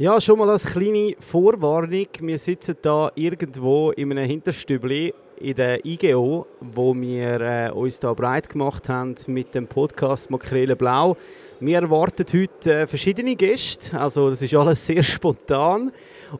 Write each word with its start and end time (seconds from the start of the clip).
Ja, 0.00 0.18
schon 0.18 0.38
mal 0.38 0.48
als 0.48 0.64
kleine 0.64 1.14
Vorwarnung. 1.18 2.06
Wir 2.20 2.38
sitzen 2.38 2.74
da 2.80 3.12
irgendwo 3.16 3.90
in 3.90 4.10
einem 4.10 4.26
Hinterstübli 4.26 5.12
in 5.38 5.54
der 5.54 5.84
IGO, 5.84 6.46
wo 6.58 6.94
wir 6.94 7.40
äh, 7.42 7.70
uns 7.70 7.98
da 7.98 8.14
breit 8.14 8.48
gemacht 8.48 8.88
haben 8.88 9.14
mit 9.26 9.54
dem 9.54 9.66
Podcast 9.66 10.30
Makrele 10.30 10.74
Blau. 10.74 11.18
Wir 11.62 11.82
erwarten 11.82 12.24
heute 12.32 12.72
äh, 12.72 12.86
verschiedene 12.86 13.36
Gäste, 13.36 14.00
also 14.00 14.30
das 14.30 14.40
ist 14.40 14.54
alles 14.54 14.86
sehr 14.86 15.02
spontan. 15.02 15.92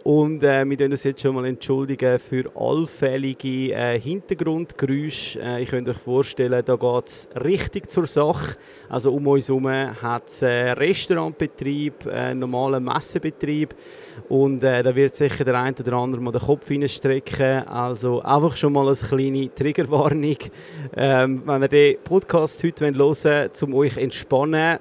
Und 0.03 0.43
äh, 0.43 0.65
wir 0.65 0.87
uns 0.87 1.03
jetzt 1.03 1.21
schon 1.21 1.35
mal 1.35 1.45
entschuldigen 1.45 2.19
für 2.19 2.45
allfällige 2.55 3.75
äh, 3.75 4.01
Hintergrundgeräusche. 4.01 5.41
Äh, 5.43 5.63
ich 5.63 5.69
könnt 5.69 5.89
euch 5.89 5.97
vorstellen, 5.99 6.63
da 6.65 6.77
geht 6.77 7.09
es 7.09 7.29
richtig 7.45 7.91
zur 7.91 8.07
Sache. 8.07 8.57
Also 8.89 9.13
um 9.13 9.27
uns 9.27 9.49
herum 9.49 9.69
hat 9.69 10.29
es 10.29 10.43
äh, 10.43 10.71
Restaurantbetrieb, 10.71 12.07
äh, 12.07 12.35
normalen 12.35 12.85
Messebetrieb. 12.85 13.75
Und 14.29 14.63
äh, 14.63 14.83
da 14.83 14.95
wird 14.95 15.17
sicher 15.17 15.45
der 15.45 15.61
eine 15.61 15.75
oder 15.77 15.95
andere 15.95 16.23
mal 16.23 16.31
den 16.31 16.41
Kopf 16.41 16.71
reinstrecken. 16.71 17.67
Also 17.67 18.21
einfach 18.23 18.55
schon 18.55 18.73
mal 18.73 18.87
eine 18.87 18.97
kleine 18.97 19.53
Triggerwarnung. 19.53 20.37
Ähm, 20.97 21.43
wenn 21.45 21.63
ihr 21.63 21.69
den 21.69 21.97
Podcast 22.05 22.63
heute 22.63 22.85
hören 22.85 22.99
wollt, 22.99 23.63
um 23.63 23.75
euch 23.75 23.97
entspannen, 23.97 24.79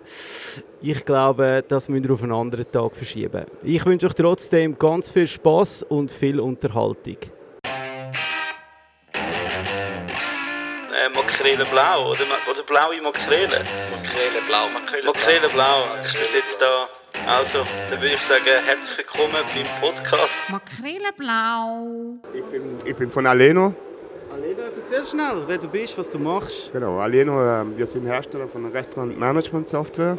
ich 0.82 1.06
glaube, 1.06 1.64
das 1.68 1.90
müsst 1.90 2.06
ihr 2.06 2.12
auf 2.12 2.24
einen 2.24 2.34
anderen 2.34 2.72
Tag 2.72 2.96
verschieben. 2.96 3.46
Ich 3.64 3.86
wünsche 3.86 4.08
euch 4.08 4.14
trotzdem 4.14 4.78
ganz 4.78 5.10
viel 5.10 5.28
Spaß 5.28 5.84
und 5.84 6.12
viel 6.12 6.40
Unterhaltung. 6.40 7.18
Äh, 9.14 11.10
Makrele 11.16 11.66
blau 11.66 12.12
oder, 12.12 12.24
oder 12.50 12.64
blaue 12.64 13.02
Makrele? 13.02 13.64
Makrele 13.92 14.42
blau. 14.48 14.70
Makrele, 14.70 15.05
Makrele 15.05 15.50
blau. 15.50 15.84
Ist 16.04 16.20
das 16.20 16.34
jetzt 16.34 16.62
da? 16.62 16.88
Also, 17.27 17.66
dann 17.90 18.02
würde 18.02 18.16
ich 18.16 18.22
sagen, 18.22 18.44
herzlich 18.66 18.98
willkommen 18.98 19.44
beim 19.54 19.68
Podcast. 19.82 20.34
Makrele 20.50 21.12
blau. 21.18 22.18
Ich 22.34 22.44
bin, 22.44 22.77
ich 22.86 22.96
bin 22.96 23.10
von 23.12 23.26
Aleno. 23.26 23.74
Aleno, 24.40 24.62
erzähl 24.77 25.05
schnell, 25.05 25.43
wer 25.48 25.57
du 25.57 25.68
bist, 25.68 25.98
was 25.98 26.09
du 26.09 26.18
machst. 26.18 26.71
Genau, 26.71 26.99
Aleno, 26.99 27.41
äh, 27.41 27.65
wir 27.77 27.85
sind 27.85 28.05
Hersteller 28.05 28.48
von 28.48 28.65
Restaurant 28.68 29.20
Management 29.20 29.68
Software. 29.68 30.18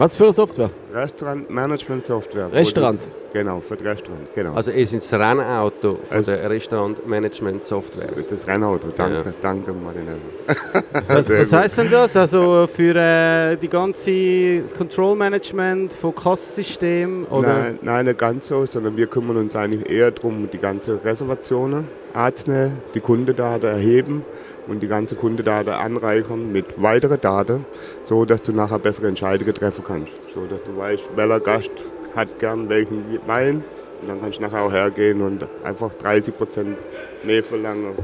Was 0.00 0.16
für 0.16 0.24
eine 0.24 0.32
Software? 0.32 0.70
Restaurant 0.94 1.50
Management 1.50 2.06
Software. 2.06 2.50
Restaurant? 2.50 2.98
Genau, 3.34 3.60
für 3.60 3.76
das 3.76 3.84
Restaurant. 3.86 4.34
Genau. 4.34 4.54
Also 4.54 4.70
ihr 4.70 4.86
seid 4.86 5.02
das 5.02 5.12
Rennauto 5.12 5.98
von 6.08 6.16
Es- 6.20 6.24
der 6.24 6.48
Restaurant-Management-Software. 6.48 8.08
das 8.30 8.46
Rennauto, 8.46 8.88
danke, 8.96 9.16
Ja. 9.26 9.34
danke 9.42 9.72
Marinello. 9.74 10.18
Was, 11.06 11.28
was 11.28 11.52
heisst 11.52 11.76
denn 11.78 11.90
das? 11.90 12.16
Also 12.16 12.66
für 12.74 12.96
äh, 12.96 13.56
die 13.56 13.68
ganze 13.68 14.62
Control 14.78 15.14
Management 15.16 15.92
von 15.92 16.14
Kassensystem? 16.14 17.26
Oder? 17.30 17.48
Nein, 17.52 17.78
nein, 17.82 18.04
nicht 18.06 18.18
ganz 18.18 18.48
so, 18.48 18.64
sondern 18.64 18.96
wir 18.96 19.06
kümmern 19.06 19.36
uns 19.36 19.54
eigentlich 19.54 19.90
eher 19.90 20.10
darum, 20.12 20.48
die 20.50 20.58
ganzen 20.58 20.98
Reservationen 21.04 21.88
anzunehmen, 22.14 22.78
die 22.94 23.00
Kundendaten 23.00 23.68
erheben 23.68 24.24
und 24.70 24.82
die 24.82 24.88
ganzen 24.88 25.18
Kundendaten 25.18 25.72
anreichern 25.72 26.52
mit 26.52 26.80
weiteren 26.80 27.20
Daten, 27.20 27.66
so 28.04 28.24
dass 28.24 28.42
du 28.42 28.52
nachher 28.52 28.78
bessere 28.78 29.08
Entscheidungen 29.08 29.52
treffen 29.52 29.84
kannst. 29.86 30.12
So 30.34 30.46
dass 30.46 30.62
du 30.62 30.76
weißt, 30.76 31.04
welcher 31.16 31.40
Gast 31.40 31.70
hat 32.14 32.38
gern 32.38 32.68
welchen 32.68 33.18
Wein 33.26 33.64
und 34.00 34.08
dann 34.08 34.20
kannst 34.20 34.38
du 34.38 34.42
nachher 34.42 34.62
auch 34.62 34.72
hergehen 34.72 35.20
und 35.20 35.46
einfach 35.64 35.90
30% 35.92 36.76
mehr 37.24 37.42
verlangen 37.42 37.94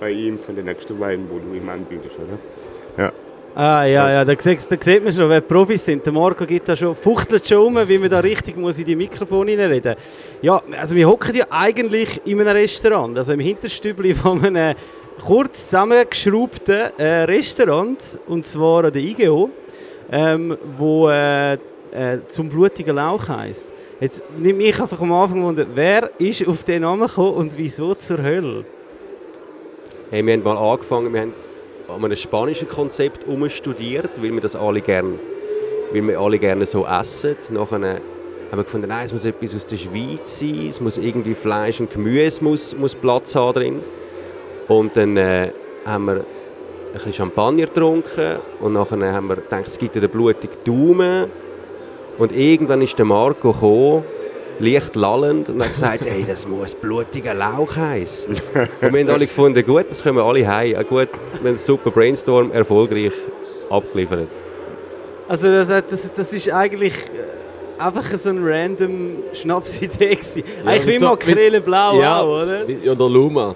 bei 0.00 0.10
ihm 0.10 0.38
von 0.38 0.56
den 0.56 0.64
nächsten 0.64 0.98
Wein, 0.98 1.26
wo 1.30 1.38
du 1.38 1.54
ihm 1.54 1.68
anbietest, 1.68 2.16
oder? 2.16 3.04
Ja. 3.04 3.12
Ah, 3.54 3.84
ja, 3.84 4.10
ja, 4.10 4.24
da 4.24 4.34
da 4.34 4.40
sieht 4.42 5.02
man 5.02 5.14
schon, 5.14 5.30
wer 5.30 5.40
Profis 5.40 5.82
sind. 5.82 6.04
Der 6.04 6.12
Marco 6.12 6.44
gibt 6.44 6.68
da 6.68 6.76
schon, 6.76 6.94
fuchtelt 6.94 7.48
schon 7.48 7.78
um, 7.78 7.88
wie 7.88 7.96
man 7.96 8.10
da 8.10 8.20
richtig 8.20 8.54
muss 8.58 8.78
in 8.78 8.84
die 8.84 8.96
Mikrofone 8.96 9.56
reinreden 9.56 9.96
Ja, 10.42 10.60
also 10.78 10.94
wir 10.94 11.08
hocken 11.08 11.34
ja 11.34 11.46
eigentlich 11.48 12.20
in 12.26 12.38
einem 12.38 12.54
Restaurant, 12.54 13.16
also 13.16 13.32
im 13.32 13.40
Hinterstübli 13.40 14.14
von 14.14 14.44
einem 14.44 14.76
kurz 15.24 15.64
zusammengeschraubten 15.64 16.90
äh, 16.98 17.22
Restaurant, 17.24 18.18
und 18.26 18.44
zwar 18.46 18.84
an 18.84 18.92
der 18.92 19.02
IGO, 19.02 19.50
ähm, 20.10 20.56
wo 20.76 21.08
äh, 21.08 21.54
äh, 21.54 21.58
zum 22.28 22.48
blutigen 22.48 22.96
Lauch 22.96 23.28
heisst. 23.28 23.66
Jetzt 24.00 24.22
nimmt 24.36 24.58
mich 24.58 24.80
einfach 24.80 25.00
am 25.00 25.12
Anfang 25.12 25.42
wunder, 25.42 25.66
wer 25.74 26.10
ist 26.18 26.46
auf 26.46 26.64
den 26.64 26.82
Namen 26.82 27.06
gekommen 27.06 27.34
und 27.34 27.56
wieso 27.56 27.94
zur 27.94 28.22
Hölle? 28.22 28.64
Hey, 30.10 30.24
wir 30.24 30.34
haben 30.34 30.42
mal 30.42 30.56
angefangen, 30.56 31.12
wir 31.12 31.22
haben 31.22 31.34
an 31.88 32.04
einem 32.04 32.16
spanischen 32.16 32.68
Konzept 32.68 33.24
studiert, 33.48 34.10
weil 34.16 34.32
wir 34.32 34.40
das 34.40 34.54
alle 34.54 34.80
gerne, 34.80 35.18
weil 35.92 36.06
wir 36.06 36.20
alle 36.20 36.38
gerne 36.38 36.66
so 36.66 36.86
essen. 36.86 37.36
Nachher 37.50 37.80
haben 37.80 38.00
wir 38.52 38.64
gefunden, 38.64 38.88
nein, 38.88 39.06
es 39.06 39.12
muss 39.12 39.24
etwas 39.24 39.54
aus 39.54 39.66
der 39.66 39.76
Schweiz 39.76 40.38
sein, 40.38 40.68
es 40.68 40.80
muss 40.80 40.98
irgendwie 40.98 41.34
Fleisch 41.34 41.80
und 41.80 41.90
Gemüse 41.90 42.44
muss, 42.44 42.76
muss 42.76 42.94
Platz 42.94 43.34
haben 43.34 43.54
drin. 43.54 43.80
Und 44.68 44.96
dann 44.96 45.16
äh, 45.16 45.50
haben 45.84 46.06
wir 46.06 46.14
ein 46.16 46.24
bisschen 46.92 47.12
Champagner 47.12 47.66
getrunken 47.66 48.36
und 48.60 48.72
nachher 48.72 49.12
haben 49.12 49.28
wir 49.28 49.36
gedacht, 49.36 49.64
es 49.68 49.78
gibt 49.78 49.94
ja 49.94 50.00
den 50.00 50.10
blutigen 50.10 50.56
Daumen. 50.64 51.26
Und 52.18 52.32
irgendwann 52.34 52.80
ist 52.82 52.98
der 52.98 53.04
Marco 53.04 53.52
gekommen, 53.52 54.04
leicht 54.58 54.96
lallend, 54.96 55.50
und 55.50 55.60
hat 55.62 55.72
gesagt, 55.72 56.02
hey, 56.06 56.24
das 56.26 56.48
muss 56.48 56.74
blutiger 56.74 57.34
Lauch 57.34 57.76
heißen. 57.76 58.30
Und 58.32 58.40
wir 58.54 59.00
haben 59.00 59.10
alle 59.10 59.26
gefunden, 59.26 59.64
gut, 59.66 59.84
das 59.90 60.02
können 60.02 60.16
wir 60.16 60.24
alle 60.24 60.46
heim. 60.48 60.72
Ja, 60.72 60.82
gut, 60.82 61.08
wir 61.12 61.38
haben 61.40 61.46
einen 61.46 61.58
super 61.58 61.90
Brainstorm 61.90 62.50
erfolgreich 62.52 63.12
abgeliefert. 63.68 64.28
Also 65.28 65.48
das, 65.48 65.68
hat- 65.68 65.92
das, 65.92 66.10
das 66.14 66.32
ist 66.32 66.48
eigentlich 66.50 66.94
äh, 66.94 67.82
einfach 67.82 68.04
so 68.16 68.30
eine 68.30 68.40
random 68.48 69.16
Schnapsidee 69.34 70.14
gewesen. 70.14 70.42
eigentlich 70.64 70.86
wie 70.86 70.92
wieso- 70.92 71.06
Makrele 71.06 71.60
blau 71.60 72.00
ja, 72.00 72.20
auch, 72.20 72.42
oder? 72.42 72.64
Oder 72.92 73.08
Luma. 73.10 73.54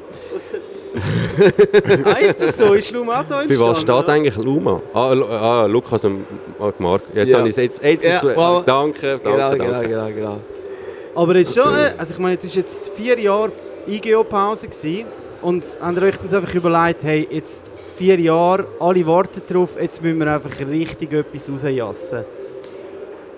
ah, 2.04 2.10
ist 2.18 2.40
das 2.40 2.56
so? 2.58 2.74
Ist 2.74 2.90
Luma 2.90 3.20
auch 3.20 3.26
so 3.26 3.34
entstanden? 3.34 3.52
Für 3.52 3.60
was 3.60 3.80
steht 3.80 3.90
oder? 3.90 4.08
eigentlich 4.08 4.36
Luma? 4.36 4.80
Ah, 4.92 5.12
ah 5.12 5.66
Lukas 5.66 6.04
und 6.04 6.24
Marc 6.58 6.80
Marc. 6.80 7.02
Jetzt 7.14 7.32
Ja. 7.32 7.38
habe 7.38 7.48
ich 7.48 7.56
es. 7.56 7.62
Jetzt, 7.62 7.82
jetzt 7.82 8.04
Ja, 8.04 8.14
ist 8.16 8.24
es- 8.24 8.36
wow. 8.36 8.64
Danke, 8.64 9.20
danke, 9.22 9.22
Genau, 9.22 9.36
danke. 9.50 9.64
genau, 9.66 9.80
genau, 9.82 10.06
genau. 10.14 10.40
Aber 11.14 11.36
jetzt 11.36 11.54
schon, 11.54 11.74
äh, 11.74 11.92
also 11.98 12.12
ich 12.12 12.18
meine, 12.18 12.36
es 12.38 12.44
ist 12.44 12.56
jetzt 12.56 12.90
vier 12.94 13.18
Jahre 13.18 13.52
IGO-Pause 13.86 14.68
und 15.42 15.64
habt 15.80 15.96
ihr 15.96 16.02
euch 16.02 16.16
dann 16.16 16.34
einfach 16.34 16.54
überlegt, 16.54 17.04
hey, 17.04 17.26
jetzt 17.30 17.62
vier 17.96 18.18
Jahre, 18.20 18.66
alle 18.78 19.06
warten 19.06 19.42
drauf, 19.48 19.70
jetzt 19.80 20.02
müssen 20.02 20.18
wir 20.18 20.32
einfach 20.32 20.58
richtig 20.60 21.12
etwas 21.12 21.50
rausjassen. 21.50 22.24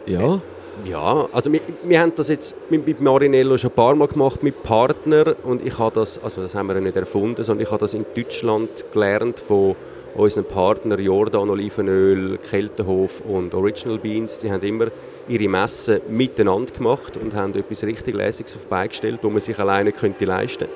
Ja, 0.07 0.41
Ja, 0.85 1.29
also 1.33 1.53
wir, 1.53 1.61
wir 1.85 2.01
haben 2.01 2.13
das 2.15 2.29
jetzt 2.29 2.55
mit, 2.71 2.87
mit 2.87 3.01
Marinello 3.01 3.57
schon 3.57 3.71
ein 3.71 3.77
paar 3.77 3.95
Mal 3.95 4.09
gemacht, 4.09 4.43
mit 4.43 4.63
Partner 4.63 5.37
und 5.45 5.65
ich 5.65 5.79
habe 5.79 5.95
das, 5.95 6.23
also 6.23 6.43
das 6.43 6.55
haben 6.55 6.67
wir 6.69 6.75
ja 6.75 6.81
nicht 6.81 6.97
erfunden, 6.97 7.45
sondern 7.45 7.65
ich 7.65 7.71
habe 7.71 7.81
das 7.81 7.95
in 7.95 8.05
Deutschland 8.15 8.85
gelernt 8.93 9.39
von 9.39 9.77
unseren 10.15 10.45
Partnern 10.45 11.01
Jordan 11.01 11.51
Olivenöl, 11.51 12.39
Keltenhof 12.39 13.21
und 13.21 13.55
Original 13.55 13.99
Beans. 13.99 14.41
Die 14.41 14.51
haben 14.51 14.63
immer 14.63 14.89
ihre 15.29 15.49
Messen 15.49 16.01
miteinander 16.09 16.73
gemacht 16.73 17.17
und 17.17 17.35
haben 17.35 17.55
etwas 17.55 17.85
richtig 17.85 18.15
Lässiges 18.15 18.57
auf 18.57 18.63
die 18.63 18.69
Beine 18.69 18.89
gestellt, 18.89 19.21
wo 19.23 19.31
man 19.31 19.41
sich 19.41 19.59
alleine 19.59 19.93
könnte 19.93 20.25
leisten 20.25 20.67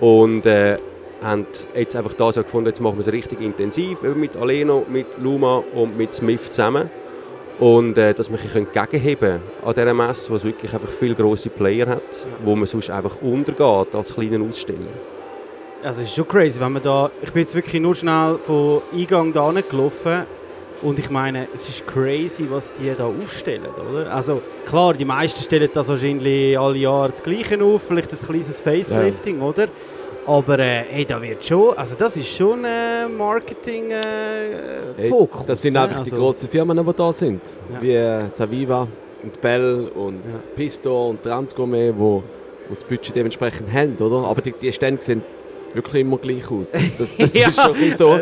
und 0.00 0.46
äh, 0.46 0.78
haben 1.22 1.46
jetzt 1.74 1.94
einfach 1.96 2.14
das 2.14 2.34
gefunden, 2.34 2.66
jetzt 2.66 2.80
machen 2.80 2.96
wir 2.96 3.06
es 3.06 3.12
richtig 3.12 3.40
intensiv, 3.40 4.02
mit 4.02 4.36
Aleno, 4.36 4.84
mit 4.88 5.06
Luma 5.18 5.62
und 5.74 5.96
mit 5.96 6.12
Smith 6.12 6.50
zusammen. 6.50 6.90
Und 7.62 7.96
äh, 7.96 8.12
dass 8.12 8.28
wir 8.28 8.40
ein 8.40 8.42
bisschen 8.42 8.66
gegenheben 8.72 9.40
an 9.64 9.72
dieser 9.72 9.94
Messe, 9.94 10.28
wo 10.30 10.34
es 10.34 10.42
wirklich 10.42 10.74
einfach 10.74 10.88
viele 10.88 11.14
grosse 11.14 11.48
Player 11.48 11.86
hat, 11.86 12.02
wo 12.44 12.56
man 12.56 12.66
sonst 12.66 12.90
einfach 12.90 13.22
untergeht 13.22 13.94
als 13.94 14.12
kleiner 14.12 14.44
Aussteller. 14.44 14.90
Also 15.84 16.02
es 16.02 16.08
ist 16.08 16.16
schon 16.16 16.26
crazy, 16.26 16.58
wenn 16.58 16.72
man 16.72 16.82
da, 16.82 17.12
ich 17.22 17.30
bin 17.30 17.42
jetzt 17.42 17.54
wirklich 17.54 17.80
nur 17.80 17.94
schnell 17.94 18.40
vom 18.44 18.82
Eingang 18.92 19.32
da 19.32 19.52
gelaufen 19.52 20.24
und 20.82 20.98
ich 20.98 21.08
meine, 21.08 21.46
es 21.54 21.68
ist 21.68 21.86
crazy, 21.86 22.48
was 22.50 22.72
die 22.72 22.92
da 22.98 23.04
aufstellen, 23.04 23.68
oder? 23.92 24.12
Also 24.12 24.42
klar, 24.66 24.94
die 24.94 25.04
meisten 25.04 25.40
stellen 25.40 25.70
das 25.72 25.86
wahrscheinlich 25.86 26.58
alle 26.58 26.78
Jahre 26.78 27.10
das 27.10 27.22
Gleiche 27.22 27.62
auf, 27.62 27.82
vielleicht 27.86 28.12
ein 28.12 28.18
kleines 28.18 28.60
Facelifting, 28.60 29.40
oder? 29.40 29.68
Aber 30.26 30.58
äh, 30.58 30.84
hey, 30.88 31.04
da 31.04 31.20
wird 31.20 31.44
schon, 31.44 31.76
also 31.76 31.94
das 31.98 32.16
ist 32.16 32.28
schon 32.28 32.64
äh, 32.64 33.08
Marketing 33.08 33.90
äh, 33.90 34.00
Hey, 34.96 35.12
das 35.46 35.62
sind 35.62 35.72
ne? 35.74 35.80
einfach 35.80 36.02
die 36.04 36.12
Also- 36.12 36.16
grossen 36.16 36.48
Firmen, 36.48 36.76
die 36.86 36.92
da 36.94 37.12
sind. 37.12 37.40
Ja. 37.72 37.82
Wie 37.82 37.92
äh, 37.94 38.30
Saviva 38.30 38.86
und 39.22 39.40
Bell 39.40 39.90
und 39.94 40.22
Ja. 40.30 40.38
Pisto 40.54 41.10
und 41.10 41.22
Transgourmet, 41.22 41.92
wo, 41.96 42.16
wo 42.16 42.22
das 42.70 42.84
Budget 42.84 43.16
dementsprechend 43.16 43.72
haben, 43.72 43.96
oder? 43.96 44.28
Aber 44.28 44.40
die, 44.42 44.52
die 44.52 44.72
Stände 44.72 45.02
sehen 45.02 45.22
wirklich 45.74 46.02
immer 46.02 46.18
gleich 46.18 46.48
aus. 46.50 46.70
Das, 46.98 47.16
das, 47.16 47.34
Ja. 47.34 47.48
ist 47.48 47.60
schon 47.60 47.74
ein 47.76 47.96
so. 47.96 48.18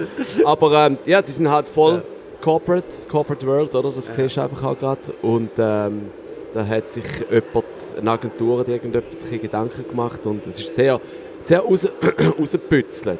Aber 0.46 0.86
ähm, 0.86 0.98
ja, 1.04 1.20
die 1.20 1.30
sind 1.30 1.50
halt 1.50 1.68
voll 1.68 2.02
Corporate, 2.40 2.86
Corporate 3.10 3.46
World, 3.46 3.74
oder? 3.74 3.92
Das 3.94 4.06
siehst 4.06 4.36
du 4.36 4.40
einfach 4.40 4.62
auch 4.62 4.78
gerade. 4.78 5.00
Und 5.20 5.50
ähm, 5.58 6.06
da 6.54 6.66
hat 6.66 6.90
sich 6.90 7.04
jemand, 7.30 7.64
eine 7.98 8.10
Agentur, 8.10 8.60
hat 8.60 8.68
irgendetwas 8.68 9.24
Gedanken 9.28 9.84
gemacht 9.88 10.24
und 10.26 10.46
es 10.46 10.58
ist 10.58 10.74
sehr 10.74 10.98
sehr 11.40 11.60
raus, 11.60 11.88
rausgebützelt. 12.38 13.18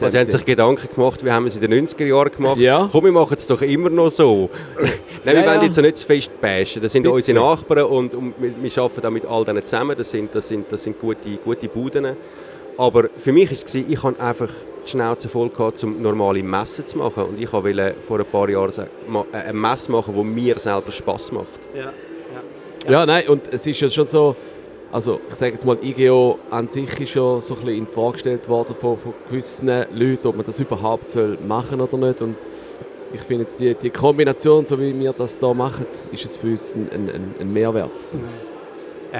Also, 0.00 0.12
sie 0.12 0.18
haben 0.18 0.30
sich 0.30 0.44
Gedanken 0.44 0.88
gemacht, 0.94 1.24
wie 1.24 1.30
haben 1.30 1.44
wir 1.44 1.48
es 1.50 1.56
in 1.56 1.70
den 1.70 1.86
90er 1.86 2.04
Jahren 2.04 2.30
gemacht. 2.32 2.58
Ja. 2.58 2.88
Komm, 2.90 3.04
wir 3.04 3.12
machen 3.12 3.36
es 3.38 3.46
doch 3.46 3.62
immer 3.62 3.90
noch 3.90 4.10
so. 4.10 4.50
Nein, 5.24 5.36
wir 5.36 5.42
Ja, 5.42 5.46
wollen 5.46 5.60
ja. 5.60 5.64
jetzt 5.66 5.76
nicht 5.80 5.96
zu 5.98 6.06
fest 6.06 6.40
bashen. 6.40 6.82
Das 6.82 6.92
sind 6.92 7.04
Bisschen. 7.04 7.14
unsere 7.14 7.38
Nachbarn 7.38 7.84
und, 7.84 8.14
und 8.14 8.34
wir, 8.38 8.52
wir 8.60 8.82
arbeiten 8.82 9.06
auch 9.06 9.10
mit 9.10 9.26
all 9.26 9.44
denen 9.44 9.64
zusammen. 9.64 9.94
Das 9.96 10.10
sind, 10.10 10.34
das 10.34 10.48
sind, 10.48 10.66
das 10.70 10.82
sind 10.82 11.00
gute, 11.00 11.36
gute 11.44 11.68
Buden. 11.68 12.16
Aber 12.76 13.08
für 13.18 13.32
mich 13.32 13.50
war 13.50 13.58
es, 13.64 13.74
ich 13.74 14.02
hatte 14.02 14.20
einfach 14.20 14.48
die 14.84 14.90
Schnauze 14.90 15.28
voll, 15.28 15.50
gehabt, 15.50 15.82
um 15.84 16.02
normale 16.02 16.42
Messen 16.42 16.86
zu 16.86 16.98
machen. 16.98 17.24
Und 17.24 17.40
ich 17.40 17.52
wollte 17.52 17.94
vor 18.06 18.18
ein 18.18 18.24
paar 18.26 18.48
Jahren 18.48 18.72
äh, 19.32 19.36
eine 19.36 19.52
Messe 19.52 19.92
machen, 19.92 20.14
die 20.16 20.24
mir 20.24 20.58
selber 20.58 20.90
Spass 20.90 21.30
macht. 21.30 21.46
Ja. 21.74 21.92
Ja, 22.88 23.06
nein, 23.06 23.28
und 23.28 23.42
es 23.52 23.64
ist 23.64 23.80
ja 23.80 23.88
schon 23.88 24.08
so, 24.08 24.34
also 24.92 25.20
ich 25.28 25.34
sage 25.34 25.52
jetzt 25.52 25.64
mal, 25.64 25.78
IGO 25.82 26.38
an 26.50 26.68
sich 26.68 27.00
ist 27.00 27.14
ja 27.14 27.40
so 27.40 27.54
ein 27.54 27.60
bisschen 27.60 27.78
in 27.78 27.86
Frage 27.86 28.12
gestellt 28.12 28.48
worden 28.48 28.76
von, 28.78 28.98
von 28.98 29.14
gewissen 29.28 29.66
Leuten, 29.66 30.26
ob 30.26 30.36
man 30.36 30.46
das 30.46 30.60
überhaupt 30.60 31.10
soll 31.10 31.38
machen 31.46 31.80
oder 31.80 31.96
nicht. 31.96 32.20
Und 32.20 32.36
ich 33.12 33.20
finde 33.22 33.44
jetzt 33.44 33.58
die, 33.58 33.74
die 33.74 33.90
Kombination, 33.90 34.66
so 34.66 34.78
wie 34.78 34.98
wir 34.98 35.12
das 35.12 35.38
hier 35.40 35.54
machen, 35.54 35.86
ist 36.12 36.24
es 36.24 36.36
für 36.36 36.48
uns 36.48 36.74
ein, 36.74 36.88
ein, 36.92 37.34
ein- 37.40 37.52
Mehrwert. 37.52 37.90
So. 38.02 38.16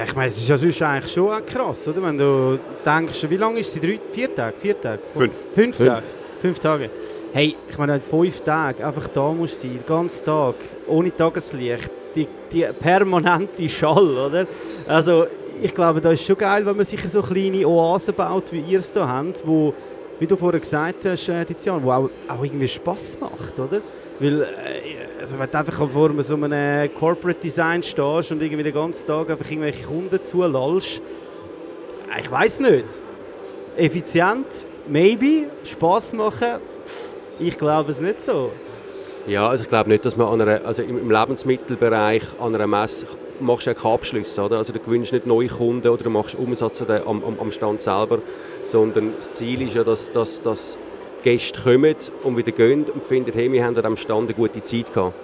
Ich 0.05 0.15
meine, 0.15 0.29
es 0.29 0.39
ist 0.39 0.49
ja 0.49 0.57
sonst 0.57 0.81
eigentlich 0.83 1.13
schon 1.13 1.29
auch 1.31 1.45
krass, 1.45 1.87
oder? 1.89 2.03
Wenn 2.03 2.17
du 2.17 2.59
denkst, 2.85 3.27
wie 3.29 3.37
lange 3.37 3.61
ist 3.61 3.73
sie? 3.73 3.81
Drei, 3.81 4.01
vier 4.11 4.35
Tage? 4.35 4.55
Vier 4.59 4.81
Tage? 4.81 5.03
Fünf. 5.15 5.35
Fünf, 5.55 5.77
Fünf. 5.77 5.89
Tage? 5.89 6.03
Fünf 6.41 6.59
Tage. 6.59 6.91
Hey, 7.35 7.57
ich 7.69 7.79
meine, 7.79 8.01
fünf 8.01 8.41
Tage 8.41 8.87
einfach 8.87 9.09
da 9.09 9.31
musst 9.33 9.61
sein, 9.61 9.73
den 9.73 9.87
ganzen 9.87 10.25
Tag, 10.25 10.55
ohne 10.87 11.15
Tageslicht, 11.15 11.91
die, 12.15 12.27
die 12.51 12.67
permanente 12.79 13.69
Schall, 13.69 14.17
oder? 14.17 14.47
Also, 14.87 15.27
ich 15.63 15.75
glaube, 15.75 16.01
da 16.01 16.11
ist 16.11 16.25
schon 16.25 16.37
geil, 16.37 16.67
wenn 16.67 16.77
man 16.77 16.85
sich 16.85 17.01
so 17.09 17.23
kleine 17.23 17.67
Oasen 17.67 18.15
baut, 18.15 18.53
wie 18.53 18.61
ihr 18.61 18.81
es 18.81 18.93
hier 18.93 19.07
habt, 19.07 19.47
wo, 19.47 19.73
wie 20.19 20.27
du 20.27 20.37
vorher 20.37 20.59
gesagt 20.59 21.05
hast, 21.05 21.29
äh, 21.29 21.45
Tizian, 21.45 21.83
wo 21.83 21.93
auch, 21.93 22.11
auch 22.29 22.43
irgendwie 22.43 22.67
Spass 22.67 23.17
macht, 23.21 23.59
oder? 23.59 23.81
Weil, 24.19 24.43
äh, 24.43 24.47
also 25.21 25.39
wenn 25.39 25.51
du 25.51 25.59
einfach 25.59 25.89
vor 25.89 26.23
so 26.23 26.35
einem 26.35 26.93
Corporate 26.95 27.41
Design 27.41 27.83
stehst 27.83 28.33
und 28.33 28.43
irgendwie 28.43 28.65
den 28.65 28.75
ganzen 28.75 29.07
Tag 29.07 29.31
einfach 29.31 29.49
irgendwelche 29.49 29.85
Kunden 29.85 30.19
zulallst, 30.25 31.01
äh, 32.15 32.21
ich 32.21 32.31
weiß 32.31 32.61
nicht. 32.61 32.87
Effizient, 33.77 34.67
maybe. 34.89 35.47
Spass 35.65 36.13
machen, 36.13 36.59
ich 37.39 37.57
glaube 37.57 37.93
es 37.93 38.01
nicht 38.01 38.21
so. 38.21 38.51
Ja, 39.29 39.49
also 39.49 39.63
ich 39.63 39.71
glaube 39.71 39.89
nicht, 39.89 40.05
dass 40.05 40.17
man 40.17 40.27
an 40.27 40.41
einer, 40.41 40.65
also 40.65 40.83
im 40.83 41.09
Lebensmittelbereich 41.09 42.25
an 42.41 42.55
einer 42.55 42.67
Messe 42.67 43.07
machst 43.43 43.67
du 43.67 43.71
ja 43.71 43.75
keine 43.75 43.95
Abschlüsse, 43.95 44.43
oder? 44.43 44.59
Also 44.59 44.73
du 44.73 44.79
gewinnst 44.79 45.13
nicht 45.13 45.27
neue 45.27 45.49
Kunden 45.49 45.89
oder 45.89 46.03
du 46.03 46.11
machst 46.11 46.35
Umsatz 46.35 46.83
am, 46.83 47.25
am, 47.25 47.39
am 47.39 47.53
Stand 47.53 47.81
selber, 47.81 48.19
sondern 48.67 49.15
das 49.17 49.33
Ziel 49.33 49.63
ist 49.63 49.75
ja, 49.75 49.85
dass, 49.85 50.11
dass, 50.13 50.43
dass 50.43 50.79
Gäste 51.23 51.61
kommen 51.61 51.95
und 52.25 52.37
wieder 52.37 52.53
gehen 52.53 52.85
und 52.85 53.05
finden, 53.05 53.33
hey, 53.33 53.51
wir 53.53 53.63
haben 53.63 53.77
an 53.77 53.83
diesem 53.83 53.97
Stand 53.97 54.29
eine 54.29 54.35
gute 54.35 54.63
Zeit 54.63 54.93
gehabt 54.93 55.15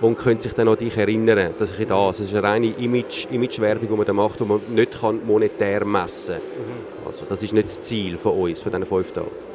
und 0.00 0.18
können 0.18 0.40
sich 0.40 0.52
dann 0.54 0.68
an 0.68 0.76
dich 0.76 0.96
erinnern, 0.96 1.52
dass 1.58 1.78
ich 1.78 1.86
da, 1.86 2.06
also 2.06 2.22
es 2.22 2.30
ist 2.30 2.34
eine 2.34 2.46
reine 2.46 2.68
Image, 2.68 3.26
Imagewerbung, 3.30 3.88
die 3.88 3.94
man 3.94 4.06
da 4.06 4.12
macht, 4.12 4.40
die 4.40 4.44
man 4.44 4.60
nicht 4.68 5.00
kann 5.00 5.20
monetär 5.26 5.84
messen 5.84 6.36
kann. 6.36 7.12
Also 7.12 7.24
das 7.28 7.42
ist 7.42 7.52
nicht 7.52 7.66
das 7.66 7.80
Ziel 7.82 8.16
von 8.16 8.32
uns, 8.32 8.62
von 8.62 8.72
diesen 8.72 8.86
fünf 8.86 9.12
Tagen. 9.12 9.51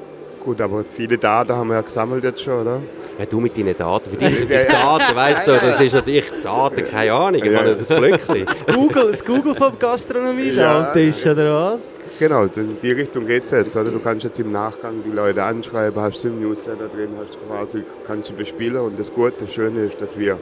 Gut, 0.47 0.61
aber 0.61 0.85
viele 0.85 1.17
Daten 1.17 1.51
haben 1.51 1.67
wir 1.67 1.75
ja 1.75 1.81
gesammelt 1.81 2.23
jetzt 2.23 2.41
schon, 2.41 2.61
oder? 2.61 2.79
Ja, 3.19 3.25
du 3.25 3.41
mit 3.41 3.57
deinen 3.57 3.75
Daten. 3.75 4.09
Für 4.11 4.15
dich 4.15 4.33
sind 4.33 4.49
die 4.49 4.71
Daten, 4.71 5.13
weißt 5.13 5.45
du, 5.45 5.51
das 5.51 5.81
ist 5.81 5.91
natürlich 5.93 6.31
Daten, 6.41 6.85
keine 6.89 7.11
Ahnung. 7.11 7.41
Ich 7.43 7.53
habe 7.53 7.75
das 7.75 7.89
Glückchen. 7.89 8.45
Das 8.45 8.65
Google, 8.73 9.11
das 9.11 9.25
Google 9.25 9.55
von 9.55 9.77
Gastronomie 9.77 10.51
Ja. 10.51 10.83
da 10.83 10.93
Tisch, 10.93 11.25
oder 11.25 11.73
was? 11.73 11.93
Genau, 12.17 12.43
in 12.43 12.77
die 12.81 12.91
Richtung 12.93 13.27
geht 13.27 13.43
es 13.47 13.51
jetzt. 13.51 13.75
Oder? 13.75 13.91
Du 13.91 13.99
kannst 13.99 14.23
jetzt 14.23 14.39
im 14.39 14.53
Nachgang 14.53 15.03
die 15.05 15.11
Leute 15.11 15.43
anschreiben, 15.43 16.01
hast 16.01 16.23
du 16.23 16.29
im 16.29 16.39
Newsletter 16.39 16.87
drin, 16.95 17.09
hast 17.19 17.37
quasi, 17.45 17.83
kannst 18.07 18.29
du 18.29 18.33
bespielen. 18.33 18.77
Und 18.79 18.97
das 18.97 19.11
Gute, 19.11 19.33
das 19.41 19.53
Schöne 19.53 19.81
ist, 19.81 19.99
dass 19.99 20.17
wir, 20.17 20.37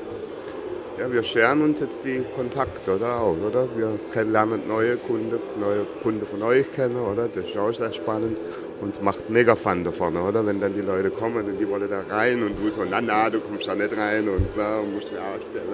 ja, 1.00 1.12
wir 1.12 1.24
scheren 1.24 1.63
uns 1.63 1.80
jetzt 1.80 2.04
die 2.06 2.24
Kontakte 2.36 2.96
oder, 2.98 3.16
auch, 3.16 3.36
oder? 3.50 3.68
Wir 3.75 3.98
kennen- 4.13 4.31
lernen 4.34 4.62
neue 4.68 4.98
Kunden, 4.98 5.40
neue 5.60 5.88
Kunden 6.04 6.28
von 6.28 6.44
euch 6.44 6.72
kennen, 6.75 6.96
oder? 7.12 7.28
Das 7.34 7.44
ist 7.46 7.57
auch 7.57 7.72
sehr 7.74 7.92
spannend. 7.92 8.38
Und 8.81 8.94
es 8.94 9.01
macht 9.01 9.30
mega 9.30 9.56
Fun 9.56 9.83
davon, 9.83 10.18
oder? 10.18 10.45
Wenn 10.45 10.60
dann 10.60 10.74
die 10.74 10.81
Leute 10.81 11.10
kommen 11.10 11.45
und 11.45 11.57
die 11.57 11.68
wollen 11.68 11.89
da 11.89 12.01
rein 12.10 12.44
und 12.44 12.57
du 12.60 12.72
so, 12.72 12.86
na, 12.89 13.00
na, 13.01 13.30
du 13.30 13.39
kommst 13.39 13.68
da 13.68 13.75
nicht 13.75 13.95
rein 13.95 14.27
und, 14.27 14.48
na, 14.56 14.80
und 14.80 14.94
musst 14.94 15.10
dich 15.10 15.18
anstellen. 15.18 15.66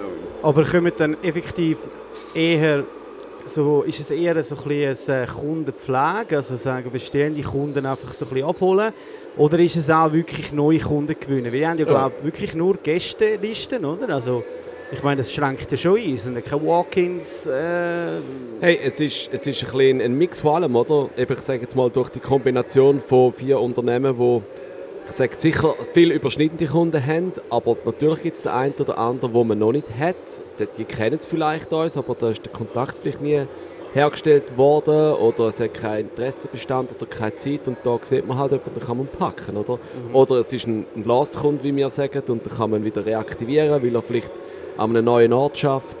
Aber 0.42 0.64
kommen 0.64 0.92
dann 0.96 1.16
effektiv 1.22 1.78
eher 2.34 2.84
so, 3.44 3.82
ist 3.82 4.00
es 4.00 4.10
eher 4.10 4.40
so 4.42 4.54
ein 4.54 4.62
bisschen 4.68 5.14
eine 5.14 5.26
Kundenpflege, 5.26 6.36
also 6.36 6.56
sagen 6.56 6.90
bestehende 6.90 7.42
Kunden 7.42 7.84
einfach 7.84 8.12
so 8.12 8.24
ein 8.24 8.28
bisschen 8.28 8.48
abholen, 8.48 8.92
oder 9.36 9.58
ist 9.58 9.76
es 9.76 9.90
auch 9.90 10.12
wirklich 10.12 10.52
neue 10.52 10.78
Kunden 10.78 11.16
gewinnen? 11.18 11.52
Wir 11.52 11.68
haben 11.68 11.78
ja, 11.78 11.84
glaube 11.84 12.12
ich, 12.18 12.24
wirklich 12.24 12.54
nur 12.54 12.76
Gästelisten, 12.76 13.84
oder? 13.84 14.14
Also, 14.14 14.44
ich 14.92 15.02
meine, 15.02 15.16
das 15.18 15.32
schränkt 15.32 15.70
ja 15.70 15.76
schon 15.76 15.96
ein, 15.98 16.14
es 16.14 16.24
sind 16.24 16.34
ja 16.34 16.42
keine 16.42 16.66
Walk-ins. 16.66 17.46
Äh, 17.46 18.20
Hey, 18.60 18.78
es 18.84 19.00
ist, 19.00 19.30
es 19.32 19.46
ist 19.46 19.64
ein, 19.64 19.72
bisschen 19.72 20.00
ein 20.00 20.18
Mix 20.18 20.40
von 20.40 20.56
allem, 20.56 20.76
oder? 20.76 21.08
Ich 21.16 21.28
sage 21.40 21.62
jetzt 21.62 21.74
mal 21.74 21.90
durch 21.90 22.10
die 22.10 22.20
Kombination 22.20 23.00
von 23.00 23.32
vier 23.32 23.58
Unternehmen, 23.58 24.16
wo 24.18 24.42
ich 25.08 25.12
sage, 25.12 25.34
sicher 25.34 25.74
viel 25.94 26.12
überschneidende 26.12 26.66
Kunden 26.66 27.04
haben, 27.04 27.32
aber 27.50 27.76
natürlich 27.84 28.22
gibt 28.22 28.36
es 28.36 28.42
den 28.44 28.52
einen 28.52 28.74
oder 28.74 28.98
anderen, 28.98 29.32
den 29.32 29.48
man 29.48 29.58
noch 29.58 29.72
nicht 29.72 29.88
hat. 29.98 30.14
Die, 30.58 30.66
die 30.78 30.84
kennen 30.84 31.16
es 31.18 31.26
vielleicht 31.26 31.72
uns, 31.72 31.96
aber 31.96 32.14
da 32.14 32.30
ist 32.30 32.44
der 32.44 32.52
Kontakt 32.52 32.98
vielleicht 32.98 33.20
nie 33.20 33.42
hergestellt 33.94 34.56
worden 34.56 35.14
oder 35.14 35.48
es 35.48 35.58
hat 35.58 35.74
kein 35.74 36.02
Interessenbestand 36.02 36.92
oder 36.96 37.06
keine 37.06 37.34
Zeit 37.34 37.66
und 37.66 37.78
da 37.82 37.98
sieht 38.00 38.26
man 38.26 38.38
halt 38.38 38.52
jemanden, 38.52 38.74
den 38.74 38.86
kann 38.86 38.96
man 38.96 39.06
packen, 39.06 39.56
oder? 39.56 39.78
Oder 40.12 40.36
es 40.36 40.52
ist 40.52 40.66
ein, 40.66 40.86
ein 40.96 41.04
Lastkunde, 41.04 41.62
wie 41.64 41.74
wir 41.74 41.90
sagen, 41.90 42.22
und 42.28 42.44
den 42.46 42.52
kann 42.52 42.70
man 42.70 42.84
wieder 42.84 43.04
reaktivieren, 43.04 43.82
weil 43.82 43.94
er 43.94 44.02
vielleicht 44.02 44.30
an 44.76 44.90
einem 44.90 45.04
neuen 45.04 45.32
Ort 45.32 45.58
schafft, 45.58 45.96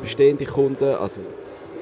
bestehende 0.00 0.44
Kunden, 0.44 0.94
also 0.94 1.22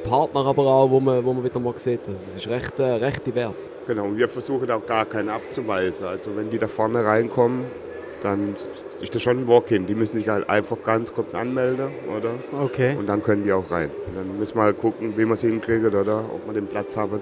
Partner 0.04 0.44
aber 0.46 0.66
auch, 0.66 0.90
wo 0.90 1.00
man, 1.00 1.24
wo 1.24 1.32
man 1.32 1.42
wieder 1.42 1.58
mal 1.58 1.72
sieht. 1.76 2.00
Also 2.06 2.20
es 2.28 2.36
ist 2.36 2.48
recht, 2.48 2.78
äh, 2.78 2.82
recht 2.82 3.26
divers. 3.26 3.70
Genau, 3.86 4.04
und 4.04 4.18
wir 4.18 4.28
versuchen 4.28 4.70
auch 4.70 4.86
gar 4.86 5.06
keinen 5.06 5.30
abzuweisen. 5.30 6.06
Also 6.06 6.36
wenn 6.36 6.50
die 6.50 6.58
da 6.58 6.68
vorne 6.68 7.04
reinkommen, 7.04 7.64
dann 8.22 8.54
ist 9.00 9.14
das 9.14 9.22
schon 9.22 9.38
ein 9.40 9.48
Walk-in. 9.48 9.86
Die 9.86 9.94
müssen 9.94 10.16
sich 10.16 10.28
halt 10.28 10.48
einfach 10.48 10.76
ganz 10.84 11.12
kurz 11.12 11.34
anmelden, 11.34 11.88
oder? 12.16 12.30
okay. 12.64 12.96
Und 12.98 13.06
dann 13.06 13.22
können 13.22 13.44
die 13.44 13.52
auch 13.52 13.70
rein. 13.70 13.90
Und 14.06 14.16
dann 14.16 14.38
müssen 14.38 14.56
wir 14.56 14.62
halt 14.62 14.78
gucken, 14.78 15.14
wie 15.16 15.24
wir 15.24 15.34
es 15.34 15.40
hinkriegen, 15.40 15.88
oder? 15.94 16.24
Ob 16.32 16.46
wir 16.46 16.54
den 16.54 16.66
Platz 16.66 16.96
haben. 16.96 17.20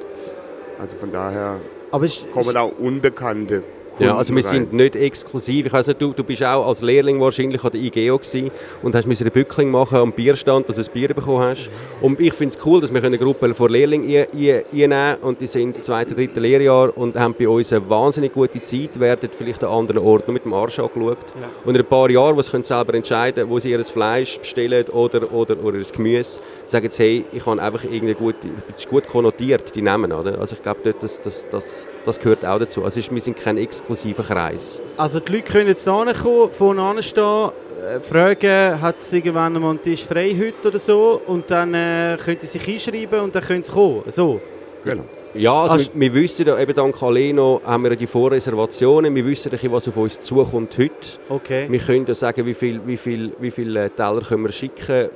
Also 0.78 0.96
von 0.96 1.12
daher 1.12 1.60
Aber 1.90 2.04
ist, 2.04 2.30
kommen 2.32 2.56
auch 2.56 2.72
Unbekannte 2.78 3.62
Ja, 3.98 4.16
also 4.16 4.34
wir 4.34 4.42
sind 4.42 4.72
nicht 4.72 4.96
exklusiv. 4.96 5.66
Ich 5.66 5.72
weiss 5.72 5.86
nicht, 5.86 6.00
du, 6.00 6.12
du 6.12 6.24
bist 6.24 6.42
auch 6.42 6.66
als 6.66 6.80
Lehrling 6.80 7.20
wahrscheinlich 7.20 7.62
an 7.62 7.70
der 7.72 7.80
IGO 7.80 8.16
gewesen 8.18 8.50
und 8.82 8.94
hast 8.94 9.06
müssen 9.06 9.24
einen 9.24 9.32
Bückling 9.32 9.70
machen 9.70 9.98
am 9.98 10.12
Bierstand, 10.12 10.68
dass 10.68 10.76
du 10.76 10.82
ein 10.82 10.88
Bier 10.92 11.08
bekommen 11.14 11.40
hast. 11.42 11.70
Und 12.00 12.18
ich 12.18 12.32
finde 12.32 12.56
es 12.56 12.66
cool, 12.66 12.80
dass 12.80 12.92
wir 12.92 13.02
eine 13.04 13.18
Gruppe 13.18 13.54
von 13.54 13.70
Lehrlingen 13.70 14.08
ein- 14.08 14.26
ein- 14.34 14.62
einnehmen 14.72 15.16
und 15.22 15.40
die 15.40 15.46
sind 15.46 15.76
im 15.76 15.82
zweiten, 15.82 16.14
dritten 16.16 16.40
Lehrjahr 16.40 16.96
und 16.96 17.16
haben 17.16 17.34
bei 17.38 17.46
uns 17.48 17.72
eine 17.72 17.88
wahnsinnig 17.88 18.32
gute 18.32 18.62
Zeit, 18.62 18.98
werden 18.98 19.28
vielleicht 19.36 19.62
an 19.62 19.70
anderen 19.70 20.02
Orten 20.02 20.32
mit 20.32 20.44
dem 20.44 20.54
Arsch 20.54 20.78
angeschaut. 20.78 21.18
Und 21.64 21.74
in 21.74 21.80
ein 21.80 21.86
paar 21.86 22.08
Jahren, 22.10 22.36
wo 22.36 22.42
sie 22.42 22.50
können 22.50 22.64
selber 22.64 22.94
entscheiden 22.94 23.48
wo 23.48 23.58
sie 23.58 23.70
ihr 23.70 23.84
Fleisch 23.84 24.38
bestellen 24.38 24.86
oder, 24.88 25.32
oder, 25.32 25.62
oder 25.62 25.78
ihr 25.78 25.84
Gemüse, 25.84 26.40
sagen 26.66 26.88
sie, 26.90 27.02
hey, 27.02 27.24
ich 27.32 27.44
habe 27.44 27.60
einfach 27.62 27.84
irgendwie 27.84 28.14
gut, 28.14 28.36
das 28.68 28.84
ist 28.84 28.88
gut 28.90 29.06
konnotiert, 29.06 29.74
die 29.74 29.82
Namen. 29.82 30.12
Oder? 30.12 30.38
Also 30.40 30.56
ich 30.56 30.62
glaube, 30.62 30.94
das, 30.98 31.20
das, 31.20 31.46
das, 31.50 31.86
das 32.04 32.18
gehört 32.18 32.44
auch 32.46 32.58
dazu. 32.58 32.82
Also 32.84 33.00
wir 33.12 33.20
sind 33.20 33.36
kein 33.36 33.58
exklusiver 33.92 34.22
Kreis. 34.22 34.82
Also 34.96 35.20
die 35.20 35.32
Leute 35.32 35.52
können 35.52 35.68
jetzt 35.68 35.84
kommen, 35.84 36.52
vorne 36.52 36.82
anstehen, 36.82 37.50
äh, 37.82 38.00
fragen, 38.00 38.80
hat 38.80 38.96
es 39.00 39.12
irgendwann 39.12 39.52
mal 39.54 39.70
einen 39.70 39.82
Tisch 39.82 40.04
frei 40.04 40.34
heute 40.38 40.68
oder 40.68 40.78
so 40.78 41.20
und 41.26 41.50
dann 41.50 41.74
äh, 41.74 42.16
können 42.24 42.38
sie 42.40 42.46
sich 42.46 42.68
einschreiben 42.68 43.20
und 43.20 43.34
dann 43.34 43.42
können 43.42 43.62
sie 43.62 43.72
kommen. 43.72 44.02
So. 44.08 44.40
Genau. 44.84 45.04
Ja, 45.34 45.62
also 45.62 45.74
Hast- 45.76 45.94
wir, 45.94 46.12
wir 46.12 46.22
wissen 46.22 46.46
ja, 46.46 46.58
eben 46.58 46.74
dank 46.74 47.02
Aleno 47.02 47.60
haben 47.64 47.84
wir 47.84 47.96
die 47.96 48.06
Vorreservationen, 48.06 49.14
wir 49.14 49.24
wissen, 49.24 49.50
was 49.70 49.88
auf 49.88 49.96
uns 49.96 50.20
zukommt 50.20 50.76
heute. 50.76 50.92
Okay. 51.28 51.66
Wir 51.70 51.78
können 51.78 52.04
ja 52.06 52.14
sagen, 52.14 52.44
wie 52.44 52.54
viele 52.54 52.80
wie 52.86 52.96
viel, 52.96 53.32
wie 53.38 53.50
viel 53.50 53.76
äh, 53.76 53.88
Teller 53.90 54.20
können 54.20 54.44
wir 54.44 54.52
schicken 54.52 55.08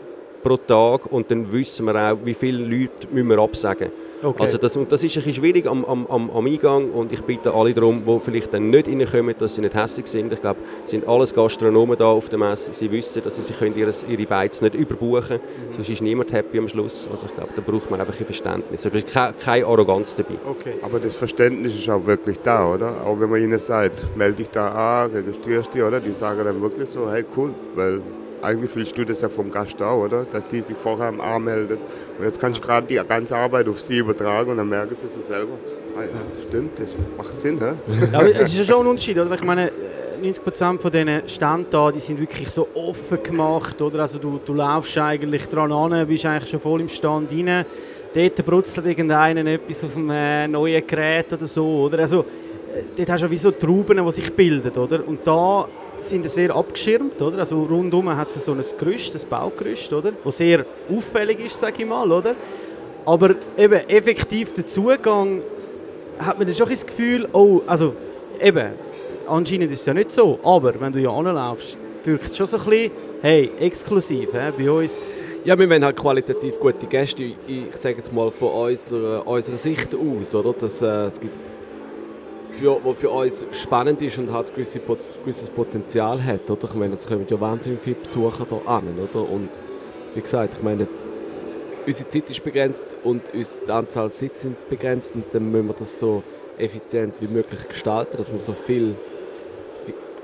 pro 0.42 0.56
Tag 0.56 1.12
und 1.12 1.30
dann 1.30 1.50
wissen 1.52 1.84
wir 1.86 1.94
auch, 1.96 2.16
wie 2.24 2.34
viele 2.34 2.64
Leute 2.64 3.08
müssen 3.10 3.28
wir 3.28 3.38
absagen. 3.38 3.90
Okay. 4.22 4.42
Also 4.42 4.58
das, 4.58 4.76
und 4.76 4.90
das 4.90 5.02
ist 5.02 5.16
ein 5.16 5.22
bisschen 5.22 5.42
schwierig 5.42 5.66
am, 5.66 5.84
am, 5.84 6.06
am, 6.06 6.30
am 6.30 6.46
Eingang 6.46 6.90
und 6.90 7.12
ich 7.12 7.22
bitte 7.22 7.52
alle 7.52 7.74
darum, 7.74 8.04
die 8.06 8.20
vielleicht 8.20 8.52
dann 8.52 8.70
nicht 8.70 8.88
reinkommen, 8.88 9.34
dass 9.38 9.54
sie 9.54 9.60
nicht 9.60 9.74
hässlich 9.74 10.06
sind. 10.06 10.32
Ich 10.32 10.40
glaube, 10.40 10.60
es 10.84 10.90
sind 10.90 11.06
alles 11.06 11.34
Gastronomen 11.34 11.96
da 11.96 12.06
auf 12.06 12.28
der 12.28 12.38
Messe. 12.38 12.72
Sie 12.72 12.90
wissen, 12.90 13.22
dass 13.22 13.36
sie 13.36 13.42
sich 13.42 13.58
können 13.58 13.76
ihre, 13.76 13.92
ihre 14.08 14.26
Beiz 14.26 14.60
nicht 14.60 14.74
überbuchen 14.74 15.28
können. 15.28 15.40
Sonst 15.72 15.88
ist 15.88 16.02
niemand 16.02 16.32
happy 16.32 16.58
am 16.58 16.68
Schluss. 16.68 17.08
Also 17.10 17.26
ich 17.26 17.32
glaube, 17.32 17.50
da 17.54 17.62
braucht 17.62 17.90
man 17.90 18.00
einfach 18.00 18.18
ein 18.18 18.26
Verständnis. 18.26 18.84
Es 18.84 18.92
ist 18.92 19.12
keine, 19.12 19.34
keine 19.34 19.66
Arroganz 19.66 20.14
dabei. 20.16 20.34
okay. 20.48 20.74
Aber 20.82 20.98
das 21.00 21.14
Verständnis 21.14 21.74
ist 21.74 21.88
auch 21.88 22.04
wirklich 22.06 22.38
da, 22.42 22.72
oder? 22.72 23.04
Auch 23.04 23.18
wenn 23.20 23.30
man 23.30 23.42
ihnen 23.42 23.58
sagt, 23.58 24.04
melde 24.16 24.36
dich 24.36 24.50
da 24.50 25.04
an, 25.04 25.10
registrierst 25.10 25.74
dich, 25.74 25.82
oder? 25.82 26.00
Die 26.00 26.12
sagen 26.12 26.44
dann 26.44 26.60
wirklich 26.60 26.88
so, 26.90 27.10
hey 27.10 27.24
cool, 27.36 27.50
weil 27.74 28.00
eigentlich 28.46 28.74
willst 28.76 28.96
du 28.96 29.04
das 29.04 29.20
ja 29.20 29.28
vom 29.28 29.50
Gast 29.50 29.82
auch, 29.82 30.04
oder? 30.04 30.24
Dass 30.24 30.46
die 30.48 30.60
sich 30.60 30.76
vorher 30.76 31.08
anmelden. 31.08 31.78
Und 32.18 32.24
jetzt 32.24 32.40
kannst 32.40 32.62
du 32.62 32.66
gerade 32.66 32.86
die 32.86 33.00
ganze 33.06 33.36
Arbeit 33.36 33.68
auf 33.68 33.80
sie 33.80 33.98
übertragen 33.98 34.52
und 34.52 34.56
dann 34.56 34.68
merken 34.68 34.96
sie 34.98 35.08
so 35.08 35.20
selber. 35.20 35.54
Ah 35.96 36.02
ja, 36.02 36.08
stimmt, 36.48 36.78
das 36.78 36.94
macht 37.16 37.40
Sinn, 37.40 37.58
hä? 37.58 37.72
Ja, 38.12 38.18
aber 38.20 38.34
es 38.34 38.48
ist 38.48 38.58
ja 38.58 38.64
schon 38.64 38.80
ein 38.82 38.86
Unterschied, 38.86 39.18
oder? 39.18 39.34
Ich 39.34 39.42
meine, 39.42 39.72
90% 40.22 40.78
von 40.78 40.90
diesen 40.90 41.28
Ständen 41.28 41.92
die 41.94 42.00
sind 42.00 42.20
wirklich 42.20 42.48
so 42.48 42.68
offen 42.74 43.22
gemacht, 43.22 43.80
oder? 43.82 44.00
Also 44.00 44.18
du, 44.18 44.40
du 44.44 44.54
laufst 44.54 44.96
eigentlich 44.96 45.48
dran 45.48 45.72
an, 45.72 46.06
bist 46.06 46.24
eigentlich 46.24 46.50
schon 46.50 46.60
voll 46.60 46.80
im 46.80 46.88
Stand 46.88 47.32
rein. 47.32 47.64
Dort 48.14 48.46
brutzelt 48.46 48.86
irgendeiner 48.86 49.44
etwas 49.44 49.84
auf 49.84 49.96
einem 49.96 50.10
äh, 50.10 50.48
neuen 50.48 50.86
Gerät 50.86 51.32
oder 51.32 51.46
so, 51.46 51.66
oder? 51.82 51.98
Also, 51.98 52.20
äh, 52.20 52.82
dort 52.96 53.10
hast 53.10 53.20
du 53.20 53.26
ja 53.26 53.30
wie 53.30 53.36
so 53.36 53.50
Trauben, 53.50 54.02
die 54.02 54.12
sich 54.12 54.32
bilden, 54.32 54.72
oder? 54.72 55.06
Und 55.06 55.26
da 55.26 55.66
sind 56.00 56.28
sehr 56.30 56.54
abgeschirmt, 56.54 57.20
oder? 57.20 57.38
Also 57.38 57.62
rundum 57.62 58.14
hat 58.14 58.30
es 58.30 58.44
so 58.44 58.52
ein 58.52 58.64
Gerüst, 58.78 59.14
ein 59.14 59.28
Baugerüst, 59.28 59.92
oder? 59.92 60.12
Das 60.24 60.36
sehr 60.38 60.64
auffällig 60.94 61.40
ist, 61.46 61.58
sage 61.58 61.82
ich 61.82 61.88
mal, 61.88 62.10
oder? 62.10 62.34
Aber 63.04 63.34
eben 63.56 63.88
effektiv 63.88 64.52
der 64.52 64.66
Zugang 64.66 65.42
hat 66.18 66.38
man 66.38 66.46
dann 66.46 66.56
schon 66.56 66.68
das 66.68 66.84
Gefühl, 66.84 67.28
oh, 67.32 67.60
also 67.66 67.94
eben, 68.40 68.72
anscheinend 69.28 69.72
ist 69.72 69.80
es 69.80 69.86
ja 69.86 69.94
nicht 69.94 70.12
so, 70.12 70.38
aber 70.42 70.78
wenn 70.80 70.92
du 70.92 70.98
ja 70.98 71.10
anlaufst, 71.10 71.76
wirkt 72.04 72.26
es 72.26 72.36
schon 72.36 72.46
so 72.46 72.56
ein 72.58 72.64
bisschen, 72.64 72.90
hey, 73.22 73.50
exklusiv, 73.60 74.30
he? 74.32 74.64
bei 74.64 74.70
uns... 74.70 75.24
Ja, 75.44 75.56
wir 75.56 75.70
wollen 75.70 75.84
halt 75.84 75.96
qualitativ 75.96 76.58
gute 76.58 76.86
Gäste, 76.86 77.22
ich, 77.22 77.76
sage 77.76 77.98
jetzt 77.98 78.12
mal 78.12 78.32
von 78.32 78.48
unserer, 78.48 79.24
unserer 79.26 79.58
Sicht 79.58 79.94
aus, 79.94 80.34
oder? 80.34 80.52
Dass, 80.52 80.82
äh, 80.82 81.06
es 81.06 81.20
gibt 81.20 81.34
für, 82.56 82.80
wo 82.82 82.92
für 82.94 83.10
uns 83.10 83.46
spannend 83.52 84.02
ist 84.02 84.18
und 84.18 84.32
halt 84.32 84.54
gewisse, 84.54 84.80
gewisses 84.80 85.48
Potenzial 85.48 86.22
hat, 86.22 86.50
oder? 86.50 86.68
Ich 86.68 86.74
meine, 86.74 86.94
es 86.94 87.06
kommen 87.06 87.26
ja 87.28 87.40
wahnsinnig 87.40 87.80
viele 87.82 87.96
Besucher 87.96 88.46
hier 88.48 88.68
an, 88.68 88.84
oder? 88.98 89.28
Und 89.28 89.50
wie 90.14 90.20
gesagt, 90.20 90.54
ich 90.56 90.62
meine, 90.62 90.88
unsere 91.86 92.08
Zeit 92.08 92.28
ist 92.30 92.42
begrenzt 92.42 92.96
und 93.04 93.22
die 93.32 93.70
Anzahl 93.70 94.10
Sitze 94.10 94.42
sind 94.42 94.68
begrenzt 94.68 95.14
und 95.14 95.24
dann 95.32 95.50
müssen 95.50 95.68
wir 95.68 95.74
das 95.74 95.98
so 95.98 96.22
effizient 96.58 97.20
wie 97.20 97.28
möglich 97.28 97.68
gestalten, 97.68 98.16
dass 98.16 98.32
wir 98.32 98.40
so 98.40 98.54
viel 98.54 98.96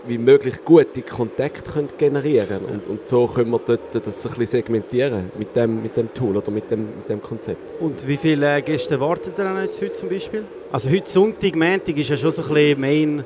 wie 0.06 0.18
möglich 0.18 0.64
gute 0.64 1.02
Kontakte 1.02 1.70
können 1.70 1.88
generieren 1.96 2.64
und, 2.64 2.88
und 2.88 3.06
so 3.06 3.28
können 3.28 3.50
wir 3.50 3.60
dort 3.64 3.80
das 3.94 4.26
ein 4.26 4.30
bisschen 4.30 4.46
segmentieren 4.46 5.30
mit 5.38 5.54
dem, 5.54 5.80
mit 5.80 5.96
dem 5.96 6.12
Tool 6.12 6.36
oder 6.36 6.50
mit 6.50 6.68
dem, 6.70 6.86
mit 6.96 7.08
dem 7.08 7.22
Konzept. 7.22 7.80
Und 7.80 8.06
wie 8.08 8.16
viele 8.16 8.60
Gäste 8.62 8.98
warten 8.98 9.32
ihr 9.36 9.62
jetzt 9.62 9.80
heute 9.80 9.92
zum 9.92 10.08
Beispiel? 10.08 10.44
Also 10.72 10.88
heute 10.88 11.06
Sonntag, 11.06 11.54
Montag 11.54 11.98
ist 11.98 12.08
ja 12.08 12.16
schon 12.16 12.30
so 12.30 12.40
ein 12.40 12.48
bisschen 12.48 12.80
Main 12.80 13.24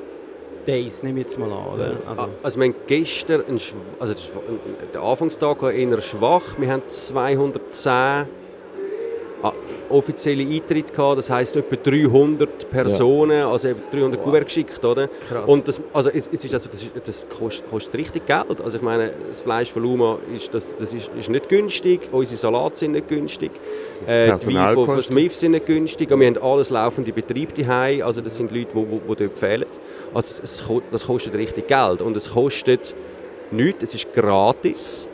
Days, 0.67 1.01
nehme 1.01 1.21
ich 1.21 1.27
jetzt 1.27 1.39
mal 1.39 1.49
an. 1.49 1.65
Oder? 1.75 1.95
Also, 2.05 2.27
also 2.43 2.59
wir 2.59 2.67
haben 2.67 2.75
gestern, 2.87 3.41
also 3.99 4.13
der 4.93 5.01
Anfangstag 5.01 5.61
war 5.61 5.71
eher 5.71 6.01
schwach, 6.01 6.59
wir 6.59 6.69
haben 6.69 6.85
210 6.85 7.89
Ah, 7.89 8.25
offizielle 9.89 10.43
Eintritt 10.43 10.93
gehabt, 10.93 11.17
das 11.17 11.29
heisst 11.29 11.55
etwa 11.55 11.75
300 11.75 12.69
Personen, 12.69 13.39
ja. 13.39 13.51
also 13.51 13.69
300 13.91 14.19
wow. 14.19 14.25
Kuvert 14.25 14.45
geschickt, 14.45 14.83
oder? 14.83 15.07
Krass. 15.07 15.47
Und 15.49 15.67
das, 15.67 15.81
also 15.93 16.09
es, 16.09 16.29
es 16.31 16.43
ist 16.43 16.53
also, 16.53 16.69
das, 16.69 16.83
ist, 16.83 16.91
das 17.03 17.27
kostet, 17.29 17.69
kostet, 17.69 17.95
richtig 17.95 18.25
Geld. 18.25 18.61
Also 18.63 18.77
ich 18.77 18.83
meine, 18.83 19.11
das 19.27 19.41
Fleisch 19.41 19.71
von 19.71 19.83
Luma 19.83 20.17
ist, 20.35 20.53
das, 20.53 20.75
das 20.77 20.93
ist, 20.93 21.09
ist 21.17 21.29
nicht 21.29 21.49
günstig, 21.49 22.01
unsere 22.11 22.37
Salate 22.37 22.75
sind 22.75 22.91
nicht 22.93 23.07
günstig, 23.07 23.51
äh, 24.05 24.37
die 24.37 24.53
Weine 24.53 24.73
von, 24.73 25.01
Smith 25.01 25.39
sind 25.39 25.51
nicht 25.51 25.65
günstig, 25.65 26.11
und 26.11 26.19
wir 26.19 26.27
haben 26.27 26.37
alles 26.41 26.69
laufende 26.69 27.11
Betriebe 27.11 27.53
daheim, 27.53 28.03
also 28.03 28.21
das 28.21 28.35
sind 28.35 28.51
Leute, 28.51 28.69
die 28.73 29.15
dort 29.15 29.37
fehlen. 29.37 29.65
Also 30.13 30.35
das, 30.41 30.63
das 30.91 31.05
kostet 31.05 31.35
richtig 31.35 31.67
Geld 31.67 32.01
und 32.01 32.15
es 32.15 32.29
kostet 32.31 32.95
nichts, 33.51 33.83
es 33.83 33.93
ist 33.93 34.13
gratis 34.13 35.07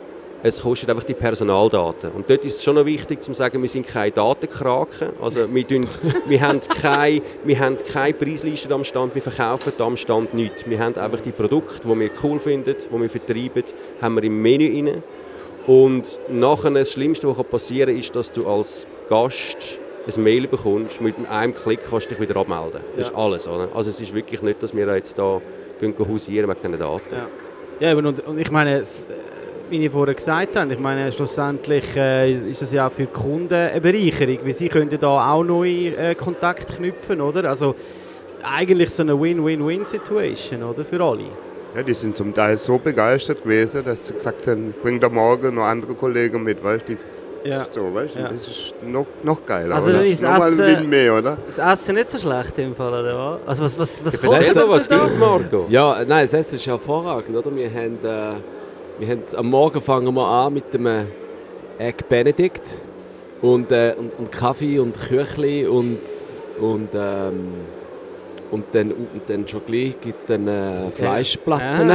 es 0.46 0.60
kostet 0.60 0.90
einfach 0.90 1.04
die 1.04 1.14
Personaldaten. 1.14 2.10
Und 2.10 2.28
dort 2.28 2.44
ist 2.44 2.58
es 2.58 2.62
schon 2.62 2.74
noch 2.74 2.84
wichtig 2.84 3.22
zu 3.22 3.32
sagen, 3.32 3.62
wir 3.62 3.68
sind 3.68 3.86
keine 3.86 4.12
Datenkraken. 4.12 5.08
Also 5.18 5.52
wir, 5.52 5.66
tun, 5.66 5.86
wir, 6.26 6.40
haben 6.42 6.60
keine, 6.82 7.22
wir 7.44 7.58
haben 7.58 7.78
keine 7.90 8.12
Preisliste 8.12 8.72
am 8.74 8.84
Stand, 8.84 9.14
wir 9.14 9.22
verkaufen 9.22 9.72
am 9.78 9.96
Stand 9.96 10.34
nichts. 10.34 10.68
Wir 10.68 10.78
haben 10.78 10.96
einfach 10.96 11.20
die 11.20 11.32
Produkte, 11.32 11.88
die 11.88 11.98
wir 11.98 12.10
cool 12.22 12.38
finden, 12.38 12.76
die 12.76 13.00
wir 13.00 13.08
vertreiben, 13.08 13.64
haben 14.02 14.16
wir 14.16 14.24
im 14.24 14.42
Menü 14.42 14.66
rein. 14.66 15.02
Und 15.66 16.20
nachher 16.28 16.70
das 16.72 16.92
Schlimmste, 16.92 17.26
was 17.26 17.46
passieren 17.46 17.88
kann, 17.88 17.98
ist, 18.00 18.14
dass 18.14 18.30
du 18.30 18.46
als 18.46 18.86
Gast 19.08 19.78
ein 20.06 20.22
Mail 20.22 20.46
bekommst, 20.46 21.00
mit 21.00 21.14
einem 21.30 21.54
Klick 21.54 21.80
kannst 21.88 22.10
du 22.10 22.16
dich 22.16 22.28
wieder 22.28 22.38
abmelden. 22.38 22.82
Das 22.98 23.08
ja. 23.08 23.12
ist 23.12 23.18
alles. 23.18 23.48
Oder? 23.48 23.70
Also 23.74 23.88
es 23.88 23.98
ist 23.98 24.12
wirklich 24.12 24.42
nicht, 24.42 24.62
dass 24.62 24.76
wir 24.76 24.94
jetzt 24.94 25.18
da 25.18 25.40
gehen 25.80 25.94
hausieren 25.98 26.50
wegen 26.50 26.60
diesen 26.60 26.78
Daten. 26.78 27.14
Ja, 27.80 27.88
ja 27.88 27.96
und, 27.96 28.26
und 28.26 28.38
ich 28.38 28.50
meine, 28.50 28.82
wie 29.74 29.86
ich 29.86 29.92
vorher 29.92 30.14
gesagt 30.14 30.54
habe, 30.54 30.72
ich 30.72 30.78
meine, 30.78 31.10
schlussendlich 31.10 31.96
äh, 31.96 32.32
ist 32.32 32.62
das 32.62 32.72
ja 32.72 32.86
auch 32.86 32.92
für 32.92 33.06
die 33.06 33.12
Kunden 33.12 33.52
eine 33.52 33.80
Bereicherung, 33.80 34.38
weil 34.44 34.52
sie 34.52 34.68
können 34.68 34.96
da 35.00 35.32
auch 35.32 35.42
neue 35.42 35.96
äh, 35.96 36.14
Kontakte 36.14 36.74
knüpfen, 36.74 37.20
oder? 37.20 37.48
Also 37.48 37.74
eigentlich 38.44 38.90
so 38.90 39.02
eine 39.02 39.20
Win-Win-Win-Situation, 39.20 40.62
oder? 40.62 40.84
Für 40.84 41.00
alle. 41.00 41.24
Ja, 41.74 41.82
die 41.82 41.92
sind 41.92 42.16
zum 42.16 42.32
Teil 42.32 42.56
so 42.56 42.78
begeistert 42.78 43.42
gewesen, 43.42 43.84
dass 43.84 44.06
sie 44.06 44.14
gesagt 44.14 44.46
haben, 44.46 44.72
bring 44.80 45.00
da 45.00 45.08
morgen 45.08 45.56
noch 45.56 45.64
andere 45.64 45.94
Kollegen 45.94 46.44
mit, 46.44 46.62
weißt 46.62 46.90
du? 46.90 46.96
Ja. 47.42 47.66
So, 47.68 47.92
weißt 47.92 48.14
du, 48.14 48.18
ja. 48.20 48.28
das 48.28 48.46
ist 48.46 48.74
noch, 48.86 49.06
noch 49.24 49.44
geiler. 49.44 49.74
Also 49.74 49.90
oder? 49.90 50.06
ist 50.06 50.22
Nochmal 50.22 50.52
Essen, 50.52 50.62
ein 50.62 50.82
Win 50.82 50.88
mehr, 50.88 51.18
oder? 51.18 51.36
Das 51.46 51.58
Essen 51.58 51.96
nicht 51.96 52.10
so 52.10 52.18
schlecht 52.18 52.56
im 52.58 52.76
Fall, 52.76 52.92
oder 52.92 53.40
was? 53.44 53.48
Also 53.48 53.64
was, 53.64 53.78
was, 53.78 54.04
was 54.04 54.22
kostet 54.22 54.56
das? 54.56 54.68
Was 54.68 54.88
gibt 54.88 55.18
Marco? 55.18 55.66
Ja, 55.68 55.96
nein, 56.06 56.26
das 56.26 56.32
Essen 56.32 56.56
ist 56.56 56.66
hervorragend, 56.66 57.36
oder? 57.36 57.54
Wir 57.56 57.68
haben... 57.68 57.98
Äh, 58.04 58.53
wir 58.98 59.08
haben, 59.08 59.22
am 59.36 59.50
Morgen 59.50 59.80
fangen 59.80 60.14
wir 60.14 60.26
an 60.26 60.54
mit 60.54 60.72
dem 60.72 60.86
äh, 60.86 61.04
Egg 61.78 62.04
Benedict 62.08 62.62
und, 63.42 63.72
äh, 63.72 63.94
und, 63.98 64.12
und, 64.18 64.32
Kaffee 64.32 64.78
und 64.78 64.96
Küchli 64.98 65.66
und, 65.66 66.00
und, 66.60 66.88
ähm, 66.94 67.48
und 68.50 68.64
dann, 68.72 68.92
und 68.92 69.22
dann 69.26 69.48
schon 69.48 69.62
gleich 69.66 70.00
gibt 70.00 70.16
es 70.16 70.26
dann 70.26 70.46
äh, 70.46 70.90
Fleischplatten. 70.92 71.88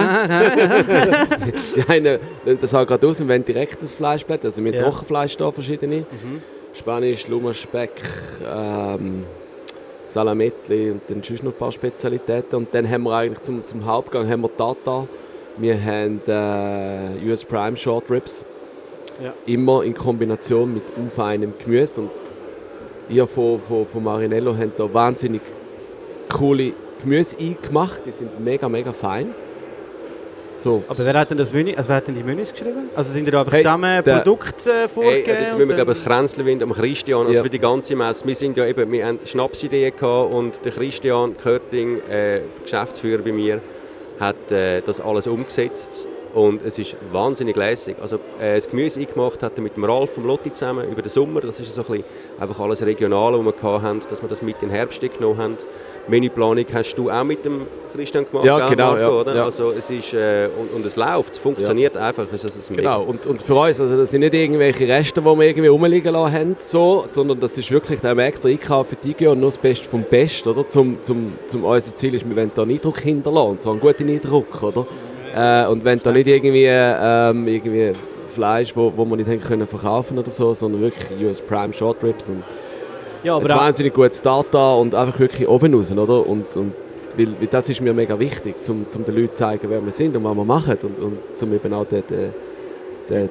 die 1.75 1.83
einen, 1.87 2.19
das 2.59 2.71
sah 2.71 2.83
gerade 2.83 3.07
aus, 3.07 3.21
und 3.21 3.29
wenn 3.29 3.45
direkt 3.45 3.81
das 3.81 3.93
Fleischblatt, 3.93 4.43
also 4.43 4.63
wir 4.63 4.73
haben 4.73 4.79
ja. 4.79 4.83
Trockenfleisch 4.83 5.37
da 5.37 5.51
verschiedene. 5.51 5.99
Mhm. 5.99 6.41
Spanisch, 6.73 7.27
Lummerspeck, 7.27 8.01
ähm, 8.45 9.25
Salametli 10.07 10.91
und 10.91 11.01
dann 11.07 11.23
sonst 11.23 11.43
noch 11.43 11.51
ein 11.51 11.57
paar 11.57 11.71
Spezialitäten. 11.71 12.55
Und 12.55 12.67
dann 12.73 12.89
haben 12.89 13.03
wir 13.03 13.15
eigentlich 13.15 13.41
zum, 13.41 13.65
zum 13.65 13.85
Hauptgang 13.85 14.29
haben 14.29 14.41
wir 14.41 14.55
Tata 14.55 15.07
wir 15.57 15.83
haben 15.83 16.21
äh, 16.27 17.29
US 17.29 17.43
Prime 17.43 17.75
Short 17.77 18.09
Ribs. 18.09 18.43
Ja. 19.21 19.33
Immer 19.45 19.83
in 19.83 19.93
Kombination 19.93 20.73
mit 20.73 20.83
unfeinem 20.95 21.53
Gemüse. 21.63 22.01
Und 22.01 22.11
ihr 23.09 23.27
von, 23.27 23.59
von, 23.67 23.85
von 23.85 24.03
Marinello 24.03 24.55
habt 24.57 24.79
da 24.79 24.93
wahnsinnig 24.93 25.41
coole 26.29 26.73
Gemüse 27.01 27.35
eingemacht. 27.37 28.01
Die 28.05 28.11
sind 28.11 28.39
mega, 28.39 28.69
mega 28.69 28.93
fein. 28.93 29.33
So. 30.59 30.83
Aber 30.89 31.05
wer 31.05 31.13
hat 31.13 31.29
denn 31.31 31.37
das 31.37 31.53
Menü, 31.53 31.73
also 31.73 31.87
wer 31.87 31.95
hat 31.97 32.07
denn 32.07 32.15
die 32.15 32.23
Menüs 32.23 32.51
geschrieben? 32.51 32.89
Also 32.93 33.13
sind 33.13 33.31
da 33.31 33.39
einfach 33.39 33.53
hey, 33.53 33.61
zusammen 33.61 34.03
der, 34.03 34.17
Produkte 34.17 34.71
äh, 34.71 34.87
vorgegeben? 34.89 35.37
Hey, 35.37 35.57
wir 35.57 35.65
glaube 35.67 35.85
das 35.85 36.03
Kränzlewind 36.03 36.61
am 36.61 36.73
Christian, 36.73 37.27
also 37.27 37.37
ja. 37.37 37.43
für 37.43 37.49
die 37.49 37.59
ganze 37.59 37.95
Messe. 37.95 38.27
Wir 38.27 38.35
sind 38.35 38.57
ja 38.57 38.65
eben, 38.65 38.91
wir 38.91 39.05
haben 39.05 39.19
Schnapsideen 39.23 39.95
gehabt 39.95 40.33
und 40.33 40.65
der 40.65 40.71
Christian 40.73 41.37
Körting, 41.37 42.01
äh, 42.09 42.41
Geschäftsführer 42.63 43.21
bei 43.21 43.31
mir, 43.31 43.61
hat 44.19 44.51
äh, 44.51 44.81
das 44.81 44.99
alles 44.99 45.27
umgesetzt 45.27 46.07
und 46.33 46.63
es 46.63 46.77
ist 46.77 46.95
wahnsinnig 47.11 47.55
lässig. 47.55 47.97
Also 47.99 48.17
äh, 48.39 48.55
das 48.55 48.69
Gemüse 48.69 48.99
eingemacht 48.99 49.41
hat 49.41 49.57
er 49.57 49.61
mit 49.61 49.75
dem 49.75 49.83
Ralf 49.83 50.13
vom 50.13 50.25
Lotti 50.25 50.53
zusammen 50.53 50.89
über 50.89 51.01
den 51.01 51.09
Sommer. 51.09 51.41
Das 51.41 51.59
ist 51.59 51.73
so 51.73 51.81
ein 51.81 51.87
bisschen 51.87 52.03
einfach 52.39 52.59
alles 52.59 52.85
Regionale, 52.85 53.43
was 53.43 53.63
wir 53.63 53.81
hatten, 53.81 54.01
dass 54.09 54.21
wir 54.21 54.29
das 54.29 54.41
mit 54.41 54.61
in 54.61 54.69
den 54.69 54.75
Herbst 54.75 55.01
genommen 55.01 55.37
haben. 55.37 55.57
Menüplanung 56.09 56.65
hast 56.73 56.95
du 56.95 57.09
auch 57.09 57.23
mit 57.23 57.45
dem 57.45 57.65
Christian 57.93 58.25
gemacht, 58.25 58.45
ja, 58.45 58.67
genau, 58.67 58.91
Marco, 58.91 59.01
ja, 59.01 59.09
oder? 59.09 59.35
Ja. 59.35 59.43
Also 59.45 59.71
es 59.71 59.89
ist 59.89 60.13
äh, 60.13 60.47
und, 60.57 60.73
und, 60.73 60.85
es 60.85 60.95
läuft, 60.95 61.33
es 61.33 61.37
funktioniert 61.37 61.95
ja. 61.95 62.07
einfach. 62.07 62.27
Es 62.31 62.43
ist 62.43 62.73
genau. 62.73 63.03
Und, 63.03 63.25
und 63.25 63.41
für 63.41 63.55
uns, 63.55 63.79
also 63.79 63.97
das 63.97 64.11
sind 64.11 64.21
nicht 64.21 64.33
irgendwelche 64.33 64.87
Reste, 64.87 65.21
die 65.21 65.25
wir 65.25 65.41
irgendwie 65.41 65.67
rumliegen 65.67 66.13
lassen 66.13 66.33
haben, 66.33 66.55
so, 66.59 67.05
sondern 67.09 67.39
das 67.39 67.57
ist 67.57 67.71
wirklich, 67.71 67.99
da 67.99 68.09
haben 68.09 68.17
wir 68.17 68.25
extra 68.25 68.49
eingekauft 68.49 68.91
für 68.91 68.95
die 68.95 69.27
und 69.27 69.39
nur 69.39 69.49
das 69.49 69.57
Beste 69.57 69.87
vom 69.87 70.03
Besten, 70.03 70.49
oder? 70.49 70.67
Zum, 70.67 71.01
zum, 71.01 71.33
zum 71.47 71.63
unser 71.63 71.95
Ziel 71.95 72.13
ist, 72.13 72.27
wir 72.27 72.35
wollen 72.35 72.51
da 72.53 72.61
einen 72.61 72.71
Eindruck 72.71 72.99
hinterlassen, 72.99 73.49
und 73.51 73.63
zwar 73.63 73.73
einen 73.73 73.81
guten 73.81 74.09
Eindruck, 74.09 74.61
oder? 74.61 74.85
Äh, 75.35 75.67
und 75.67 75.83
wenn 75.83 75.99
da 75.99 76.11
nicht 76.11 76.27
irgendwie, 76.27 76.65
ähm, 76.67 77.47
irgendwie 77.47 77.93
Fleisch, 78.33 78.75
wo, 78.75 78.93
wo 78.95 79.05
man 79.05 79.19
nicht 79.19 79.45
können 79.45 79.67
verkaufen 79.67 80.17
oder 80.17 80.29
so, 80.29 80.53
sondern 80.53 80.81
wirklich 80.81 81.21
US 81.21 81.41
Prime 81.41 81.73
Short 81.73 82.03
Ribs 82.03 82.29
und 82.29 82.43
ja, 83.23 83.35
aber 83.35 83.51
ein 83.51 83.57
wahnsinnig 83.57 83.93
gutes 83.93 84.21
Data 84.21 84.73
und 84.73 84.95
einfach 84.95 85.19
wirklich 85.19 85.47
oben 85.47 85.73
raus, 85.73 85.91
oder? 85.91 86.25
Und, 86.25 86.55
und 86.55 86.73
weil, 87.17 87.27
weil 87.39 87.47
das 87.47 87.69
ist 87.69 87.81
mir 87.81 87.93
mega 87.93 88.17
wichtig, 88.19 88.55
um, 88.67 88.85
um 88.93 89.05
den 89.05 89.15
Leuten 89.15 89.35
zu 89.35 89.35
zeigen, 89.35 89.69
wer 89.69 89.83
wir 89.83 89.91
sind 89.91 90.15
und 90.15 90.23
was 90.23 90.35
wir 90.35 90.45
machen 90.45 90.77
und, 90.83 90.99
und 90.99 91.17
um 91.41 91.53
eben 91.53 91.73
auch 91.73 91.85
den, 91.85 92.03
den, 92.09 92.31
den 93.09 93.29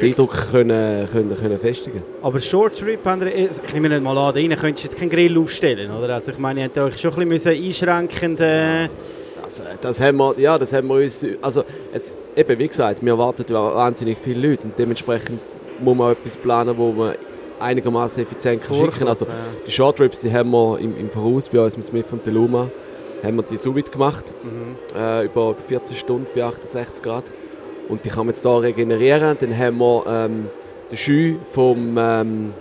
Eindruck 0.00 0.50
können, 0.50 1.08
können, 1.08 1.36
können 1.36 1.58
festigen 1.58 2.02
Aber 2.22 2.40
Short 2.40 2.82
Rib, 2.84 3.00
ich 3.04 3.74
nehme 3.74 3.88
nicht 3.88 4.02
mal 4.02 4.16
an, 4.16 4.34
da 4.34 4.56
könntest 4.56 4.84
du 4.84 4.88
jetzt 4.88 4.98
keinen 4.98 5.10
Grill 5.10 5.38
aufstellen, 5.38 5.90
oder? 5.90 6.14
Also 6.14 6.32
ich 6.32 6.38
meine, 6.38 6.60
ihr 6.60 6.66
habt 6.66 6.78
euch 6.78 7.00
schon 7.00 7.12
ein 7.14 7.28
bisschen 7.28 7.62
einschränkend... 7.62 8.40
Äh 8.40 8.88
Das, 9.42 9.62
das, 9.80 10.00
haben 10.00 10.18
wir, 10.18 10.34
ja, 10.38 10.56
das 10.56 10.72
haben 10.72 10.86
wir 10.86 10.96
uns, 10.96 11.26
also 11.42 11.64
es, 11.92 12.12
eben 12.36 12.58
wie 12.58 12.68
gesagt, 12.68 13.02
wir 13.02 13.12
erwarten 13.12 13.44
wahnsinnig 13.52 14.16
viele 14.22 14.48
Leute 14.48 14.64
und 14.64 14.78
dementsprechend 14.78 15.40
muss 15.80 15.96
man 15.96 16.06
auch 16.06 16.12
etwas 16.12 16.36
planen, 16.36 16.76
wo 16.76 16.92
man 16.92 17.14
einigermaßen 17.60 18.22
effizient 18.22 18.62
kann 18.62 18.76
schicken. 18.76 19.08
Also 19.08 19.26
die 19.66 19.70
Short 19.70 19.98
Trips, 19.98 20.20
die 20.20 20.32
haben 20.32 20.50
wir 20.50 20.78
im, 20.78 20.96
im 20.96 21.10
Voraus 21.10 21.48
bei 21.48 21.60
uns 21.60 21.76
mit 21.76 21.86
Smith 21.86 22.06
und 22.10 22.26
Deluma, 22.26 22.70
haben 23.22 23.36
wir 23.36 23.42
die 23.42 23.56
Sous 23.56 23.90
gemacht, 23.90 24.32
äh, 24.96 25.26
über 25.26 25.54
14 25.68 25.96
Stunden 25.96 26.26
bei 26.34 26.44
68 26.44 27.02
Grad 27.02 27.24
und 27.88 28.04
die 28.04 28.08
kann 28.08 28.26
man 28.26 28.28
jetzt 28.28 28.42
hier 28.42 28.62
regenerieren. 28.62 29.36
Dann 29.38 29.56
haben 29.56 29.78
wir 29.78 30.04
ähm, 30.06 30.46
den 30.90 30.98
Jus 30.98 31.38
vom 31.52 31.96
ähm, 31.98 32.54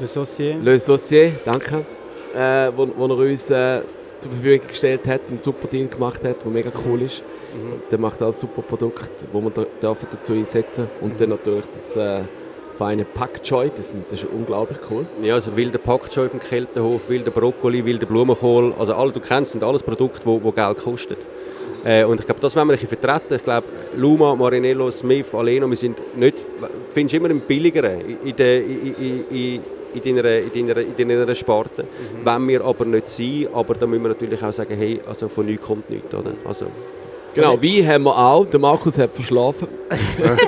Le 0.00 0.08
Saucier. 0.08 0.56
Le 0.62 0.78
Saucier, 0.78 1.32
danke, 1.44 1.84
äh, 2.34 2.70
wo, 2.76 2.88
wo 2.96 3.06
er 3.06 3.18
uns 3.30 3.50
äh, 3.50 3.80
zur 4.18 4.30
Verfügung 4.32 4.66
gestellt 4.68 5.06
hat, 5.06 5.22
einen 5.28 5.40
super 5.40 5.66
Deal 5.66 5.88
gemacht 5.88 6.22
hat, 6.24 6.44
der 6.44 6.50
mega 6.50 6.70
cool 6.86 7.02
ist. 7.02 7.22
Der 7.90 7.98
macht 7.98 8.22
auch 8.22 8.26
ein 8.26 8.32
super 8.32 8.62
Produkt, 8.62 9.10
das 9.32 9.42
wir 9.42 9.50
da, 9.50 9.64
dürfen 9.82 10.08
dazu 10.12 10.34
einsetzen 10.34 10.88
Und 11.00 11.20
dann 11.20 11.30
natürlich 11.30 11.64
das 11.72 11.96
äh, 11.96 12.22
feine 12.80 13.04
Packjoy, 13.04 13.70
das, 13.76 13.90
sind- 13.90 14.06
das 14.10 14.22
ist 14.22 14.28
unglaublich 14.32 14.78
cool. 14.90 15.04
Ja, 15.22 15.34
also 15.34 15.54
wilder 15.54 15.76
Packjoy 15.78 16.30
vom 16.30 16.40
Kältehof, 16.40 17.10
wilder 17.10 17.30
Brokkoli, 17.30 17.84
wilder 17.84 18.06
Blumenkohl, 18.06 18.72
also 18.78 18.94
alle, 18.94 19.12
du 19.12 19.20
kennst, 19.20 19.52
sind 19.52 19.62
alles 19.62 19.82
Produkte, 19.82 20.22
die, 20.24 20.52
Geld 20.52 20.78
kosten. 20.78 21.16
Äh, 21.84 22.04
und 22.04 22.18
ich 22.20 22.26
glaube, 22.26 22.40
das 22.40 22.56
wollen 22.56 22.68
wir 22.68 22.72
ein 22.74 22.80
bisschen 22.80 22.98
vertreten. 22.98 23.34
Ich 23.36 23.44
glaube, 23.44 23.66
Luma, 23.96 24.34
Marinello, 24.34 24.90
Smith, 24.90 25.26
Aleno, 25.34 25.68
wir 25.68 25.76
sind 25.76 25.98
nicht, 26.16 26.36
findest 26.90 27.14
immer 27.16 27.28
einen 27.28 27.40
billigeren 27.40 28.00
in, 28.24 28.34
der- 28.36 28.64
in, 28.64 28.94
in, 28.98 29.24
in, 29.30 29.60
in, 30.02 30.16
deiner, 30.16 30.38
in, 30.38 30.66
deiner, 30.66 30.80
in 30.80 30.96
deiner 30.96 31.34
Sparte. 31.34 31.84
Wenn 32.24 32.48
wir 32.48 32.64
aber 32.64 32.84
nicht 32.86 33.08
sein, 33.10 33.46
aber 33.52 33.74
da 33.74 33.86
müssen 33.86 34.02
wir 34.04 34.08
natürlich 34.10 34.42
auch 34.42 34.52
sagen, 34.54 34.74
hey, 34.78 35.00
also 35.06 35.28
von 35.28 35.44
nichts 35.44 35.66
kommt 35.66 35.88
nichts. 35.90 36.14
Oder? 36.14 36.32
Also, 36.46 36.66
Genau, 37.34 37.62
Wein 37.62 37.86
haben 37.86 38.04
wir 38.04 38.16
auch. 38.18 38.44
Der 38.46 38.58
Markus 38.60 38.98
hat 38.98 39.10
verschlafen. 39.12 39.68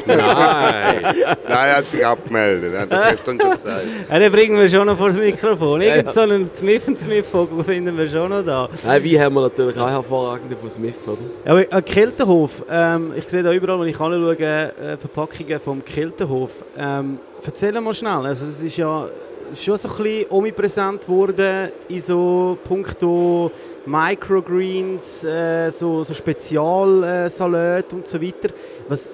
nein! 0.06 1.02
Nein, 1.02 1.34
er 1.48 1.76
hat 1.76 1.86
sich 1.86 2.04
abgemeldet. 2.04 2.74
Er 2.74 2.80
hat 2.82 3.16
gestern 3.16 3.40
schon 3.40 3.50
gesagt. 3.50 3.86
Ja, 4.10 4.18
den 4.18 4.32
bringen 4.32 4.58
wir 4.58 4.68
schon 4.68 4.86
noch 4.86 4.96
vor 4.96 5.08
das 5.08 5.18
Mikrofon. 5.18 5.80
Irgend 5.80 6.12
so 6.12 6.20
einen 6.20 6.52
Smith 6.54 6.84
Smith 6.96 7.26
Vogel 7.26 7.62
finden 7.64 7.96
wir 7.96 8.08
schon 8.08 8.30
noch 8.30 8.44
da. 8.44 8.68
Nein, 8.84 9.04
Wein 9.04 9.20
haben 9.20 9.34
wir 9.34 9.42
natürlich 9.42 9.78
auch 9.78 9.90
hervorragende 9.90 10.56
von 10.56 10.70
Smith, 10.70 10.94
oder? 11.06 11.18
Ja, 11.44 11.52
aber 11.52 11.76
ein 11.76 11.84
Keltenhof, 11.84 12.64
ähm, 12.70 13.12
ich 13.16 13.28
sehe 13.28 13.42
da 13.42 13.52
überall, 13.52 13.80
wenn 13.80 13.88
ich 13.88 13.98
anschaue, 13.98 14.36
äh, 14.36 14.96
Verpackungen 14.96 15.60
vom 15.60 15.84
Keltenhof. 15.84 16.50
Ähm, 16.76 17.18
erzähl 17.44 17.80
mal 17.80 17.94
schnell, 17.94 18.26
also 18.26 18.46
das 18.46 18.60
ist 18.60 18.76
ja 18.76 19.06
schon 19.54 19.76
so 19.76 19.88
ein 19.88 19.96
bisschen 19.96 20.26
omnipräsent 20.30 21.02
geworden 21.02 21.70
in 21.88 22.00
so 22.00 22.58
puncto 22.64 23.50
Microgreens, 23.84 25.24
äh, 25.24 25.70
so, 25.70 26.04
so 26.04 26.14
Spezialsalate 26.14 27.96
und 27.96 28.06
so 28.06 28.20
weiter. 28.20 28.50
Was, 28.88 29.10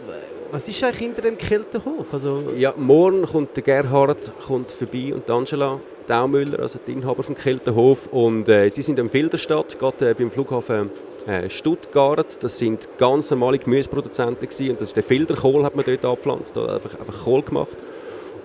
was 0.50 0.68
ist 0.68 0.82
eigentlich 0.84 0.98
hinter 0.98 1.22
dem 1.22 1.38
Keltenhof? 1.38 2.12
Also, 2.12 2.42
Ja, 2.56 2.74
morgen 2.76 3.22
kommt 3.22 3.56
der 3.56 3.62
Gerhard 3.62 4.32
kommt 4.46 4.70
vorbei 4.70 5.12
und 5.14 5.28
Angela 5.30 5.80
Daumüller, 6.06 6.60
also 6.60 6.78
die 6.86 6.92
Inhaber 6.92 7.22
vom 7.22 7.34
Keltenhof. 7.34 8.08
Und 8.10 8.48
äh, 8.48 8.70
die 8.70 8.82
sind 8.82 8.98
in 8.98 9.10
Filderstadt, 9.10 9.78
gerade 9.78 10.10
äh, 10.10 10.14
beim 10.14 10.30
Flughafen 10.30 10.90
äh, 11.26 11.48
Stuttgart. 11.50 12.38
Das 12.40 12.58
sind 12.58 12.88
ganz 12.98 13.30
normale 13.30 13.58
Gemüseproduzenten 13.58 14.48
gewesen. 14.48 14.70
und 14.70 14.80
das 14.80 14.88
ist 14.88 14.96
der 14.96 15.02
Filterkohl 15.02 15.64
hat 15.64 15.76
man 15.76 15.84
dort 15.84 16.04
angepflanzt, 16.04 16.56
oder 16.56 16.74
einfach, 16.74 16.98
einfach 16.98 17.24
Kohl 17.24 17.42
gemacht. 17.42 17.76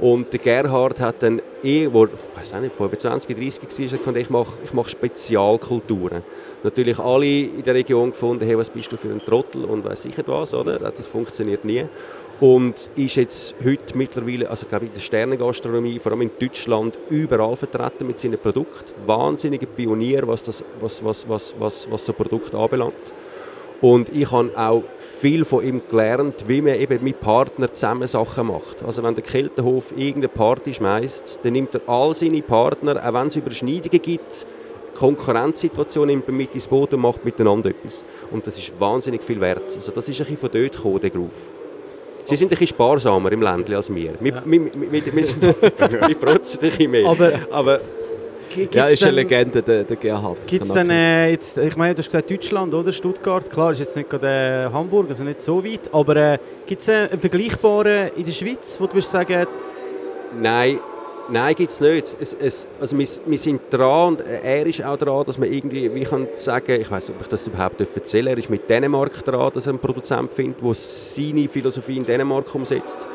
Und 0.04 0.34
der 0.34 0.42
Gerhard 0.42 1.00
hat 1.00 1.24
dann 1.24 1.42
eh, 1.64 1.88
wo, 1.90 2.04
ich 2.04 2.12
weiß 2.36 2.60
nicht, 2.60 2.76
25, 2.76 3.38
30 3.38 3.62
war, 4.06 4.08
hat 4.08 4.18
ich 4.18 4.30
mache 4.30 4.52
mach 4.74 4.90
Spezialkulturen. 4.90 6.24
Natürlich 6.62 7.00
alle 7.00 7.26
in 7.26 7.64
der 7.64 7.74
Region 7.74 8.12
gefunden, 8.12 8.46
hey, 8.46 8.58
was 8.58 8.70
bist 8.70 8.92
du 8.92 8.98
für 8.98 9.08
ein 9.08 9.22
Trottel 9.22 9.64
und 9.64 9.86
weiß 9.86 10.04
ich 10.04 10.18
nicht 10.18 10.28
was, 10.28 10.54
oder? 10.54 10.78
Das 10.78 11.08
funktioniert 11.08 11.64
nie. 11.64 11.86
Und 12.42 12.90
ist 12.98 13.16
jetzt 13.16 13.56
heute 13.64 13.98
mittlerweile, 13.98 14.50
also 14.50 14.66
glaube 14.66 14.84
ich, 14.84 14.92
in 14.92 14.96
der 14.96 15.02
Sternengastronomie, 15.02 16.00
vor 16.00 16.12
allem 16.12 16.24
in 16.24 16.32
Deutschland, 16.38 17.00
überall 17.10 17.56
vertreten 17.56 18.06
mit 18.06 18.20
seinen 18.20 18.40
Produkten. 18.40 18.92
Wahnsinnige 19.06 19.68
Pionier, 19.68 20.28
was, 20.28 20.44
das, 20.44 20.66
was, 20.82 21.02
was, 21.02 21.30
was, 21.30 21.56
was, 21.58 21.90
was 21.90 22.06
so 22.06 22.12
Produkte 22.12 22.58
anbelangt. 22.58 22.94
Und 23.84 24.16
ich 24.16 24.32
habe 24.32 24.50
auch 24.58 24.84
viel 25.20 25.44
von 25.44 25.62
ihm 25.64 25.82
gelernt, 25.90 26.46
wie 26.48 26.62
man 26.62 26.76
eben 26.80 27.04
mit 27.04 27.20
Partnern 27.20 27.70
zusammen 27.74 28.08
Sachen 28.08 28.48
macht. 28.48 28.82
Also 28.86 29.04
wenn 29.04 29.14
der 29.14 29.24
Keltenhof 29.26 29.92
irgendeine 29.92 30.30
Party 30.30 30.74
schmeißt, 30.74 31.40
dann 31.44 31.52
nimmt 31.52 31.76
er 31.76 31.82
all 31.88 32.16
seine 32.16 32.42
Partner, 32.42 32.96
auch 33.06 33.14
wenn 33.14 33.28
es 33.28 33.36
Überschneidungen 33.36 34.02
gibt, 34.02 34.46
Konkurrenzsituationen 34.96 36.16
nimmt 36.16 36.28
er 36.28 36.34
mit 36.34 36.56
ins 36.56 36.68
Boot 36.68 36.94
und 36.94 37.02
macht 37.02 37.26
miteinander 37.26 37.72
etwas. 37.72 38.06
Und 38.32 38.48
das 38.48 38.58
ist 38.58 38.80
wahnsinnig 38.80 39.22
viel 39.22 39.42
wert. 39.42 39.64
Also 39.76 39.92
das 39.92 40.08
ist 40.08 40.16
ein 40.22 40.28
bisschen 40.28 40.38
von 40.38 40.50
dort 40.54 40.72
gekommen, 40.78 41.00
der 41.02 41.10
Groove. 41.10 41.32
Sie 42.26 42.36
sind 42.38 42.48
ein 42.48 42.50
bisschen 42.52 42.68
sparsamer 42.68 43.32
im 43.34 43.42
Ländle 43.42 43.76
als 43.76 43.94
wir. 43.94 44.14
Wir, 44.22 44.42
wir, 44.46 44.66
wir, 44.66 44.92
wir, 44.92 45.14
wir, 45.14 45.24
sind, 45.26 45.44
wir 45.62 46.16
protzen 46.16 46.60
ein 46.62 46.70
bisschen 46.70 46.92
mehr. 46.92 47.06
Aber- 47.10 47.32
Aber 47.52 47.80
gibt's 48.50 48.76
Ja, 48.76 48.86
ist 48.86 49.04
eine 49.04 49.14
Legende, 49.14 49.62
der, 49.62 49.84
der 49.84 49.98
Gerhard. 49.98 50.38
Gibt 50.48 50.66
es 50.66 50.74
denn 50.74 50.90
äh, 50.90 51.32
jetzt, 51.32 51.58
ich 51.58 51.76
meine, 51.76 51.96
du 51.96 52.00
hast 52.00 52.08
gesagt 52.08 52.30
Deutschland 52.30 52.74
oder 52.74 52.92
Stuttgart, 52.92 53.50
klar, 53.50 53.72
ist 53.72 53.80
jetzt 53.80 53.96
nicht 53.96 54.10
gerade 54.10 54.70
äh, 54.70 54.74
Hamburg, 54.74 55.08
also 55.10 55.24
nicht 55.24 55.42
so 55.42 55.64
weit, 55.64 55.94
aber 55.94 56.16
äh, 56.16 56.38
gibt 56.66 56.82
es 56.82 56.90
einen 56.90 57.20
vergleichbaren 57.20 58.12
in 58.16 58.26
der 58.26 58.32
Schweiz, 58.32 58.78
wo 58.80 58.86
du 58.86 58.94
würdest 58.94 59.12
sagen, 59.12 59.48
Nein, 60.42 60.80
nein 61.30 61.56
gibt 61.56 61.72
es 61.72 61.80
nicht. 61.80 62.16
Es, 62.20 62.34
es, 62.34 62.68
also 62.80 62.98
wir, 62.98 63.08
wir 63.26 63.38
sind 63.38 63.62
dran 63.70 64.16
und 64.16 64.22
er 64.22 64.66
ist 64.66 64.84
auch 64.84 64.98
dran, 64.98 65.24
dass 65.26 65.38
man 65.38 65.52
irgendwie, 65.52 65.94
wie 65.94 66.04
kann 66.04 66.28
sagen, 66.34 66.82
ich 66.82 66.90
weiß 66.90 67.10
nicht, 67.10 67.18
ob 67.18 67.24
ich 67.24 67.30
das 67.30 67.48
überhaupt 67.48 67.80
erzählen 67.80 68.26
darf, 68.26 68.36
er 68.36 68.40
ist 68.40 68.50
mit 68.50 68.70
Dänemark 68.70 69.24
dran, 69.24 69.52
dass 69.54 69.68
er 69.68 69.72
einen 69.72 69.80
Produzent 69.80 70.34
findet, 70.34 70.64
der 70.64 70.74
seine 70.74 71.48
Philosophie 71.48 71.98
in 71.98 72.06
Dänemark 72.06 72.54
umsetzt. 72.56 73.08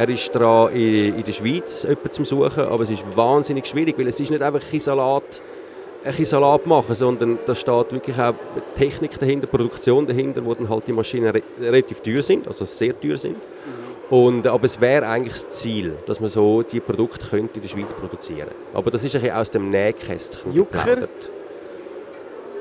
Er 0.00 0.08
ist 0.08 0.34
dran, 0.34 0.72
in, 0.72 1.14
in 1.14 1.24
der 1.24 1.32
Schweiz 1.32 1.82
jemanden 1.82 2.10
zu 2.10 2.24
suchen, 2.24 2.64
aber 2.64 2.84
es 2.84 2.88
ist 2.90 3.04
wahnsinnig 3.14 3.66
schwierig, 3.66 3.98
weil 3.98 4.08
es 4.08 4.18
ist 4.18 4.30
nicht 4.30 4.40
einfach 4.40 4.62
ein 4.72 4.80
Salat, 4.80 5.42
ein 6.02 6.24
Salat 6.24 6.66
machen, 6.66 6.94
sondern 6.94 7.38
da 7.44 7.54
steht 7.54 7.92
wirklich 7.92 8.18
auch 8.18 8.32
Technik 8.76 9.18
dahinter, 9.18 9.46
Produktion 9.46 10.06
dahinter, 10.06 10.42
wo 10.42 10.54
dann 10.54 10.70
halt 10.70 10.86
die 10.86 10.94
Maschinen 10.94 11.28
re 11.28 11.42
relativ 11.60 12.00
teuer 12.00 12.22
sind, 12.22 12.48
also 12.48 12.64
sehr 12.64 12.98
teuer 12.98 13.18
sind. 13.18 13.36
Und, 14.08 14.46
aber 14.46 14.64
es 14.64 14.80
wäre 14.80 15.06
eigentlich 15.06 15.34
das 15.34 15.50
Ziel, 15.50 15.92
dass 16.06 16.18
man 16.18 16.30
so 16.30 16.62
die 16.62 16.80
Produkte 16.80 17.26
könnte 17.28 17.56
in 17.56 17.60
der 17.60 17.68
Schweiz 17.68 17.92
produzieren 17.92 18.52
Aber 18.72 18.90
das 18.90 19.04
ist 19.04 19.14
ein 19.14 19.20
bisschen 19.20 19.36
aus 19.36 19.50
dem 19.50 19.68
Nähkästchen 19.68 20.54
Jucker? 20.54 21.08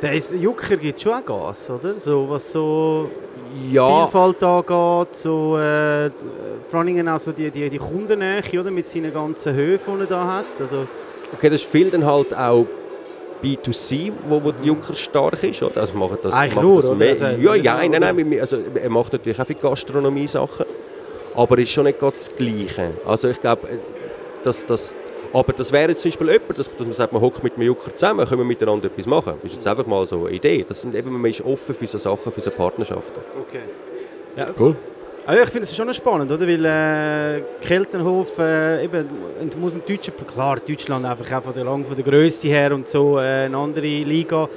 der 0.01 0.13
ist, 0.13 0.33
Jucker 0.33 0.77
gibt 0.77 1.01
schon 1.01 1.13
auch 1.13 1.25
Gas, 1.25 1.69
oder? 1.69 1.99
So, 1.99 2.29
was 2.29 2.51
so 2.51 3.09
Ja, 3.71 4.07
Vielfalt 4.07 4.43
angeht, 4.43 5.15
so 5.15 5.57
äh, 5.57 6.09
vor 6.69 6.79
allem 6.81 7.07
auch 7.07 7.19
so 7.19 7.31
die, 7.31 7.49
die, 7.51 7.69
die 7.69 7.77
Kundennähe, 7.77 8.41
oder? 8.59 8.71
Mit 8.71 8.89
seinen 8.89 9.13
ganzen 9.13 9.53
Höfen, 9.55 9.95
die 9.97 10.01
er 10.03 10.07
da 10.07 10.25
hat. 10.37 10.45
Also, 10.59 10.87
okay, 11.33 11.49
das 11.49 11.61
ist 11.61 11.69
viel 11.71 11.89
dann 11.89 12.05
halt 12.05 12.35
auch 12.35 12.65
B2C, 13.43 14.11
wo, 14.27 14.43
wo 14.43 14.51
der 14.51 14.65
Jucker 14.65 14.93
stark 14.93 15.41
ist. 15.43 15.63
Oder? 15.63 15.81
Also 15.81 15.97
macht 15.97 16.23
das, 16.25 16.33
Eigentlich 16.33 16.55
macht 16.55 16.63
nur, 16.63 16.81
das 16.81 16.95
mehr- 16.95 17.09
Also, 17.09 17.25
ja, 17.25 17.55
ja, 17.55 17.77
nein, 17.77 17.91
nein, 18.01 18.29
wir- 18.31 18.41
also, 18.41 18.57
er 18.75 18.89
macht 18.89 19.13
natürlich 19.13 19.39
auch 19.39 19.45
viel 19.47 19.55
Gastronomie-Sachen, 19.55 20.65
aber 21.35 21.57
ist 21.59 21.71
schon 21.71 21.85
nicht 21.85 21.99
ganz 21.99 22.27
das 22.27 22.35
Gleiche. 22.35 22.91
Also 23.05 23.29
ich 23.29 23.39
glaube, 23.39 23.67
äh, 23.67 23.77
dass 24.43 24.65
das 24.65 24.97
aber 25.33 25.53
das 25.53 25.71
wäre 25.71 25.89
jetzt 25.89 26.01
zum 26.01 26.09
Beispiel 26.09 26.31
jemand, 26.31 26.57
dass, 26.57 26.69
dass 26.69 26.79
man 26.79 26.91
sagt, 26.91 27.13
man 27.13 27.21
hockt 27.21 27.43
mit 27.43 27.53
einem 27.55 27.63
Jucker 27.63 27.95
zusammen, 27.95 28.25
können 28.25 28.41
wir 28.41 28.45
miteinander 28.45 28.87
etwas 28.87 29.05
machen. 29.05 29.33
Das 29.41 29.51
ist 29.51 29.57
jetzt 29.57 29.67
einfach 29.67 29.85
mal 29.85 30.05
so 30.05 30.25
eine 30.25 30.35
Idee. 30.35 30.65
Das 30.67 30.81
sind 30.81 30.95
eben, 30.95 31.11
man 31.11 31.29
ist 31.29 31.41
offen 31.41 31.75
für 31.75 31.87
so 31.87 31.97
Sachen, 31.97 32.31
für 32.31 32.41
so 32.41 32.51
Partnerschaften. 32.51 33.19
okay. 33.39 33.61
Ja, 34.37 34.47
Cool. 34.57 34.75
Also 35.25 35.43
ich 35.43 35.49
finde 35.49 35.65
es 35.65 35.75
schon 35.75 35.93
spannend, 35.93 36.31
oder? 36.31 36.47
Weil 36.47 36.65
äh, 36.65 37.41
Keltenhof 37.61 38.39
äh, 38.39 38.83
eben, 38.83 39.05
muss 39.59 39.75
ein 39.75 39.83
Deutscher, 39.87 40.11
klar, 40.11 40.59
Deutschland 40.59 41.05
einfach 41.05 41.37
auch 41.37 41.43
von 41.43 41.53
der, 41.53 41.65
lang 41.65 41.85
von 41.85 41.95
der 41.95 42.03
Größe 42.03 42.47
her 42.47 42.73
und 42.73 42.87
so 42.87 43.19
äh, 43.19 43.45
eine 43.45 43.55
andere 43.55 43.85
Liga. 43.85 44.49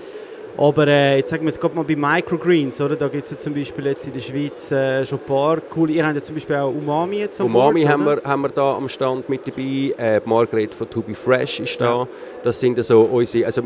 Aber 0.57 0.87
äh, 0.87 1.17
jetzt 1.17 1.31
sagen 1.31 1.45
wir 1.45 1.51
jetzt 1.51 1.61
gerade 1.61 1.75
mal 1.75 1.85
bei 1.85 1.97
Microgreens, 1.97 2.81
oder? 2.81 2.95
Da 2.95 3.09
gibt 3.09 3.25
es 3.25 3.31
ja 3.31 3.39
zum 3.39 3.55
Beispiel 3.55 3.87
jetzt 3.87 4.07
in 4.07 4.13
der 4.13 4.21
Schweiz 4.21 4.71
äh, 4.71 5.05
schon 5.07 5.19
ein 5.19 5.25
paar 5.25 5.61
coole. 5.63 5.93
Ihr 5.93 6.07
habt 6.07 6.15
ja 6.15 6.23
zum 6.23 6.35
Beispiel 6.35 6.57
auch 6.57 6.69
Umami 6.69 7.21
jetzt 7.21 7.41
am 7.41 7.47
Umami 7.47 7.81
Bord, 7.81 7.93
haben 7.93 8.07
oder? 8.07 8.17
wir, 8.17 8.31
haben 8.31 8.43
wir 8.43 8.49
da 8.51 8.75
am 8.75 8.89
Stand 8.89 9.29
mit 9.29 9.47
dabei. 9.47 9.95
Äh, 9.97 10.21
Margret 10.27 10.75
von 10.75 10.91
To 10.91 11.01
Be 11.01 11.15
Fresh 11.15 11.61
ist 11.61 11.81
da. 11.81 12.07
Das 12.43 12.61
sind 12.61 12.83
so 12.85 13.01
unsere, 13.01 13.47
also 13.47 13.63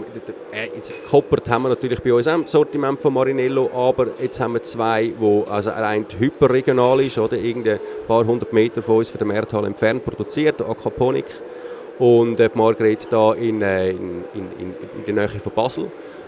äh, 0.53 0.69
jetzt 0.77 0.95
Koppert 1.11 1.49
haben 1.51 1.63
wir 1.63 1.71
natürlich 1.71 2.01
bei 2.01 2.13
uns 2.13 2.29
auch 2.29 2.35
im 2.35 2.47
Sortiment 2.47 3.01
von 3.03 3.15
Marinello, 3.15 3.69
aber 3.75 4.09
jetzt 4.21 4.39
haben 4.39 4.55
wir 4.55 4.63
zwei, 4.63 5.13
wo 5.19 5.45
also 5.51 5.71
rein 5.71 6.07
hyperregional 6.19 7.01
ist, 7.01 7.19
oder 7.19 7.37
irgendein 7.37 7.81
paar 8.07 8.25
hundert 8.25 8.53
Meter 8.53 8.83
von 8.83 8.99
uns 8.99 9.11
von 9.11 9.19
der 9.19 9.27
Mehrtal 9.27 9.65
entfernt 9.65 10.05
produziert, 10.05 10.61
Aquaponik. 10.63 11.27
Und 11.99 12.39
äh, 12.39 12.51
Margret 12.55 13.09
da 13.11 13.33
in, 13.33 13.63
äh, 13.63 13.91
in, 13.91 14.25
in, 14.35 14.45
in, 14.59 14.75
in 14.99 15.05
der 15.07 15.15
Nähe 15.15 15.41
von 15.41 15.53
Basel. 15.53 15.87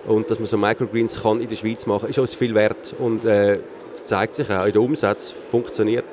Und 0.08 0.30
dass 0.30 0.38
man 0.38 0.46
so 0.46 0.56
Microgreens 0.56 1.22
kann 1.22 1.40
in 1.40 1.48
der 1.48 1.56
Schweiz 1.56 1.84
machen, 1.86 2.08
ist 2.08 2.18
uns 2.18 2.34
viel 2.34 2.54
wert. 2.54 2.94
Und 2.98 3.24
äh, 3.24 3.58
das 3.92 4.04
zeigt 4.06 4.34
sich 4.36 4.50
auch 4.50 4.64
in 4.64 4.72
der 4.72 4.80
Umsatz, 4.82 5.30
funktioniert 5.30 6.04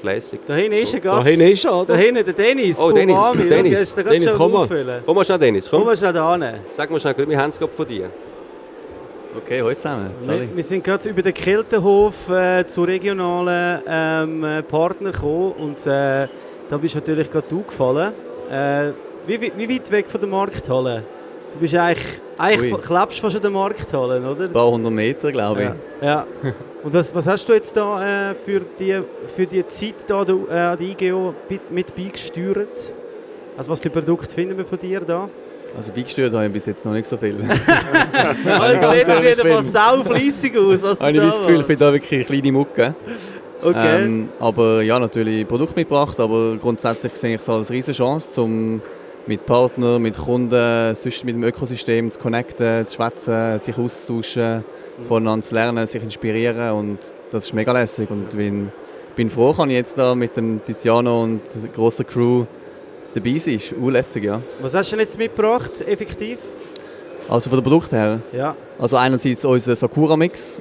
schlässig. 0.00 0.40
Da 0.46 0.54
hinten 0.54 0.78
ist 0.78 0.94
er 0.94 1.00
Da 1.00 1.08
gerade. 1.10 1.30
hinten 1.30 1.48
ist 1.52 1.64
er, 1.64 1.70
Da 1.70 1.76
oder? 1.82 1.96
hinten 1.96 2.24
der 2.24 2.34
Dennis. 2.34 2.78
Oh, 2.78 2.90
Dennis, 2.92 3.14
Umami, 3.16 3.48
Dennis. 3.48 3.56
schau, 3.56 3.70
der 3.70 3.80
ist 3.80 3.98
da 3.98 4.02
Dennis, 4.02 4.34
komm 4.36 4.52
mal. 4.52 5.02
Komm 5.06 5.14
mal 5.16 5.24
schnell, 5.24 5.38
Dennis, 5.38 5.68
Komm 5.70 5.78
komm. 5.80 5.86
mal 5.88 5.96
schnell 5.96 6.12
da 6.12 6.32
hin. 6.36 6.54
Sag 6.70 6.90
mal 6.90 7.00
schnell, 7.00 7.14
wir 7.28 7.38
haben 7.38 7.50
es 7.50 7.58
gerade 7.58 7.72
von 7.72 7.86
dir. 7.86 8.10
Okay, 9.36 9.60
heute 9.60 9.76
zusammen. 9.80 10.10
Wir, 10.22 10.56
wir 10.56 10.62
sind 10.64 10.82
gerade 10.82 11.08
über 11.10 11.20
den 11.20 11.34
Keltenhof 11.34 12.30
äh, 12.30 12.66
zu 12.66 12.84
regionalen 12.84 13.82
ähm, 13.86 14.44
äh, 14.44 14.62
Partnern 14.62 15.12
gekommen 15.12 15.52
und 15.58 15.78
äh, 15.86 16.26
da 16.70 16.76
bist 16.80 16.94
natürlich 16.94 17.30
gerade 17.30 17.46
du 17.48 17.62
gefallen. 17.62 18.12
Äh, 18.50 18.92
wie, 19.26 19.38
wie, 19.40 19.52
wie 19.56 19.68
weit 19.76 19.90
weg 19.90 20.06
von 20.08 20.20
der 20.20 20.28
Markthalle? 20.30 21.02
Du 21.56 21.60
bist 21.60 21.74
eigentlich, 21.74 22.20
eigentlich 22.36 22.74
Ui. 22.74 22.80
klebst 22.80 23.18
fast 23.18 23.36
an 23.36 23.40
der 23.40 23.50
Markthalle, 23.50 24.30
oder? 24.30 24.44
Ein 24.44 24.52
paar 24.52 24.70
hundert 24.70 24.92
Meter, 24.92 25.32
glaube 25.32 25.62
ich. 25.62 26.06
Ja. 26.06 26.26
ja. 26.42 26.52
Und 26.82 26.92
was, 26.92 27.14
was 27.14 27.26
hast 27.26 27.48
du 27.48 27.54
jetzt 27.54 27.74
da 27.74 28.30
äh, 28.30 28.34
für, 28.34 28.60
die, 28.78 29.00
für 29.34 29.46
die 29.46 29.66
Zeit 29.66 29.94
da 30.06 30.22
du, 30.22 30.46
äh, 30.50 30.54
an 30.54 30.76
die 30.76 30.92
IGO 30.92 31.32
mit 31.70 31.96
beigesteuert? 31.96 32.92
Also 33.56 33.70
was 33.70 33.80
für 33.80 33.88
Produkte 33.88 34.34
finden 34.34 34.58
wir 34.58 34.66
von 34.66 34.78
dir 34.78 35.00
da? 35.00 35.30
Also 35.74 35.92
beigesteuert 35.92 36.34
habe 36.34 36.44
ich 36.44 36.52
bis 36.52 36.66
jetzt 36.66 36.84
noch 36.84 36.92
nicht 36.92 37.06
so 37.06 37.16
viel. 37.16 37.36
Also, 38.44 38.92
sieht 38.92 39.08
auf 39.08 39.24
jeden 39.24 39.50
Fall 39.50 39.64
sau 39.64 40.04
fleissig 40.04 40.58
aus, 40.58 40.82
was 40.82 40.98
du 40.98 41.04
habe 41.04 41.12
ich 41.12 41.18
da 41.18 41.26
das 41.26 41.38
Gefühl, 41.38 41.60
ich 41.60 41.66
bin 41.66 41.78
da 41.78 41.92
wirklich 41.92 42.12
eine 42.12 42.24
kleine 42.24 42.52
Mucke. 42.52 42.94
Okay. 43.62 44.04
Ähm, 44.04 44.28
aber 44.38 44.82
ja, 44.82 44.98
natürlich 44.98 45.48
Produkt 45.48 45.74
mitgebracht, 45.74 46.20
aber 46.20 46.58
grundsätzlich 46.58 47.16
sehe 47.16 47.36
ich 47.36 47.40
es 47.40 47.48
als 47.48 47.70
riesige 47.70 47.96
Chance, 47.96 48.42
um 48.42 48.82
mit 49.26 49.46
Partnern, 49.46 50.02
mit 50.02 50.16
Kunden, 50.16 50.94
sonst 50.94 51.24
mit 51.24 51.34
dem 51.34 51.42
Ökosystem 51.42 52.10
zu 52.10 52.18
connecten, 52.18 52.86
zu 52.86 52.96
schwätzen, 52.96 53.58
sich 53.58 53.76
auszutauschen, 53.76 54.64
voneinander 55.08 55.44
zu 55.44 55.54
lernen, 55.54 55.86
sich 55.86 56.02
inspirieren 56.02 56.72
und 56.72 56.98
das 57.30 57.46
ist 57.46 57.52
mega 57.52 57.72
lässig 57.72 58.10
und 58.10 58.30
bin, 58.30 58.70
bin 59.16 59.30
froh, 59.30 59.52
kann 59.52 59.70
ich 59.70 59.76
jetzt 59.76 59.98
da 59.98 60.14
mit 60.14 60.36
dem 60.36 60.62
Tiziano 60.64 61.24
und 61.24 61.40
der 61.54 61.70
grossen 61.70 62.06
Crew 62.06 62.44
dabei 63.14 63.38
sein. 63.38 63.54
Ist 63.54 63.72
urlässig, 63.72 64.24
ja. 64.24 64.40
Was 64.60 64.74
hast 64.74 64.92
du 64.92 64.96
denn 64.96 65.04
jetzt 65.04 65.18
mitgebracht, 65.18 65.80
effektiv? 65.86 66.38
Also 67.28 67.50
von 67.50 67.58
den 67.58 67.64
Produkten 67.64 67.96
her. 67.96 68.20
Ja. 68.32 68.56
Also 68.78 68.96
einerseits 68.96 69.44
unser 69.44 69.74
Sakura 69.74 70.16
Mix. 70.16 70.60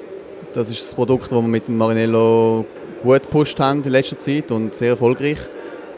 Das 0.53 0.69
ist 0.69 0.81
das 0.81 0.95
Produkt, 0.95 1.31
das 1.31 1.31
wir 1.31 1.41
mit 1.41 1.67
dem 1.67 1.77
Marinello 1.77 2.65
gut 3.03 3.21
gepusht 3.23 3.59
haben 3.59 3.83
in 3.83 3.91
letzter 3.91 4.17
Zeit 4.17 4.51
und 4.51 4.73
sehr 4.73 4.91
erfolgreich. 4.91 5.37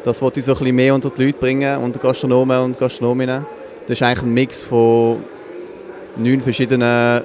Das 0.08 0.22
wollte 0.22 0.40
ich 0.40 0.46
so 0.46 0.54
ein 0.54 0.60
bisschen 0.60 0.76
mehr 0.78 0.96
unter 0.96 1.10
die 1.10 1.26
Leute 1.26 1.38
bringen, 1.38 1.80
unter 1.80 2.00
Gastronomen 2.00 2.62
und 2.62 2.80
Gastronominnen. 2.80 3.46
Das 3.88 4.00
ist 4.00 4.02
eigentlich 4.02 4.24
ein 4.24 4.34
Mix 4.34 4.64
von 4.64 5.18
neun 6.16 6.40
verschiedenen 6.40 7.24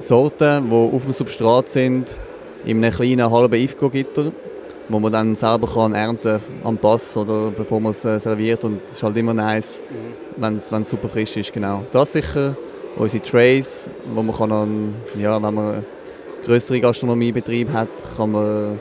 Sorten, 0.00 0.68
die 0.68 0.74
auf 0.74 1.04
dem 1.04 1.12
Substrat 1.12 1.70
sind, 1.70 2.18
in 2.64 2.82
einem 2.82 2.92
kleinen 2.92 3.30
halben 3.30 3.54
Ifco-Gitter, 3.54 4.32
wo 4.88 4.98
man 4.98 5.12
dann 5.12 5.36
selber 5.36 5.68
kann 5.72 5.94
ernten 5.94 6.40
am 6.64 6.76
Pass 6.78 7.16
oder 7.16 7.52
bevor 7.52 7.78
man 7.78 7.92
es 7.92 8.04
äh, 8.04 8.18
serviert. 8.18 8.64
Und 8.64 8.82
es 8.82 8.94
ist 8.94 9.04
halt 9.04 9.16
immer 9.16 9.32
nice, 9.32 9.80
wenn 10.36 10.56
es 10.56 10.72
wenn 10.72 10.82
es 10.82 10.90
super 10.90 11.08
frisch 11.08 11.36
ist. 11.36 11.52
Genau. 11.52 11.84
Das 11.92 12.12
sicher 12.12 12.56
unsere 12.96 13.22
Trays, 13.22 13.88
wo 14.12 14.20
man 14.24 14.34
kann 14.34 14.50
dann, 14.50 14.94
ja, 15.16 15.40
wenn 15.40 15.54
man 15.54 15.84
grösseren 16.44 16.80
Gastronomiebetrieb 16.80 17.72
hat, 17.72 17.88
kann 18.16 18.32
man 18.32 18.80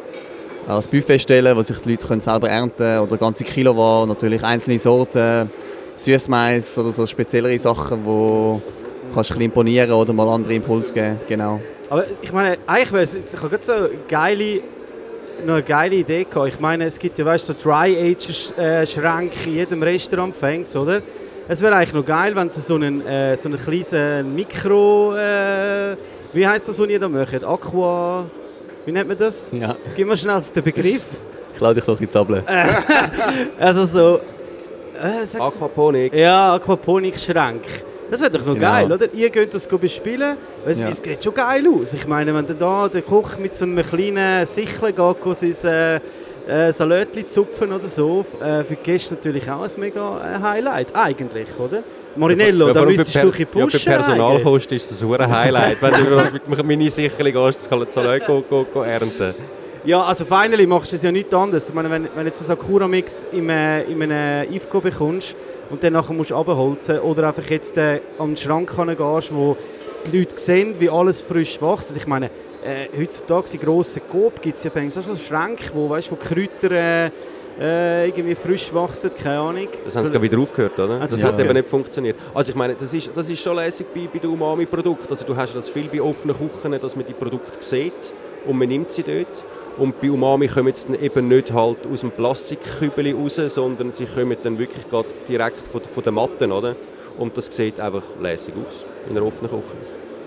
ein 0.67 0.81
Buffet 0.89 1.19
stellen, 1.19 1.55
wo 1.55 1.61
sich 1.61 1.79
die 1.79 1.91
Leute 1.91 2.07
können 2.07 2.21
selber 2.21 2.49
ernten 2.49 2.77
können 2.77 2.99
oder 2.99 3.17
ganze 3.17 3.43
Kilowaren, 3.43 4.09
natürlich 4.09 4.43
einzelne 4.43 4.79
Sorten, 4.79 5.49
Süßmais 5.97 6.77
oder 6.77 6.91
so 6.91 7.05
speziellere 7.05 7.57
Sachen, 7.59 8.05
wo 8.05 8.61
kannst 9.13 9.29
du 9.29 9.39
imponieren 9.39 9.91
oder 9.91 10.13
mal 10.13 10.27
andere 10.27 10.53
Impulse 10.53 10.93
geben. 10.93 11.19
Genau. 11.27 11.61
Aber 11.89 12.05
ich 12.21 12.33
meine, 12.33 12.57
eigentlich 12.65 12.91
wäre 12.91 13.03
es, 13.03 13.13
ich 13.13 13.37
habe 13.37 13.49
gerade 13.49 13.65
so 13.65 13.71
eine 13.71 13.89
geile, 14.09 14.61
noch 15.45 15.53
eine 15.53 15.63
geile 15.63 15.95
Idee 15.95 16.23
gehabt. 16.23 16.47
Ich 16.47 16.59
meine, 16.59 16.85
es 16.85 16.97
gibt 16.97 17.17
ja, 17.19 17.25
weißt 17.25 17.47
so 17.47 17.53
Dry-Age-Schränke 17.53 19.49
in 19.49 19.53
jedem 19.53 19.83
Restaurant 19.83 20.35
fängst, 20.35 20.75
oder? 20.75 21.01
Es 21.47 21.61
wäre 21.61 21.75
eigentlich 21.75 21.93
noch 21.93 22.05
geil, 22.05 22.35
wenn 22.35 22.49
sie 22.49 22.59
so 22.59 22.73
einen, 22.73 23.05
äh, 23.05 23.37
so 23.37 23.49
einen 23.49 23.59
kleinen 23.59 24.33
Mikro, 24.33 25.15
äh, 25.15 25.95
wie 26.33 26.47
heißt 26.47 26.67
das, 26.67 26.79
was 26.79 26.89
ihr 26.89 26.99
da 26.99 27.07
macht? 27.07 27.43
Aqua, 27.43 28.25
wie 28.85 28.91
nennt 28.91 29.07
man 29.07 29.17
das? 29.17 29.51
Ja. 29.51 29.75
Gib 29.95 30.07
mir 30.07 30.17
schnell 30.17 30.41
den 30.55 30.63
Begriff. 30.63 31.01
Klau 31.57 31.73
dich 31.73 31.83
doch 31.85 31.99
in 31.99 32.05
die 32.05 32.09
Zabel. 32.09 32.43
Also 33.59 33.85
so, 33.85 34.19
äh, 35.01 35.37
Aquaponik. 35.39 36.13
Ja, 36.13 36.55
Aquaponik-Schränke. 36.55 37.67
Das 38.11 38.21
wäre 38.21 38.31
doch 38.31 38.45
noch 38.45 38.53
Genau. 38.53 38.67
geil, 38.71 38.91
oder? 38.91 39.13
Ihr 39.13 39.29
könnt 39.29 39.53
das 39.53 39.67
bespielen. 39.67 40.37
Weißt, 40.65 40.81
Ja. 40.81 40.89
Es 40.89 40.97
sieht 40.97 41.23
schon 41.23 41.33
geil 41.33 41.65
aus. 41.67 41.93
Ich 41.93 42.07
meine, 42.07 42.33
wenn 42.35 42.45
dann 42.45 42.59
da 42.59 42.87
der 42.87 43.01
Koch 43.01 43.37
mit 43.39 43.55
so 43.57 43.65
einem 43.65 43.81
kleinen 43.83 44.45
Sichel 44.45 44.93
geht, 44.93 45.35
sein 45.35 45.99
äh, 46.47 46.67
äh, 46.67 46.71
Salatli 46.71 47.27
zupfen 47.27 47.71
oder 47.73 47.87
so, 47.87 48.23
äh, 48.39 48.63
für 48.63 48.75
die 48.75 48.83
Gäste 48.83 49.15
natürlich 49.15 49.49
auch 49.49 49.63
ein 49.63 49.71
mega 49.79 50.19
äh, 50.19 50.39
Highlight, 50.41 50.95
eigentlich, 50.95 51.47
oder? 51.57 51.83
Marinello, 52.15 52.67
Ja, 52.67 52.73
da 52.73 52.85
müsstest 52.85 53.15
du 53.15 53.19
ein 53.19 53.29
bisschen 53.29 53.47
ja, 53.53 53.65
pushen. 53.65 53.79
Für 53.79 53.89
Personalkosten 53.89 54.75
ist 54.77 54.91
das 54.91 55.03
ein 55.03 55.35
Highlight. 55.35 55.81
Wenn 55.81 55.93
du 55.93 56.23
mit 56.33 56.59
einem 56.59 56.67
Mini-Sicherli 56.67 57.31
gehst, 57.31 57.69
kann 57.69 57.85
so 57.89 58.01
Leute 58.01 58.25
go, 58.25 58.43
go, 58.49 58.65
go 58.73 58.81
ernten. 58.81 59.33
Ja, 59.85 60.01
also 60.01 60.25
finally 60.25 60.65
machst 60.65 60.91
du 60.91 60.95
es 60.95 61.03
ja 61.03 61.11
nichts 61.11 61.33
anderes. 61.33 61.69
Ich 61.69 61.75
meine, 61.75 61.91
wenn, 61.91 62.03
wenn 62.05 62.21
du 62.21 62.25
jetzt 62.25 62.39
einen 62.39 62.47
Sakura-Mix 62.47 63.27
äh, 63.31 63.83
in 63.83 64.01
einem 64.01 64.51
IFCO 64.51 64.81
bekommst 64.81 65.35
und 65.69 65.83
dann 65.83 65.93
nachher 65.93 66.13
musst 66.13 66.31
du 66.31 66.35
runterholzen 66.35 66.99
oder 66.99 67.27
einfach 67.27 67.47
jetzt 67.49 67.77
äh, 67.77 67.99
an 68.17 68.29
den 68.29 68.37
Schrank 68.37 68.75
gehst, 68.75 69.33
wo 69.33 69.55
die 70.11 70.19
Leute 70.19 70.37
sehen, 70.39 70.73
wie 70.79 70.89
alles 70.89 71.21
frisch 71.21 71.61
wächst. 71.61 71.89
Also 71.89 71.97
ich 71.97 72.07
meine, 72.07 72.31
äh, 72.63 72.87
heutzutage 72.99 73.53
in 73.53 73.59
grossen 73.59 74.01
Coop 74.09 74.41
gibt 74.41 74.57
es 74.57 74.63
ja 74.63 74.71
fängst 74.71 74.99
so 74.99 75.15
Schränke, 75.15 75.69
wo, 75.73 75.87
weißt, 75.87 76.11
wo 76.11 76.15
Kräuter 76.15 76.71
äh, 76.71 77.11
äh, 77.59 78.07
irgendwie 78.07 78.35
frisch 78.35 78.73
wachsen, 78.73 79.11
keine 79.21 79.39
Ahnung. 79.39 79.67
Das 79.83 79.95
haben 79.95 80.05
sie 80.05 80.11
gerade 80.11 80.23
wieder 80.23 80.39
aufgehört, 80.39 80.77
oder? 80.77 81.01
Ah, 81.01 81.07
Das 81.07 81.19
ja. 81.19 81.27
hat 81.27 81.39
eben 81.39 81.53
nicht 81.53 81.67
funktioniert. 81.67 82.17
Also 82.33 82.51
ich 82.51 82.55
meine, 82.55 82.75
das 82.75 82.93
ist, 82.93 83.11
das 83.15 83.29
ist 83.29 83.41
schon 83.41 83.55
lässig 83.55 83.87
bei, 83.93 84.07
bei 84.11 84.19
den 84.19 84.29
Umami-Produkten. 84.29 85.07
Also 85.09 85.25
du 85.25 85.35
hast 85.35 85.55
das 85.55 85.69
viel 85.69 85.87
bei 85.87 86.01
offenen 86.01 86.35
Küchen, 86.35 86.79
dass 86.79 86.95
man 86.95 87.05
die 87.05 87.13
Produkte 87.13 87.57
sieht 87.61 87.93
und 88.45 88.57
man 88.57 88.67
nimmt 88.67 88.89
sie 88.91 89.03
dort. 89.03 89.45
Und 89.77 89.99
bei 89.99 90.09
Umami 90.09 90.47
kommen 90.47 90.73
sie 90.73 90.87
dann 90.87 91.01
eben 91.01 91.27
nicht 91.27 91.51
halt 91.51 91.79
aus 91.91 91.99
dem 92.01 92.11
Plastikkübel 92.11 93.13
raus, 93.13 93.35
sondern 93.47 93.91
sie 93.91 94.05
kommen 94.05 94.37
dann 94.41 94.57
wirklich 94.57 94.89
gerade 94.89 95.07
direkt 95.27 95.67
von, 95.67 95.81
von 95.81 96.03
den 96.03 96.13
Matten, 96.13 96.51
oder? 96.51 96.75
Und 97.17 97.37
das 97.37 97.47
sieht 97.47 97.79
einfach 97.79 98.03
lässig 98.21 98.53
aus 98.55 98.85
in 99.09 99.17
einer 99.17 99.25
offenen 99.25 99.51
Küche. 99.51 99.63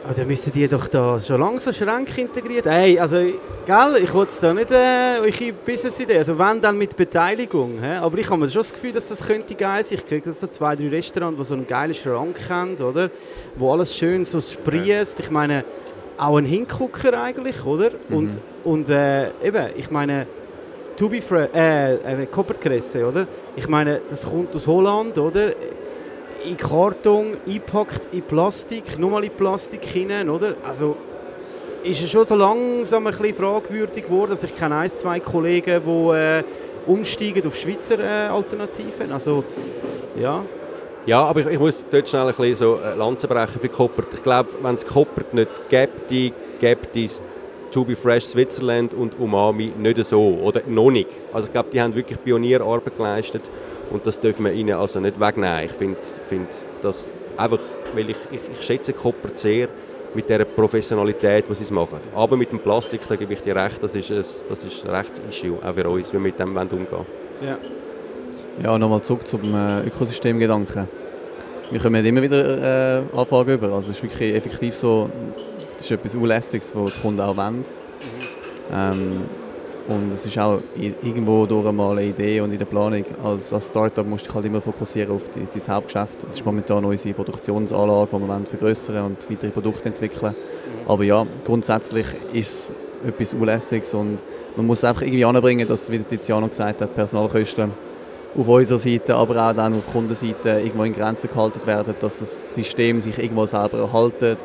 Aber 0.04 0.14
dann 0.14 0.26
müssen 0.26 0.52
die 0.52 0.66
doch 0.68 0.86
da 0.88 1.20
schon 1.20 1.40
lange 1.40 1.60
so 1.60 1.70
Schränke 1.72 2.20
integriert. 2.20 2.64
Hey, 2.66 2.98
also, 2.98 3.16
gell, 3.16 4.00
ich 4.02 4.12
wollte 4.14 4.32
da 4.40 4.54
nicht 4.54 4.70
äh, 4.70 5.18
eure 5.20 5.52
Business-Idee, 5.66 6.18
also 6.18 6.38
wenn, 6.38 6.60
dann 6.60 6.78
mit 6.78 6.96
Beteiligung. 6.96 7.78
Hä? 7.82 7.96
Aber 7.96 8.16
ich 8.16 8.30
habe 8.30 8.40
mir 8.40 8.48
schon 8.48 8.62
das 8.62 8.72
Gefühl, 8.72 8.92
dass 8.92 9.08
das 9.08 9.20
könnte 9.20 9.54
geil 9.54 9.84
sein. 9.84 9.98
Ich 9.98 10.06
kriege 10.06 10.32
so 10.32 10.46
zwei, 10.46 10.76
drei 10.76 10.88
Restaurants, 10.88 11.38
die 11.38 11.44
so 11.44 11.54
einen 11.54 11.66
geilen 11.66 11.94
Schrank 11.94 12.38
haben, 12.48 12.76
oder? 12.76 13.10
Wo 13.56 13.72
alles 13.72 13.94
schön 13.94 14.24
so 14.24 14.40
sprießt. 14.40 15.20
Ich 15.20 15.30
meine, 15.30 15.64
auch 16.16 16.36
ein 16.38 16.46
Hingucker 16.46 17.20
eigentlich, 17.20 17.64
oder? 17.66 17.90
Und, 18.08 18.38
und 18.64 18.88
äh, 18.88 19.28
eben, 19.44 19.66
ich 19.76 19.90
meine, 19.90 20.26
to 20.96 21.08
be 21.08 21.20
fra- 21.20 21.48
äh, 21.54 21.94
äh, 21.94 23.04
oder? 23.04 23.26
Ich 23.56 23.68
meine, 23.68 24.00
das 24.08 24.24
kommt 24.24 24.54
aus 24.54 24.66
Holland, 24.66 25.18
oder? 25.18 25.52
In 26.48 26.56
Karton, 26.56 27.36
eingepackt 27.46 28.12
in 28.12 28.22
Plastik, 28.22 28.98
nochmal 28.98 29.24
in 29.24 29.30
Plastik 29.30 29.84
hinein, 29.84 30.30
oder? 30.30 30.54
Also 30.66 30.96
ist 31.82 32.02
es 32.02 32.10
schon 32.10 32.26
so 32.26 32.34
langsam 32.34 33.06
ein 33.06 33.12
bisschen 33.12 33.34
fragwürdig 33.34 34.04
geworden, 34.04 34.30
dass 34.30 34.42
ich 34.42 34.54
kenne 34.54 34.76
ein, 34.76 34.88
zwei 34.88 35.20
Kollegen, 35.20 35.82
die 35.84 36.16
äh, 36.16 36.44
umsteigen 36.86 37.46
auf 37.46 37.56
Schweizer 37.56 37.98
äh, 37.98 38.28
Alternativen. 38.28 39.12
Also, 39.12 39.44
ja. 40.20 40.42
Ja, 41.06 41.22
aber 41.24 41.40
ich, 41.40 41.46
ich 41.46 41.58
muss 41.58 41.84
dort 41.90 42.08
schnell 42.08 42.22
ein 42.22 42.34
bisschen 42.34 42.54
so 42.56 42.76
äh, 42.76 42.94
Lanze 42.96 43.28
brechen 43.28 43.60
für 43.60 43.68
Koppert. 43.68 44.12
Ich 44.12 44.22
glaube, 44.22 44.50
wenn 44.60 44.74
es 44.74 44.84
Koppert 44.84 45.32
nicht 45.32 45.48
gäbe, 45.68 45.92
gäbe 46.60 46.80
es 46.94 47.22
To 47.70 47.84
Be 47.84 47.96
Fresh 47.96 48.24
Switzerland 48.24 48.94
und 48.94 49.18
Umami 49.18 49.72
nicht 49.78 50.04
so. 50.04 50.38
Oder 50.42 50.62
noch 50.66 50.90
nicht. 50.90 51.08
Also 51.32 51.46
ich 51.46 51.52
glaube, 51.52 51.68
die 51.72 51.80
haben 51.80 51.94
wirklich 51.94 52.22
Pionierarbeit 52.22 52.96
geleistet 52.96 53.42
und 53.90 54.06
das 54.06 54.18
dürfen 54.20 54.44
wir 54.44 54.52
ihnen 54.52 54.76
also 54.76 55.00
nicht 55.00 55.18
wegnehmen. 55.20 55.64
Ich 55.64 55.72
finde 55.72 55.98
find 56.28 56.48
das 56.82 57.10
einfach, 57.36 57.60
weil 57.94 58.10
ich, 58.10 58.16
ich, 58.30 58.40
ich 58.52 58.66
schätze 58.66 58.92
Koppert 58.92 59.38
sehr 59.38 59.68
mit 60.14 60.28
der 60.28 60.44
Professionalität, 60.44 61.44
die 61.48 61.54
sie 61.54 61.64
es 61.64 61.70
machen. 61.70 62.00
Aber 62.14 62.36
mit 62.36 62.50
dem 62.50 62.58
Plastik, 62.58 63.02
da 63.08 63.16
gebe 63.16 63.32
ich 63.32 63.40
dir 63.42 63.56
recht, 63.56 63.82
das 63.82 63.94
ist 63.94 64.10
ein, 64.10 64.16
das 64.48 64.64
ist 64.64 64.84
ein 64.84 64.90
Rechtsissue, 64.90 65.58
auch 65.62 65.74
für 65.74 65.88
uns, 65.88 66.10
wie 66.10 66.14
wir 66.14 66.20
mit 66.20 66.38
dem 66.38 66.54
wollen 66.54 66.68
umgehen 66.68 67.06
ja. 67.40 67.58
Ja, 68.62 68.76
nochmal 68.76 69.02
zurück 69.02 69.26
zum 69.28 69.54
äh, 69.54 69.86
Ökosystemgedanken. 69.86 70.88
Wir 71.70 71.80
kommen 71.80 72.04
immer 72.04 72.22
wieder 72.22 72.98
äh, 72.98 73.02
Anfragen 73.16 73.54
über. 73.54 73.68
Also 73.68 73.90
es 73.90 73.98
ist 73.98 74.02
wirklich 74.02 74.34
effektiv 74.34 74.74
so, 74.74 75.08
das 75.76 75.84
ist 75.84 75.90
etwas 75.92 76.14
Unlässiges, 76.14 76.74
was 76.74 76.94
die 76.94 77.00
Kunden 77.00 77.20
auch 77.20 77.36
wollen. 77.36 77.64
Ähm, 78.72 79.22
und 79.88 80.12
es 80.12 80.26
ist 80.26 80.38
auch 80.38 80.60
irgendwo 80.78 81.46
durch 81.46 81.72
mal 81.72 81.92
eine 81.92 82.04
Idee 82.04 82.40
und 82.40 82.52
in 82.52 82.58
der 82.58 82.66
Planung. 82.66 83.04
Als, 83.24 83.52
als 83.54 83.68
Startup 83.68 84.06
musst 84.06 84.24
du 84.24 84.28
dich 84.28 84.34
halt 84.34 84.44
immer 84.44 84.60
fokussieren 84.60 85.12
auf 85.12 85.22
dein, 85.34 85.48
dein 85.52 85.74
Hauptgeschäft. 85.74 86.24
Das 86.24 86.36
ist 86.36 86.44
momentan 86.44 86.84
unsere 86.84 87.14
Produktionsanlage, 87.14 88.08
die 88.12 88.28
wir 88.28 88.40
vergrößern 88.44 89.04
und 89.06 89.30
weitere 89.30 89.50
Produkte 89.50 89.88
entwickeln. 89.88 90.34
Aber 90.86 91.04
ja, 91.04 91.26
grundsätzlich 91.44 92.06
ist 92.34 92.70
es 93.04 93.08
etwas 93.08 93.32
Unlässiges 93.32 93.94
und 93.94 94.18
man 94.56 94.66
muss 94.66 94.78
es 94.78 94.84
einfach 94.84 95.02
irgendwie 95.02 95.24
anbringen, 95.24 95.66
dass, 95.66 95.90
wie 95.90 95.98
Tiziano 96.00 96.48
gesagt 96.48 96.82
hat, 96.82 96.94
Personalkosten 96.94 97.70
auf 98.36 98.46
unserer 98.46 98.78
Seite, 98.78 99.14
aber 99.14 99.48
auch 99.48 99.54
dann 99.54 99.74
auf 99.74 99.90
Kundenseite 99.90 100.60
irgendwo 100.60 100.84
in 100.84 100.94
Grenzen 100.94 101.28
gehalten 101.28 101.66
werden, 101.66 101.94
dass 101.98 102.18
das 102.18 102.54
System 102.54 103.00
sich 103.00 103.16
irgendwo 103.16 103.46
selber 103.46 103.78
erhaltet 103.78 104.38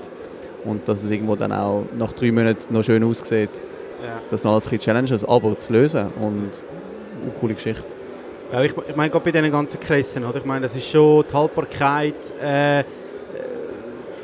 und 0.64 0.88
dass 0.88 1.04
es 1.04 1.12
irgendwo 1.12 1.36
dann 1.36 1.52
auch 1.52 1.84
nach 1.98 2.14
drei 2.14 2.32
Monaten 2.32 2.74
noch 2.74 2.84
schön 2.84 3.04
aussieht. 3.04 3.50
Ja. 4.04 4.20
Das 4.30 4.42
sind 4.42 4.52
alles 4.52 4.70
ein 4.70 4.80
Challenges, 4.80 5.24
aber 5.24 5.58
zu 5.58 5.72
lösen 5.72 6.08
und 6.20 6.52
eine 7.22 7.32
coole 7.40 7.54
Geschichte. 7.54 7.84
Ja, 8.52 8.62
ich, 8.62 8.74
ich 8.88 8.96
meine, 8.96 9.10
gerade 9.10 9.24
bei 9.24 9.32
diesen 9.32 9.52
ganzen 9.52 9.80
Kressen, 9.80 10.26
oder? 10.26 10.40
Ich 10.40 10.46
meine, 10.46 10.62
das 10.62 10.76
ist 10.76 10.90
schon, 10.90 11.24
die 11.28 11.34
Haltbarkeit 11.34 12.14
äh, 12.42 12.82
äh, 12.82 12.84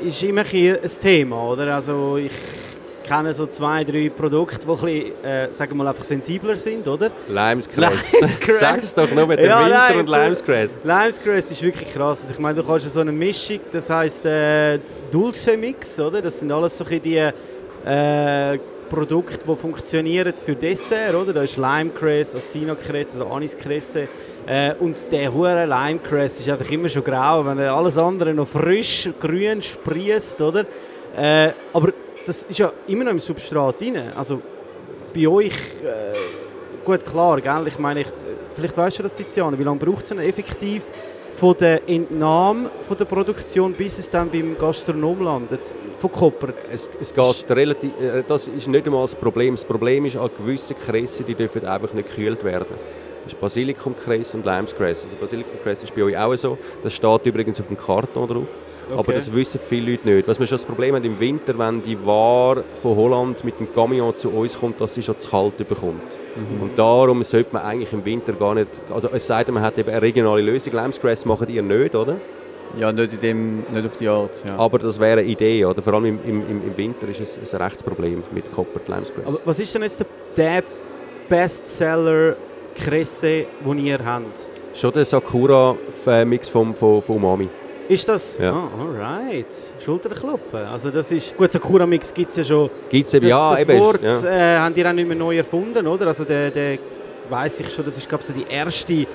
ist 0.02 0.22
immer 0.22 0.42
ein, 0.42 0.76
ein 0.82 0.90
Thema, 1.00 1.48
oder? 1.52 1.74
Also 1.74 2.18
ich 2.18 2.30
kenne 3.02 3.32
so 3.32 3.46
zwei, 3.46 3.82
drei 3.82 4.10
Produkte, 4.10 4.58
die 4.58 4.70
ein 4.70 4.76
bisschen, 4.76 5.24
äh, 5.24 5.52
sagen 5.52 5.70
wir 5.72 5.76
mal, 5.76 5.88
einfach 5.88 6.04
sensibler 6.04 6.56
sind, 6.56 6.86
oder? 6.86 7.10
Limescress. 7.28 8.12
Limescress. 8.20 8.58
Sag's 8.60 8.94
doch 8.94 9.10
nur 9.10 9.26
mit 9.26 9.38
dem 9.40 9.46
Ja, 9.46 9.64
Winter 9.64 9.78
nein, 9.78 9.98
und 9.98 10.08
Limescress. 10.10 10.80
Limescress 10.84 11.50
ist 11.50 11.62
wirklich 11.62 11.90
krass. 11.92 12.20
Also 12.20 12.34
ich 12.34 12.38
meine, 12.38 12.60
du 12.60 12.66
kannst 12.66 12.84
ja 12.84 12.90
so 12.90 13.00
eine 13.00 13.12
Mischung, 13.12 13.60
das 13.72 13.88
heisst 13.88 14.24
äh, 14.26 14.78
Dulce 15.10 15.56
Mix, 15.56 15.98
oder? 15.98 16.20
Das 16.20 16.38
sind 16.38 16.52
alles 16.52 16.76
so 16.76 16.84
ein 16.84 17.00
bisschen 17.00 17.32
die 17.82 17.88
äh, 17.88 18.58
Produkte, 18.90 19.38
die 19.46 19.56
funktionieren 19.56 20.34
für 20.36 20.54
Dessert, 20.54 21.14
oder? 21.14 21.32
Da 21.32 21.42
ist 21.42 21.56
Limecress, 21.56 22.34
Azinacress, 22.34 23.12
also 23.12 23.26
Aniskresse. 23.26 24.08
Äh, 24.46 24.74
und 24.80 24.96
der 25.10 25.32
hure 25.32 25.64
Limecress 25.64 26.40
ist 26.40 26.48
einfach 26.48 26.70
immer 26.70 26.88
schon 26.88 27.04
grau, 27.04 27.46
wenn 27.46 27.58
alles 27.60 27.96
andere 27.96 28.34
noch 28.34 28.48
frisch, 28.48 29.08
grün 29.18 29.62
sprießt, 29.62 30.40
oder? 30.40 30.66
Äh, 31.16 31.50
aber 31.72 31.92
das 32.26 32.42
ist 32.42 32.58
ja 32.58 32.72
immer 32.88 33.04
noch 33.04 33.12
im 33.12 33.18
Substrat 33.18 33.80
drin. 33.80 33.96
Also 34.14 34.42
bei 35.14 35.26
euch, 35.26 35.54
äh, 35.84 36.14
gut 36.84 37.06
klar, 37.06 37.40
gell? 37.40 37.66
ich 37.66 37.78
meine, 37.78 38.00
ich, 38.00 38.08
vielleicht 38.54 38.76
weißt 38.76 38.98
du 38.98 39.02
das, 39.04 39.14
Tiziana, 39.14 39.58
wie 39.58 39.64
lange 39.64 39.78
braucht 39.78 40.02
es 40.02 40.08
denn 40.08 40.18
effektiv 40.18 40.82
von 41.40 41.56
der 41.58 41.88
Entnahme 41.88 42.70
von 42.86 42.98
der 42.98 43.06
Produktion, 43.06 43.72
bis 43.72 43.98
es 43.98 44.10
dann 44.10 44.28
beim 44.28 44.58
Gastronom 44.58 45.22
landet, 45.22 45.74
von 45.98 46.12
Koppert? 46.12 46.68
Es, 46.70 46.90
es 47.00 47.14
geht 47.14 47.46
relativ, 47.48 47.98
äh, 47.98 48.22
das 48.26 48.46
ist 48.46 48.68
nicht 48.68 48.84
einmal 48.84 49.04
das 49.04 49.14
Problem. 49.14 49.54
Das 49.54 49.64
Problem 49.64 50.04
ist, 50.04 50.16
an 50.16 50.28
gewissen 50.36 50.76
Kressen, 50.76 51.24
die 51.24 51.34
dürfen 51.34 51.64
einfach 51.64 51.94
nicht 51.94 52.08
gekühlt 52.10 52.44
werden. 52.44 52.76
Das 53.24 53.32
ist 53.32 53.40
Basilikumkress 53.40 54.34
und 54.34 54.44
Limescress. 54.44 55.04
Also 55.04 55.16
Basilikumkress 55.16 55.82
ist 55.82 55.94
bei 55.94 56.02
euch 56.02 56.18
auch 56.18 56.36
so. 56.36 56.58
Das 56.82 56.92
steht 56.92 57.24
übrigens 57.24 57.58
auf 57.58 57.68
dem 57.68 57.78
Karton 57.78 58.28
drauf. 58.28 58.66
Aber 58.90 59.00
Okay. 59.00 59.12
das 59.14 59.32
wissen 59.32 59.60
viele 59.66 59.92
Leute 59.92 60.08
nicht. 60.08 60.28
Was 60.28 60.38
wir 60.40 60.46
schon 60.46 60.56
das 60.56 60.64
Problem 60.66 60.94
haben 60.94 61.04
im 61.04 61.18
Winter, 61.20 61.56
wenn 61.58 61.82
die 61.82 61.96
Ware 62.04 62.64
von 62.82 62.96
Holland 62.96 63.44
mit 63.44 63.58
dem 63.60 63.72
Camion 63.72 64.16
zu 64.16 64.30
uns 64.30 64.58
kommt, 64.58 64.80
dass 64.80 64.94
sie 64.94 65.02
schon 65.02 65.18
zu 65.18 65.30
kalt 65.30 65.56
bekommt. 65.58 66.18
Und 66.60 66.78
darum 66.78 67.22
sollte 67.22 67.52
man 67.52 67.62
eigentlich 67.62 67.92
im 67.92 68.04
Winter 68.04 68.32
gar 68.32 68.54
nicht, 68.54 68.68
also 68.92 69.08
es 69.12 69.26
sei 69.26 69.44
denn, 69.44 69.54
man 69.54 69.62
hat 69.62 69.76
eben 69.78 69.90
eine 69.90 70.00
regionale 70.02 70.42
Lösung. 70.42 70.72
Limescress 70.72 71.24
macht 71.24 71.48
ihr 71.48 71.62
nicht, 71.62 71.94
oder? 71.94 72.16
Ja, 72.78 72.92
nicht, 72.92 73.12
in 73.14 73.20
dem, 73.20 73.58
nicht 73.72 73.84
auf 73.86 73.96
die 73.98 74.06
Art. 74.08 74.30
Ja. 74.46 74.56
Aber 74.56 74.78
das 74.78 75.00
wäre 75.00 75.20
eine 75.20 75.28
Idee, 75.28 75.64
oder? 75.64 75.82
Vor 75.82 75.94
allem 75.94 76.04
im, 76.06 76.18
im, 76.24 76.62
im 76.68 76.76
Winter 76.76 77.08
ist 77.08 77.20
es 77.20 77.52
ein 77.54 77.62
Rechtsproblem 77.62 78.22
mit 78.32 78.50
Copper 78.54 78.80
Limescress. 78.86 79.26
Aber 79.26 79.38
was 79.44 79.58
ist 79.58 79.74
denn 79.74 79.82
jetzt 79.82 80.04
der, 80.36 80.62
Bestseller 81.28 82.36
Kresse, 82.76 83.46
den 83.64 83.78
ihr 83.78 83.98
habt? 84.04 84.48
Schon 84.74 84.92
der 84.92 85.04
Sakura-Mix 85.04 86.48
von 86.48 86.74
Umami. 87.08 87.48
Ist 87.90 88.08
das? 88.08 88.38
Ja. 88.38 88.52
Ah, 88.52 88.68
alright. 88.80 89.46
Schulterklopfen. 89.84 90.60
Also 90.60 90.90
das 90.90 91.10
ist... 91.10 91.36
Gut, 91.36 91.50
Sakura 91.50 91.86
Mix 91.86 92.14
gibt 92.14 92.30
es 92.30 92.36
ja 92.36 92.44
schon 92.44 92.70
Gibt 92.88 93.06
es 93.08 93.14
eben, 93.14 93.28
das, 93.28 93.30
ja, 93.30 93.50
das 93.50 93.60
eben. 93.62 93.80
Wort 93.80 94.00
ja. 94.02 94.22
äh, 94.22 94.58
haben 94.58 94.74
die 94.74 94.86
auch 94.86 94.92
nicht 94.92 95.08
mehr 95.08 95.16
neu 95.16 95.36
erfunden, 95.38 95.84
oder? 95.88 96.06
Also 96.06 96.24
der, 96.24 96.50
der 96.50 96.78
weiß 97.28 97.60
ich 97.60 97.72
schon, 97.74 97.84
das 97.84 97.96
ist 97.98 98.08
glaube 98.08 98.22
so 98.22 98.32
die 98.32 98.46
erste 98.48 99.06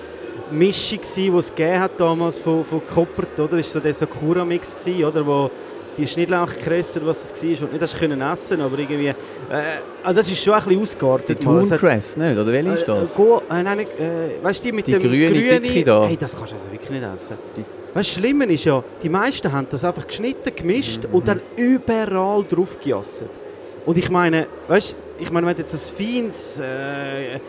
Mischung 0.51 0.99
die 1.15 1.27
es 1.29 1.49
gegeben 1.55 1.79
hat 1.79 1.91
damals 1.97 2.37
von, 2.39 2.65
von 2.65 2.81
Koppert, 2.85 3.39
oder? 3.39 3.55
Das 3.57 3.65
war 3.67 3.73
so 3.73 3.79
der 3.79 3.93
Sakura 3.93 4.43
Mix 4.43 4.75
gsi, 4.75 5.05
oder? 5.05 5.25
Wo 5.25 5.49
die 5.97 6.05
Schnittlauchkresse, 6.05 6.99
was 7.05 7.31
das 7.31 7.41
war, 7.41 7.49
die 7.49 7.55
du 7.55 7.65
nicht 7.67 7.81
hast 7.81 7.97
können 7.97 8.19
essen, 8.21 8.59
aber 8.59 8.77
irgendwie, 8.77 9.07
äh, 9.07 9.13
also 10.03 10.17
das 10.17 10.29
ist 10.29 10.43
schon 10.43 10.53
ein 10.53 10.63
bisschen 10.65 10.81
ausgeartet. 10.81 11.41
die. 11.41 11.47
Es 11.47 11.69
Tooncress, 11.69 12.17
nicht? 12.17 12.37
Oder 12.37 12.51
welche 12.51 12.71
ist 12.73 12.81
äh, 12.83 12.85
das? 12.87 13.13
äh, 13.13 13.15
Go, 13.17 13.41
äh, 13.49 13.63
nein, 13.63 13.77
nicht, 13.77 13.91
äh, 13.97 14.43
weißt 14.43 14.59
du, 14.59 14.67
die 14.67 14.71
mit 14.73 14.87
Die 14.87 14.91
dem 14.91 15.01
grüne 15.01 15.31
grünen- 15.31 15.63
Dicke 15.63 15.83
da. 15.85 16.05
Hey, 16.05 16.17
das 16.17 16.37
kannst 16.37 16.51
du 16.51 16.57
also 16.57 16.69
wirklich 16.69 16.89
nicht 16.91 17.03
essen. 17.15 17.37
Die- 17.55 17.63
Weißt 17.95 18.17
du, 18.17 18.19
Schlimme 18.19 18.45
ist 18.45 18.65
ja, 18.65 18.83
die 19.01 19.07
meisten 19.09 19.49
haben 19.51 19.67
das 19.69 19.85
einfach 19.85 20.05
geschnitten, 20.05 20.53
gemischt 20.53 21.03
Mhm. 21.07 21.15
und 21.15 21.27
dann 21.29 21.41
überall 21.55 22.43
drauf 22.43 22.77
gejasset. 22.83 23.29
Und 23.85 23.97
ich 23.97 24.09
meine, 24.09 24.47
weißt 24.67 24.97
ich 25.17 25.31
meine, 25.31 25.47
wenn 25.47 25.55
du 25.55 25.61
jetzt 25.61 25.73
ein 25.73 25.95
feines 25.95 26.59
äh, 26.59 27.39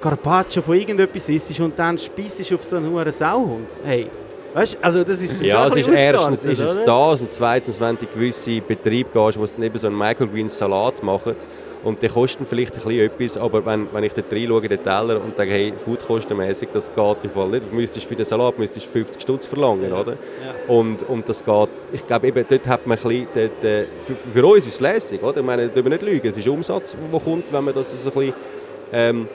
Carpaccio 0.00 0.62
von 0.62 0.76
irgendetwas 0.76 1.28
isst 1.28 1.58
und 1.58 1.76
dann 1.76 1.98
speisst 1.98 2.52
auf 2.52 2.62
so 2.62 2.76
einen 2.76 2.92
hohen 2.92 3.10
Sauhund, 3.10 3.66
hey, 3.84 4.08
weißt 4.54 4.78
also 4.80 5.02
das 5.02 5.20
ist 5.20 5.42
Ja, 5.42 5.66
es 5.66 5.74
ist 5.74 5.88
erstens 5.88 6.44
ist 6.44 6.60
es 6.60 6.84
das 6.84 7.20
und 7.20 7.32
zweitens, 7.32 7.80
wenn 7.80 7.96
du 7.96 8.02
in 8.04 8.08
gewisse 8.14 8.60
Betriebe 8.60 9.10
gehst, 9.12 9.36
wo 9.36 9.44
dann 9.46 9.64
eben 9.64 9.76
so 9.78 9.88
einen 9.88 9.98
Microgreens-Salat 9.98 11.02
machen 11.02 11.34
und 11.86 12.02
die 12.02 12.08
kosten 12.08 12.44
vielleicht 12.44 12.74
ein 12.74 12.82
bisschen 12.82 13.06
etwas, 13.06 13.36
aber 13.36 13.64
wenn, 13.64 13.86
wenn 13.92 14.02
ich 14.02 14.12
dort 14.12 14.32
reinschaue 14.32 14.62
in 14.62 14.68
den 14.68 14.82
Teller 14.82 15.22
und 15.22 15.38
denke, 15.38 15.54
hey, 15.54 15.72
foodkostenmäßig, 15.84 16.70
das 16.72 16.92
geht 16.92 17.16
im 17.22 17.30
Fall 17.30 17.48
nicht. 17.48 17.70
Du 17.70 17.76
müsstest 17.76 18.06
für 18.06 18.16
den 18.16 18.24
Salat 18.24 18.58
müsstest 18.58 18.86
50 18.86 19.22
Stutz 19.22 19.46
verlangen, 19.46 19.92
oder? 19.92 20.16
Und, 20.66 21.04
und 21.04 21.28
das 21.28 21.44
geht, 21.44 21.68
ich 21.92 22.04
glaube 22.04 22.26
eben, 22.26 22.44
dort 22.48 22.66
hat 22.66 22.88
man 22.88 22.98
ein 22.98 23.02
bisschen, 23.04 23.28
den, 23.36 23.50
den, 23.62 23.86
für, 24.00 24.16
für 24.16 24.44
uns 24.44 24.66
ist 24.66 24.74
es 24.74 24.80
lässig, 24.80 25.22
oder? 25.22 25.38
Ich 25.38 25.46
meine, 25.46 25.68
da 25.68 25.74
dürfen 25.74 25.88
wir 25.92 25.96
nicht 25.96 26.02
lügen, 26.02 26.26
es 26.26 26.36
ist 26.36 26.48
Umsatz, 26.48 26.96
der 27.12 27.20
kommt, 27.20 27.52
wenn 27.52 27.64
man 27.64 27.72
das 27.72 28.02
so 28.02 28.10
ein 28.10 28.14
bisschen, 28.16 28.34
ähm, 28.92 29.28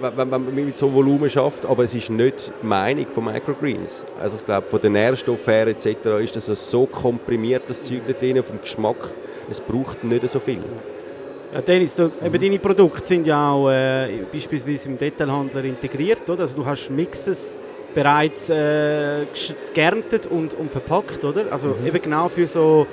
wenn, 0.00 0.28
man 0.28 0.52
mit 0.52 0.76
so 0.76 0.92
Volumen 0.92 1.30
schafft, 1.30 1.64
aber 1.64 1.84
es 1.84 1.94
ist 1.94 2.10
nicht 2.10 2.50
die 2.60 2.66
Meinung 2.66 3.06
von 3.06 3.24
Microgreens. 3.24 4.04
Also 4.20 4.36
ich 4.36 4.44
glaube, 4.44 4.66
von 4.66 4.80
den 4.80 4.94
Nährstoffen 4.94 5.52
her 5.52 5.68
etc. 5.68 5.86
ist 6.24 6.34
das 6.34 6.70
so 6.70 6.86
komprimiert, 6.86 7.62
das 7.68 7.84
Zeug 7.84 8.00
da 8.04 8.14
drin, 8.14 8.42
vom 8.42 8.60
Geschmack, 8.60 9.10
es 9.48 9.60
braucht 9.60 10.02
nicht 10.02 10.28
so 10.28 10.40
viel. 10.40 10.58
Ja, 11.52 11.62
Dennis, 11.62 11.96
du, 11.96 12.10
eben 12.22 12.40
deine 12.40 12.58
Produkte 12.58 13.06
sind 13.06 13.26
ja 13.26 13.50
auch 13.50 13.70
äh, 13.70 14.22
beispielsweise 14.30 14.90
im 14.90 14.98
Detailhandler 14.98 15.64
integriert, 15.64 16.28
oder? 16.28 16.42
Also 16.42 16.58
du 16.58 16.66
hast 16.66 16.90
Mixes 16.90 17.58
bereits 17.94 18.50
äh, 18.50 19.24
geerntet 19.72 20.26
und, 20.26 20.52
und 20.52 20.70
verpackt, 20.70 21.24
oder? 21.24 21.50
Also 21.50 21.74
eben 21.86 22.02
genau 22.02 22.28
für 22.28 22.46
so 22.46 22.86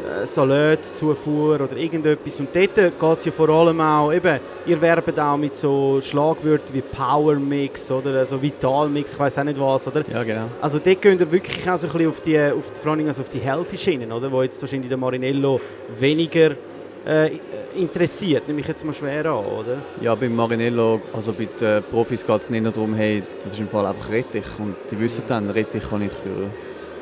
äh, 0.00 0.26
Salatzufuhr 0.26 1.60
oder 1.60 1.76
irgendetwas. 1.76 2.40
Und 2.40 2.48
dort 2.52 2.74
geht 2.74 3.18
es 3.18 3.24
ja 3.26 3.30
vor 3.30 3.48
allem 3.48 3.80
auch, 3.80 4.12
eben, 4.12 4.40
ihr 4.66 4.80
werbt 4.80 5.16
auch 5.20 5.36
mit 5.36 5.54
so 5.54 6.00
Schlagwörtern 6.02 6.74
wie 6.74 6.82
Power 6.82 7.36
Mix 7.36 7.92
oder 7.92 8.18
also 8.18 8.42
Vital 8.42 8.88
Mix, 8.88 9.12
ich 9.12 9.20
weiß 9.20 9.38
auch 9.38 9.44
nicht 9.44 9.60
was, 9.60 9.86
oder? 9.86 10.02
Ja, 10.12 10.24
genau. 10.24 10.46
Also 10.60 10.80
dort 10.80 11.00
gehen 11.00 11.16
ihr 11.16 11.30
wirklich 11.30 11.70
auch 11.70 11.76
so 11.76 11.86
ein 11.86 11.92
bisschen 11.92 12.08
auf 12.08 12.20
die, 12.22 12.40
auf 12.40 12.72
die, 12.72 12.80
vor 12.80 12.90
allem 12.90 13.06
also 13.06 13.22
auf 13.22 13.28
die 13.28 13.38
Healthy-Schienen, 13.38 14.10
oder? 14.10 14.32
Wo 14.32 14.42
jetzt 14.42 14.60
wahrscheinlich 14.60 14.88
der 14.88 14.98
Marinello 14.98 15.60
weniger 15.96 16.56
äh, 17.06 17.30
interessiert, 17.76 18.46
nehme 18.48 18.60
ich 18.60 18.68
jetzt 18.68 18.84
mal 18.84 18.92
schwer 18.92 19.24
an, 19.26 19.44
oder? 19.46 19.78
Ja, 20.00 20.14
beim 20.14 20.34
Marinello, 20.34 21.00
also 21.12 21.32
bei 21.32 21.46
den 21.60 21.82
Profis 21.84 22.26
geht 22.26 22.42
es 22.42 22.50
nicht 22.50 22.62
nur 22.62 22.72
darum, 22.72 22.94
hey, 22.94 23.22
das 23.42 23.54
ist 23.54 23.58
im 23.60 23.68
Fall 23.68 23.86
einfach 23.86 24.10
Rettich. 24.10 24.44
Und 24.58 24.76
die 24.90 24.98
wissen 25.00 25.24
dann, 25.28 25.48
Rettich 25.50 25.88
kann 25.88 26.02
ich 26.02 26.12
für 26.12 26.50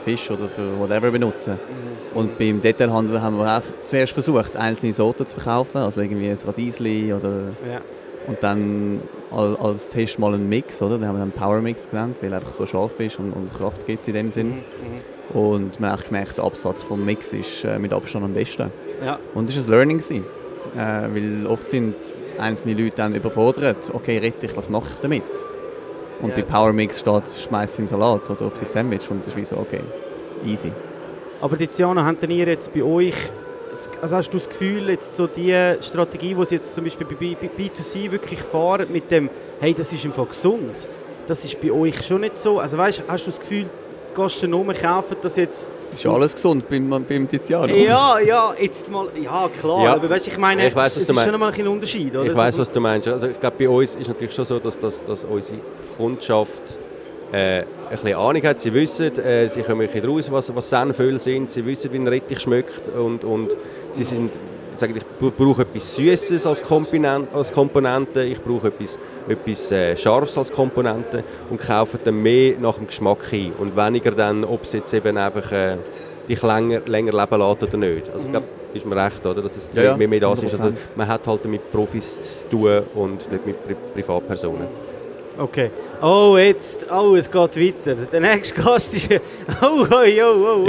Fisch 0.05 0.31
oder 0.31 0.49
für 0.49 0.79
whatever 0.79 1.11
benutzen. 1.11 1.59
Und 2.15 2.39
beim 2.39 2.61
Detailhandel 2.61 3.21
haben 3.21 3.37
wir 3.39 3.59
auch 3.59 3.63
zuerst 3.85 4.13
versucht, 4.13 4.57
einzelne 4.57 4.93
Sorten 4.95 5.27
zu 5.27 5.35
verkaufen, 5.41 5.79
also 5.79 6.01
irgendwie 6.01 6.29
ein 6.31 6.39
Radiesli 6.47 7.13
oder 7.13 7.49
Ja. 7.69 7.81
und 8.27 8.39
dann 8.43 9.03
al- 9.31 9.57
als 9.61 9.89
Test 9.89 10.19
mal 10.19 10.33
einen 10.33 10.49
Mix, 10.49 10.81
oder? 10.81 10.99
Den 10.99 11.09
haben 11.09 11.17
wir 11.17 11.21
dann 11.21 11.33
Power 11.33 11.61
Mix 11.61 11.91
genannt, 11.91 12.19
weil 12.23 12.33
er 12.33 12.39
einfach 12.39 12.55
so 12.55 12.65
scharf 12.67 12.99
ist 13.01 13.19
und, 13.19 13.33
und 13.33 13.53
Kraft 13.53 13.87
gibt 13.87 14.07
in 14.09 14.15
dem 14.15 14.31
Sinn. 14.31 14.63
Und 15.35 15.79
man 15.81 15.93
hat 15.93 16.05
gemerkt, 16.07 16.39
der 16.39 16.45
Absatz 16.45 16.83
vom 16.83 17.05
Mix 17.05 17.33
ist 17.33 17.65
äh, 17.65 17.79
mit 17.79 17.93
Abstand 17.93 18.25
am 18.25 18.33
besten. 18.35 18.71
Ja. 19.05 19.19
Und 19.35 19.51
es 19.51 19.57
war 19.57 19.65
ein 19.65 19.71
Learning. 19.71 19.99
Gewesen. 19.99 20.25
Äh, 20.77 20.79
weil 21.15 21.47
oft 21.47 21.69
sind 21.71 21.95
einzelne 22.39 22.75
Leute 22.75 22.97
dann 22.97 23.15
überfordert. 23.15 23.77
Okay, 23.93 24.19
Rettich, 24.19 24.57
was 24.57 24.69
mache 24.71 24.87
ich 24.95 25.01
damit? 25.01 25.23
Und 26.23 26.31
Ja. 26.31 26.37
bei 26.37 26.43
Power 26.43 26.73
Mix 26.73 27.01
steht, 27.01 27.23
schmeißt 27.47 27.79
den 27.79 27.89
Salat 27.89 28.29
oder 28.31 28.47
auf 28.47 28.57
sein 28.57 28.67
Sandwich 28.67 29.09
und 29.11 29.21
das 29.21 29.29
ist 29.29 29.37
wie 29.37 29.45
so, 29.45 29.57
okay, 29.57 29.81
easy. 30.47 30.73
Aber 31.41 31.57
Tiziana, 31.57 32.05
habt 32.05 32.23
ihr 32.25 32.47
jetzt 32.47 32.73
bei 32.75 32.83
euch, 32.83 33.15
also 34.03 34.17
hast 34.17 34.29
du 34.31 34.39
das 34.39 34.49
Gefühl, 34.49 34.89
jetzt 34.91 35.17
so 35.17 35.27
die 35.29 35.55
Strategie, 35.81 36.35
die 36.35 36.45
sie 36.45 36.57
jetzt 36.57 36.75
zum 36.75 36.85
Beispiel 36.85 37.07
bei 37.07 37.15
B- 37.15 37.37
bei 37.41 37.49
B2C 37.63 38.11
wirklich 38.11 38.41
fahren, 38.43 38.89
mit 38.93 39.11
dem, 39.13 39.31
hey, 39.61 39.73
das 39.75 39.93
ist 39.93 40.05
im 40.05 40.13
Fall 40.13 40.27
gesund, 40.27 40.89
das 41.29 41.45
ist 41.45 41.61
bei 41.61 41.71
euch 41.71 42.05
schon 42.05 42.23
nicht 42.23 42.37
so. 42.39 42.59
Also 42.59 42.77
weißt, 42.79 43.05
hast 43.07 43.27
du 43.27 43.31
das 43.31 43.39
Gefühl, 43.39 43.67
Gastronomen 44.19 44.77
kaufen 44.77 45.17
das 45.23 45.37
jetzt... 45.37 45.71
Ist 45.95 46.05
alles 46.07 46.35
gesund 46.35 46.69
beim, 46.69 46.89
beim 46.91 47.29
Tiziano? 47.29 47.75
Ja, 47.75 48.19
ja, 48.19 48.53
jetzt 48.61 48.91
mal, 48.91 49.07
ja 49.23 49.49
klar, 49.61 49.85
Ja. 49.85 49.95
aber 49.95 50.11
weißt, 50.11 50.29
ich 50.29 50.37
meine, 50.37 50.67
Ich 50.69 50.75
weiss, 50.75 50.97
was 50.97 51.03
es 51.05 51.09
ist 51.09 51.25
schon 51.25 51.33
einmal 51.35 51.49
ein 51.49 51.53
bisschen 51.53 51.67
ein 51.67 51.73
Unterschied, 51.73 52.15
oder? 52.15 52.25
Ich 52.27 52.37
weiß, 52.37 52.57
So- 52.57 52.61
was 52.61 52.71
du 52.71 52.81
meinst. 52.81 53.09
Also 53.09 53.29
ich 53.29 53.41
glaube, 53.41 53.57
bei 53.59 53.69
uns 53.69 53.95
ist 53.97 54.09
natürlich 54.09 54.35
schon 54.35 54.45
so, 54.45 54.59
dass, 54.59 54.79
dass, 54.79 55.03
dass 55.05 55.25
unsere 55.25 55.59
Kundschaft 55.97 56.63
äh, 57.33 57.61
ein 57.61 57.67
bisschen 57.91 58.15
Ahnung 58.15 58.43
hat. 58.43 58.61
Sie 58.61 58.73
wissen, 58.75 59.17
äh, 59.19 59.49
sie 59.49 59.63
kommen 59.63 59.81
ein 59.83 59.87
bisschen 59.91 60.09
raus, 60.09 60.31
was, 60.31 60.55
was 60.55 60.69
Senföl 60.69 61.19
sind. 61.19 61.51
Sie 61.51 61.65
wissen, 61.65 61.93
wie 61.93 61.97
ein 61.99 62.07
Rettich 62.07 62.41
schmeckt 62.41 62.89
und, 62.91 63.25
und 63.25 63.57
sie 63.93 64.05
sind 64.05 64.39
sagen, 64.79 64.97
ich 64.97 65.05
bra- 65.05 65.33
brauche 65.37 65.63
etwas 65.63 65.97
Süßes 65.97 66.47
als, 66.47 66.63
als 66.63 67.53
Komponente, 67.53 68.23
ich 68.25 68.41
brauche 68.41 68.69
etwas, 68.69 68.99
etwas 69.29 69.71
äh, 69.73 69.97
Scharfes 69.97 70.39
als 70.39 70.51
Komponente 70.53 71.25
und 71.51 71.61
kaufen 71.61 71.99
dann 72.05 72.23
mehr 72.23 72.55
nach 72.61 72.75
dem 72.77 72.87
Geschmack 72.87 73.33
ein 73.33 73.53
und 73.59 73.77
weniger 73.77 74.11
dann, 74.13 74.45
ob 74.45 74.63
es 74.63 74.73
jetzt 74.73 74.93
eben 74.95 75.17
einfach 75.17 75.51
äh, 75.53 75.77
dich 76.29 76.43
länger, 76.43 76.81
länger 76.87 77.13
leben 77.13 77.41
lässt 77.41 77.63
oder 77.63 77.77
nicht. 77.77 78.11
Also 78.13 78.25
ich 78.27 78.31
glaube, 78.31 78.47
ist 78.75 78.87
mir 78.87 78.97
recht, 79.05 79.25
oder? 79.25 79.43
dass 79.43 79.57
es 79.57 79.69
Ja, 79.73 79.97
mehr, 79.97 80.09
mehr 80.09 80.21
das 80.21 80.43
ist. 80.43 80.53
Also 80.53 80.65
100%. 80.69 80.73
man 80.95 81.09
hat 81.09 81.27
halt 81.27 81.45
mit 81.47 81.73
Profis 81.73 82.21
zu 82.21 82.49
tun 82.51 82.83
und 82.95 83.33
nicht 83.33 83.47
mit 83.47 83.65
Pri 83.67 83.75
Privatpersonen. 83.95 84.67
Okay. 85.39 85.71
Oh, 86.03 86.37
jetzt. 86.37 86.85
Oh, 86.91 87.15
es 87.15 87.31
geht 87.31 87.35
weiter. 87.57 87.95
Der 88.11 88.21
nächste 88.21 88.61
Gast 88.61 88.95
ist. 88.95 89.09
Oh, 89.63 89.67
oh, 89.67 89.85
oh, 89.91 89.97
oh, 90.01 90.05
Ja, 90.05 90.23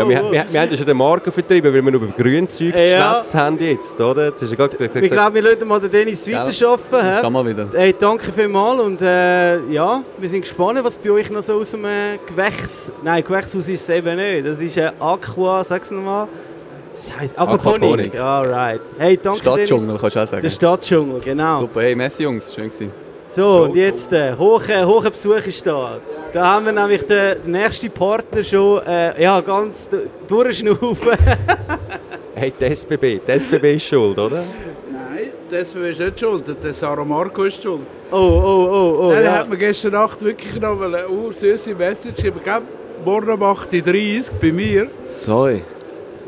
oh, 0.05 0.09
wir, 0.09 0.23
oh. 0.23 0.31
wir, 0.31 0.45
wir 0.49 0.61
haben 0.61 0.71
ja 0.71 0.77
schon 0.77 0.85
den 0.85 0.97
Marken 0.97 1.31
vertrieben, 1.31 1.73
weil 1.73 1.83
wir 1.83 1.91
nur 1.91 2.01
über 2.03 2.13
Grünzeug 2.15 2.73
Ja. 2.75 3.13
geschwätzt 3.13 3.33
haben 3.33 3.59
jetzt, 3.59 3.99
oder? 3.99 4.27
Jetzt 4.27 4.41
ist 4.43 4.51
ja 4.51 4.55
gerade, 4.55 4.77
ich 4.83 4.95
Ich 5.03 5.11
glaube, 5.11 5.33
wir 5.35 5.41
lassen 5.41 5.67
mal 5.67 5.79
den 5.79 5.91
Dennis 5.91 6.27
weiterarbeiten. 6.27 7.15
hä? 7.15 7.21
Kann 7.21 7.33
mal 7.33 7.45
wieder. 7.47 7.67
Hey, 7.73 7.95
danke 7.99 8.31
vielmals 8.31 8.79
und 8.81 9.01
äh, 9.01 9.59
ja, 9.71 10.03
wir 10.17 10.29
sind 10.29 10.41
gespannt, 10.41 10.79
was 10.83 10.97
bei 10.97 11.09
euch 11.11 11.29
noch 11.31 11.41
so 11.41 11.55
aus 11.59 11.71
dem 11.71 11.85
äh, 11.85 12.17
Gewächs... 12.27 12.91
Nein, 13.03 13.23
Gewächshaus 13.23 13.67
ist 13.67 13.81
es 13.81 13.89
eben 13.89 14.15
nicht. 14.15 14.45
Das 14.47 14.61
ist 14.61 14.77
äh, 14.77 14.91
Aqua, 14.99 15.63
sag's 15.63 15.89
nochmal. 15.91 16.27
Scheiße, 16.95 17.37
Aquaponik. 17.37 18.13
Aquaponik. 18.13 18.19
Alright. 18.19 18.81
Hey, 18.97 19.19
danke 19.21 19.39
Stadtdschungel, 19.39 19.85
Dennis. 19.87 20.01
kannst 20.01 20.15
du 20.15 20.19
auch 20.23 20.27
sagen. 20.27 20.41
Der 20.43 20.49
Stadtdschungel, 20.49 21.21
genau. 21.21 21.61
Super, 21.61 21.81
hey, 21.81 21.95
Messi 21.95 22.23
Jungs, 22.23 22.53
schön 22.53 22.69
gewesen. 22.69 23.08
So, 23.39 23.63
und 23.63 23.75
jetzt 23.75 24.11
äh, 24.11 24.35
hoher, 24.37 24.85
hoher 24.85 25.09
Besuch 25.09 25.47
ist 25.47 25.65
da. 25.65 26.01
Da 26.33 26.45
haben 26.45 26.65
wir 26.65 26.73
nämlich 26.73 27.03
den, 27.03 27.41
den 27.41 27.51
nächsten 27.53 27.89
Partner 27.89 28.43
schon 28.43 28.85
äh, 28.85 29.23
ja, 29.23 29.39
ganz 29.39 29.87
durchschnaufen. 30.27 30.97
Hey, 32.35 32.53
die 32.57 32.65
SBB, 32.65 33.19
die 33.27 33.31
SBB 33.31 33.75
ist 33.75 33.85
schuld, 33.85 34.17
oder? 34.17 34.43
Nein, 34.91 35.29
der 35.51 35.59
SBB 35.59 35.89
ist 35.89 35.99
nicht 35.99 36.19
schuld, 36.19 36.43
der 36.63 36.73
Sarah 36.73 37.03
Marco 37.03 37.43
ist 37.43 37.61
schuld. 37.61 37.81
Oh, 38.11 38.15
oh, 38.15 38.69
oh, 38.71 38.99
oh. 38.99 39.09
Nein, 39.09 39.23
der 39.23 39.23
ja. 39.23 39.37
hat 39.39 39.49
mir 39.49 39.57
gestern 39.57 39.91
Nacht 39.91 40.21
wirklich 40.21 40.57
noch 40.59 40.79
eine 40.81 41.09
ursüße 41.09 41.75
Message 41.75 42.15
geschrieben. 42.15 42.39
Gell, 42.43 42.61
Morgen 43.03 43.29
um 43.29 43.41
8.30 43.41 44.31
Uhr 44.31 44.39
bei 44.39 44.51
mir. 44.53 44.87
Sorry. 45.09 45.61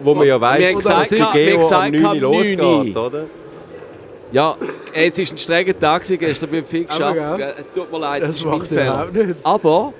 Wo 0.03 0.15
man 0.15 0.27
ja 0.27 0.39
weiss, 0.41 0.59
Wir 0.59 0.67
haben 0.67 0.75
dass 0.81 1.09
gesagt, 1.09 1.35
die 1.35 1.57
gesagt, 1.57 1.95
am 1.95 2.01
9 2.01 2.05
Uhr 2.05 2.15
losgeht, 2.15 2.57
9 2.59 2.95
Uhr. 2.95 3.05
oder? 3.05 3.25
Ja, 4.31 4.55
es 4.93 5.17
war 5.17 5.25
ein 5.33 5.37
strenger 5.37 5.77
Tag 5.77 6.01
gewesen 6.03 6.19
gestern, 6.19 6.51
wir 6.51 6.59
haben 6.59 6.67
viel 6.67 6.85
Aber, 6.87 7.13
geschafft. 7.13 7.37
gell? 7.37 7.53
Es 7.59 7.71
tut 7.71 7.91
mir 7.91 7.99
leid, 7.99 8.21
es 8.23 8.27
Das 8.29 8.37
ist 8.37 8.45
mein 8.45 8.57
macht 8.59 8.67
Fehler. 8.67 9.07
Aber, 9.43 9.93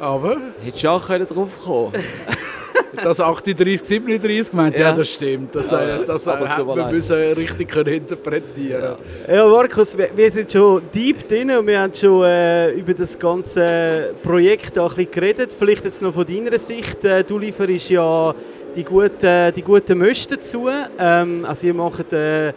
Aber 0.00 0.36
hättest 0.64 0.84
du 0.84 0.88
auch 0.88 1.06
können 1.06 1.26
drauf 1.26 1.48
kommen 1.64 1.92
das 3.04 3.20
38, 3.20 3.86
37 3.86 4.52
meint, 4.54 4.74
ja, 4.76 4.88
Ja. 4.88 4.92
das 4.92 5.12
stimmt. 5.12 5.54
Das, 5.54 5.70
äh, 5.70 6.04
das 6.04 6.26
äh, 6.26 6.30
Aber 6.30 6.46
es 6.50 6.58
mir 6.58 6.64
man 6.64 6.78
leid. 6.78 6.92
müssen 6.92 7.16
richtig 7.16 7.68
können 7.68 7.94
interpretieren 7.94 8.96
Ja, 9.30 9.46
Markus, 9.46 9.96
wir, 9.96 10.08
wir 10.16 10.30
sind 10.32 10.50
schon 10.50 10.82
deep 10.92 11.28
drin 11.28 11.50
und 11.52 11.66
wir 11.66 11.80
haben 11.80 11.94
schon 11.94 12.24
äh, 12.24 12.70
über 12.72 12.94
das 12.94 13.16
ganze 13.16 14.14
Projekt 14.22 14.76
da 14.76 14.82
ein 14.84 14.88
bisschen 14.88 15.10
geredet. 15.12 15.54
Vielleicht 15.56 15.84
jetzt 15.84 16.02
noch 16.02 16.12
von 16.14 16.26
deiner 16.26 16.58
Sicht. 16.58 17.04
Äh, 17.04 17.22
du 17.22 17.38
lieferst 17.38 17.90
ja 17.90 18.34
die 18.74 18.82
guten, 18.84 19.52
die 19.54 19.62
guten 19.62 19.98
Möste 19.98 20.36
dazu. 20.36 20.68
Ähm, 20.98 21.44
also 21.44 21.66
ihr 21.68 21.74
macht 21.74 22.12
äh, 22.12 22.52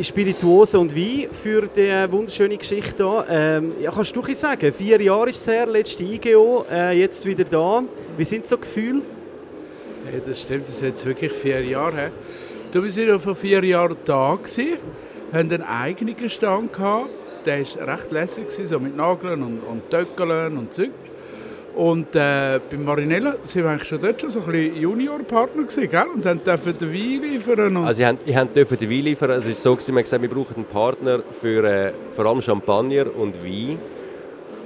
Spirituose 0.00 0.78
und 0.78 0.94
Wein 0.94 1.28
für 1.42 1.62
die 1.62 2.12
wunderschöne 2.12 2.56
Geschichte 2.56 3.04
hier. 3.04 3.26
Ähm, 3.28 3.72
ja, 3.80 3.90
kannst 3.90 4.14
du 4.14 4.22
ein 4.22 4.34
sagen, 4.34 4.72
vier 4.72 5.00
Jahre 5.00 5.30
ist 5.30 5.40
es 5.40 5.46
her, 5.46 5.66
letzte 5.66 6.04
IGO, 6.04 6.64
äh, 6.70 6.98
jetzt 6.98 7.24
wieder 7.24 7.44
da. 7.44 7.82
Wie 8.16 8.24
sind 8.24 8.46
so 8.46 8.58
Gefühle? 8.58 9.02
Hey, 10.10 10.20
das 10.24 10.40
stimmt, 10.40 10.68
das 10.68 10.76
ist 10.76 10.82
jetzt 10.82 11.04
wirklich 11.04 11.32
vier 11.32 11.64
Jahre 11.64 11.96
her. 11.96 12.12
Du, 12.70 12.82
waren 12.82 13.08
ja 13.08 13.18
vor 13.18 13.34
vier 13.34 13.64
Jahren 13.64 13.96
da, 14.04 14.36
gewesen, 14.36 14.78
haben 15.32 15.50
einen 15.50 15.62
eigenen 15.62 16.30
Stand 16.30 16.72
gehabt. 16.72 17.10
Der 17.44 17.60
war 17.60 17.94
recht 17.94 18.12
lässig, 18.12 18.50
so 18.50 18.78
mit 18.78 18.96
Nageln 18.96 19.42
und, 19.42 19.60
und 19.60 19.90
Töckeln 19.90 20.58
und 20.58 20.72
Zeug. 20.72 20.90
Und 21.78 22.12
äh, 22.16 22.58
bei 22.68 22.76
Marinella 22.76 23.36
sind 23.44 23.62
wir 23.62 23.70
eigentlich 23.70 23.86
schon 23.88 24.00
dort 24.00 24.20
schon 24.20 24.30
so 24.30 24.40
ein 24.40 24.46
bisschen 24.46 24.82
Juniorpartner 24.82 25.62
gewesen, 25.62 25.88
gell? 25.88 26.06
Und 26.12 26.26
dann 26.26 26.42
dürfen 26.42 26.76
den 26.76 26.92
Wein 26.92 27.22
liefern. 27.22 27.76
Und 27.76 27.86
Also, 27.86 28.04
habt 28.04 28.56
dürfen 28.56 28.78
den 28.80 28.90
Wein 28.90 29.04
liefern. 29.04 29.30
Also, 29.30 29.46
es 29.48 29.58
ist 29.58 29.62
so, 29.62 29.76
gewesen, 29.76 29.94
wir 29.94 29.98
haben 29.98 30.02
gesagt, 30.02 30.22
wir 30.22 30.28
brauchen 30.28 30.56
einen 30.56 30.64
Partner 30.64 31.22
für 31.40 31.62
äh, 31.62 31.92
vor 32.16 32.26
allem 32.26 32.42
Champagner 32.42 33.04
und 33.16 33.44
Wein. 33.44 33.78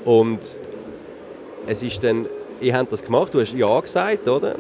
Und 0.07 0.59
es 1.67 1.83
ist 1.83 2.03
dann, 2.03 2.27
ihr 2.63 2.75
habt 2.75 2.91
das 2.91 3.05
gemacht, 3.05 3.35
du 3.35 3.41
hast 3.41 3.53
Ja 3.53 3.79
gesagt, 3.79 4.27
oder? 4.27 4.55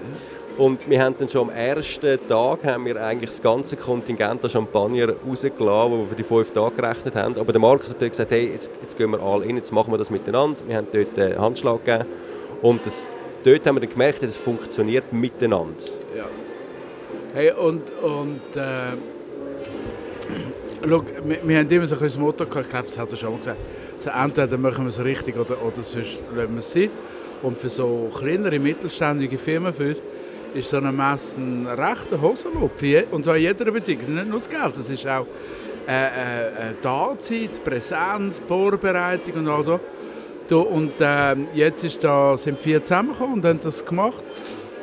Und 0.58 0.90
wir 0.90 1.02
haben 1.02 1.14
dann 1.16 1.30
schon 1.30 1.48
am 1.48 1.56
ersten 1.56 2.18
Tag 2.28 2.64
haben 2.64 2.84
wir 2.84 3.02
eigentlich 3.02 3.30
das 3.30 3.40
ganze 3.40 3.78
Kontingent 3.78 4.44
an 4.44 4.50
Champagner 4.50 5.14
rausgelassen, 5.26 5.56
das 5.58 6.00
wir 6.00 6.06
für 6.06 6.16
die 6.16 6.22
fünf 6.22 6.50
Tage 6.50 6.74
gerechnet 6.74 7.16
haben. 7.16 7.38
Aber 7.38 7.50
der 7.50 7.62
Markus 7.62 7.88
hat 7.88 7.98
gesagt, 7.98 8.30
hey, 8.30 8.52
jetzt, 8.52 8.70
jetzt 8.82 8.98
gehen 8.98 9.10
wir 9.10 9.22
alle 9.22 9.46
in, 9.46 9.56
jetzt 9.56 9.72
machen 9.72 9.90
wir 9.90 9.96
das 9.96 10.10
miteinander. 10.10 10.60
Wir 10.66 10.76
haben 10.76 10.88
dort 10.92 11.18
einen 11.18 11.40
Handschlag 11.40 11.82
gegeben. 11.82 12.04
Und 12.62 12.86
das, 12.86 13.10
dort 13.42 13.66
haben 13.66 13.76
wir 13.76 13.80
dann 13.80 13.90
gemerkt, 13.90 14.22
es 14.22 14.36
funktioniert 14.36 15.12
miteinander. 15.12 15.84
Ja. 16.16 16.26
Hey, 17.34 17.52
und, 17.52 17.82
und 18.02 18.56
äh, 18.56 18.96
schau, 20.88 21.02
wir, 21.24 21.38
wir 21.42 21.58
haben 21.58 21.68
immer 21.68 21.86
so 21.86 21.96
ein 21.96 22.00
das 22.00 22.16
Motto 22.16 22.46
gehabt, 22.46 22.66
ich 22.66 22.70
glaube, 22.70 22.86
das 22.86 22.98
hat 22.98 23.10
er 23.10 23.16
schon 23.16 23.30
mal 23.30 23.38
gesagt, 23.38 23.58
so, 23.98 24.10
entweder 24.10 24.58
machen 24.58 24.84
wir 24.84 24.90
es 24.90 25.02
richtig 25.02 25.36
oder, 25.36 25.62
oder 25.62 25.82
sonst 25.82 26.18
lassen 26.34 26.52
wir 26.52 26.58
es 26.58 26.72
sein. 26.72 26.90
Und 27.42 27.58
für 27.58 27.68
so 27.68 28.10
kleinere, 28.16 28.58
mittelständige 28.58 29.36
Firmen 29.38 29.72
für 29.72 29.88
uns 29.88 30.02
ist 30.54 30.70
so 30.70 30.76
eine 30.76 30.92
Messe 30.92 31.40
ein 31.40 31.66
rechter 31.66 32.18
je, 32.80 33.04
und 33.10 33.24
zwar 33.24 33.36
in 33.36 33.42
jeder 33.42 33.70
Beziehung. 33.70 34.00
Es 34.02 34.08
ist 34.08 34.14
nicht 34.14 34.28
nur 34.28 34.38
das 34.38 34.48
Geld, 34.48 34.76
es 34.76 34.90
ist 34.90 35.06
auch 35.06 35.26
äh, 35.88 36.06
äh, 36.06 36.70
äh, 36.70 36.74
die 37.28 37.60
Präsenz, 37.64 38.40
Vorbereitung 38.44 39.34
und 39.34 39.48
all 39.48 39.64
so. 39.64 39.80
Du, 40.48 40.60
und 40.60 40.92
äh, 41.00 41.34
jetzt 41.54 41.84
ist 41.84 42.02
da, 42.04 42.36
sind 42.36 42.60
vier 42.60 42.82
zusammengekommen 42.82 43.34
und 43.34 43.44
haben 43.44 43.60
das 43.62 43.84
gemacht. 43.84 44.22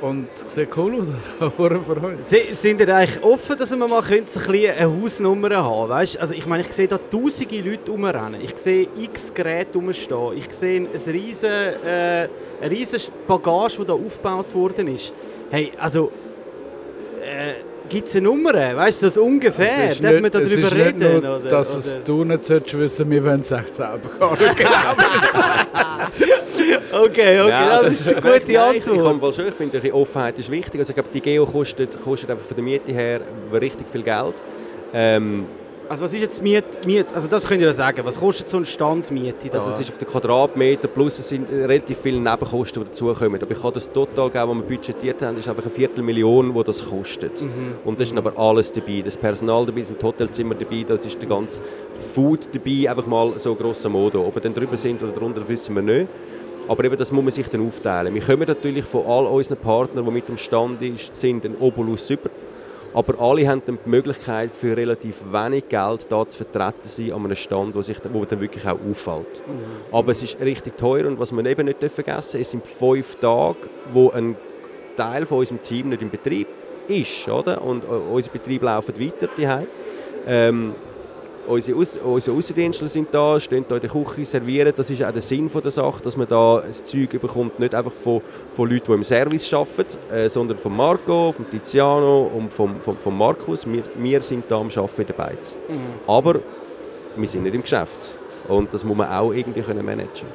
Und 0.01 0.29
es 0.33 0.53
sieht 0.55 0.69
cool 0.77 0.95
aus, 1.01 1.07
also 1.11 1.51
Ohren 1.61 1.83
für 1.83 2.01
euch. 2.01 2.15
Sie- 2.23 2.53
Sind 2.53 2.79
ihr 2.79 2.95
eigentlich 2.95 3.21
offen, 3.21 3.57
dass 3.57 3.69
wir 3.71 3.77
mal 3.77 4.01
ein 4.01 4.23
bisschen 4.23 4.53
eine 4.71 5.01
Hausnummer 5.01 5.49
haben 5.61 5.89
weißt? 5.89 6.17
Also 6.21 6.33
ich 6.33 6.45
meine, 6.47 6.63
ich 6.63 6.71
sehe 6.71 6.87
da 6.87 6.97
tausende 6.97 7.59
Leute 7.59 7.91
rumrennen. 7.91 8.39
Ich 8.41 8.55
sehe 8.57 8.87
x 8.97 9.33
Geräte 9.33 9.77
rumstehen. 9.77 10.37
Ich 10.37 10.49
sehe 10.53 10.79
ein 10.79 10.87
riesen, 11.11 11.49
äh, 11.49 12.29
eine 12.61 12.71
riesen 12.71 13.01
Bagage, 13.27 13.77
die 13.79 13.85
da 13.85 13.93
aufgebaut 13.93 14.55
worden 14.55 14.87
ist. 14.95 15.11
Hey, 15.51 15.71
also... 15.77 16.11
Äh, 17.21 17.55
Gibt 17.89 18.07
es 18.07 18.15
eine 18.15 18.25
Nummer? 18.25 18.53
Weißt 18.53 19.01
du, 19.01 19.07
das 19.07 19.17
ungefähr? 19.17 19.85
Es 19.87 19.91
ist 19.93 20.03
Darf 20.03 20.13
man 20.13 20.21
nicht- 20.21 20.35
darüber 20.35 20.45
es 20.45 20.51
ist 20.57 20.75
reden? 20.75 20.99
Nicht 20.99 21.23
nur, 21.23 21.37
oder, 21.39 21.49
dass 21.49 21.71
oder? 21.71 21.79
es 21.79 21.97
du 22.05 22.23
nicht 22.23 22.45
solltest 22.45 22.79
wissen, 22.79 23.09
wir 23.09 23.25
wollen 23.25 23.41
es 23.41 23.51
echt 23.51 23.75
selber 23.75 24.09
gar 24.19 24.31
nicht 24.39 24.57
genau. 24.57 24.69
Okay, 26.91 27.39
okay, 27.39 27.49
Ja, 27.49 27.65
das 27.69 27.83
also- 27.83 27.87
ist 27.87 28.13
eine 28.13 28.21
gute 28.21 28.51
Nein, 28.53 28.71
Ich, 28.75 28.77
ich, 28.77 28.87
Antwort. 28.89 29.05
kann 29.11 29.21
wohl 29.21 29.33
schon, 29.33 29.47
ich 29.47 29.53
finde, 29.53 29.93
Offenheit 29.93 30.39
ist 30.39 30.51
wichtig. 30.51 30.79
Also 30.79 30.91
ich 30.91 30.95
glaube, 30.95 31.09
die 31.13 31.21
Geo 31.21 31.45
kostet, 31.45 31.99
kostet 32.01 32.31
einfach 32.31 32.45
von 32.45 32.55
der 32.55 32.63
Miete 32.63 32.91
her 32.91 33.21
richtig 33.53 33.87
viel 33.91 34.03
Geld. 34.03 34.35
Ähm, 34.93 35.45
Also 35.89 36.03
was 36.03 36.13
ist 36.13 36.21
jetzt 36.21 36.43
Miet, 36.43 36.85
Miet? 36.85 37.07
Also 37.15 37.27
das 37.27 37.47
könnt 37.47 37.61
ihr 37.61 37.67
ja 37.67 37.73
sagen. 37.73 38.01
Was 38.03 38.19
kostet 38.19 38.47
so 38.47 38.57
ein 38.57 38.65
Standmiete 38.65 39.49
da? 39.49 39.57
also 39.57 39.71
es 39.71 39.79
ist 39.79 39.89
auf 39.89 39.97
den 39.97 40.07
Quadratmeter 40.07 40.87
plus 40.87 41.17
es 41.17 41.29
sind 41.29 41.49
relativ 41.51 41.97
viele 41.97 42.19
Nebenkosten, 42.19 42.83
die 42.83 42.89
dazukommen. 42.89 43.41
Aber 43.41 43.51
ich 43.51 43.59
kann 43.59 43.73
das 43.73 43.91
total 43.91 44.29
geben, 44.29 44.49
was 44.49 44.57
wir 44.57 44.77
budgetiert 44.77 45.21
haben, 45.23 45.39
ist 45.39 45.47
einfach 45.47 45.63
eine 45.63 45.71
Viertelmillion, 45.71 46.53
die 46.53 46.63
das 46.63 46.87
kostet. 46.87 47.41
Mhm. 47.41 47.77
Und 47.85 47.99
das 47.99 48.11
ist 48.11 48.17
aber 48.17 48.37
alles 48.37 48.71
dabei. 48.71 49.01
Das 49.03 49.17
Personal 49.17 49.65
dabei, 49.65 49.81
sind 49.81 50.01
Hotelzimmer 50.03 50.53
dabei, 50.53 50.85
das 50.87 51.03
ist 51.07 51.19
der 51.19 51.27
ganze 51.27 51.59
Food 52.13 52.49
dabei, 52.53 52.87
einfach 52.87 53.07
mal 53.07 53.33
so 53.37 53.55
grosser 53.55 53.89
Modo. 53.89 54.27
Ob 54.27 54.35
wir 54.35 54.43
dann 54.43 54.53
drüber 54.53 54.77
sind 54.77 55.01
oder 55.01 55.11
drunter, 55.11 55.41
wissen 55.47 55.73
wir 55.73 55.81
nicht. 55.81 56.07
Aber 56.67 56.83
eben, 56.83 56.97
das 56.97 57.11
muss 57.11 57.23
man 57.23 57.31
sich 57.31 57.47
dann 57.47 57.65
aufteilen. 57.65 58.13
Wir 58.13 58.21
kommen 58.21 58.47
natürlich 58.47 58.85
von 58.85 59.07
all 59.07 59.25
unseren 59.25 59.57
Partnern, 59.57 60.05
die 60.05 60.11
mit 60.11 60.27
dem 60.27 60.37
Stand 60.37 60.83
sind 61.13 61.45
ein 61.45 61.55
Obolus 61.59 62.11
über. 62.11 62.29
Aber 62.93 63.19
alle 63.21 63.47
haben 63.47 63.61
dann 63.65 63.77
die 63.85 63.89
Möglichkeit, 63.89 64.51
für 64.51 64.75
relativ 64.75 65.23
wenig 65.31 65.69
Geld 65.69 66.07
da 66.09 66.27
zu 66.27 66.37
vertreten 66.37 66.79
sein 66.83 67.11
an 67.13 67.25
einem 67.25 67.35
Stand, 67.35 67.75
wo, 67.75 67.81
sich, 67.81 67.97
wo 68.11 68.25
dann 68.25 68.41
wirklich 68.41 68.65
auch 68.67 68.79
auffällt. 68.89 69.41
Aber 69.91 70.11
es 70.11 70.23
ist 70.23 70.39
richtig 70.39 70.77
teuer 70.77 71.07
und 71.07 71.19
was 71.19 71.31
man 71.31 71.45
eben 71.45 71.65
nicht 71.65 71.79
vergessen 71.79 72.05
darf, 72.05 72.33
es 72.33 72.49
sind 72.49 72.65
fünf 72.65 73.15
Tage, 73.17 73.57
wo 73.89 74.09
ein 74.09 74.35
Teil 74.95 75.25
von 75.25 75.39
unserem 75.39 75.61
Team 75.61 75.89
nicht 75.89 76.01
im 76.01 76.09
Betrieb 76.09 76.47
ist. 76.87 77.27
Oder? 77.29 77.61
Und 77.61 77.83
äh, 77.83 77.87
unser 77.87 78.31
Betrieb 78.31 78.63
läuft 78.63 78.99
weiter 78.99 79.29
daheim. 79.37 79.67
Ähm, 80.27 80.75
unsere, 81.49 81.77
Aus 81.77 81.97
unsere 81.97 82.37
Aussendienstler 82.37 82.87
sind 82.87 83.07
da, 83.11 83.39
stehen 83.39 83.65
da 83.67 83.75
in 83.75 83.81
der 83.81 83.89
Küche, 83.89 84.25
servieren. 84.25 84.73
Das 84.75 84.89
ist 84.89 85.03
auch 85.03 85.11
der 85.11 85.21
Sinn 85.21 85.49
von 85.49 85.61
der 85.61 85.71
Sache, 85.71 86.01
dass 86.03 86.15
man 86.15 86.27
da 86.27 86.61
das 86.65 86.83
Zeug 86.83 87.09
bekommt, 87.19 87.59
nicht 87.59 87.73
einfach 87.73 87.91
von, 87.91 88.21
von 88.51 88.69
Leuten, 88.69 88.85
die 88.87 88.93
im 88.93 89.03
Service 89.03 89.51
arbeiten, 89.53 89.97
äh, 90.11 90.29
sondern 90.29 90.57
von 90.57 90.75
Marco, 90.75 91.31
von 91.31 91.49
Tiziano 91.49 92.31
und 92.35 92.53
von, 92.53 92.79
von, 92.79 92.95
von 92.95 93.17
Markus. 93.17 93.65
Wir, 93.65 93.83
wir 93.95 94.21
sind 94.21 94.45
da 94.47 94.57
am 94.57 94.67
Arbeiten 94.67 95.01
in 95.01 95.07
der 95.07 95.13
Beiz. 95.13 95.57
Aber 96.07 96.39
wir 97.15 97.27
sind 97.27 97.43
nicht 97.43 97.55
im 97.55 97.61
Geschäft. 97.61 97.99
Und 98.47 98.73
das 98.73 98.83
muss 98.83 98.97
man 98.97 99.09
auch 99.09 99.31
irgendwie 99.31 99.61
können 99.61 99.85
managen 99.85 100.27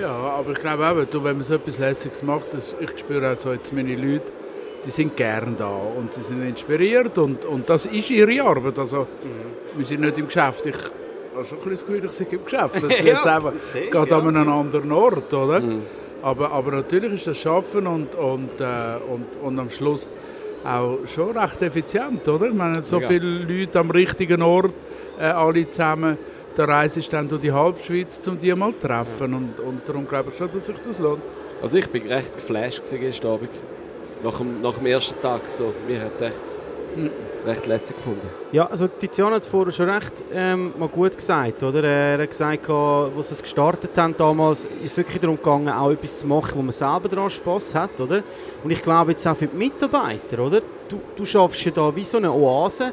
Ja, 0.00 0.10
aber 0.10 0.52
ich 0.52 0.60
glaube 0.60 1.06
du, 1.10 1.24
wenn 1.24 1.36
man 1.36 1.44
so 1.44 1.54
etwas 1.54 1.78
Lässiges 1.78 2.22
macht, 2.22 2.52
das, 2.52 2.74
ich 2.80 2.98
spüre 2.98 3.32
auch 3.32 3.36
so 3.36 3.52
jetzt 3.52 3.72
meine 3.72 3.96
Leute, 3.96 4.32
die 4.84 4.90
sind 4.90 5.16
gern 5.16 5.56
da 5.58 5.68
und 5.68 6.14
sie 6.14 6.22
sind 6.22 6.42
inspiriert 6.42 7.16
und, 7.18 7.44
und 7.44 7.68
das 7.68 7.86
ist 7.86 8.10
ihre 8.10 8.42
Arbeit. 8.42 8.78
Also, 8.78 9.06
wir 9.76 9.84
sind 9.84 10.00
nicht 10.00 10.18
im 10.18 10.26
Geschäft. 10.26 10.66
Ich 10.66 10.74
habe 10.74 11.44
schon 11.46 11.58
ein 11.58 11.64
bisschen 11.64 11.70
das 11.72 11.86
Gefühl, 11.86 12.04
ich 12.04 12.12
sei 12.12 12.26
im 12.30 12.44
Geschäft. 12.44 12.76
Das 12.76 12.82
ist 12.90 13.00
Ja, 13.00 13.14
jetzt 13.14 13.26
einfach 13.26 13.52
gerade 13.90 14.10
ja. 14.10 14.18
an 14.18 14.36
einem 14.36 14.48
anderen 14.48 14.92
Ort, 14.92 15.32
oder? 15.32 15.62
Aber, 16.22 16.52
aber 16.52 16.72
natürlich 16.72 17.14
ist 17.14 17.26
das 17.26 17.38
Schaffen 17.38 17.86
und, 17.86 18.14
und, 18.14 18.60
äh, 18.60 18.64
und, 19.10 19.26
und 19.42 19.58
am 19.58 19.70
Schluss 19.70 20.08
auch 20.64 20.98
schon 21.06 21.36
recht 21.36 21.62
effizient, 21.62 22.28
oder? 22.28 22.48
Ich 22.48 22.54
meine, 22.54 22.82
so 22.82 22.96
Mega. 22.96 23.08
viele 23.08 23.44
Leute 23.44 23.78
am 23.78 23.90
richtigen 23.90 24.42
Ort, 24.42 24.74
äh, 25.18 25.24
alle 25.24 25.68
zusammen, 25.68 26.18
da 26.54 26.64
reise 26.64 27.00
ich 27.00 27.08
dann 27.08 27.28
durch 27.28 27.40
die 27.40 27.52
Halbschweiz, 27.52 28.20
um 28.26 28.38
die 28.38 28.54
mal 28.54 28.74
zu 28.74 28.86
treffen. 28.86 29.32
Und, 29.32 29.60
und 29.60 29.88
darum 29.88 30.06
glaube 30.06 30.30
ich 30.30 30.36
schon, 30.36 30.50
dass 30.50 30.66
sich 30.66 30.76
das 30.86 30.98
lohnt. 30.98 31.22
Also 31.62 31.76
ich 31.76 31.88
bin 31.88 32.06
recht 32.06 32.34
geflasht 32.34 32.82
gestern 32.90 33.32
Abend. 33.32 33.50
Nach 34.22 34.36
dem, 34.36 34.60
nach 34.60 34.74
dem 34.74 34.86
ersten 34.86 35.20
Tag. 35.20 35.40
So. 35.48 35.72
Mir 35.88 36.00
hat 36.00 36.14
es 36.14 36.20
echt, 36.20 36.34
es 37.36 37.46
recht 37.46 37.66
lässig 37.66 37.96
gefunden. 37.96 38.28
Ja, 38.52 38.66
also 38.66 38.86
Tiziano 38.86 39.34
hat 39.34 39.42
es 39.42 39.48
vorher 39.48 39.72
schon 39.72 39.88
recht 39.88 40.12
ähm, 40.34 40.72
mal 40.78 40.88
gut 40.88 41.16
gesagt, 41.16 41.62
oder? 41.62 41.84
Er 41.84 42.18
hat 42.18 42.30
gesagt, 42.30 42.68
als 42.68 43.28
sie 43.28 43.34
es 43.34 43.42
gestartet 43.42 43.96
haben 43.96 44.14
damals, 44.16 44.66
ist 44.82 44.92
es 44.92 44.96
wirklich 44.96 45.20
darum 45.20 45.36
gegangen, 45.36 45.68
auch 45.68 45.90
etwas 45.90 46.18
zu 46.18 46.26
machen, 46.26 46.52
wo 46.56 46.62
man 46.62 46.72
selber 46.72 47.08
daran 47.08 47.30
Spass 47.30 47.74
hat, 47.74 47.98
oder? 48.00 48.22
Und 48.62 48.70
ich 48.70 48.82
glaube 48.82 49.12
jetzt 49.12 49.26
auch 49.26 49.36
für 49.36 49.46
die 49.46 49.56
Mitarbeiter, 49.56 50.40
oder? 50.40 50.60
Du, 50.88 51.00
du 51.16 51.24
schaffst 51.24 51.64
ja 51.64 51.70
da 51.70 51.94
wie 51.94 52.04
so 52.04 52.18
eine 52.18 52.32
Oase. 52.32 52.92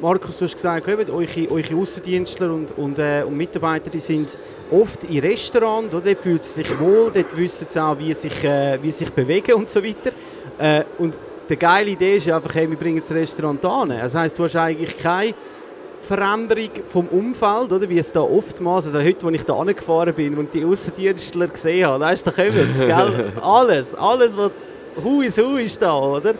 Markus, 0.00 0.38
du 0.38 0.44
hast 0.44 0.54
gesagt, 0.54 0.88
eben, 0.88 1.08
eure, 1.10 1.50
eure 1.50 1.76
Aussendienstler 1.76 2.52
und, 2.52 2.76
und, 2.76 2.98
äh, 2.98 3.22
und 3.26 3.36
Mitarbeiter, 3.36 3.90
die 3.90 4.00
sind 4.00 4.36
oft 4.70 5.04
in 5.04 5.20
Restaurants? 5.20 5.90
Dort 5.90 6.18
fühlen 6.18 6.40
sie 6.42 6.62
sich 6.62 6.80
wohl, 6.80 7.12
dort 7.12 7.36
wissen 7.36 7.66
sie 7.68 7.80
auch, 7.80 7.96
wie 7.98 8.12
sie 8.12 8.28
sich, 8.28 8.44
äh, 8.44 8.78
wie 8.82 8.90
sie 8.90 9.04
sich 9.04 9.10
bewegen 9.10 9.54
und 9.54 9.70
so 9.70 9.82
weiter. 9.82 10.10
Äh, 10.58 10.84
und 10.98 11.14
die 11.48 11.56
geile 11.56 11.90
Idee 11.90 12.16
ist 12.16 12.28
einfach, 12.28 12.54
hey, 12.54 12.68
wir 12.68 12.76
bringen 12.76 13.02
das 13.06 13.14
Restaurant 13.14 13.64
an. 13.64 13.90
Das 13.90 14.14
heisst, 14.14 14.38
du 14.38 14.44
hast 14.44 14.56
eigentlich 14.56 14.96
keine 14.96 15.34
Veränderung 16.00 16.70
vom 16.92 17.06
Umfeld, 17.08 17.72
oder? 17.72 17.88
wie 17.88 17.98
es 17.98 18.12
da 18.12 18.20
oftmals, 18.20 18.86
also 18.86 19.00
heute, 19.00 19.26
als 19.26 19.36
ich 19.36 19.44
da 19.44 19.54
angefahren 19.54 20.14
bin 20.14 20.36
und 20.36 20.52
die 20.52 20.64
Aussendienstler 20.64 21.48
gesehen 21.48 21.86
habe, 21.86 22.04
weißt 22.04 22.26
du, 22.26 22.30
da 22.30 22.42
kommen 22.42 22.72
sie, 22.72 22.86
gell? 22.86 23.32
Alles, 23.42 23.94
alles, 23.94 24.36
was 24.36 24.50
Hu 25.02 25.22
is 25.22 25.38
Hu 25.38 25.56
ist 25.56 25.80
da, 25.80 25.98
oder? 25.98 26.34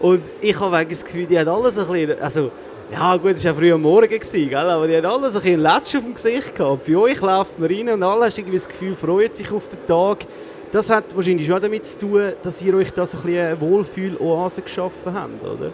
Und 0.00 0.22
ich 0.40 0.58
habe 0.58 0.76
eigentlich 0.76 0.98
das 0.98 1.04
Gefühl, 1.04 1.26
die 1.26 1.38
haben 1.38 1.48
alles 1.48 1.78
ein 1.78 1.86
bisschen, 1.86 2.20
also, 2.20 2.50
ja 2.90 3.16
gut, 3.16 3.32
es 3.32 3.44
war 3.44 3.52
ja 3.52 3.58
früh 3.58 3.72
am 3.72 3.82
Morgen, 3.82 4.08
gewesen, 4.08 4.48
gell? 4.48 4.56
aber 4.56 4.88
die 4.88 4.96
haben 4.96 5.06
alles 5.06 5.36
ein 5.36 5.42
bisschen 5.42 5.60
Latsch 5.60 5.94
auf 5.94 6.02
dem 6.02 6.14
Gesicht 6.14 6.54
gehabt. 6.54 6.86
Bei 6.86 6.96
euch 6.96 7.20
läuft 7.20 7.58
man 7.58 7.70
rein 7.70 7.88
und 7.90 8.02
alle 8.02 8.24
hast 8.24 8.38
irgendwie 8.38 8.56
das 8.56 8.68
Gefühl, 8.68 8.96
freuen 8.96 9.32
sich 9.32 9.52
auf 9.52 9.68
den 9.68 9.86
Tag. 9.86 10.26
Das 10.72 10.88
hat 10.88 11.16
wahrscheinlich 11.16 11.46
schon 11.46 11.60
damit 11.60 11.84
zu 11.84 11.98
tun, 11.98 12.32
dass 12.42 12.62
ihr 12.62 12.74
euch 12.74 12.92
da 12.92 13.04
so 13.04 13.18
ein 13.18 13.24
bisschen 13.24 13.46
eine 13.46 13.60
Wohlfühl-Oase 13.60 14.62
geschaffen 14.62 15.12
habt, 15.12 15.44
oder? 15.44 15.72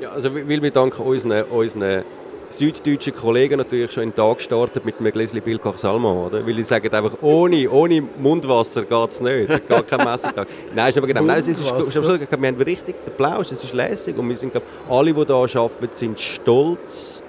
Ja, 0.00 0.10
also 0.10 0.32
weil 0.32 0.62
wir 0.62 0.70
dank 0.70 0.98
unseren, 1.00 1.44
unseren 1.44 2.04
süddeutschen 2.48 3.14
Kollegen 3.14 3.58
natürlich 3.58 3.90
schon 3.90 4.04
in 4.04 4.10
den 4.10 4.14
Tag 4.14 4.38
gestartet 4.38 4.84
mit 4.84 5.00
einem 5.00 5.10
Gläschen 5.10 5.40
Bilkach 5.42 5.78
Salmon, 5.78 6.26
oder? 6.26 6.46
Weil 6.46 6.54
die 6.54 6.62
sagen 6.62 6.92
einfach, 6.92 7.20
ohne, 7.22 7.68
ohne 7.68 8.02
Mundwasser 8.18 8.82
geht 8.84 9.10
es 9.10 9.20
nicht. 9.20 9.68
Gar 9.68 9.82
kein 9.82 10.04
Messetag. 10.04 10.46
Nein, 10.74 10.88
ist 10.90 10.98
aber 10.98 11.08
genau. 11.08 11.22
Nein, 11.22 11.40
es 11.40 11.48
ist, 11.48 11.60
ist, 11.60 11.94
wir 11.94 12.28
haben 12.30 12.62
richtig 12.62 12.94
den 13.04 13.14
Plausch, 13.16 13.50
es 13.50 13.64
ist 13.64 13.72
lässig 13.72 14.16
und 14.16 14.28
wir 14.28 14.36
sind, 14.36 14.52
glaub, 14.52 14.62
alle, 14.88 15.12
die 15.12 15.24
hier 15.24 15.60
arbeiten, 15.60 15.88
sind 15.90 16.20
stolz, 16.20 17.22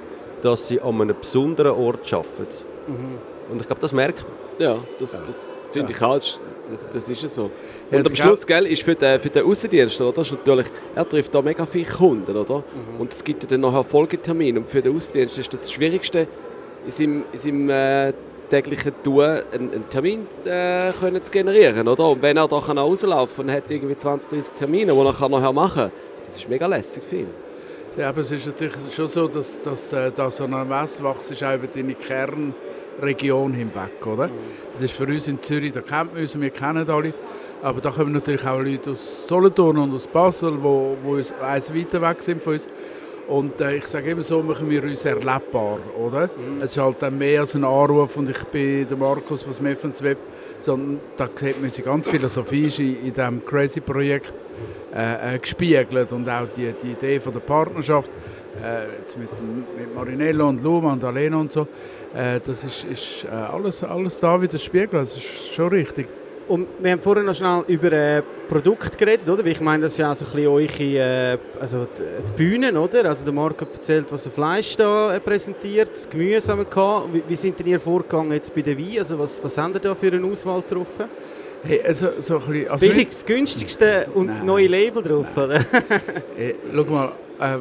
dass 0.43 0.67
sie 0.67 0.79
an 0.79 1.01
einem 1.01 1.15
besonderen 1.19 1.71
Ort 1.71 2.13
arbeiten. 2.13 2.47
Und 3.49 3.61
ich 3.61 3.65
glaube, 3.65 3.81
das 3.81 3.93
merkt 3.93 4.23
man. 4.23 4.31
Ja, 4.59 4.77
das, 4.99 5.23
das 5.25 5.56
finde 5.71 5.91
ich 5.91 6.01
auch. 6.01 6.19
Das, 6.69 6.87
das 6.91 7.07
ist 7.07 7.23
ja 7.23 7.29
so. 7.29 7.49
Und 7.89 8.05
am 8.05 8.15
Schluss 8.15 8.45
gell, 8.45 8.65
ist 8.65 8.83
für 8.83 8.95
den, 8.95 9.21
für 9.21 9.29
den 9.29 9.45
Aussendienst, 9.45 10.01
oder? 10.01 10.21
Ist 10.21 10.31
natürlich, 10.31 10.67
er 10.95 11.07
trifft 11.07 11.33
da 11.33 11.41
mega 11.41 11.65
viele 11.65 11.85
Kunden, 11.85 12.35
oder? 12.35 12.63
Und 12.99 13.13
es 13.13 13.23
gibt 13.23 13.43
ja 13.43 13.49
dann 13.49 13.61
nachher 13.61 13.83
Folgetermine. 13.85 14.59
Und 14.59 14.69
für 14.69 14.81
den 14.81 14.95
Außendienst 14.95 15.37
ist 15.37 15.53
das 15.53 15.71
Schwierigste, 15.71 16.27
in 16.85 16.91
seinem, 16.91 17.23
in 17.31 17.39
seinem 17.39 17.69
äh, 17.69 18.13
täglichen 18.49 18.93
Tun 19.03 19.23
einen, 19.23 19.43
einen 19.71 19.89
Termin 19.89 20.27
äh, 20.45 20.91
können 20.99 21.23
zu 21.23 21.31
generieren, 21.31 21.87
oder? 21.87 22.09
Und 22.09 22.21
wenn 22.21 22.37
er 22.37 22.47
da 22.47 22.59
kann 22.59 22.77
rauslaufen 22.77 23.45
und 23.45 23.51
hat 23.51 23.69
irgendwie 23.69 23.97
20, 23.97 24.29
30 24.29 24.53
Termine, 24.53 24.93
die 24.93 24.99
er 24.99 25.13
kann 25.13 25.31
nachher 25.31 25.53
machen 25.53 25.83
kann, 25.83 25.91
das 26.27 26.37
ist 26.37 26.49
mega 26.49 26.67
lässig 26.67 27.03
für 27.09 27.17
ihn. 27.17 27.27
Ja, 27.97 28.09
aber 28.09 28.21
es 28.21 28.31
ist 28.31 28.45
natürlich 28.45 28.73
schon 28.95 29.07
so, 29.07 29.27
dass, 29.27 29.59
dass 29.61 29.91
äh, 29.91 30.11
da 30.15 30.29
so 30.29 30.43
ein 30.43 30.67
Mess 30.67 31.01
wächst, 31.01 31.31
ist 31.31 31.43
auch 31.43 31.55
über 31.55 31.67
deine 31.67 31.95
Kernregion 32.97 33.53
hinweg, 33.53 34.05
oder? 34.05 34.29
Das 34.73 34.81
ist 34.81 34.93
für 34.93 35.05
uns 35.05 35.27
in 35.27 35.41
Zürich, 35.41 35.71
da 35.71 35.81
kennt 35.81 36.13
man 36.13 36.21
uns, 36.21 36.39
wir 36.39 36.49
kennen 36.49 36.89
alle, 36.89 37.13
aber 37.61 37.81
da 37.81 37.91
kommen 37.91 38.13
natürlich 38.13 38.45
auch 38.45 38.59
Leute 38.59 38.91
aus 38.91 39.27
Solothurn 39.27 39.77
und 39.77 39.93
aus 39.93 40.07
Basel, 40.07 40.53
wo, 40.61 40.97
wo 41.03 41.15
uns 41.15 41.33
eins 41.41 41.73
weiter 41.73 42.01
weg 42.01 42.21
sind 42.21 42.43
von 42.43 42.53
uns. 42.53 42.67
Und 43.27 43.59
äh, 43.59 43.75
ich 43.75 43.85
sage 43.87 44.11
immer 44.11 44.23
so, 44.23 44.41
machen 44.41 44.69
wir 44.69 44.83
uns 44.83 45.03
erlebbar, 45.03 45.79
oder? 45.97 46.29
Es 46.61 46.71
ist 46.71 46.77
halt 46.77 46.95
dann 47.01 47.17
mehr 47.17 47.41
als 47.41 47.55
ein 47.55 47.65
Anruf 47.65 48.15
und 48.15 48.29
ich 48.29 48.41
bin 48.45 48.87
der 48.87 48.95
Markus 48.95 49.43
von 49.43 49.51
Smith 49.51 49.79
Web, 50.01 50.17
sondern 50.61 51.01
da 51.17 51.27
sieht 51.35 51.57
man 51.57 51.65
unsere 51.65 51.89
ganz 51.89 52.07
Philosophie 52.07 52.71
in, 52.77 53.07
in 53.07 53.13
diesem 53.13 53.45
Crazy-Projekt 53.45 54.33
äh, 54.95 55.35
äh, 55.35 55.39
gespiegelt 55.39 56.13
und 56.13 56.29
auch 56.29 56.47
die, 56.55 56.73
die 56.81 56.91
Idee 56.91 57.19
von 57.19 57.33
der 57.33 57.41
Partnerschaft 57.41 58.09
äh, 58.63 58.99
jetzt 58.99 59.17
mit, 59.17 59.29
mit 59.77 59.93
Marinello 59.93 60.47
und 60.47 60.63
Luma 60.63 60.93
und 60.93 61.03
Alena 61.03 61.37
und 61.37 61.51
so, 61.51 61.67
äh, 62.15 62.39
das 62.45 62.63
ist, 62.63 62.83
ist 62.85 63.25
äh, 63.25 63.33
alles, 63.33 63.83
alles 63.83 64.19
da 64.19 64.41
wieder 64.41 64.57
spiegelt, 64.57 64.93
das 64.93 65.17
ist 65.17 65.53
schon 65.53 65.69
richtig. 65.69 66.07
Und 66.47 66.65
wir 66.79 66.91
haben 66.91 67.01
vorhin 67.01 67.25
noch 67.25 67.35
schnell 67.35 67.63
über 67.67 67.91
äh, 67.91 68.21
Produkte 68.47 68.97
geredet, 68.97 69.29
oder? 69.29 69.43
Weil 69.43 69.51
Ich 69.51 69.59
meine, 69.59 69.83
das 69.83 69.91
ist 69.91 69.97
ja 69.97 70.11
auch 70.13 70.15
so 70.15 70.23
ein 70.25 70.31
bisschen 70.31 70.47
eure, 70.47 71.33
äh, 71.33 71.37
also 71.59 71.85
die, 71.97 72.23
die 72.25 72.31
Bühnen, 72.37 72.77
oder? 72.77 73.03
Also 73.03 73.25
der 73.25 73.33
Marco 73.33 73.65
erzählt, 73.65 74.05
was 74.09 74.25
er 74.25 74.31
Fleisch 74.31 74.77
da 74.77 75.13
äh, 75.13 75.19
präsentiert, 75.19 75.91
das 75.93 76.09
Gemüse 76.09 76.51
haben 76.51 76.59
wir 76.59 76.65
gehabt. 76.65 77.13
Wie, 77.13 77.23
wie 77.27 77.35
sind 77.35 77.59
denn 77.59 77.67
ihr 77.67 77.81
vorgegangen 77.81 78.31
jetzt 78.31 78.55
bei 78.55 78.61
der 78.61 78.77
Wein? 78.77 78.99
Also 78.99 79.19
was, 79.19 79.43
was 79.43 79.57
habt 79.57 79.75
ihr 79.75 79.79
da 79.81 79.93
für 79.93 80.07
eine 80.09 80.25
Auswahl 80.25 80.61
getroffen? 80.61 81.05
Hey, 81.63 81.81
also, 81.85 82.11
so 82.19 82.35
ein 82.35 82.39
bisschen, 82.39 82.63
Das 82.63 82.71
also 82.73 82.87
billigste, 82.87 83.15
das 83.15 83.25
günstigste 83.25 84.07
und 84.13 84.27
Nein. 84.27 84.45
neue 84.45 84.67
Label 84.67 85.03
drauf, 85.03 85.25
oder? 85.35 85.55
Äh, 86.37 86.53
schau 86.73 86.83
mal, 86.85 87.11
äh, 87.41 87.57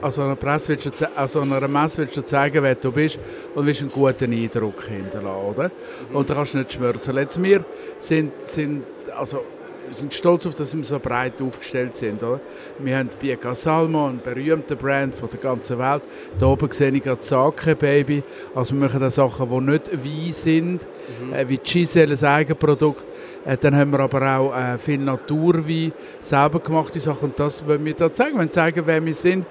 an 0.00 0.10
so 0.10 0.22
einer 0.22 0.36
Presse 0.36 0.68
willst 0.68 0.86
du, 0.86 0.90
ze- 0.90 1.08
an 1.16 1.28
so 1.28 1.40
einer 1.40 1.66
Messe 1.68 1.98
willst 1.98 2.16
du 2.16 2.22
zeigen, 2.22 2.62
wer 2.62 2.74
du 2.74 2.92
bist 2.92 3.18
und 3.54 3.66
willst 3.66 3.80
einen 3.82 3.90
guten 3.90 4.32
Eindruck 4.32 4.84
hinterlassen, 4.84 5.44
oder? 5.54 5.70
Und 6.12 6.30
da 6.30 6.34
kannst 6.34 6.54
du 6.54 6.58
nicht 6.58 6.72
schmörzen. 6.72 7.16
Jetzt 7.16 7.42
wir 7.42 7.64
sind, 7.98 8.32
sind, 8.44 8.84
also, 9.16 9.42
sind 9.90 10.12
stolz 10.12 10.46
auf, 10.46 10.54
dass 10.54 10.76
wir 10.76 10.84
so 10.84 10.98
breit 10.98 11.40
aufgestellt 11.40 11.96
sind, 11.96 12.22
oder? 12.22 12.40
Wir 12.78 12.98
haben 12.98 13.08
Biega 13.18 13.54
Salmo, 13.54 14.06
einen 14.06 14.20
berühmten 14.20 14.76
Brand 14.76 15.14
von 15.14 15.30
der 15.30 15.40
ganzen 15.40 15.78
Welt. 15.78 16.02
Da 16.38 16.46
oben 16.46 16.70
sehe 16.70 16.90
ich 16.90 17.02
gerade 17.02 17.22
Sake 17.22 17.74
Baby. 17.74 18.22
Also 18.54 18.74
wir 18.74 18.82
machen 18.86 19.00
da 19.00 19.10
Sachen, 19.10 19.48
die 19.50 19.60
nicht 19.72 19.90
Wein 19.92 20.32
sind, 20.32 20.86
äh, 21.34 21.48
wie 21.48 21.56
Giselle, 21.58 22.14
ein 22.20 22.24
Eigenprodukt. 22.24 23.02
Äh, 23.48 23.56
dann 23.56 23.74
haben 23.74 23.90
wir 23.92 24.00
aber 24.00 24.38
auch 24.38 24.54
äh, 24.54 24.76
viel 24.76 24.98
Naturwein, 24.98 25.92
selber 26.20 26.60
gemachte 26.60 27.00
Sachen. 27.00 27.30
Und 27.30 27.40
das 27.40 27.66
wollen 27.66 27.82
wir 27.84 27.94
da 27.94 28.12
zeigen. 28.12 28.32
Wir 28.34 28.40
wollen 28.40 28.50
zeigen, 28.50 28.82
wer 28.84 29.02
wir 29.02 29.14
sind. 29.14 29.46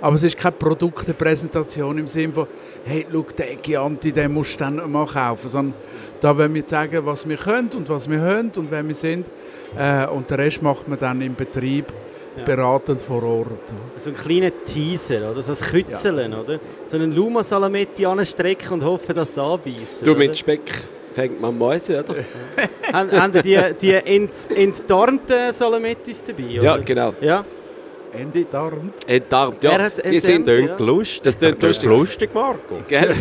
Aber 0.00 0.16
es 0.16 0.22
ist 0.22 0.38
keine 0.38 0.52
Produktepräsentation 0.52 1.98
im 1.98 2.06
Sinne 2.06 2.32
von, 2.32 2.46
hey, 2.84 3.06
schau, 3.12 3.26
den 3.38 3.62
Chianti, 3.62 4.10
den 4.10 4.32
musst 4.32 4.54
du 4.54 4.64
dann 4.64 4.90
mal 4.90 5.06
kaufen. 5.06 5.48
Sondern 5.48 5.74
da 6.20 6.36
wollen 6.36 6.54
wir 6.54 6.66
zeigen, 6.66 7.04
was 7.04 7.28
wir 7.28 7.36
können 7.36 7.68
und 7.76 7.88
was 7.90 8.08
wir 8.08 8.20
haben 8.20 8.50
und 8.56 8.70
wer 8.70 8.86
wir 8.86 8.94
sind. 8.94 9.26
Äh, 9.78 10.06
und 10.08 10.30
den 10.30 10.40
Rest 10.40 10.62
macht 10.62 10.88
man 10.88 10.98
dann 10.98 11.20
im 11.20 11.34
Betrieb 11.34 11.92
Ja. 12.34 12.44
beratend 12.44 13.02
vor 13.02 13.22
Ort. 13.22 13.68
So 13.98 14.08
ein 14.08 14.16
kleiner 14.16 14.50
Teaser, 14.64 15.30
oder? 15.32 15.42
So 15.42 15.52
ein 15.52 15.58
Kützeln, 15.58 16.32
oder? 16.32 16.58
So 16.86 16.96
einen 16.96 17.12
Luma 17.14 17.42
Salametti 17.42 18.06
anstrecken 18.06 18.72
und 18.72 18.84
hoffen, 18.84 19.14
dass 19.14 19.28
es 19.32 19.38
anbeißt. 19.38 20.06
Du, 20.06 20.14
mit 20.14 20.34
Speck 20.38 20.62
fängt 21.12 21.40
man 21.40 21.56
Mäuse, 21.56 22.02
oder? 22.02 22.16
haben, 22.92 23.32
die, 23.42 23.58
die 23.80 23.92
ent, 23.92 24.32
entdarmten 24.54 25.52
Salamettis 25.52 26.24
dabei, 26.24 26.58
oder? 26.58 26.62
Ja, 26.62 26.76
genau. 26.78 27.14
Ja, 27.20 27.44
Entdarmt. 28.12 28.92
Entdarmt, 29.06 29.64
Er 29.64 29.70
ja. 29.70 29.78
hat 29.84 30.04
Die 30.04 30.20
sind 30.20 30.46
ja. 30.46 30.76
lustig. 30.76 31.22
Das 31.22 31.38
klingt 31.38 31.62
lustig. 31.62 31.88
lustig, 31.88 32.30
Marco. 32.34 32.82
Gell? 32.88 33.14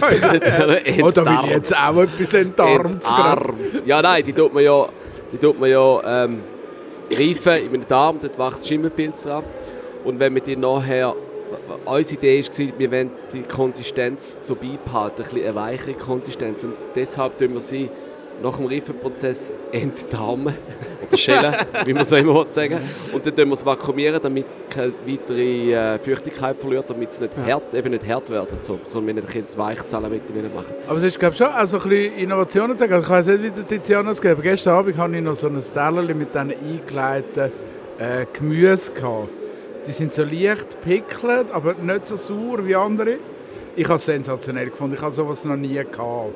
Oh, 1.01 1.11
da 1.11 1.25
will 1.25 1.45
ich 1.45 1.51
jetzt 1.51 1.75
auch 1.77 2.01
etwas 2.01 2.33
entdarmt. 2.33 2.95
Entarmt. 2.95 3.53
Ja, 3.85 4.01
nein, 4.01 4.23
die 4.25 4.33
tut 4.33 4.53
man 4.53 4.63
ja, 4.63 4.85
die 5.31 5.37
tut 5.37 5.59
man 5.59 5.69
ja 5.69 6.25
ähm, 6.25 6.41
reifen 7.09 7.53
in 7.53 7.73
einem 7.73 7.87
Darm, 7.87 8.19
dort 8.21 8.37
wächst 8.37 8.67
Schimmelpilz 8.67 9.23
dran. 9.23 9.43
Und 10.03 10.19
wenn 10.19 10.35
wir 10.35 10.41
die 10.41 10.57
nachher, 10.57 11.15
unsere 11.85 12.19
Idee 12.19 12.43
war, 12.43 12.79
wir 12.79 12.91
wollen 12.91 13.11
die 13.33 13.43
Konsistenz 13.43 14.37
so 14.39 14.55
beibehalten, 14.55 15.23
ein 15.23 15.29
bisschen 15.29 15.45
eine 15.45 15.55
weichere 15.55 15.93
Konsistenz. 15.93 16.63
Und 16.63 16.73
deshalb 16.95 17.37
tun 17.37 17.53
wir 17.53 17.61
sie 17.61 17.89
nach 18.41 18.57
dem 18.57 18.65
Reifenprozess 18.65 19.51
entdarmen, 19.71 20.53
oder 21.07 21.17
schälen, 21.17 21.55
wie 21.85 21.93
man 21.93 22.03
so 22.03 22.15
immer 22.15 22.45
sagen 22.49 22.79
Und 23.13 23.25
dann 23.25 23.35
tun 23.35 23.49
wir 23.49 23.53
es 23.53 23.65
vakuumieren, 23.65 24.19
damit 24.21 24.45
keine 24.69 24.93
weitere 25.05 25.73
äh, 25.73 25.99
Feuchtigkeit 25.99 26.57
verliert, 26.57 26.85
damit 26.87 27.11
es 27.11 27.19
nicht 27.19 27.37
hart, 27.37 27.73
eben 27.73 27.91
nicht 27.91 28.07
hart 28.07 28.29
wird, 28.29 28.63
so, 28.63 28.79
sondern 28.83 29.15
wir 29.15 29.23
nicht 29.23 29.35
ein 29.35 29.57
weiches 29.57 29.89
Salametti 29.89 30.33
machen 30.33 30.73
Aber 30.87 30.97
es 30.97 31.03
ist 31.03 31.19
glaube 31.19 31.33
ich, 31.33 31.37
schon 31.37 31.47
auch 31.47 31.67
so 31.67 31.77
ein 31.77 31.89
bisschen 31.89 32.17
Innovationen 32.17 32.77
zu 32.77 32.83
sagen. 32.83 32.93
Also 32.93 33.05
ich 33.05 33.11
weiß 33.11 33.27
nicht, 33.27 33.43
wie 33.43 33.49
der 33.51 33.67
Tiziano 33.67 34.11
es 34.11 34.21
geht, 34.21 34.31
aber 34.31 34.41
gestern 34.41 34.73
Abend 34.75 34.97
hatte 34.97 35.15
ich 35.15 35.21
noch 35.21 35.35
so 35.35 35.47
ein 35.47 35.61
Tellerchen 35.61 36.17
mit 36.17 36.33
diesen 36.33 36.51
eingelegten 36.51 37.51
äh, 37.99 38.25
Gemüse. 38.33 38.91
Gehabt. 38.91 39.40
Die 39.87 39.91
sind 39.93 40.13
so 40.13 40.23
leicht 40.23 40.79
pickelt, 40.81 41.51
aber 41.51 41.73
nicht 41.73 42.07
so 42.07 42.15
sauer 42.15 42.65
wie 42.65 42.75
andere. 42.75 43.17
Ich 43.75 43.85
habe 43.85 43.95
es 43.95 44.05
sensationell 44.05 44.69
gefunden. 44.69 44.95
Ich 44.95 45.01
habe 45.01 45.13
sowas 45.13 45.43
noch 45.45 45.55
nie 45.55 45.73
gehabt. 45.73 46.33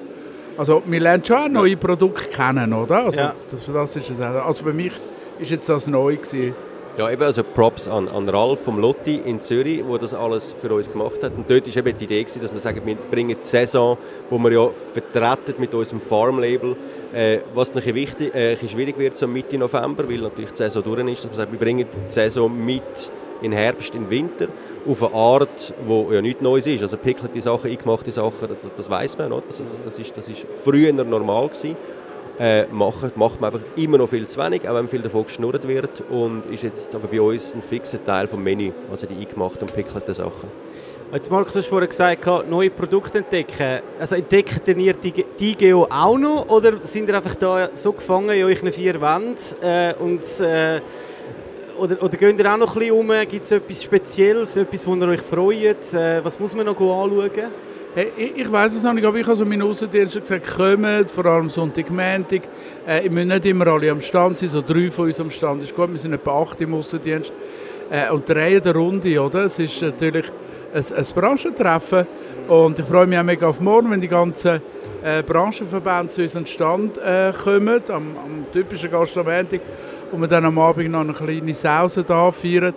Also 0.57 0.81
wir 0.85 0.99
lernen 0.99 1.23
schon 1.23 1.35
auch 1.35 1.49
neue 1.49 1.75
Produkte 1.77 2.29
kennen, 2.29 2.71
oder? 2.73 3.05
Also 3.05 3.19
Ja. 3.19 3.33
das, 3.51 3.59
das 3.71 3.95
ist 3.97 4.09
es. 4.09 4.19
Also 4.21 4.63
für 4.63 4.73
mich 4.73 4.93
ist 5.39 5.51
jetzt 5.51 5.67
das 5.67 5.85
neu 5.87 6.15
gewesen. 6.15 6.55
Ja, 6.97 7.11
eben, 7.11 7.23
also 7.23 7.43
Props 7.43 7.89
an, 7.89 8.07
an 8.07 8.29
Ralf 8.29 8.61
vom 8.61 8.79
Lotti 8.79 9.17
in 9.25 9.41
Zürich, 9.41 9.83
der 9.85 9.97
das 9.97 10.13
alles 10.13 10.53
für 10.53 10.73
uns 10.73 10.89
gemacht 10.89 11.21
hat. 11.21 11.33
Und 11.35 11.51
dort 11.51 11.67
war 11.67 11.85
eben 11.85 11.97
die 11.97 12.05
Idee, 12.05 12.23
gewesen, 12.23 12.41
dass 12.41 12.53
wir 12.53 12.59
sagen, 12.59 12.81
wir 12.85 12.95
bringen 12.95 13.35
die 13.37 13.45
Saison, 13.45 13.97
wo 14.29 14.37
wir 14.39 14.51
ja 14.53 14.69
vertreten 14.93 15.55
mit 15.59 15.73
unserem 15.75 15.99
Farm-Label, 15.99 16.77
äh, 17.13 17.39
was 17.53 17.71
ein 17.71 17.75
bisschen, 17.75 17.95
wichtig, 17.95 18.33
äh, 18.33 18.51
ein 18.51 18.53
bisschen 18.53 18.69
schwierig 18.69 18.97
wird 18.97 19.17
so 19.17 19.27
Mitte 19.27 19.57
November, 19.57 20.07
weil 20.07 20.19
natürlich 20.19 20.51
die 20.51 20.57
Saison 20.57 20.83
durch 20.83 21.05
ist, 21.11 21.25
dass 21.25 21.31
wir 21.31 21.35
sagen, 21.35 21.51
wir 21.51 21.59
bringen 21.59 21.85
die 22.07 22.11
Saison 22.13 22.65
mit 22.65 23.11
in 23.41 23.51
Herbst, 23.51 23.95
in 23.95 24.09
Winter, 24.09 24.47
auf 24.87 25.03
eine 25.03 25.13
Art, 25.13 25.73
wo 25.85 26.11
ja 26.11 26.21
nichts 26.21 26.41
Neues 26.41 26.67
ist. 26.67 26.83
Also 26.83 26.97
pickelte 26.97 27.41
Sachen, 27.41 27.69
eingemachte 27.69 28.11
Sachen, 28.11 28.47
das, 28.47 28.57
das 28.75 28.89
weiß 28.89 29.17
man, 29.17 29.31
oder? 29.31 29.43
Das, 29.47 29.57
das, 29.57 29.81
das, 29.83 29.99
ist, 29.99 30.15
das 30.15 30.29
ist 30.29 30.45
früher 30.63 30.91
normal 30.93 31.47
gewesen 31.47 31.75
äh, 32.39 32.65
machen, 32.67 33.11
macht 33.15 33.39
man 33.39 33.53
einfach 33.53 33.65
immer 33.75 33.97
noch 33.97 34.09
viel 34.09 34.27
zu 34.27 34.39
wenig, 34.39 34.67
auch 34.67 34.75
wenn 34.75 34.87
viel 34.87 35.01
davon 35.01 35.23
geschnurrt 35.23 35.67
wird 35.67 36.03
und 36.09 36.45
ist 36.47 36.63
jetzt 36.63 36.93
aber 36.95 37.07
bei 37.07 37.21
uns 37.21 37.53
ein 37.55 37.61
fixer 37.61 38.03
Teil 38.03 38.27
vom 38.27 38.43
Menü, 38.43 38.71
also 38.91 39.07
die 39.07 39.15
eingemachten 39.15 39.61
und 39.61 39.73
pickelten 39.73 40.13
Sachen. 40.13 40.49
Jetzt 41.13 41.31
Markus, 41.31 41.53
du 41.53 41.59
hast 41.59 41.67
vorhin 41.67 41.87
gesagt, 41.87 42.25
neue 42.49 42.69
Produkte 42.71 43.19
entdecken. 43.19 43.81
Also 43.99 44.15
entdeckt 44.15 44.67
ihr 44.67 44.93
die, 44.93 45.25
die 45.39 45.51
IGO 45.51 45.87
auch 45.89 46.17
noch 46.17 46.49
oder 46.49 46.79
sind 46.83 47.07
ihr 47.07 47.15
einfach 47.15 47.35
da 47.35 47.69
so 47.73 47.93
gefangen 47.93 48.31
in 48.31 48.43
euren 48.43 48.71
vier 48.71 48.99
Wänden 48.99 49.37
äh, 49.61 49.93
und 49.99 50.23
äh, 50.41 50.81
oder, 51.77 52.01
oder 52.01 52.17
geht 52.17 52.39
ihr 52.39 52.53
auch 52.53 52.57
noch 52.57 52.75
ein 52.75 52.79
bisschen 52.79 52.95
um? 52.95 53.11
Gibt 53.29 53.45
es 53.45 53.51
etwas 53.51 53.83
Spezielles, 53.83 54.57
etwas, 54.57 54.85
wo 54.85 54.95
ihr 54.95 55.07
euch 55.07 55.21
freut? 55.21 55.93
Äh, 55.93 56.23
was 56.23 56.39
muss 56.39 56.55
man 56.55 56.65
noch 56.65 56.79
anschauen? 56.79 57.51
Hey, 57.93 58.11
ich, 58.17 58.37
ich 58.37 58.51
weiß 58.51 58.75
es 58.75 58.83
noch 58.83 58.93
nicht, 58.93 59.05
aber 59.05 59.17
ich 59.17 59.25
habe 59.25 59.37
so 59.37 59.45
meinen 59.45 59.61
Außendiensten 59.61 60.21
gesagt, 60.21 60.47
kommt, 60.47 61.11
vor 61.11 61.25
allem 61.25 61.49
Sonntag, 61.49 61.89
Montag. 61.89 62.41
Äh, 62.85 63.03
wir 63.03 63.11
müssen 63.11 63.29
nicht 63.29 63.45
immer 63.45 63.67
alle 63.67 63.91
am 63.91 64.01
Stand 64.01 64.37
sein, 64.37 64.49
so 64.49 64.61
drei 64.61 64.91
von 64.91 65.05
uns 65.05 65.19
am 65.19 65.31
Stand 65.31 65.63
ist 65.63 65.75
gut, 65.75 65.91
wir 65.91 65.97
sind 65.97 66.13
etwa 66.13 66.41
acht 66.41 66.59
im 66.61 66.73
Außendienst. 66.73 67.31
Äh, 67.89 68.11
und 68.11 68.27
drehen 68.27 68.61
eine 68.61 68.73
Runde, 68.73 69.21
oder? 69.21 69.45
Es 69.45 69.59
ist 69.59 69.81
natürlich 69.81 70.25
ein, 70.73 70.83
ein 70.93 71.05
Branchentreffen 71.15 72.05
und 72.47 72.79
ich 72.79 72.85
freue 72.85 73.07
mich 73.07 73.17
auch 73.17 73.23
mega 73.23 73.47
auf 73.47 73.59
morgen, 73.59 73.91
wenn 73.91 74.01
die 74.01 74.07
ganzen 74.07 74.61
äh, 75.03 75.23
Branchenverbände 75.23 76.11
zu 76.11 76.21
unserem 76.23 76.45
Stand 76.47 76.97
äh, 76.97 77.31
kommen, 77.31 77.81
am, 77.89 78.17
am 78.17 78.45
typischen 78.51 78.89
Gast 78.89 79.17
am 79.17 79.25
Montag, 79.25 79.61
und 80.11 80.21
wir 80.21 80.27
dann 80.27 80.45
am 80.45 80.57
Abend 80.59 80.89
noch 80.91 81.01
eine 81.01 81.13
kleine 81.13 81.53
Sause 81.53 82.03
da 82.03 82.31
feiern. 82.31 82.73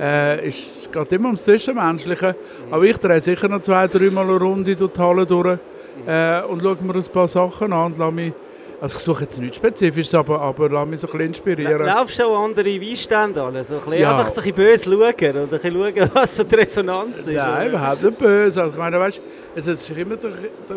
Äh, 0.00 0.48
ist, 0.48 0.82
es 0.86 0.90
geht 0.90 1.12
immer 1.12 1.26
ums 1.26 1.44
Zwischenmenschliche. 1.44 2.36
Aber 2.70 2.84
ich 2.84 2.96
drehe 2.98 3.20
sicher 3.20 3.48
noch 3.48 3.60
zwei, 3.60 3.86
dreimal 3.88 4.28
eine 4.28 4.38
Runde 4.38 4.76
durch 4.76 4.92
die 4.92 5.00
Halle 5.00 5.26
durch 5.26 5.58
äh, 6.06 6.42
und 6.42 6.62
schaue 6.62 6.76
mir 6.82 6.94
ein 6.94 7.04
paar 7.12 7.26
Sachen 7.28 7.72
an 7.72 7.86
und 7.86 7.98
lasse 7.98 8.12
mich, 8.12 8.32
also 8.80 8.96
ich 8.96 9.02
suche 9.02 9.24
jetzt 9.24 9.38
nichts 9.38 9.56
Spezifisches, 9.56 10.14
aber, 10.14 10.40
aber 10.40 10.68
lasse 10.68 10.86
mich 10.86 11.00
so 11.00 11.08
ein 11.08 11.12
bisschen 11.12 11.26
inspirieren. 11.26 11.84
Laufst 11.86 12.18
du 12.20 12.24
auch 12.24 12.44
andere 12.44 12.80
Weinstände 12.80 13.42
an? 13.42 13.64
So 13.64 13.74
ein 13.74 13.80
bisschen, 13.80 14.00
Ja. 14.00 14.18
Einfach 14.20 14.32
so 14.32 14.40
ein 14.40 14.52
bisschen 14.52 14.64
böse 14.64 14.84
schauen 14.84 15.30
oder 15.30 15.40
ein 15.42 15.48
bisschen 15.48 15.74
schauen, 15.74 16.10
was 16.14 16.36
so 16.36 16.44
die 16.44 16.54
Resonanz 16.54 17.18
ist? 17.18 17.26
Nein, 17.26 17.36
oder? 17.56 17.66
überhaupt 17.66 18.02
nicht 18.04 18.18
böse. 18.18 18.60
Also, 18.62 18.72
ich 18.72 18.78
meine, 18.78 19.00
weißt, 19.00 19.20
es 19.56 19.66
ist 19.66 19.90
immer, 19.90 20.16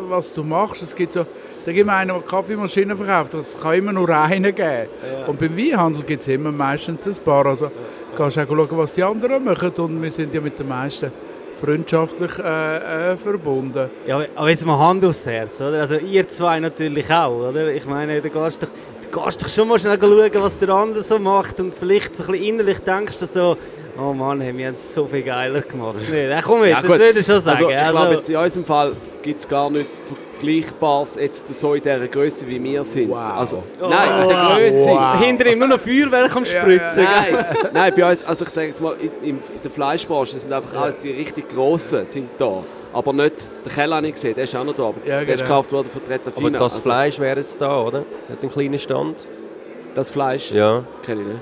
was 0.10 0.34
du 0.34 0.43
machst. 0.43 0.82
Es 0.82 0.95
gibt 0.95 1.14
so, 1.14 1.28
sag 1.62 1.76
immer 1.76 1.93
einer, 1.93 2.14
der 2.14 2.22
Kaffeemaschinen 2.24 2.97
verkauft. 2.97 3.34
Es 3.36 3.59
kann 3.59 3.76
immer 3.76 3.93
nur 3.93 4.09
einen 4.09 4.53
geben. 4.55 4.88
Und 5.28 5.39
beim 5.39 5.57
Weinhandel 5.57 6.03
gibt 6.03 6.22
es 6.22 6.28
immer 6.28 6.51
meistens 6.51 7.05
ein 7.07 7.24
paar. 7.24 7.45
Also 7.45 7.72
kannst 8.16 8.38
du 8.38 8.41
auch 8.41 8.47
schauen, 8.47 8.68
was 8.72 8.93
die 8.93 9.03
anderen 9.03 9.43
machen. 9.43 9.72
Und 9.78 10.01
wir 10.01 10.12
sind 10.12 10.34
ja 10.34 10.41
mit 10.41 10.57
den 10.59 10.68
meisten 10.68 11.12
freundschaftlich 11.64 12.32
äh, 12.39 13.12
äh, 13.14 13.18
verbunden. 13.18 13.89
Ja, 14.07 14.20
aber- 14.36 14.49
jetzt 14.49 14.66
mal 14.66 14.80
Hand 14.80 15.05
aufs 15.05 15.26
Herz, 15.28 15.62
oder? 15.62 15.82
Also 15.82 15.95
ihr 15.97 16.28
zwei 16.28 16.59
natürlich 16.59 17.09
auch, 17.12 17.49
oder? 17.49 17.68
Ich 17.68 17.86
meine, 17.86 18.20
du 18.20 18.30
gehst 18.32 18.64
doch, 18.64 18.70
du 19.12 19.24
gehst 19.24 19.43
doch 19.43 19.49
schon 19.49 19.68
mal 19.68 19.78
schnell 19.78 19.99
schauen, 20.01 20.32
was 20.41 20.57
der 20.57 20.70
andere 20.70 21.03
so 21.03 21.20
macht 21.20 21.59
und 21.59 21.76
vielleicht 21.76 22.16
so 22.16 22.24
ein 22.24 22.32
bisschen 22.32 22.47
innerlich 22.55 22.80
denkst 22.80 23.20
du 23.20 23.26
so, 23.28 23.57
oh 23.99 24.12
Mann, 24.14 24.41
hey, 24.41 24.57
wir 24.57 24.68
haben 24.68 24.74
es 24.74 24.91
so 24.95 25.05
viel 25.05 25.22
geiler 25.22 25.62
gemacht. 25.62 25.97
Nee, 26.09 26.28
dann 26.30 26.41
komm 26.41 26.64
jetzt, 26.64 26.82
Ja, 26.84 26.88
das 26.89 26.99
würde 26.99 27.20
ich 27.20 27.26
schon 27.28 27.41
sagen. 27.41 27.66
Also, 27.66 27.70
ich 27.70 27.89
glaube, 27.91 28.14
jetzt 28.16 28.30
in 28.30 28.36
unserem 28.38 28.66
Fall 28.66 28.91
gibt 29.22 29.39
es 29.41 29.47
gar 29.47 29.70
nicht 29.70 29.86
Vergleichbares 30.41 31.15
jetzt 31.19 31.47
so 31.59 31.73
in 31.75 31.81
dieser 31.83 32.07
Größe, 32.07 32.47
wie 32.47 32.61
wir 32.63 32.83
sind. 32.83 33.09
Wow. 33.09 33.17
Also, 33.37 33.63
Oh. 33.79 33.87
nein, 33.89 34.21
in 34.23 34.27
der 34.29 34.37
Größe. 34.37 34.89
Wow. 34.89 35.19
hinter 35.19 35.45
ihm 35.51 35.59
nur 35.59 35.67
noch 35.67 35.79
Feuerwerk 35.79 36.35
am 36.35 36.45
Spritzen. 36.45 36.95
gell? 36.95 37.05
Nein, 37.05 37.45
nein, 37.73 37.93
bei 37.95 38.11
uns, 38.11 38.23
also 38.23 38.45
ich 38.45 38.51
sage 38.51 38.67
jetzt 38.67 38.81
mal, 38.81 38.95
in, 39.21 39.29
in 39.29 39.39
der 39.63 39.71
Fleischbranche 39.71 40.37
sind 40.39 40.51
einfach 40.51 40.81
alles 40.81 40.97
die 40.99 41.11
richtig 41.11 41.49
Grossen 41.49 42.05
sind 42.05 42.29
da. 42.37 42.63
Aber 42.93 43.13
nicht, 43.13 43.35
der 43.65 43.71
Keller 43.71 43.95
habe 43.97 44.07
ich 44.07 44.13
gesehen, 44.13 44.35
der 44.35 44.43
ist 44.43 44.55
auch 44.55 44.65
noch 44.65 44.73
da, 44.75 44.83
aber 44.83 44.95
Ja, 45.05 45.19
der 45.19 45.21
ist 45.21 45.27
genau. 45.27 45.43
gekauft 45.43 45.71
worden 45.71 45.89
von 45.93 46.03
Tretta 46.03 46.31
Aber 46.35 46.49
das 46.51 46.61
Also, 46.61 46.79
Fleisch 46.81 47.19
wäre 47.19 47.37
jetzt 47.39 47.61
da, 47.61 47.79
oder? 47.81 47.99
Hat 48.29 48.41
einen 48.41 48.51
kleinen 48.51 48.79
Stand. 48.79 49.15
Das 49.95 50.09
Fleisch? 50.09 50.51
Ja. 50.51 50.83
Kenne 51.05 51.21
ich 51.21 51.27
nicht. 51.27 51.39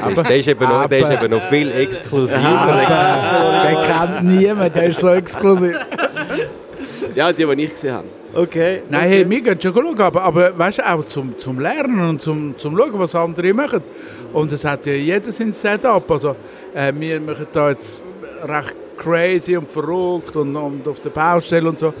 Aber 0.00 0.22
der 0.22 0.36
ist 0.36 0.46
eben 0.46 0.62
noch, 0.68 0.86
der 0.86 0.98
ist 1.00 1.10
eben 1.10 1.30
noch 1.30 1.42
viel 1.48 1.72
exklusiver. 1.72 2.40
Den 3.68 3.76
kennt 3.82 4.22
niemand, 4.24 4.76
der 4.76 4.84
ist 4.84 5.00
so 5.00 5.08
exklusiv. 5.08 5.76
Ja, 7.14 7.32
die, 7.32 7.44
die 7.44 7.64
ich 7.64 7.70
gesehen 7.70 7.94
habe. 7.94 8.06
Okay. 8.34 8.82
Nein, 8.88 9.08
hey, 9.08 9.28
wir 9.30 9.40
gehen 9.40 9.60
schon 9.60 9.74
schauen, 9.74 10.00
aber, 10.00 10.22
aber 10.22 10.58
weißt 10.58 10.78
du, 10.78 10.88
auch 10.88 11.04
zum, 11.06 11.38
zum 11.38 11.58
Lernen 11.58 12.10
und 12.10 12.22
zum, 12.22 12.56
zum 12.58 12.76
Schauen, 12.76 12.98
was 12.98 13.14
andere 13.14 13.52
machen. 13.54 13.82
Und 14.32 14.52
es 14.52 14.64
hat 14.64 14.84
ja 14.86 14.92
jeder 14.92 15.32
sein 15.32 15.52
Setup. 15.52 16.10
Also, 16.10 16.36
äh, 16.74 16.92
wir 16.94 17.20
machen 17.20 17.46
da 17.52 17.70
jetzt 17.70 18.00
recht 18.44 18.74
crazy 18.98 19.56
und 19.56 19.70
verrückt 19.70 20.36
und, 20.36 20.54
und 20.56 20.86
auf 20.86 21.00
der 21.00 21.10
Baustelle 21.10 21.68
und 21.68 21.78
so. 21.78 21.94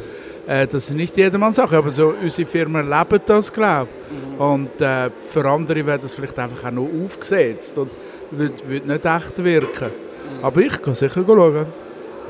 Äh, 0.46 0.66
das 0.66 0.86
sind 0.86 0.98
nicht 0.98 1.16
jedermanns 1.16 1.56
Sachen, 1.56 1.78
aber 1.78 1.90
so, 1.90 2.14
unsere 2.22 2.48
Firmen 2.48 2.88
leben 2.88 3.20
das, 3.26 3.52
glaube 3.52 3.88
ich. 4.10 4.40
Und 4.40 4.80
äh, 4.80 5.10
für 5.28 5.44
andere 5.44 5.84
wird 5.84 6.04
das 6.04 6.14
vielleicht 6.14 6.38
einfach 6.38 6.68
auch 6.68 6.70
noch 6.70 6.88
aufgesetzt 7.04 7.76
und 7.78 7.90
wird, 8.30 8.68
wird 8.68 8.86
nicht 8.86 9.04
echt 9.04 9.44
wirken. 9.44 9.90
Aber 10.42 10.60
ich 10.60 10.80
kann 10.80 10.94
sicher 10.94 11.24
schauen. 11.26 11.66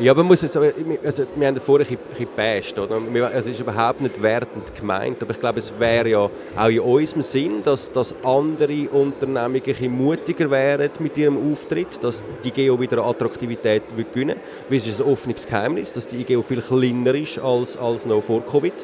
Ja, 0.00 0.14
man 0.14 0.26
muss 0.26 0.42
jetzt, 0.42 0.56
also 0.56 1.26
wir 1.34 1.46
haben 1.48 1.60
vorher 1.60 1.84
ein 1.88 1.96
bisschen- 1.96 2.28
gebasht, 2.36 2.78
oder? 2.78 2.94
Also 2.94 3.38
es 3.38 3.46
ist 3.48 3.60
überhaupt 3.60 4.00
nicht 4.00 4.22
wertend 4.22 4.72
gemeint, 4.76 5.20
aber 5.20 5.32
ich 5.32 5.40
glaube, 5.40 5.58
es 5.58 5.72
wäre 5.76 6.08
ja 6.08 6.30
auch 6.56 6.68
in 6.68 6.78
unserem 6.78 7.22
Sinn, 7.22 7.62
dass, 7.64 7.90
dass 7.90 8.14
andere 8.22 8.88
Unternehmungen 8.92 9.56
ein 9.56 9.60
bisschen 9.62 9.92
mutiger 9.92 10.48
wären 10.52 10.90
mit 11.00 11.18
ihrem 11.18 11.52
Auftritt, 11.52 12.02
dass 12.02 12.24
die 12.44 12.48
IGEO 12.48 12.78
wieder 12.78 13.04
Attraktivität 13.04 13.82
gewinnen 14.12 14.36
Weil 14.68 14.78
es 14.78 14.86
ist 14.86 15.00
ein 15.00 15.06
offenes 15.08 15.44
Geheimnis, 15.44 15.92
dass 15.92 16.06
die 16.06 16.20
IGEO 16.20 16.42
viel 16.42 16.62
kleiner 16.62 17.14
ist 17.16 17.40
als, 17.40 17.76
als 17.76 18.06
noch 18.06 18.22
vor 18.22 18.44
Covid. 18.46 18.74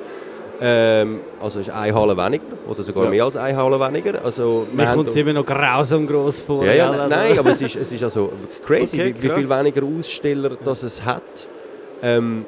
Ähm, 0.60 1.20
also 1.42 1.58
es 1.60 1.66
ist 1.68 1.74
eine 1.74 1.94
Halle 1.94 2.16
weniger 2.16 2.44
oder 2.68 2.82
sogar 2.82 3.04
Ja. 3.04 3.10
mehr 3.10 3.24
als 3.24 3.36
eine 3.36 3.56
Halle 3.56 3.78
weniger. 3.80 4.24
Also, 4.24 4.66
Mir 4.72 4.86
kommt 4.86 5.08
es 5.08 5.16
immer 5.16 5.32
noch 5.32 5.44
grausam 5.44 6.06
gross 6.06 6.40
vor. 6.42 6.64
ja, 6.64 6.72
ja, 6.72 6.90
gell? 6.90 7.00
Also- 7.00 7.16
nein, 7.16 7.38
aber 7.38 7.50
es 7.50 7.60
ist, 7.60 7.76
es 7.76 7.92
ist 7.92 8.02
also 8.04 8.32
crazy, 8.64 8.96
Okay, 9.00 9.14
wie, 9.18 9.22
wie 9.24 9.28
viel 9.30 9.48
weniger 9.48 9.82
Aussteller 9.84 10.56
das 10.64 10.82
es 10.84 11.04
hat. 11.04 11.22
Ähm, 12.02 12.44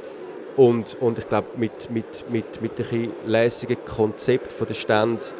und, 0.56 0.96
und 1.00 1.18
ich 1.18 1.28
glaube, 1.28 1.48
mit, 1.56 1.90
mit, 1.90 2.24
mit, 2.30 2.62
mit 2.62 2.78
dem 2.78 3.10
lässigen 3.26 3.76
Konzept 3.84 4.52
von 4.52 4.66
der 4.66 4.74
Stand 4.74 5.34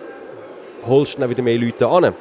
holst 0.87 1.15
du 1.17 1.21
dann 1.21 1.31
wieder 1.31 1.43
mehr 1.43 1.59
Leute 1.59 1.87
an. 1.87 2.13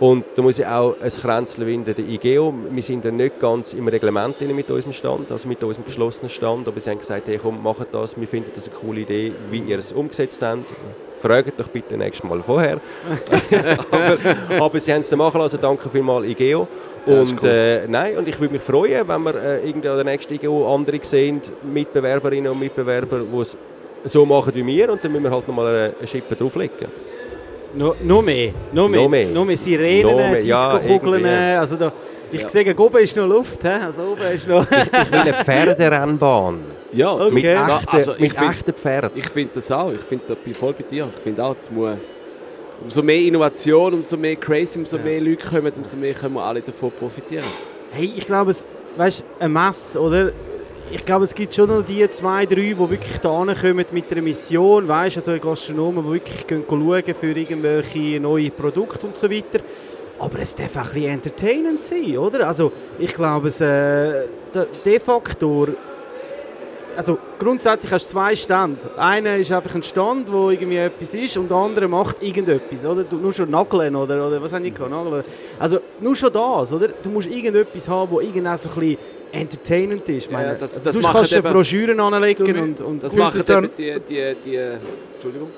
Und 0.00 0.24
da 0.34 0.42
muss 0.42 0.58
ich 0.58 0.66
auch 0.66 0.96
ein 1.00 1.10
Kränzchen 1.10 1.66
winden, 1.66 1.94
der 1.94 2.04
IGEO. 2.04 2.52
Wir 2.70 2.82
sind 2.82 3.04
dann 3.04 3.16
nicht 3.16 3.38
ganz 3.38 3.74
im 3.74 3.86
Reglement 3.86 4.40
mit 4.40 4.70
unserem 4.70 4.92
Stand, 4.92 5.30
also 5.30 5.46
mit 5.46 5.62
unserem 5.62 5.84
geschlossenen 5.84 6.28
Stand, 6.28 6.66
aber 6.66 6.80
sie 6.80 6.90
haben 6.90 6.98
gesagt, 6.98 7.28
hey, 7.28 7.38
komm, 7.40 7.62
macht 7.62 7.86
das, 7.92 8.18
wir 8.18 8.26
finden 8.26 8.50
das 8.54 8.68
eine 8.68 8.76
coole 8.76 9.00
Idee, 9.02 9.32
wie 9.50 9.60
ihr 9.60 9.78
es 9.78 9.92
umgesetzt 9.92 10.42
habt. 10.42 10.64
Fragt 11.20 11.58
doch 11.58 11.68
bitte 11.68 11.96
nächstes 11.96 12.28
Mal 12.28 12.42
vorher. 12.42 12.80
aber, 13.90 14.62
aber 14.62 14.80
sie 14.80 14.92
haben 14.92 15.02
es 15.02 15.16
machen 15.16 15.40
lassen, 15.40 15.58
danke 15.62 15.88
vielmals 15.88 16.26
IGEO. 16.26 16.66
Und 17.06 17.42
cool. 17.42 17.48
äh, 17.48 17.86
nein, 17.86 18.18
und 18.18 18.26
ich 18.26 18.38
würde 18.40 18.54
mich 18.54 18.62
freuen, 18.62 19.06
wenn 19.06 19.22
wir 19.22 19.34
äh, 19.34 19.68
irgendwie 19.68 19.88
an 19.88 19.96
der 19.96 20.04
nächsten 20.04 20.34
IGO 20.34 20.74
andere 20.74 20.98
sehen, 21.02 21.40
Mitbewerberinnen 21.62 22.50
und 22.50 22.58
Mitbewerber, 22.58 23.20
die 23.20 23.40
es 23.40 23.56
so 24.06 24.26
machen 24.26 24.54
wie 24.54 24.66
wir 24.66 24.92
und 24.92 25.04
dann 25.04 25.12
müssen 25.12 25.24
wir 25.24 25.30
halt 25.30 25.46
nochmal 25.46 25.66
eine, 25.66 25.94
eine 25.98 26.06
Schippe 26.06 26.34
drauflegen. 26.34 26.88
No, 27.76 27.94
noch 28.02 28.22
mehr, 28.22 28.52
noch 28.72 28.88
mehr, 28.88 29.00
Noch 29.02 29.08
mehr. 29.08 29.26
noch 29.28 29.44
mehr 29.44 29.56
Sirenen, 29.56 30.44
ja, 30.46 30.78
Disco-Kugeln. 30.78 31.24
irgendwie. 31.24 31.58
also 31.58 31.76
da, 31.76 31.92
ich 32.30 32.42
Ja. 32.42 32.48
sehe, 32.48 32.76
oben 32.78 32.98
ist 32.98 33.16
noch 33.16 33.26
Luft. 33.26 33.62
He? 33.62 33.68
Also 33.68 34.02
oben 34.02 34.22
ist 34.32 34.46
noch... 34.48 34.62
Ich 34.70 35.12
will 35.12 35.18
eine 35.20 35.44
Pferderennbahn. 35.44 36.58
Ja, 36.92 37.12
Okay. 37.12 37.34
Mit, 37.34 37.42
Ja, 37.44 37.76
echten, 37.78 37.88
also 37.96 38.12
ich 38.14 38.20
mit 38.20 38.32
find- 38.38 38.50
echten 38.52 38.72
Pferden. 38.72 39.10
Ich 39.16 39.28
finde 39.28 39.50
das 39.56 39.68
auch. 39.72 39.92
Ich 39.92 40.00
finde, 40.02 40.24
da 40.28 40.34
bin 40.34 40.52
ich 40.52 40.56
voll 40.56 40.72
bei 40.74 40.84
dir. 40.84 41.08
Ich 41.16 41.22
finde 41.22 41.42
auch, 41.42 41.56
es 41.58 41.68
muss 41.68 41.90
umso 42.84 43.02
mehr 43.02 43.18
Innovation, 43.18 43.94
umso 43.94 44.16
mehr 44.16 44.36
Crazy, 44.36 44.78
umso 44.78 44.96
mehr 44.98 45.20
Leute 45.20 45.44
kommen, 45.44 45.72
umso 45.76 45.96
mehr 45.96 46.14
können 46.14 46.34
wir 46.34 46.42
alle 46.44 46.60
davon 46.60 46.92
profitieren. 46.92 47.42
Hey, 47.90 48.12
ich 48.16 48.24
glaube, 48.24 48.52
es, 48.52 48.64
weißt, 48.96 49.24
eine 49.40 49.48
Messe, 49.48 50.00
oder? 50.00 50.30
Ich 50.90 51.04
glaube, 51.04 51.24
es 51.24 51.34
gibt 51.34 51.54
schon 51.54 51.68
noch 51.68 51.84
die 51.84 52.08
zwei, 52.10 52.46
drei, 52.46 52.56
die 52.56 52.78
wirklich 52.78 53.18
da 53.18 53.44
kommen 53.44 53.86
mit 53.92 54.12
einer 54.12 54.22
Mission, 54.22 54.86
weißt, 54.86 55.16
also 55.16 55.38
Gastronomen, 55.38 56.04
die 56.04 56.12
wirklich 56.12 56.46
gehen 56.46 56.64
schauen 56.68 57.14
für 57.18 57.32
irgendwelche 57.32 58.20
neue 58.20 58.50
Produkte 58.50 59.06
und 59.06 59.16
so 59.16 59.30
weiter. 59.30 59.60
Aber 60.18 60.38
es 60.38 60.54
darf 60.54 60.76
auch 60.76 60.80
ein 60.80 60.94
bisschen 60.94 61.10
entertainend 61.10 61.80
sein, 61.80 62.16
oder? 62.18 62.46
Also, 62.46 62.70
ich 62.98 63.12
glaube, 63.14 63.48
es, 63.48 63.60
äh, 63.60 64.26
der, 64.84 65.00
Faktor 65.00 65.68
also 66.96 67.18
grundsätzlich 67.40 67.90
hast 67.90 68.06
du 68.06 68.12
zwei 68.12 68.36
Stände. 68.36 68.78
Einer 68.96 69.36
ist 69.36 69.50
einfach 69.50 69.74
ein 69.74 69.82
Stand, 69.82 70.32
wo 70.32 70.50
irgendwie 70.50 70.76
etwas 70.76 71.12
ist 71.14 71.36
und 71.36 71.50
der 71.50 71.56
andere 71.56 71.88
macht 71.88 72.22
irgendetwas, 72.22 72.84
oder? 72.86 73.02
Du, 73.02 73.16
nur 73.16 73.32
schon 73.32 73.50
Nageln, 73.50 73.96
oder, 73.96 74.28
oder 74.28 74.40
was 74.40 74.52
habe 74.52 74.64
ich 74.64 74.72
gehabt? 74.72 74.92
Nageln. 74.92 75.24
Also 75.58 75.80
nur 76.00 76.14
schon 76.14 76.32
das, 76.32 76.72
oder? 76.72 76.88
Du 77.02 77.10
musst 77.10 77.28
irgendetwas 77.28 77.88
haben, 77.88 78.12
wo 78.12 78.20
irgendwie 78.20 78.42
so 78.42 78.68
ein 78.68 78.74
bisschen 78.74 78.98
entertainend 79.34 80.08
ist. 80.08 80.26
Ich 80.26 80.30
Ja, 80.30 80.38
meine, 80.38 80.54
das- 80.54 80.74
also 80.78 80.84
das 80.84 80.94
sonst 80.94 81.12
kannst 81.12 81.32
du 81.32 81.36
eben- 81.38 81.52
Broschüren 81.52 82.00
anlegen 82.00 82.44
Du, 82.44 82.60
und, 82.62 82.80
und 82.80 83.02
Das 83.02 83.14
machen 83.16 83.42
dann- 83.46 83.68
die, 83.76 83.94
die, 84.08 84.34
die, 84.44 84.56
Entschuldigung. 85.14 85.50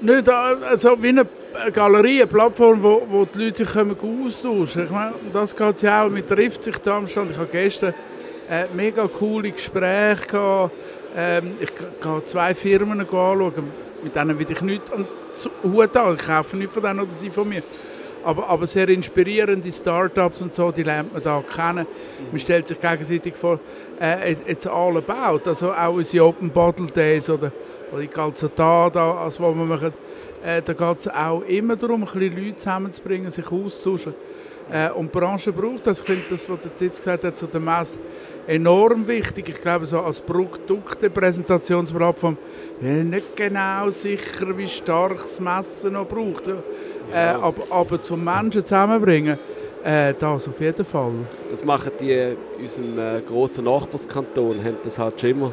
Nicht 0.00 0.28
also 0.28 1.02
wie 1.02 1.08
eine 1.08 1.26
Galerie, 1.72 2.22
eine 2.22 2.26
Plattform, 2.26 2.82
wo, 2.82 3.02
wo 3.08 3.24
die 3.24 3.44
Leute 3.44 3.58
sich 3.64 3.72
können 3.72 3.96
austauschen 4.26 4.66
können. 4.74 4.84
Ich 4.86 4.90
meine, 4.90 5.12
das 5.32 5.56
geht 5.56 5.76
es 5.76 5.82
ja 5.82 6.04
auch. 6.04 6.10
Man 6.10 6.26
trifft 6.26 6.64
sich 6.64 6.76
da 6.78 6.98
am 6.98 7.06
Stand. 7.08 7.30
Ich 7.30 7.38
habe 7.38 7.48
gestern 7.50 7.94
äh, 8.50 8.64
mega 8.74 9.06
coole 9.08 9.50
Gespräche 9.50 10.26
gehabt. 10.26 10.72
Ähm, 11.16 11.52
ich 11.60 11.70
gehe 11.74 12.24
zwei 12.26 12.54
Firmen 12.54 13.00
anschauen. 13.00 13.52
Mit 14.02 14.14
denen 14.14 14.38
will 14.38 14.46
ich 14.50 14.60
nichts 14.60 14.92
am 14.92 15.06
Hut 15.62 15.96
haben. 15.96 16.16
Ich 16.16 16.26
kaufe 16.26 16.56
nichts 16.56 16.74
von 16.74 16.82
denen 16.82 17.00
oder 17.00 17.12
sie 17.12 17.30
von 17.30 17.48
mir. 17.48 17.62
Aber, 18.24 18.48
aber 18.48 18.66
sehr 18.66 18.88
inspirierende 18.88 19.70
Startups 19.72 20.40
und 20.40 20.54
so, 20.54 20.70
die 20.72 20.82
lernt 20.82 21.12
man 21.12 21.22
da 21.22 21.42
kennen. 21.54 21.86
Man 22.30 22.38
stellt 22.40 22.68
sich 22.68 22.80
gegenseitig 22.80 23.34
vor, 23.36 23.60
äh, 24.00 24.32
it- 24.32 24.42
it's 24.46 24.66
all 24.66 24.96
about. 24.96 25.48
Also 25.48 25.72
auch 25.72 25.92
unsere 25.94 26.24
Open 26.26 26.48
Bottle 26.50 26.86
Days 26.86 27.28
oder, 27.28 27.52
oder 27.92 28.00
die 28.02 28.08
Calzotada, 28.08 29.18
also 29.24 29.42
was 29.44 29.54
wir 29.54 29.64
machen. 29.64 29.92
Äh, 30.44 30.62
da 30.62 30.72
geht 30.72 30.98
es 31.00 31.08
auch 31.08 31.42
immer 31.42 31.76
darum, 31.76 32.02
ein 32.02 32.08
bisschen 32.18 32.36
Leute 32.44 32.56
zusammenzubringen, 32.56 33.30
sich 33.30 33.50
auszutauschen. 33.50 34.14
Äh, 34.72 34.90
und 34.92 35.14
die 35.14 35.18
Branche 35.18 35.52
braucht 35.52 35.86
das. 35.86 36.00
Ich 36.00 36.06
finde 36.06 36.24
das, 36.30 36.48
was 36.48 36.60
der 36.60 36.74
Titz 36.76 36.96
gesagt 36.98 37.24
hat, 37.24 37.36
zu 37.36 37.46
der 37.46 37.60
Messe 37.60 37.98
enorm 38.46 39.06
wichtig. 39.06 39.48
Ich 39.50 39.60
glaube, 39.60 39.84
so 39.86 40.00
als 40.00 40.20
Produktepräsentationsplattform 40.22 42.36
bin 42.80 42.98
ich 42.98 43.04
nicht 43.04 43.36
genau 43.36 43.90
sicher, 43.90 44.56
wie 44.56 44.66
stark 44.66 45.18
das 45.18 45.38
Messen 45.40 45.92
noch 45.94 46.06
braucht. 46.08 46.44
Ja. 47.12 47.32
Äh, 47.32 47.34
aber, 47.34 47.62
aber 47.70 48.02
zum 48.02 48.24
Menschen 48.24 48.64
zusammenbringen, 48.64 49.38
äh, 49.84 50.14
das 50.18 50.48
auf 50.48 50.60
jeden 50.60 50.84
Fall. 50.84 51.12
Das 51.50 51.64
machen 51.64 51.92
die 52.00 52.12
in 52.12 52.36
unserem 52.60 52.98
äh, 52.98 53.20
grossen 53.20 53.64
Nachbarskanton, 53.64 54.64
haben 54.64 54.76
das 54.82 54.98
halt 54.98 55.20
schon 55.20 55.30
immer 55.30 55.52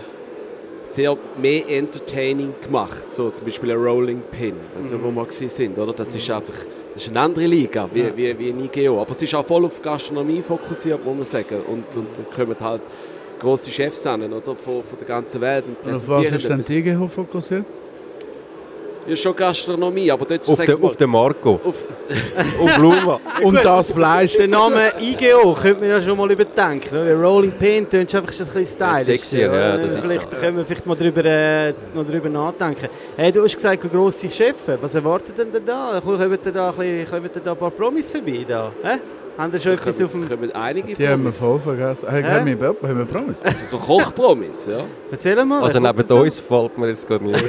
sehr 0.86 1.18
mehr 1.42 1.70
entertaining 1.70 2.54
gemacht. 2.62 3.12
So 3.14 3.30
zum 3.30 3.46
Beispiel 3.46 3.72
ein 3.72 3.78
Rolling 3.78 4.22
Pin, 4.32 4.56
also, 4.76 5.02
wo 5.02 5.12
wir 5.12 5.24
gewesen 5.24 5.50
sind, 5.50 5.78
oder? 5.78 5.94
Das 5.94 6.14
ist 6.16 6.30
einfach 6.30 6.66
das 6.94 7.04
ist 7.04 7.10
eine 7.10 7.22
andere 7.22 7.46
Liga, 7.46 7.90
wie, 7.94 8.06
wie, 8.18 8.38
wie 8.38 8.50
ein 8.50 8.66
IGO. 8.66 9.02
Aber 9.02 9.12
es 9.12 9.22
ist 9.22 9.34
auch 9.34 9.46
voll 9.46 9.64
auf 9.66 9.82
Gastronomie 9.82 10.42
fokussiert, 10.42 11.04
muss 11.06 11.16
man 11.16 11.26
sagen. 11.26 11.62
Und, 11.62 11.86
und 11.96 12.08
dann 12.18 12.30
kommen 12.36 12.56
halt 12.60 12.82
grosse 13.40 13.70
Chefs 13.72 14.06
an, 14.06 14.22
oder? 14.22 14.56
Von, 14.56 14.84
von 14.84 15.00
der 15.00 15.08
ganzen 15.08 15.40
Welt 15.40 15.66
und 15.68 15.90
Und 15.90 15.96
auf 15.96 16.08
was 16.08 16.26
ist 16.26 16.50
denn 16.50 16.62
die 16.62 16.80
IGH 16.80 17.08
fokussiert? 17.08 17.66
Ja, 19.08 19.16
schon 19.16 19.36
Gastronomie, 19.36 20.12
aber 20.12 20.26
dort 20.26 20.48
Auf, 20.48 20.58
mal, 20.58 20.86
auf 20.86 20.96
den 20.96 21.10
Marco. 21.10 21.60
auf, 21.64 21.76
auf 22.60 22.78
Luma. 22.78 23.20
Und 23.44 23.56
das 23.64 23.92
Fleisch. 23.92 24.38
Den 24.38 24.52
Namen 24.52 24.92
IGO 25.00 25.54
könnte 25.54 25.82
man 25.82 25.90
ja 25.90 26.02
schon 26.02 26.18
mal 26.18 26.32
überdenken. 26.32 26.96
Oder? 26.96 27.16
Rolling 27.16 27.52
Pin 27.52 27.90
tönt 27.90 28.14
einfach 28.14 28.32
schon 28.32 28.48
ein 28.48 28.54
bisschen 28.54 28.78
stylisch. 28.78 29.04
sexier, 29.04 29.54
ja, 29.54 29.78
das 29.78 29.96
ist 29.96 30.02
vielleicht 30.02 30.30
so. 30.30 30.38
können 30.38 30.58
wir 30.58 30.66
vielleicht 30.66 30.86
mal 30.86 30.96
drüber, 30.96 31.26
äh, 31.26 31.74
noch 31.94 32.06
drüber 32.06 32.30
nachdenken. 32.30 32.90
Hey, 33.16 33.32
du 33.32 33.44
hast 33.44 33.56
gesagt, 33.56 33.92
grosse 33.92 34.30
Chefs. 34.30 34.64
Was 34.80 34.94
erwartet 34.94 35.38
denn 35.38 35.52
da? 35.66 36.00
Kommen 36.04 36.40
da, 36.44 36.72
da 37.44 37.52
ein 37.52 37.58
paar 37.58 37.72
Promis 37.72 38.12
vorbei? 38.12 38.46
Da? 38.48 38.72
Hä? 38.84 39.00
Haben 39.42 39.54
ihr 39.54 39.60
schon 39.60 39.72
etwas 39.72 40.00
auf 40.00 40.12
dem... 40.12 40.30
kommen 40.30 40.52
einige 40.52 40.94
Die 40.94 41.08
haben 41.08 41.24
wir 41.24 41.32
Promis. 41.32 41.38
voll 41.40 41.60
vergessen. 41.60 42.08
Hey, 42.12 42.22
Hä? 42.22 42.30
haben 42.30 42.46
wir 42.46 42.68
haben 42.68 42.98
wir 43.00 43.06
Promis? 43.06 43.42
Also 43.42 43.66
so 43.66 43.78
Kochpromis, 43.80 44.68
ja. 44.68 44.82
Erzähl 45.12 45.44
mal. 45.44 45.64
Also 45.64 45.82
wer 45.82 45.92
neben 45.92 45.98
kommt 45.98 46.10
so? 46.10 46.20
uns 46.20 46.40
fällt 46.40 46.78
mir 46.78 46.90
jetzt 46.90 47.08
gerade 47.08 47.26
nicht. 47.26 47.44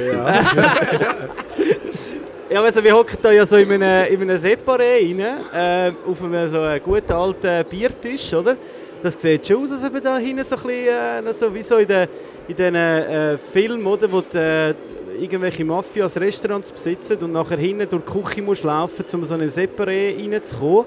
Ja, 2.49 2.61
also 2.63 2.83
wir 2.83 2.95
hocken 2.95 3.17
da 3.21 3.31
ja 3.31 3.45
so 3.45 3.57
in 3.57 3.71
einem, 3.71 4.11
in 4.11 4.21
einem 4.23 4.37
Separé 4.37 5.01
rein, 5.01 5.19
äh, 5.55 5.91
auf 6.09 6.23
einem 6.23 6.49
so 6.49 6.61
einem 6.61 6.83
guten 6.83 7.11
alten 7.13 7.69
Biertisch, 7.69 8.33
oder? 8.33 8.55
Das 9.03 9.13
sieht 9.21 9.45
schon 9.45 9.63
aus, 9.63 9.71
als 9.71 9.83
ob 9.83 10.03
da 10.03 10.17
hinten 10.17 10.43
so 10.43 10.55
ein 10.55 10.61
bisschen, 10.63 10.87
äh, 10.87 11.21
noch 11.21 11.33
so, 11.33 11.53
wie 11.53 11.61
so 11.61 11.77
in 11.77 11.87
den 11.87 12.07
in 12.47 12.55
den, 12.55 12.75
äh, 12.75 13.37
Filmen, 13.37 13.85
oder, 13.85 14.11
wo 14.11 14.21
die, 14.21 14.37
äh, 14.37 14.73
irgendwelche 15.19 15.63
Mafias 15.63 16.17
Restaurants 16.17 16.71
besitzen 16.71 17.17
und 17.21 17.33
nachher 17.33 17.57
hinten 17.57 17.87
durch 17.87 18.03
die 18.03 18.11
Küche 18.21 18.41
musst 18.41 18.63
laufen, 18.63 19.05
um 19.13 19.25
so 19.25 19.35
einen 19.35 19.49
Separé 19.49 20.15
reinzukommen. 20.17 20.85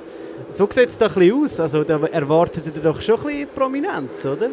So 0.50 0.68
sieht 0.70 0.88
es 0.88 0.98
da 0.98 1.06
ein 1.06 1.32
aus. 1.32 1.60
Also 1.60 1.84
da 1.84 1.98
erwartet 2.06 2.64
ihr 2.66 2.82
doch 2.82 3.00
schon 3.00 3.26
ein 3.26 3.48
Prominenz, 3.54 4.24
oder? 4.24 4.48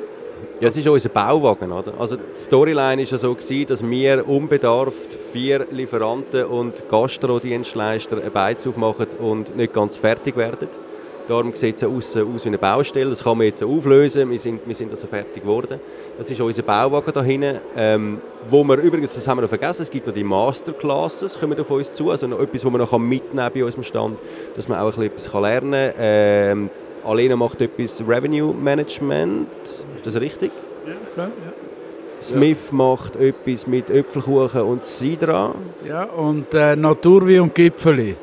Ja, 0.59 0.67
es 0.67 0.77
ist 0.77 0.87
unser 0.87 1.09
Bauwagen, 1.09 1.71
oder? 1.71 1.93
Also 1.99 2.17
die 2.17 2.23
Storyline 2.35 3.01
war 3.01 3.09
ja 3.09 3.17
so, 3.17 3.33
gewesen, 3.33 3.65
dass 3.67 3.83
wir 3.83 4.27
unbedarft 4.27 5.17
vier 5.31 5.67
Lieferanten 5.71 6.45
und 6.45 6.87
Gastrodienstleister 6.89 8.17
eine 8.17 8.29
Beiz 8.29 8.65
aufmachen 8.67 9.07
und 9.19 9.55
nicht 9.55 9.73
ganz 9.73 9.97
fertig 9.97 10.37
werden. 10.37 10.67
Darum 11.27 11.55
sieht 11.55 11.77
es 11.77 11.83
aussen 11.83 12.35
aus 12.35 12.43
wie 12.43 12.49
eine 12.49 12.57
Baustelle. 12.57 13.09
Das 13.09 13.23
kann 13.23 13.37
man 13.37 13.47
jetzt 13.47 13.63
auflösen. 13.63 14.29
Wir 14.29 14.39
sind, 14.39 14.61
wir 14.65 14.75
sind 14.75 14.91
also 14.91 15.07
fertig 15.07 15.43
geworden. 15.43 15.79
Das 16.17 16.29
ist 16.29 16.41
unser 16.41 16.63
Bauwagen 16.63 17.11
da 17.13 17.23
hinten. 17.23 17.59
Ähm, 17.77 18.19
wo 18.49 18.63
wir 18.63 18.77
übrigens, 18.77 19.15
das 19.15 19.27
haben 19.27 19.37
wir 19.37 19.43
noch 19.43 19.49
vergessen, 19.49 19.83
es 19.83 19.89
gibt 19.89 20.05
noch 20.05 20.13
die 20.13 20.23
Masterclasses, 20.23 21.39
kommen 21.39 21.57
auf 21.59 21.71
uns 21.71 21.91
zu. 21.91 22.09
Also 22.09 22.27
noch 22.27 22.39
etwas, 22.39 22.65
was 22.65 22.71
man 22.71 22.81
noch 22.81 22.97
mitnehmen 22.97 23.37
kann 23.37 23.53
bei 23.53 23.63
unserem 23.63 23.83
Stand, 23.83 24.19
dass 24.55 24.67
man 24.67 24.79
auch 24.79 24.97
ein 24.97 25.09
bisschen 25.09 25.31
etwas 25.31 25.33
lernen 25.33 25.93
kann. 25.93 25.95
Ähm, 25.99 26.69
Alena 27.05 27.35
macht 27.35 27.61
etwas 27.61 28.01
Revenue 28.05 28.53
Management. 28.53 29.47
Ist 29.95 30.05
das 30.05 30.19
richtig? 30.19 30.51
Ja, 30.85 30.93
klar. 31.13 31.29
Smith 32.21 32.71
macht 32.71 33.17
etwas 33.17 33.67
mit 33.67 33.89
Äpfelkuchen 33.89 34.61
und 34.61 34.85
Sidra. 34.85 35.55
Ja, 35.87 36.03
und 36.03 36.53
äh, 36.53 36.75
Naturwein 36.75 37.41
und 37.41 37.55
Gipfeli. 37.55 38.15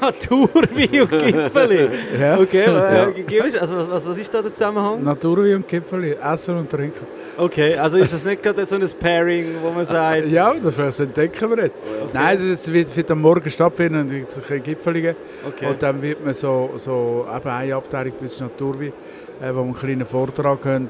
Naturwein 0.00 1.00
und 1.02 1.10
Gipfeli. 1.10 1.88
Ja. 2.20 2.38
Okay, 2.38 2.64
Ja. 2.66 3.08
äh, 3.08 3.40
uns- 3.42 3.56
also 3.56 3.76
was, 3.76 3.90
was, 3.90 4.06
was 4.08 4.18
ist 4.18 4.32
da 4.34 4.42
der 4.42 4.52
Zusammenhang? 4.52 5.02
Naturwein 5.04 5.56
und 5.56 5.68
Gipfeli. 5.68 6.16
Essen 6.32 6.58
und 6.58 6.70
trinken. 6.70 7.06
Okay, 7.36 7.76
also 7.76 7.98
ist 7.98 8.12
das 8.12 8.24
nicht 8.24 8.42
gerade 8.42 8.66
so 8.66 8.74
ein 8.74 8.82
Pairing, 8.98 9.46
wo 9.62 9.70
man 9.70 9.84
sagt, 9.86 10.26
Ja, 10.26 10.52
das 10.54 10.98
entdecken 10.98 11.50
wir 11.50 11.56
nicht. 11.64 11.72
Nein, 12.12 12.38
das 12.50 12.72
wird, 12.72 12.96
wird 12.96 13.10
am 13.12 13.20
Morgen 13.22 13.48
stattfinden 13.48 14.00
und 14.00 14.10
wird 14.10 14.32
sich 14.32 14.50
ein 14.50 14.62
Gipfeli 14.62 15.02
geben. 15.02 15.16
okay. 15.46 15.66
Und 15.66 15.80
dann 15.80 16.02
wird 16.02 16.24
man 16.24 16.34
so, 16.34 16.70
so 16.78 17.26
eben 17.34 17.48
eine 17.48 17.74
Abteilung 17.76 18.14
bis 18.20 18.40
Naturwein, 18.40 18.92
äh, 19.40 19.50
wo 19.50 19.58
man 19.58 19.64
einen 19.66 19.76
kleinen 19.76 20.06
Vortrag 20.06 20.64
haben, 20.64 20.88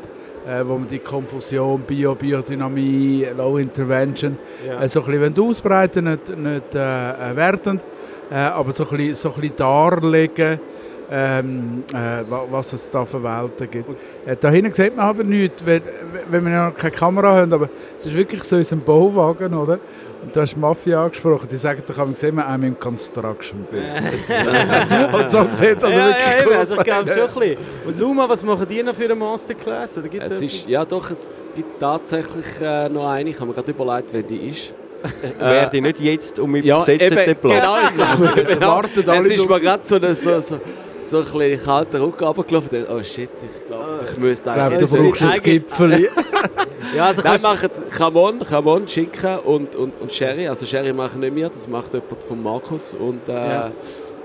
äh, 0.48 0.64
wo 0.66 0.78
man 0.78 0.88
die 0.88 1.00
Konfusion, 1.00 1.82
Bio, 1.82 2.14
Biodynamie, 2.14 3.26
Low 3.36 3.58
Intervention, 3.58 4.38
ja. 4.66 4.80
äh, 4.82 4.88
so 4.88 5.04
ein 5.04 5.20
bisschen 5.20 5.38
ausbreiten, 5.50 6.04
nicht, 6.06 6.28
nicht 6.34 6.74
äh, 6.74 6.78
äh, 6.78 7.36
wertend, 7.36 7.82
äh, 8.30 8.34
aber 8.34 8.72
so 8.72 8.84
ein 8.88 8.96
bisschen, 8.96 9.14
so 9.16 9.28
ein 9.34 9.40
bisschen 9.40 9.56
darlegen, 9.56 10.60
ähm, 11.10 11.84
äh, 11.90 12.30
wa- 12.30 12.44
was 12.50 12.72
es 12.74 12.90
da 12.90 13.02
für 13.06 13.22
Welten 13.22 13.70
gibt. 13.70 13.88
Äh, 14.26 14.36
da 14.38 14.50
hinten 14.50 14.74
sieht 14.74 14.94
man 14.94 15.06
aber 15.06 15.24
nichts, 15.24 15.64
wenn, 15.64 15.80
wenn 16.30 16.44
wir 16.44 16.52
ja 16.52 16.68
noch 16.68 16.76
keine 16.76 16.90
Kamera 16.94 17.34
haben, 17.36 17.50
aber 17.52 17.70
es 17.96 18.04
ist 18.04 18.14
wirklich 18.14 18.42
so 18.44 18.56
in 18.56 18.60
unserem 18.60 18.82
Bauwagen, 18.82 19.54
oder? 19.54 19.78
Und 20.22 20.34
du 20.36 20.40
hast 20.40 20.56
Mafia 20.56 21.02
angesprochen, 21.04 21.48
die 21.50 21.56
sagen, 21.56 21.80
da 21.86 21.94
kann 21.94 22.06
man 22.08 22.16
sehen, 22.16 22.34
wir 22.34 22.46
haben 22.46 22.62
im 22.64 22.78
Construction 22.78 23.64
Business. 23.70 24.28
Und 25.14 25.30
so 25.30 25.46
sieht 25.52 25.78
es 25.78 25.84
also 25.84 25.98
ja, 25.98 26.06
wirklich 26.08 26.26
ja, 26.26 26.42
eben, 26.42 26.50
aus. 26.52 26.58
also 26.58 26.74
ich 26.76 26.82
glaube 26.84 27.08
schon 27.08 27.20
ein 27.20 27.26
bisschen. 27.28 27.56
Und 27.86 27.98
Luma, 27.98 28.28
was 28.28 28.42
machen 28.44 28.66
die 28.68 28.82
noch 28.82 28.94
für 28.94 29.04
eine 29.04 29.14
Masterclass? 29.14 29.96
Oder 29.96 30.08
gibt's 30.08 30.30
Es 30.30 30.42
ist, 30.42 30.68
ja 30.68 30.84
doch, 30.84 31.08
es 31.12 31.50
gibt 31.54 31.78
tatsächlich 31.80 32.44
äh, 32.60 32.88
noch 32.88 33.08
eine, 33.08 33.30
ich 33.30 33.36
habe 33.36 33.46
mir 33.46 33.54
gerade 33.54 33.70
überlegt, 33.70 34.12
wenn 34.12 34.26
die 34.26 34.48
ist. 34.48 34.74
Werde 35.38 35.76
ich 35.76 35.82
nicht 35.82 36.00
jetzt 36.00 36.38
und 36.38 36.54
wir 36.54 36.62
Ja, 36.64 36.78
besetzen 36.78 37.06
eben, 37.06 37.16
den 37.16 37.36
Platz. 37.36 37.54
genau, 37.54 37.76
ich 37.86 37.94
glaube, 37.94 38.44
genau. 39.04 39.22
Jetzt 39.22 39.32
ist 39.32 39.48
mir 39.48 39.60
gerade 39.60 39.82
so 39.84 39.96
ein 39.96 40.14
so, 40.16 40.40
so, 40.40 40.60
so 41.02 41.18
ein 41.18 41.24
bisschen 41.24 41.64
kalter 41.64 42.00
Rücken 42.00 42.24
runtergelaufen. 42.24 42.86
Oh 42.90 43.02
shit, 43.02 43.28
ich 43.42 43.66
glaube, 43.66 44.00
ich 44.10 44.16
müsste 44.18 44.48
Ich 44.50 44.54
glaube, 44.54 44.74
eigentlich... 44.74 44.90
du 44.90 45.02
brauchst 45.04 45.22
ein 45.22 45.28
eigentlich- 45.30 45.42
Gipfeli. 45.68 46.08
ja, 46.96 47.06
also 47.06 47.22
Nein, 47.22 47.40
kannst, 47.40 47.44
machen 47.44 47.70
Camon, 47.90 48.38
Camon, 48.40 48.88
Schinken 48.88 49.38
und, 49.40 49.74
und, 49.76 49.92
und 50.00 50.12
Sherry. 50.12 50.48
Also 50.48 50.66
Sherry 50.66 50.92
machen 50.92 51.20
nicht 51.20 51.34
wir, 51.34 51.48
das 51.48 51.66
macht 51.68 51.94
jemand 51.94 52.24
von 52.24 52.42
Markus 52.42 52.94
und, 52.94 53.28
äh, 53.28 53.32
Ja. 53.32 53.70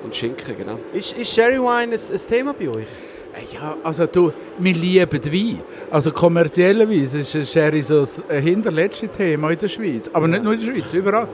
und 0.04 0.16
Schinken, 0.16 0.58
genau. 0.58 0.80
ist, 0.94 1.14
ist 1.18 1.34
Sherry 1.34 1.60
Wine 1.60 1.94
ein, 1.94 2.00
ein 2.14 2.28
Thema 2.28 2.54
bei 2.54 2.68
euch? 2.70 2.88
Ja, 3.52 3.76
also 3.84 4.06
du, 4.06 4.32
wir 4.60 4.74
lieben 4.74 5.26
Wein. 5.26 5.60
Also 5.90 6.12
kommerziellerweise 6.12 7.20
ist 7.20 7.36
ein 7.36 7.46
Sherry 7.46 7.82
so 7.82 8.02
das 8.02 8.22
hinterletzte 8.30 9.08
Thema 9.08 9.50
in 9.50 9.58
der 9.58 9.68
Schweiz. 9.68 10.10
Aber 10.14 10.28
nicht 10.28 10.44
nur 10.44 10.54
in 10.54 10.60
der 10.60 10.68
Schweiz, 10.68 10.94
überall. 10.94 11.28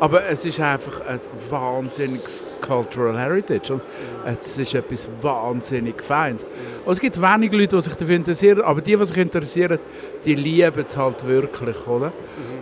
Aber 0.00 0.24
es 0.26 0.44
ist 0.44 0.58
einfach 0.58 1.00
ein 1.06 1.20
wahnsinniges 1.48 2.42
Cultural 2.60 3.16
Heritage. 3.16 3.74
Und 3.74 3.82
es 4.26 4.58
ist 4.58 4.74
etwas 4.74 5.06
wahnsinnig 5.22 6.02
Feines. 6.02 6.44
Und 6.84 6.92
es 6.92 6.98
gibt 6.98 7.20
wenige 7.22 7.56
Leute, 7.56 7.76
die 7.76 7.82
sich 7.82 7.94
dafür 7.94 8.16
interessieren, 8.16 8.62
aber 8.62 8.80
die, 8.80 8.96
die 8.96 9.04
sich 9.04 9.16
interessieren, 9.16 9.78
die 10.24 10.34
lieben 10.34 10.84
es 10.86 10.96
halt 10.96 11.24
wirklich, 11.24 11.86
oder? 11.86 12.12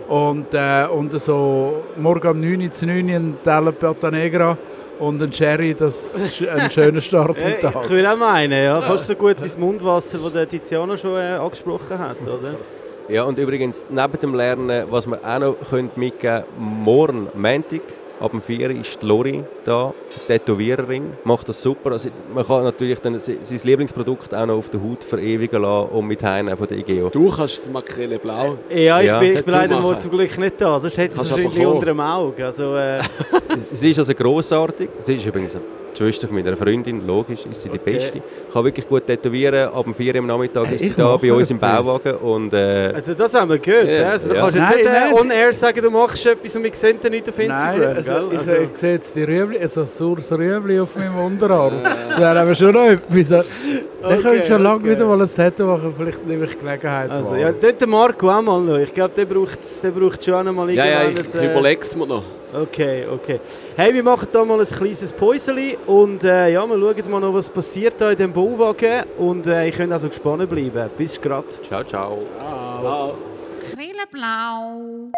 Und, 0.07 0.53
äh, 0.53 0.85
und 0.85 1.19
so 1.19 1.83
morgen 1.97 2.27
um 2.27 2.39
9 2.39 2.61
Uhr 2.61 2.71
zu 2.71 2.85
9 2.85 3.09
Uhr 3.09 3.15
ein 3.15 3.37
Teller 3.43 3.71
Porta 3.71 4.11
Negra 4.11 4.57
und 4.99 5.21
ein 5.21 5.31
Sherry, 5.33 5.73
das 5.73 6.15
ist 6.15 6.47
ein 6.47 6.69
schöner 6.71 7.01
Start 7.09 7.37
Äh, 7.37 7.55
im 7.55 7.61
Tag. 7.61 7.83
ich 7.85 7.89
will 7.89 8.05
auch 8.05 8.17
meinen, 8.17 8.63
ja. 8.63 8.81
Fast 8.81 9.07
so 9.07 9.15
gut 9.15 9.37
wie 9.39 9.43
das 9.43 9.57
Mundwasser, 9.57 10.17
das 10.23 10.33
der 10.33 10.47
Tiziano 10.47 10.95
schon 10.97 11.15
äh, 11.15 11.33
angesprochen 11.35 11.97
hat, 11.99 12.17
oder? 12.21 12.55
Ja, 13.09 13.23
und 13.23 13.37
übrigens, 13.37 13.85
neben 13.89 14.19
dem 14.21 14.33
Lernen, 14.33 14.85
was 14.89 15.05
wir 15.07 15.19
auch 15.23 15.39
noch 15.39 15.55
mitgeben 15.97 16.19
können, 16.19 16.43
morgen, 16.57 17.27
Montag, 17.33 17.81
ab 18.23 18.31
dem 18.31 18.41
4 18.41 18.69
Uhr 18.69 18.75
ist 18.79 19.01
die 19.01 19.05
Lori 19.05 19.43
da, 19.65 19.93
Tätowiererin, 20.27 21.11
macht 21.25 21.49
das 21.49 21.61
super. 21.61 21.91
Also 21.91 22.09
man 22.33 22.45
kann 22.47 22.63
natürlich 22.63 22.99
dann 22.99 23.19
se- 23.19 23.37
sein 23.43 23.59
Lieblingsprodukt 23.63 24.33
auch 24.33 24.45
noch 24.45 24.55
auf 24.55 24.69
der 24.69 24.81
Haut 24.81 25.03
verewigen 25.03 25.61
lassen 25.61 25.89
und 25.89 26.07
mit 26.07 26.23
Heine 26.23 26.55
von 26.55 26.67
der 26.67 26.77
IGO. 26.77 27.09
Du 27.09 27.29
kannst 27.29 27.57
das 27.59 27.69
Makrele 27.69 28.17
blau. 28.19 28.55
Ja, 28.69 29.01
ich 29.01 29.07
Ja. 29.07 29.19
bin, 29.19 29.33
ich 29.35 29.43
bin 29.43 29.53
leider 29.53 29.79
mal 29.79 29.99
zum 29.99 30.11
Glück 30.11 30.37
nicht 30.37 30.59
da, 30.61 30.79
sonst 30.79 30.97
hätte 30.97 31.15
ich 31.15 31.21
es 31.21 31.29
wahrscheinlich 31.31 31.65
unter 31.67 31.85
dem 31.85 31.99
Auge. 31.99 32.45
Also, 32.45 32.75
äh, 32.77 32.99
Sie 33.73 33.91
ist 33.91 33.99
also 33.99 34.13
grossartig. 34.13 34.89
Sie 35.01 35.15
ist 35.15 35.25
übrigens 35.25 35.57
die 35.93 36.03
Schwester 36.03 36.27
von 36.27 36.35
meiner 36.37 36.55
Freundin, 36.57 37.05
logisch 37.05 37.45
ist 37.49 37.61
sie 37.61 37.69
die 37.69 37.79
Okay. 37.79 37.93
Beste. 37.93 38.21
Kann 38.51 38.63
wirklich 38.65 38.87
gut 38.87 39.05
tätowieren. 39.05 39.69
Ab 39.69 39.83
dem 39.85 39.93
4 39.93 40.13
Uhr 40.13 40.19
am 40.19 40.27
Nachmittag 40.27 40.71
ist 40.71 40.81
sie 40.81 40.87
ich 40.87 40.95
da 40.95 41.15
bei 41.17 41.31
uns 41.33 41.49
im. 41.51 41.59
Bauwagen. 41.59 42.15
Und, 42.17 42.53
äh, 42.53 42.91
also 42.95 43.13
das 43.13 43.33
haben 43.33 43.49
wir 43.49 43.57
gehört. 43.59 43.87
Ja. 43.89 44.09
Also, 44.09 44.29
du 44.29 44.35
Ja. 44.35 44.41
kannst 44.41 44.57
jetzt 44.57 44.69
Nein, 44.69 44.77
nicht 44.77 44.85
äh, 44.87 44.91
nein. 44.91 45.13
on-air 45.13 45.53
sagen, 45.53 45.81
du 45.81 45.89
machst 45.91 46.25
etwas 46.25 46.55
und 46.55 46.63
wir 46.63 46.73
sehen 46.73 46.99
dich 46.99 47.11
nicht 47.11 47.29
auf 47.29 47.39
Instagram. 47.39 47.79
Nein, 47.79 47.95
also 47.97 48.13
gell? 48.13 48.23
ich, 48.31 48.37
Also- 48.39 48.53
ich 48.55 48.77
sehe 48.77 48.91
jetzt 48.93 49.15
die 49.15 49.23
Rüebli, 49.23 49.59
also 49.59 49.81
ein 49.81 49.87
saures 49.87 50.31
Rüebli 50.31 50.79
auf 50.79 50.95
meinem 50.95 51.17
Unterarm. 51.19 51.73
Das 52.09 52.19
wäre 52.19 52.39
aber 52.39 52.55
schon 52.55 52.73
noch 52.73 52.85
etwas. 52.87 53.29
Dann 54.03 54.11
Okay, 54.15 54.21
kann 54.21 54.35
ich 54.35 54.45
schon 54.45 54.61
lange 54.61 54.79
okay. 54.81 54.89
wieder 54.91 55.05
mal 55.05 55.21
ein 55.21 55.29
Tattoo 55.33 55.65
machen, 55.65 55.93
vielleicht 55.97 56.27
nehme 56.27 56.43
ich 56.43 56.59
Gelegenheit 56.59 57.09
Also, 57.09 57.31
wahr. 57.31 57.37
ja, 57.39 57.51
dort 57.53 57.79
der 57.79 57.87
Marco 57.87 58.29
auch 58.29 58.41
mal 58.41 58.59
noch. 58.59 58.77
Ich 58.77 58.93
glaube, 58.93 59.13
der 59.15 59.23
braucht, 59.25 59.59
der 59.81 59.91
braucht 59.91 60.21
schon 60.23 60.45
noch 60.45 60.51
mal 60.51 60.69
Ja, 60.71 60.85
ja, 60.85 61.01
irgendwann 61.03 61.25
ich 61.25 61.39
ein, 61.39 61.47
äh, 61.47 61.51
überlege 61.53 61.81
es 61.81 61.95
mir 61.95 62.05
noch. 62.07 62.23
Okay, 62.53 63.07
okay. 63.07 63.39
Hey, 63.75 63.93
wir 63.93 64.03
machen 64.03 64.27
da 64.31 64.45
mal 64.45 64.59
ein 64.59 64.65
kleines 64.67 65.11
Päuseli 65.11 65.75
und 65.87 66.23
äh, 66.23 66.49
ja, 66.51 66.65
wir 66.67 66.77
schauen 66.77 67.11
mal 67.11 67.19
noch, 67.19 67.33
was 67.33 67.49
passiert 67.49 67.95
da 67.97 68.11
in 68.11 68.17
dem 68.17 68.31
Bauwagen 68.31 69.05
und 69.17 69.47
äh, 69.47 69.67
ich 69.67 69.75
könnt 69.75 69.91
also 69.91 70.07
gespannt 70.07 70.47
bleiben. 70.49 70.89
Bis 70.95 71.19
grad. 71.19 71.45
ciao, 71.63 71.83
ciao. 71.83 72.19
Krilleblau. 73.73 75.09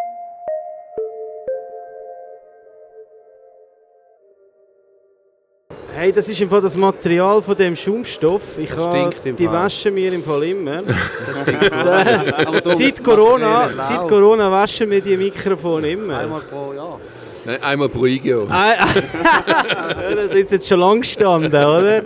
Hey, 5.94 6.12
das 6.12 6.28
ist 6.28 6.40
im 6.42 6.50
Fall 6.50 6.60
das 6.60 6.76
Material 6.76 7.40
von 7.42 7.56
dem 7.56 7.74
Schaumstoff. 7.74 8.58
Ich 8.58 8.68
Das 8.68 8.78
habe 8.78 8.96
stinkt 9.10 9.26
im 9.26 9.36
die 9.36 9.46
Fall. 9.46 9.54
waschen 9.54 9.94
wir 9.94 10.12
im 10.12 10.22
Fall 10.22 10.42
immer. 10.42 10.82
Seit 12.76 13.02
Corona, 13.02 13.70
seit 13.78 14.06
Corona 14.06 14.50
waschen 14.50 14.90
wir 14.90 15.00
die 15.00 15.16
Mikrofone 15.16 15.90
immer. 15.92 16.18
Einmal 16.18 16.42
pro 16.42 16.74
Jahr. 16.74 17.00
Nein, 17.46 17.62
einmal 17.62 17.88
pro 17.88 18.04
IGO. 18.06 18.48
Ja, 18.50 20.14
das 20.14 20.34
ist 20.34 20.52
jetzt 20.52 20.68
schon 20.68 20.80
lang 20.80 21.00
gestanden, 21.00 21.52
oder? 21.52 22.02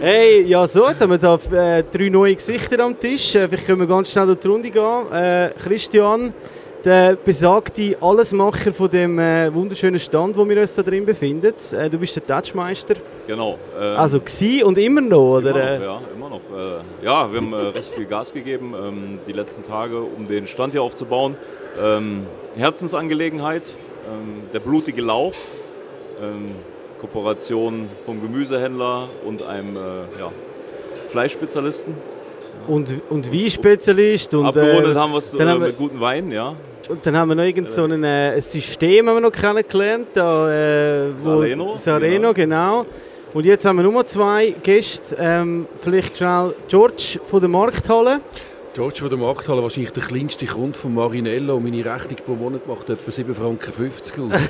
Hey, 0.00 0.42
ja 0.42 0.66
so, 0.66 0.88
jetzt 0.88 1.00
haben 1.00 1.10
wir 1.10 1.18
da 1.18 1.36
äh, 1.52 1.82
drei 1.90 2.10
neue 2.10 2.34
Gesichter 2.34 2.78
am 2.80 2.98
Tisch. 2.98 3.34
Äh, 3.34 3.48
vielleicht 3.48 3.66
können 3.66 3.80
wir 3.80 3.86
ganz 3.86 4.12
schnell 4.12 4.26
durch 4.26 4.40
die 4.40 4.48
Runde 4.48 4.70
gehen. 4.70 5.12
Äh, 5.12 5.50
Christian, 5.58 6.34
der 6.84 7.16
besagte 7.16 7.96
Allesmacher 8.02 8.74
von 8.74 8.90
dem 8.90 9.18
äh, 9.18 9.52
wunderschönen 9.52 9.98
Stand, 9.98 10.36
wo 10.36 10.46
wir 10.46 10.60
uns 10.60 10.74
da 10.74 10.82
drin 10.82 11.06
befinden. 11.06 11.54
Äh, 11.72 11.88
du 11.88 11.98
bist 11.98 12.14
der 12.14 12.26
Touchmeister. 12.26 12.96
Genau. 13.26 13.58
ähm, 13.80 13.96
Also 13.96 14.20
gsi 14.20 14.62
und 14.62 14.76
immer 14.76 15.00
noch, 15.00 15.38
oder? 15.38 15.50
immer 15.50 15.78
noch, 15.78 15.82
ja, 15.82 16.00
immer 16.14 16.28
noch. 16.28 16.40
Äh, 17.02 17.04
ja, 17.06 17.32
wir 17.32 17.40
haben 17.40 17.52
äh, 17.54 17.56
recht 17.56 17.94
viel 17.94 18.04
Gas 18.04 18.34
gegeben 18.34 18.74
ähm, 18.78 19.18
die 19.26 19.32
letzten 19.32 19.62
Tage, 19.62 19.98
um 19.98 20.26
den 20.26 20.46
Stand 20.46 20.72
hier 20.72 20.82
aufzubauen. 20.82 21.36
Ähm, 21.82 22.26
Herzensangelegenheit, 22.54 23.62
der 24.52 24.60
blutige 24.60 25.02
Lauch, 25.02 25.34
ähm, 26.20 26.52
Kooperation 27.00 27.88
vom 28.04 28.22
Gemüsehändler 28.22 29.08
und 29.24 29.42
einem 29.42 29.76
äh, 29.76 29.80
ja, 30.18 30.32
Fleischspezialisten. 31.10 31.94
Und, 32.68 32.94
und 33.10 33.32
Weinspezialist. 33.32 34.34
Und, 34.34 34.46
Abgerundet 34.46 34.96
äh, 34.96 34.98
haben 34.98 35.12
wir 35.12 35.18
es 35.18 35.30
dann 35.30 35.40
äh, 35.46 35.50
haben 35.50 35.60
wir- 35.60 35.66
mit 35.68 35.78
guten 35.78 36.00
Wein, 36.00 36.30
ja. 36.32 36.54
Und 36.88 37.04
dann 37.04 37.16
haben 37.16 37.28
wir 37.30 37.34
noch 37.34 37.42
irgend 37.42 37.72
so 37.72 37.82
ein, 37.82 38.04
äh, 38.04 38.34
ein 38.34 38.40
System 38.40 39.08
haben 39.08 39.16
wir 39.16 39.20
noch 39.20 39.32
kennengelernt, 39.32 40.06
da, 40.14 40.48
äh, 41.06 41.10
wo, 41.18 41.40
Sareno, 41.40 41.76
Sareno, 41.76 42.32
genau. 42.32 42.86
Und 43.34 43.44
jetzt 43.44 43.66
haben 43.66 43.76
wir 43.76 43.82
nur 43.82 44.06
zwei 44.06 44.54
Gäste. 44.62 45.16
Ähm, 45.18 45.66
vielleicht 45.82 46.16
schnell 46.16 46.54
George 46.68 47.18
von 47.24 47.40
der 47.40 47.48
Markthalle. 47.48 48.20
George 48.76 48.98
von 48.98 49.08
der 49.08 49.16
Markthalle, 49.16 49.62
wahrscheinlich 49.62 49.92
der 49.92 50.02
kleinste 50.02 50.44
Kunde 50.44 50.78
von 50.78 50.92
Marinello. 50.92 51.58
Meine 51.58 51.82
Rechnung 51.82 52.16
pro 52.26 52.34
Monat 52.34 52.66
macht 52.66 52.90
etwa 52.90 53.10
7,50 53.10 53.34
Franken 53.34 54.32
aus. 54.34 54.40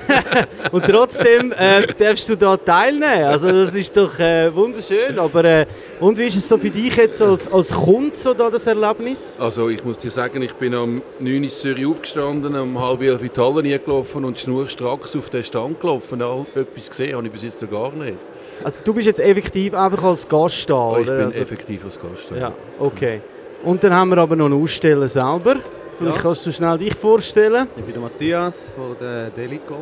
Und 0.73 0.85
trotzdem 0.85 1.53
äh, 1.53 1.87
darfst 1.97 2.29
du 2.29 2.37
da 2.37 2.57
teilnehmen. 2.57 3.23
Also 3.23 3.53
das 3.53 3.73
ist 3.77 3.97
doch 3.97 4.19
äh, 4.19 4.53
wunderschön. 4.53 5.17
Aber 5.17 5.45
äh, 5.45 5.67
und 6.01 6.19
wie 6.19 6.25
ist 6.25 6.35
es 6.35 6.49
so 6.49 6.59
für 6.59 6.71
dich 6.71 6.97
jetzt 6.97 7.23
als, 7.23 7.47
als 7.53 7.71
Kunde 7.71 8.17
so 8.17 8.35
da 8.35 8.51
das 8.51 8.67
Erlebnis? 8.67 9.39
Also 9.39 9.69
ich 9.69 9.85
muss 9.85 9.99
dir 9.99 10.11
sagen, 10.11 10.43
ich 10.43 10.55
bin 10.55 10.75
am 10.75 11.03
9 11.21 11.33
Uhr 11.33 11.45
in 11.45 11.49
Zürich 11.49 11.87
aufgestanden, 11.87 12.57
um 12.57 12.83
halb 12.83 13.03
elf 13.03 13.23
in 13.23 13.31
die 13.33 13.41
Halle 13.41 13.79
gelaufen 13.79 14.25
und 14.25 14.41
schnurstracks 14.41 15.15
auf 15.15 15.31
den 15.31 15.45
Stand 15.45 15.81
gelaufen. 15.81 16.21
All 16.21 16.47
etwas 16.57 16.91
gesehen 16.91 17.15
habe 17.15 17.29
ich 17.29 17.33
bis 17.33 17.45
jetzt 17.45 17.63
noch 17.63 17.71
gar 17.71 17.93
nicht. 17.93 18.19
Also 18.65 18.83
du 18.83 18.93
bist 18.93 19.07
jetzt 19.07 19.21
effektiv 19.21 19.73
einfach 19.73 20.03
als 20.03 20.29
Gast 20.29 20.69
da, 20.69 20.75
Aber 20.75 21.01
ich 21.01 21.07
oder? 21.07 21.17
bin 21.17 21.27
also, 21.27 21.39
effektiv 21.39 21.85
als 21.85 22.01
Gast. 22.01 22.27
da. 22.31 22.37
Ja, 22.37 22.53
okay. 22.81 23.21
Und 23.67 23.83
dann 23.83 23.93
haben 23.93 24.11
wir 24.11 24.19
aber 24.19 24.37
noch 24.37 24.47
einen 24.47 24.63
Aussteller 24.63 25.09
selber. 25.09 25.57
Vielleicht 25.99 26.17
Ja. 26.19 26.23
kannst 26.23 26.47
du 26.47 26.53
schnell 26.53 26.79
dich 26.79 26.95
vorstellen. 26.95 27.67
Ich 27.77 27.83
bin 27.83 27.95
der 27.95 28.03
Matthias 28.03 28.71
von 28.77 28.97
der 29.01 29.31
Delico. 29.31 29.75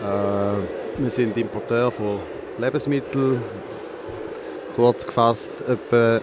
Äh, 0.00 1.02
wir 1.02 1.10
sind 1.10 1.36
Importeur 1.36 1.90
von 1.90 2.20
Lebensmitteln. 2.58 3.42
Kurz 4.74 5.04
gefasst, 5.06 5.52
etwa 5.68 6.20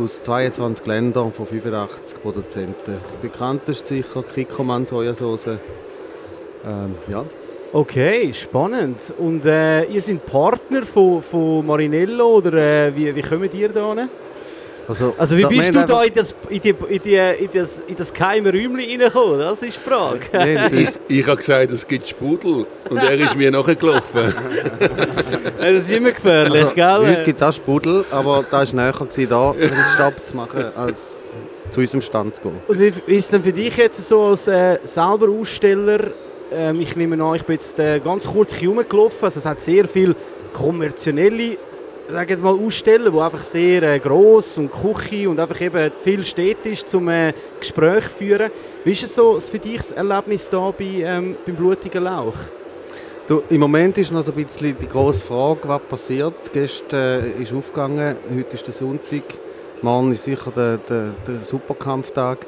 aus 0.00 0.22
22 0.22 0.86
Ländern 0.86 1.32
von 1.32 1.46
85 1.46 2.22
Produzenten. 2.22 2.98
Das 3.02 3.16
bekannteste 3.16 3.88
sicher 3.96 4.22
Kikkoman 4.22 4.86
Sojasauce. 4.86 5.46
Ähm, 6.64 6.94
ja. 7.08 7.24
Okay, 7.72 8.32
spannend. 8.32 9.12
Und 9.18 9.44
äh, 9.46 9.84
ihr 9.86 10.00
seid 10.00 10.24
Partner 10.26 10.82
von, 10.82 11.22
von 11.24 11.66
Marinello 11.66 12.36
oder 12.36 12.52
äh, 12.52 12.94
wie, 12.94 13.12
wie 13.16 13.22
kommen 13.22 13.50
ihr 13.52 13.68
da 13.72 13.94
hin? 13.94 14.08
Also, 14.90 15.14
Also 15.16 15.36
wie 15.36 15.42
da- 15.42 15.48
bist 15.48 15.74
du 15.74 15.86
da 15.86 16.02
in 16.02 16.12
das, 16.14 16.34
in 16.48 16.60
die, 16.60 16.68
in 16.88 17.02
die, 17.02 17.14
in 17.14 17.48
das, 17.54 17.78
in 17.86 17.94
das 17.96 18.12
geheime 18.12 18.50
Räumchen 18.52 18.76
reingekommen? 18.80 19.38
Das 19.38 19.62
ist 19.62 19.76
die 19.76 19.88
Frage. 19.88 20.20
uns- 20.76 20.98
Ich, 21.08 21.18
ich 21.20 21.26
habe 21.26 21.36
gesagt, 21.36 21.70
es 21.72 21.86
gibt 21.86 22.08
Sprudel 22.08 22.66
und 22.88 22.98
er 22.98 23.12
ist 23.18 23.36
mir 23.36 23.50
nachgelaufen. 23.52 24.34
Das 25.60 25.70
ist 25.84 25.92
immer 25.92 26.10
gefährlich, 26.10 26.62
Also, 26.62 26.74
gell? 26.74 26.84
bei 27.02 27.10
uns 27.10 27.22
gibt 27.22 27.40
es 27.40 27.46
auch 27.46 27.52
Sprudel, 27.52 28.04
aber 28.10 28.44
da 28.50 28.58
war 28.66 28.74
näher, 28.74 28.92
gewesen, 28.92 29.28
da 29.28 29.50
einen 29.52 29.84
Stopp 29.94 30.26
zu 30.26 30.36
machen, 30.36 30.64
als 30.76 31.30
zu 31.70 31.80
unserem 31.80 32.00
Stand 32.02 32.36
zu 32.36 32.42
gehen. 32.42 32.54
Und 32.66 32.78
wie 32.78 32.86
ist 33.16 33.24
es 33.26 33.30
denn 33.30 33.42
für 33.44 33.52
dich 33.52 33.76
jetzt 33.76 34.08
so 34.08 34.22
als 34.22 34.48
äh, 34.48 34.78
selber 34.84 35.28
Aussteller? 35.28 36.00
Ähm, 36.50 36.80
ich 36.80 36.96
nehme 36.96 37.22
an, 37.22 37.36
ich 37.36 37.44
bin 37.44 37.54
jetzt 37.54 37.78
äh, 37.78 38.00
ganz 38.00 38.26
kurz 38.26 38.54
hier 38.54 38.70
rumgelaufen. 38.70 39.18
Also 39.22 39.38
es 39.38 39.46
hat 39.46 39.60
sehr 39.60 39.86
viele 39.86 40.16
kommerzielle 40.52 41.56
sag 42.10 42.30
jetzt 42.30 42.42
mal, 42.42 42.54
Aussteller, 42.54 43.10
die 43.10 43.18
einfach 43.18 43.44
sehr 43.44 43.82
äh, 43.82 43.98
gross 43.98 44.58
und 44.58 44.70
Küche 44.70 45.28
und 45.28 45.38
einfach 45.38 45.60
eben 45.60 45.92
viel 46.02 46.24
steht 46.24 46.64
ist, 46.66 46.90
zum 46.90 47.08
äh, 47.08 47.32
Gespräch 47.58 48.04
führen. 48.04 48.50
Wie 48.84 48.92
ist 48.92 49.04
es 49.04 49.14
so 49.14 49.38
für 49.38 49.58
dich 49.58 49.78
das 49.78 49.92
Erlebnis 49.92 50.48
da 50.50 50.70
bei, 50.70 50.84
ähm, 50.84 51.36
beim 51.46 51.56
blutigen 51.56 52.04
Lauch? 52.04 52.36
Du, 53.26 53.42
Im 53.48 53.60
Moment 53.60 53.96
ist 53.98 54.10
noch 54.10 54.22
so 54.22 54.32
ein 54.32 54.44
bisschen 54.44 54.76
die 54.78 54.88
grosse 54.88 55.24
Frage, 55.24 55.60
was 55.68 55.82
passiert. 55.82 56.52
Gestern 56.52 57.24
äh, 57.24 57.42
ist 57.42 57.52
aufgegangen, 57.52 58.16
heute 58.34 58.54
ist 58.54 58.66
der 58.66 58.74
Sonntag, 58.74 59.22
morgen 59.82 60.12
ist 60.12 60.24
sicher 60.24 60.52
der, 60.54 60.78
der, 60.78 61.14
der 61.26 61.36
Superkampftag. 61.44 62.38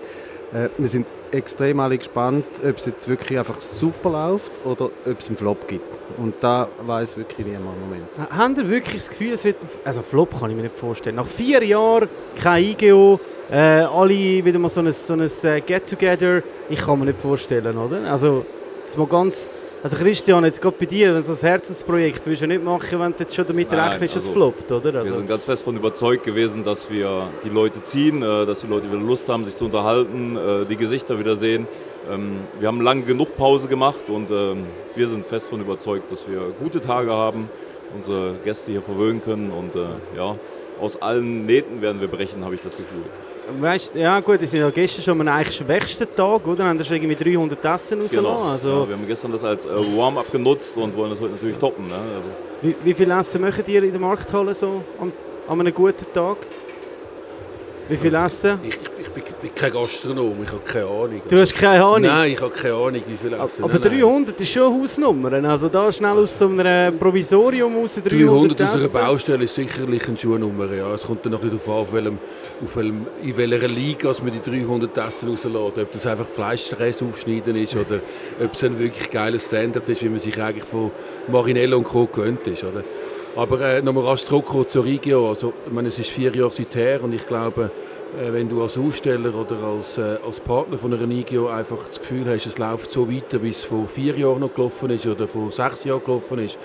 Äh, 0.53 0.69
wir 0.77 0.89
sind 0.89 1.07
extrem 1.33 1.81
alle 1.81 1.99
gespannt, 1.99 2.45
ob 2.67 2.79
es 2.79 2.87
jetzt 2.87 3.09
wirklich 3.09 3.39
einfach 3.39 3.61
super 3.61 4.11
läuft 4.11 4.53
oder 4.65 4.87
ob 5.07 5.19
es 5.21 5.29
einen 5.29 5.37
Flop 5.37 5.67
gibt. 5.67 5.85
Und 6.19 6.35
da 6.41 6.69
weiß 6.87 7.17
wirklich 7.17 7.47
niemand 7.47 7.77
im 7.77 7.89
Moment. 7.89 8.05
Ha- 8.19 8.39
Habt 8.39 8.59
ihr 8.59 8.69
wirklich 8.69 8.97
das 8.97 9.09
Gefühl, 9.11 9.33
es 9.33 9.45
wird. 9.45 9.57
Also, 9.85 10.03
Flop 10.03 10.39
kann 10.39 10.51
ich 10.51 10.57
mir 10.57 10.63
nicht 10.63 10.77
vorstellen. 10.77 11.17
Nach 11.17 11.27
vier 11.27 11.63
Jahren 11.65 12.09
kein 12.41 12.65
IGO, 12.65 13.19
äh, 13.51 13.57
alle 13.57 14.11
wieder 14.45 14.59
mal 14.59 14.69
so 14.69 14.81
ein, 14.81 14.93
so 14.93 15.15
ein 15.15 15.21
äh, 15.23 15.61
Get-Together. 15.61 16.43
Ich 16.69 16.81
kann 16.81 16.99
mir 16.99 17.07
nicht 17.07 17.21
vorstellen, 17.21 17.77
oder? 17.79 18.11
Also, 18.11 18.45
jetzt 18.85 18.97
mal 18.99 19.07
ganz. 19.07 19.51
Also, 19.83 19.97
Christian, 19.97 20.45
jetzt 20.45 20.63
gerade 20.63 20.77
bei 20.79 20.87
dir, 20.87 21.21
so 21.23 21.33
ein 21.33 21.39
Herzensprojekt 21.39 22.25
willst 22.27 22.41
du 22.41 22.47
nicht 22.47 22.63
machen, 22.63 23.01
wenn 23.01 23.11
du 23.13 23.19
jetzt 23.19 23.35
schon 23.35 23.45
damit 23.45 23.69
Nein, 23.73 23.91
rechnest, 23.91 24.15
dass 24.15 24.23
es 24.23 24.29
also, 24.29 24.33
floppt, 24.39 24.71
oder? 24.71 24.93
Wir 24.93 25.01
Also, 25.01 25.15
sind 25.15 25.29
ganz 25.29 25.45
fest 25.45 25.63
davon 25.63 25.77
überzeugt 25.77 26.23
gewesen, 26.23 26.63
dass 26.63 26.89
wir 26.89 27.29
die 27.45 27.49
Leute 27.49 27.83
ziehen, 27.83 28.23
äh, 28.23 28.47
dass 28.47 28.61
die 28.61 28.69
Leute 28.69 28.87
wieder 28.89 29.01
Lust 29.01 29.29
haben, 29.29 29.45
sich 29.45 29.57
zu 29.57 29.65
unterhalten, 29.65 30.37
äh, 30.37 30.67
die 30.67 30.77
Gesichter 30.77 31.19
wieder 31.19 31.35
sehen. 31.35 31.67
Ähm, 32.09 32.37
Wir 32.61 32.69
haben 32.69 32.81
lange 32.81 33.03
genug 33.03 33.37
Pause 33.37 33.67
gemacht 33.67 34.09
und 34.09 34.31
ähm, 34.31 34.67
wir 34.95 35.09
sind 35.09 35.27
fest 35.27 35.47
davon 35.47 35.63
überzeugt, 35.63 36.13
dass 36.13 36.29
wir 36.29 36.53
gute 36.63 36.81
Tage 36.81 37.11
haben, 37.11 37.51
unsere 37.97 38.35
Gäste 38.45 38.71
hier 38.71 38.83
verwöhnen 38.83 39.21
können 39.25 39.51
und 39.51 39.75
äh, 39.75 39.87
ja, 40.17 40.37
aus 40.81 41.03
allen 41.03 41.45
Nähten 41.45 41.83
werden 41.83 42.01
wir 42.01 42.09
brechen, 42.09 42.45
habe 42.45 42.55
ich 42.55 42.61
das 42.63 42.77
Gefühl. 42.77 43.03
Weißt, 43.61 43.95
ja, 43.97 44.21
gut, 44.21 44.43
das 44.43 44.51
sind 44.51 44.61
ja 44.61 44.71
gestern 44.71 45.03
schon 45.03 45.21
am 45.21 45.29
eigentlich 45.29 45.57
schwächsten 45.57 46.07
Tag, 46.15 46.47
oder? 46.47 46.65
Haben 46.65 46.79
da 46.79 46.85
schon 46.85 46.97
irgendwie 46.97 47.17
300 47.37 47.65
Essen 47.65 48.01
rausgelassen. 48.03 48.47
Also, 48.49 48.69
Ja, 48.69 48.89
wir 48.89 48.97
haben 48.97 49.07
gestern 49.07 49.33
das 49.33 49.45
als 49.45 49.67
äh, 49.67 49.71
Warm-up 49.97 50.31
genutzt 50.31 50.77
und 50.77 50.97
wollen 50.97 51.11
das 51.11 51.21
heute 51.21 51.33
natürlich 51.33 51.59
toppen. 51.59 51.87
Ne? 51.87 51.95
Also, 51.95 52.29
wie, 52.63 52.77
wie 52.85 52.95
viel 52.95 53.11
Essen 53.11 53.41
macht 53.41 53.69
ihr 53.69 53.83
in 53.83 53.91
der 53.91 54.01
Markthalle 54.01 54.55
so 54.55 54.83
an, 55.01 55.13
an 55.49 55.61
einem 55.61 55.75
guten 55.75 56.07
Tag? 56.13 56.37
Wie 57.89 57.97
viel 57.97 58.15
essen? 58.15 58.59
Ich, 58.63 58.75
ich, 58.75 58.81
ich 59.01 59.09
bin, 59.09 59.25
bin 59.41 59.55
kein 59.55 59.73
Gastronom, 59.73 60.37
ich 60.43 60.49
habe 60.51 60.61
keine 60.65 60.87
Ahnung. 60.87 61.23
Du 61.29 61.39
hast 61.39 61.55
keine 61.55 61.85
Ahnung? 61.85 62.03
Nein, 62.03 62.33
ich 62.33 62.41
habe 62.41 62.51
keine 62.51 62.75
Ahnung, 62.75 63.03
wie 63.07 63.17
viel 63.17 63.33
essen. 63.33 63.65
Aber 63.65 63.73
nein, 63.73 63.83
nein. 63.83 64.01
300 64.01 64.41
ist 64.41 64.51
schon 64.51 64.81
Hausnummer. 64.81 65.33
Also 65.51 65.69
da 65.69 65.91
schnell 65.93 66.13
aus 66.13 66.39
so 66.39 66.49
einem 66.49 66.99
Provisorium 66.99 67.77
raus 67.77 68.01
300, 68.03 68.59
300 68.61 68.63
aus 68.63 68.95
einer. 68.95 69.07
Baustelle 69.07 69.45
ist 69.45 69.55
sicherlich 69.55 70.09
eine 70.09 70.19
Schuhnummer. 70.19 70.73
Ja. 70.73 70.95
Es 70.95 71.03
kommt 71.03 71.25
dann 71.25 71.33
noch 71.33 71.43
ein 71.43 71.51
bisschen 71.51 71.65
darauf 71.67 71.81
an, 71.81 71.89
auf 71.89 71.93
welchem, 71.93 72.19
auf 72.65 72.77
welchem, 72.77 73.07
in 73.23 73.37
welcher 73.37 73.69
Liga 73.69 74.13
man 74.23 74.33
die 74.33 74.51
300 74.51 74.97
Essen 74.99 75.29
rauslässt. 75.29 75.79
Ob 75.79 75.93
das 75.93 76.07
einfach 76.07 76.27
Fleischstress 76.27 77.03
aufschneiden 77.03 77.57
ist 77.57 77.75
oder 77.75 78.01
ob 78.45 78.55
es 78.55 78.65
ein 78.65 78.79
wirklich 78.79 79.11
geiler 79.11 79.39
Standard 79.39 79.89
ist, 79.89 80.03
wie 80.03 80.09
man 80.09 80.21
sich 80.21 80.41
eigentlich 80.41 80.65
von 80.65 80.91
Marinello 81.29 81.79
und 81.79 81.85
Co. 81.85 82.07
gewöhnt 82.07 82.47
ist. 82.47 82.63
Oder? 82.65 82.85
Aber 83.35 83.61
äh, 83.61 83.81
nochmal 83.81 84.05
rasch 84.05 84.25
zurückkommen 84.25 84.69
zur 84.69 84.85
Regio. 84.85 85.29
Also, 85.29 85.55
meine, 85.71 85.89
es 85.89 85.99
ist 85.99 86.11
vier 86.11 86.35
Jahre 86.35 86.53
seither 86.53 87.03
und 87.03 87.15
ich 87.15 87.27
glaube, 87.27 87.71
äh, 88.21 88.31
wenn 88.31 88.47
du 88.47 88.63
als 88.63 88.77
Aussteller 88.77 89.35
oder 89.35 89.57
als, 89.63 89.97
äh, 89.97 90.19
als 90.25 90.41
Partner 90.41 90.77
von 90.77 90.93
einer 90.93 91.09
Regio 91.09 91.49
einfach 91.49 91.89
das 91.89 91.99
Gefühl 91.99 92.27
hast, 92.27 92.45
es 92.45 92.59
läuft 92.59 92.93
so 92.93 93.11
weiter, 93.11 93.43
wie 93.43 93.49
es 93.49 93.65
vor 93.65 93.89
vier 93.89 94.19
Jahren 94.19 94.41
noch 94.41 94.55
gelaufen 94.55 94.91
ist 94.91 95.07
oder 95.07 95.27
vor 95.29 95.51
sechs 95.51 95.85
Jahren 95.85 96.05
gelaufen 96.05 96.41
ist, 96.41 96.59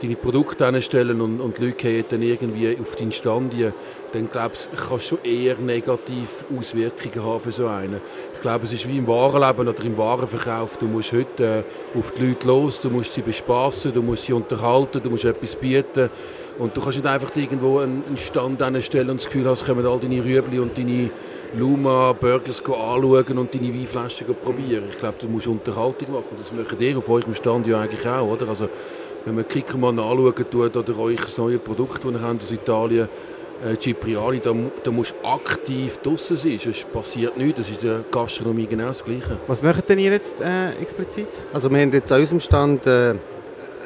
deine 0.00 0.14
Produkte 0.14 0.70
hinstellen 0.70 1.20
und, 1.20 1.40
und 1.40 1.58
die 1.58 1.64
Leute 1.64 1.76
gehen 1.76 2.04
dann 2.08 2.22
irgendwie 2.22 2.76
auf 2.80 2.94
deinen 2.94 3.12
Stand, 3.12 3.54
dann 4.12 4.30
glaube 4.30 4.54
ich, 4.54 4.78
kann 4.78 4.98
es 4.98 5.04
schon 5.04 5.18
eher 5.24 5.56
negative 5.56 6.28
Auswirkungen 6.56 7.24
haben 7.24 7.40
für 7.40 7.52
so 7.52 7.66
einen. 7.66 8.00
Glaube, 8.42 8.64
es 8.64 8.72
ist 8.72 8.88
wie 8.88 8.98
im 8.98 9.06
Warenleben 9.06 9.68
oder 9.68 9.84
im 9.84 9.96
Warenverkauf. 9.96 10.76
Du 10.76 10.86
musst 10.86 11.12
heute 11.12 11.44
äh, 11.44 11.96
auf 11.96 12.10
die 12.10 12.26
Leute 12.26 12.48
los, 12.48 12.80
du 12.80 12.90
musst 12.90 13.14
sie 13.14 13.22
bespaßen, 13.22 13.92
du 13.92 14.02
musst 14.02 14.24
sie 14.24 14.32
unterhalten, 14.32 15.00
du 15.00 15.10
musst 15.10 15.24
etwas 15.24 15.54
bieten. 15.54 16.10
Und 16.58 16.76
du 16.76 16.80
kannst 16.80 16.98
nicht 16.98 17.06
einfach 17.06 17.30
irgendwo 17.36 17.78
einen, 17.78 18.02
Stand 18.16 18.60
hinstellen 18.60 19.10
und 19.10 19.20
das 19.20 19.26
Gefühl 19.26 19.46
hast, 19.46 19.64
kommen 19.64 19.86
all 19.86 20.00
deine 20.00 20.24
Rüebli 20.24 20.58
und 20.58 20.76
deine 20.76 21.10
Luma 21.54 22.12
Burgers 22.14 22.60
anschauen 22.64 23.38
und 23.38 23.54
deine 23.54 23.72
Weinflaschen 23.72 24.26
probieren. 24.42 24.86
Ich 24.90 24.98
glaube, 24.98 25.18
du 25.20 25.28
musst 25.28 25.46
Unterhaltung 25.46 26.10
machen. 26.10 26.36
Das 26.36 26.50
möchtet 26.50 26.80
ihr 26.80 26.98
auf 26.98 27.08
eurem 27.08 27.36
Stand 27.36 27.68
ja 27.68 27.78
eigentlich 27.80 28.04
auch, 28.08 28.28
oder? 28.28 28.48
Also, 28.48 28.68
wenn 29.24 29.36
man 29.36 29.46
Kickermann 29.46 30.00
anschauen 30.00 30.34
tut 30.50 30.76
oder 30.76 30.98
euch 30.98 31.20
das 31.20 31.38
neue 31.38 31.60
Produkt, 31.60 32.04
das 32.04 32.10
ihr 32.10 32.20
habt 32.20 32.42
aus 32.42 32.50
Italien, 32.50 33.08
äh, 33.64 33.76
Cipriani, 33.80 34.40
da, 34.40 34.52
da 34.82 34.90
musst 34.90 35.14
du 35.22 35.26
aktiv 35.28 35.98
draussen 35.98 36.36
sein, 36.36 36.58
sonst 36.62 36.92
passiert 36.92 37.36
nichts. 37.36 37.58
Das 37.58 37.68
ist 37.70 37.82
in 37.82 37.88
der 37.88 38.04
Gastronomie 38.10 38.66
genau 38.66 38.86
das 38.86 39.04
Gleiche. 39.04 39.36
Was 39.46 39.62
möchtet 39.62 39.88
denn 39.88 39.98
ihr 39.98 40.12
jetzt 40.12 40.40
äh, 40.40 40.72
explizit? 40.72 41.28
Also 41.52 41.70
wir 41.70 41.80
haben 41.80 41.92
jetzt 41.92 42.10
an 42.12 42.20
unserem 42.20 42.40
Stand 42.40 42.86
äh, 42.86 43.10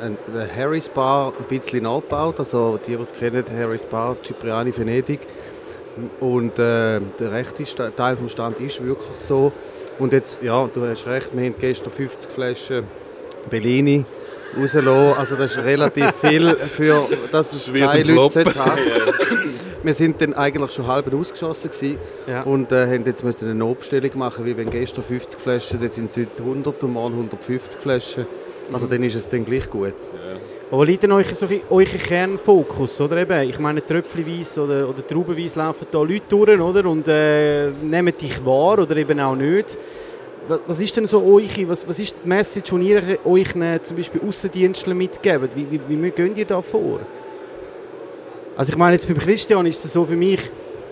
ein- 0.00 0.18
eine 0.32 0.48
Harry's 0.54 0.88
Bar 0.88 1.32
ein 1.38 1.44
bisschen 1.48 1.82
nachgebaut. 1.84 2.36
Also 2.38 2.78
die, 2.86 2.96
die 2.96 3.02
es 3.02 3.12
kennen, 3.12 3.44
Harry's 3.50 3.82
Bar, 3.84 4.16
Cipriani, 4.24 4.76
Venedig. 4.76 5.20
Und 6.20 6.58
äh, 6.58 7.00
der 7.18 7.32
rechte 7.32 7.64
Teil 7.96 8.16
vom 8.16 8.28
Stand 8.28 8.60
ist 8.60 8.84
wirklich 8.84 9.08
so. 9.20 9.50
Und 9.98 10.12
jetzt, 10.12 10.42
ja, 10.42 10.68
du 10.72 10.84
hast 10.84 11.06
recht, 11.06 11.28
wir 11.32 11.44
haben 11.46 11.54
gestern 11.58 11.90
50 11.90 12.30
Flaschen 12.30 12.84
Bellini 13.48 14.04
rausgelassen. 14.60 15.18
Also 15.18 15.36
das 15.36 15.52
ist 15.56 15.64
relativ 15.64 16.12
viel, 16.20 16.54
für 16.54 17.02
dass 17.32 17.52
es 17.52 17.68
Flop. 17.68 18.34
Leute 18.34 18.54
haben. 18.54 18.78
Wir 19.82 19.94
sind 19.94 20.20
dann 20.20 20.34
eigentlich 20.34 20.72
schon 20.72 20.86
halb 20.88 21.12
ausgeschossen 21.14 21.70
gewesen 21.70 21.98
Ja. 22.26 22.42
und 22.42 22.72
äh, 22.72 22.86
haben 22.86 23.04
jetzt 23.04 23.22
müssen 23.22 23.48
eine 23.48 23.64
Abstellung 23.64 24.10
machen, 24.18 24.44
wie 24.44 24.56
wenn 24.56 24.68
gestern 24.68 25.04
50 25.04 25.40
Flaschen, 25.40 25.80
jetzt 25.80 25.94
sind 25.94 26.10
es 26.10 26.16
heute 26.16 26.42
100 26.42 26.82
und 26.82 26.92
morgen 26.92 27.14
150 27.14 27.80
Flaschen. 27.80 28.26
Also 28.72 28.88
dann 28.88 29.02
ist 29.04 29.14
es 29.14 29.28
dann 29.28 29.44
gleich 29.44 29.70
gut. 29.70 29.94
Wo 30.72 30.82
liegt 30.82 31.04
denn 31.04 31.12
euch 31.12 31.32
so 31.36 31.46
ein- 31.46 31.60
euer 31.70 31.84
Kernfokus? 31.84 33.00
Oder 33.00 33.18
eben, 33.18 33.48
ich 33.48 33.60
meine, 33.60 33.84
tröpfchenweise 33.86 34.62
oder, 34.62 34.88
oder 34.88 35.06
traubenweise 35.06 35.56
laufen 35.60 35.86
da 35.88 35.98
Leute 35.98 36.22
durch 36.28 36.58
oder? 36.60 36.84
und 36.86 37.06
äh, 37.06 37.68
nehmen 37.70 38.12
dich 38.20 38.44
wahr 38.44 38.80
oder 38.80 38.96
eben 38.96 39.20
auch 39.20 39.36
nicht. 39.36 39.78
Was, 40.48 40.80
ist 40.80 40.96
denn 40.96 41.06
so 41.06 41.22
eure, 41.22 41.68
was, 41.68 41.86
was 41.88 41.98
ist 41.98 42.14
die 42.22 42.28
Message, 42.28 42.70
die 42.70 42.88
ihr 42.88 43.18
euch 43.24 43.52
zum 43.82 43.96
Beispiel 43.96 44.20
Aussendienstlern 44.26 44.96
mitgebt? 44.96 45.56
Wie, 45.56 45.66
wie, 45.70 45.80
wie 45.88 46.10
geht 46.10 46.38
ihr 46.38 46.44
da 46.44 46.62
vor? 46.62 47.00
Also 48.56 48.72
ich 48.72 48.78
meine, 48.78 48.94
jetzt 48.94 49.08
beim 49.08 49.18
Christian 49.18 49.66
ist 49.66 49.84
es 49.84 49.92
so 49.92 50.04
für 50.04 50.16
mich, 50.16 50.40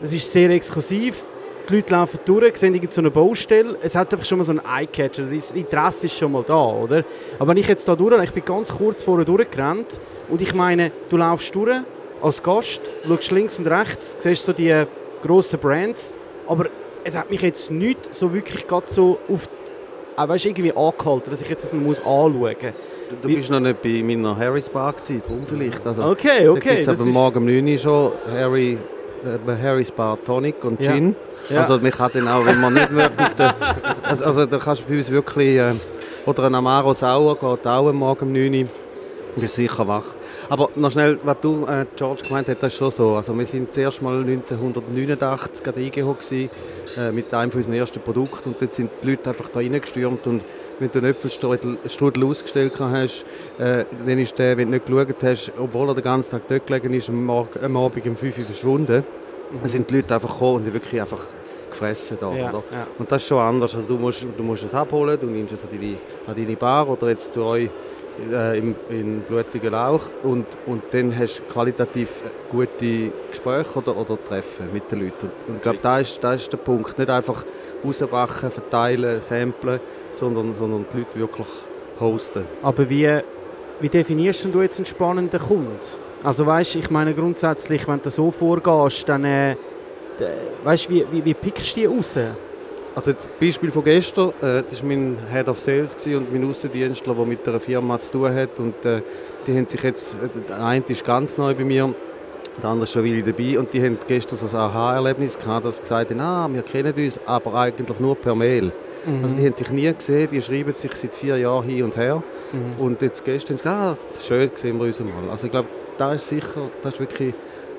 es 0.02 0.12
ist 0.12 0.30
sehr 0.30 0.50
exklusiv. 0.50 1.24
Die 1.68 1.76
Leute 1.76 1.92
laufen 1.92 2.18
durch, 2.26 2.56
sehen 2.56 2.78
so 2.90 3.00
eine 3.00 3.10
Baustelle. 3.10 3.78
Es 3.80 3.94
hat 3.94 4.12
einfach 4.12 4.26
schon 4.26 4.38
mal 4.38 4.44
so 4.44 4.52
einen 4.52 4.60
Eye-Catcher. 4.60 5.22
Das 5.22 5.52
Interesse 5.52 6.06
ist 6.06 6.18
schon 6.18 6.32
mal 6.32 6.44
da, 6.46 6.62
oder? 6.62 7.04
Aber 7.38 7.50
wenn 7.50 7.56
ich 7.56 7.68
jetzt 7.68 7.88
da 7.88 7.96
durch, 7.96 8.22
ich 8.22 8.32
bin 8.32 8.44
ganz 8.44 8.70
kurz 8.70 9.02
vorher 9.02 9.24
durchgerannt 9.24 9.98
und 10.28 10.42
ich 10.42 10.52
meine, 10.54 10.90
du 11.08 11.16
laufst 11.16 11.54
durch 11.54 11.80
als 12.20 12.42
Gast, 12.42 12.82
schaust 13.06 13.30
links 13.30 13.58
und 13.58 13.66
rechts, 13.66 14.16
siehst 14.18 14.44
so 14.44 14.52
die 14.52 14.84
grossen 15.22 15.58
Brands, 15.58 16.12
aber 16.46 16.66
es 17.04 17.14
hat 17.14 17.30
mich 17.30 17.42
jetzt 17.42 17.70
nicht 17.70 18.14
so 18.14 18.32
wirklich 18.32 18.66
gerade 18.66 18.92
so 18.92 19.18
auf 19.28 19.48
auch 20.16 20.28
weißt, 20.28 20.46
irgendwie 20.46 20.72
angehalten, 20.72 21.30
dass 21.30 21.40
ich 21.40 21.48
jetzt 21.48 21.64
das 21.64 21.72
muss 21.72 21.98
anschauen 21.98 22.38
muss. 22.38 22.54
Du 23.20 23.28
bist 23.28 23.50
noch 23.50 23.60
nicht 23.60 23.82
bei 23.82 24.00
meiner 24.02 24.36
Harry's 24.36 24.68
Bar 24.68 24.92
gewesen, 24.92 25.22
darum 25.26 25.44
vielleicht. 25.46 25.84
Also, 25.84 26.04
Okay, 26.04 26.44
Da 26.44 26.50
okay, 26.52 26.76
gibt 26.76 26.80
es 26.82 26.88
aber 26.88 27.04
morgen 27.04 27.38
um 27.38 27.46
9 27.46 27.66
Uhr 27.66 27.78
schon 27.78 28.12
Harry, 28.32 28.78
äh, 29.24 29.62
Harry's 29.62 29.90
Bar 29.90 30.18
Tonic 30.24 30.64
und. 30.64 30.80
Gin. 30.80 31.16
Ja. 31.50 31.62
Also 31.62 31.78
man 31.78 31.90
kann 31.90 32.10
dann 32.14 32.28
auch, 32.28 32.46
wenn 32.46 32.60
man 32.60 32.74
nicht 32.74 32.94
wirklich... 32.94 33.28
den, 33.30 33.50
also, 34.02 34.24
also 34.24 34.46
da 34.46 34.58
kannst 34.58 34.82
du 34.82 34.86
bei 34.88 34.98
uns 34.98 35.10
wirklich... 35.10 35.58
Äh, 35.58 35.72
oder 36.26 36.44
ein 36.44 36.54
Amaro 36.54 36.94
Sauer 36.94 37.34
geht 37.34 37.66
auch 37.66 37.92
morgen 37.92 38.26
um 38.26 38.32
9 38.32 38.54
Uhr. 38.54 38.68
Du 39.34 39.40
bist 39.40 39.56
sicher 39.56 39.86
wach. 39.88 40.04
Aber 40.48 40.68
noch 40.76 40.92
schnell, 40.92 41.18
was 41.24 41.36
du, 41.40 41.64
äh, 41.66 41.86
George, 41.96 42.22
gemeint 42.26 42.48
hast, 42.48 42.62
das 42.62 42.72
ist 42.72 42.78
schon 42.78 42.90
so. 42.90 43.14
Also 43.14 43.36
wir 43.36 43.46
sind 43.46 43.72
zuerst 43.74 44.02
mal 44.02 44.18
1989 44.22 45.66
an 45.66 45.74
der 45.74 45.82
IGH 45.82 45.94
gewesen, 45.94 46.50
äh, 46.96 47.12
mit 47.12 47.32
einem 47.32 47.50
von 47.50 47.58
unseren 47.60 47.74
ersten 47.74 48.00
Produkten 48.00 48.50
und 48.50 48.60
dort 48.60 48.74
sind 48.74 48.90
die 49.02 49.10
Leute 49.10 49.30
einfach 49.30 49.48
da 49.48 49.60
reingestürmt 49.60 50.26
und 50.26 50.42
wenn 50.78 50.90
du 50.90 50.98
einen 50.98 51.10
Äpfelstrudel 51.10 51.78
Strudel 51.86 52.24
ausgestellt 52.24 52.72
hast, 52.78 53.24
äh, 53.58 53.84
dann 54.06 54.18
ist 54.18 54.38
der, 54.38 54.56
wenn 54.56 54.70
du 54.70 54.74
nicht 54.74 54.86
geschaut 54.86 55.22
hast, 55.22 55.52
obwohl 55.58 55.88
er 55.88 55.94
den 55.94 56.04
ganzen 56.04 56.32
Tag 56.32 56.42
dort 56.48 56.66
gelegen 56.66 56.92
ist, 56.94 57.08
am, 57.08 57.24
Morgen, 57.24 57.64
am 57.64 57.76
Abend 57.76 58.06
um 58.06 58.16
5 58.16 58.38
Uhr 58.38 58.44
verschwunden. 58.44 59.04
Dann 59.60 59.70
sind 59.70 59.88
die 59.88 59.96
Leute 59.96 60.14
einfach 60.14 60.32
gekommen 60.32 60.56
und 60.56 60.66
haben 60.66 60.74
wirklich 60.74 61.00
einfach 61.00 61.20
gefressen 61.70 62.16
da, 62.20 62.32
Ja, 62.34 62.50
oder? 62.50 62.62
ja. 62.72 62.86
Und 62.98 63.10
das 63.10 63.22
ist 63.22 63.28
schon 63.28 63.38
anders. 63.38 63.74
Also 63.74 63.86
du 63.86 63.96
musst, 63.96 64.26
du 64.36 64.42
musst 64.42 64.64
es 64.64 64.74
abholen, 64.74 65.16
du 65.20 65.26
nimmst 65.26 65.54
es 65.54 65.62
an 65.62 65.68
deine, 65.72 65.96
an 66.26 66.34
deine 66.34 66.56
Bar 66.56 66.88
oder 66.88 67.08
jetzt 67.08 67.32
zu 67.32 67.42
euch 67.44 67.70
äh, 68.32 68.58
im, 68.58 68.74
in 68.90 69.20
blutigen 69.22 69.72
Lauch 69.72 70.02
und, 70.22 70.46
und 70.66 70.82
dann 70.92 71.16
hast 71.18 71.40
du 71.40 71.42
qualitativ 71.44 72.10
gute 72.50 73.10
Gespräche 73.30 73.78
oder, 73.78 73.96
oder 73.96 74.18
Treffen 74.24 74.72
mit 74.72 74.90
den 74.90 75.00
Leuten. 75.00 75.30
Und, 75.48 75.56
ich 75.56 75.62
glaube, 75.62 75.78
da 75.82 75.98
ist, 75.98 76.22
da 76.22 76.34
ist 76.34 76.52
der 76.52 76.58
Punkt. 76.58 76.98
Nicht 76.98 77.10
einfach 77.10 77.44
rausbachen, 77.84 78.50
verteilen, 78.50 79.20
samplen, 79.20 79.80
sondern, 80.10 80.54
sondern 80.54 80.86
die 80.92 80.98
Leute 80.98 81.18
wirklich 81.18 81.48
hosten. 82.00 82.44
Aber 82.62 82.88
wie, 82.88 83.20
wie 83.80 83.88
definierst 83.88 84.46
du 84.52 84.62
jetzt 84.62 84.78
einen 84.78 84.86
spannenden 84.86 85.40
Kunden? 85.40 85.78
Also 86.22 86.46
weißt, 86.46 86.76
ich 86.76 86.90
meine 86.90 87.14
grundsätzlich, 87.14 87.86
wenn 87.86 88.00
du 88.00 88.10
so 88.10 88.30
vorgehst, 88.30 89.08
dann 89.08 89.24
äh, 89.24 89.56
weißt, 90.62 90.88
wie, 90.88 91.04
wie, 91.10 91.24
wie 91.24 91.34
pickst 91.34 91.76
du 91.76 91.80
die 91.80 91.86
raus? 91.86 92.16
Also 92.96 93.10
jetzt 93.10 93.28
Beispiel 93.40 93.70
von 93.72 93.82
gestern, 93.82 94.28
äh, 94.40 94.62
das 94.70 94.80
war 94.80 94.88
mein 94.88 95.16
Head 95.32 95.48
of 95.48 95.58
Sales 95.58 95.94
und 96.06 96.32
mein 96.32 96.48
Außendienstler, 96.48 97.14
der 97.14 97.24
mit 97.24 97.46
einer 97.48 97.58
Firma 97.58 98.00
zu 98.00 98.12
tun 98.12 98.32
hat 98.34 98.50
und 98.58 98.84
äh, 98.84 99.02
die 99.46 99.56
haben 99.56 99.66
sich 99.66 99.82
jetzt, 99.82 100.14
äh, 100.14 100.28
der 100.48 100.64
eine 100.64 100.84
ist 100.86 101.04
ganz 101.04 101.36
neu 101.36 101.54
bei 101.54 101.64
mir, 101.64 101.92
der 102.62 102.70
andere 102.70 102.84
ist 102.84 102.92
schon 102.92 103.02
wieder 103.02 103.32
dabei 103.32 103.58
und 103.58 103.72
die 103.72 103.82
haben 103.82 103.98
gestern 104.06 104.38
so 104.38 104.46
ein 104.46 104.62
Aha-Erlebnis 104.62 105.36
gehabt, 105.36 105.66
dass 105.66 105.76
sie 105.76 105.82
gesagt 105.82 106.10
haben, 106.10 106.20
ah, 106.20 106.48
wir 106.52 106.62
kennen 106.62 106.94
uns, 106.96 107.18
aber 107.26 107.54
eigentlich 107.54 107.98
nur 107.98 108.14
per 108.14 108.36
Mail. 108.36 108.70
Mhm. 109.04 109.22
Also 109.24 109.34
die 109.34 109.44
haben 109.44 109.56
sich 109.56 109.70
nie 109.70 109.92
gesehen, 109.92 110.28
die 110.30 110.40
schreiben 110.40 110.74
sich 110.76 110.92
seit 110.94 111.14
vier 111.14 111.36
Jahren 111.36 111.64
hin 111.64 111.82
und 111.84 111.96
her 111.96 112.22
Mhm. 112.52 112.78
und 112.78 113.02
jetzt 113.02 113.24
gestern 113.24 113.56
haben 113.56 113.58
sie 113.58 113.62
gesagt, 113.64 113.98
ah, 113.98 114.20
schön, 114.24 114.50
sehen 114.54 114.78
wir 114.78 114.86
uns 114.86 115.00
mal. 115.00 115.30
Also 115.32 115.46
ich 115.46 115.50
glaube, 115.50 115.68
da 115.98 116.14
ist 116.14 116.28
sicher, 116.28 116.70
das 116.82 116.92
ist 116.94 117.00
wirklich 117.00 117.34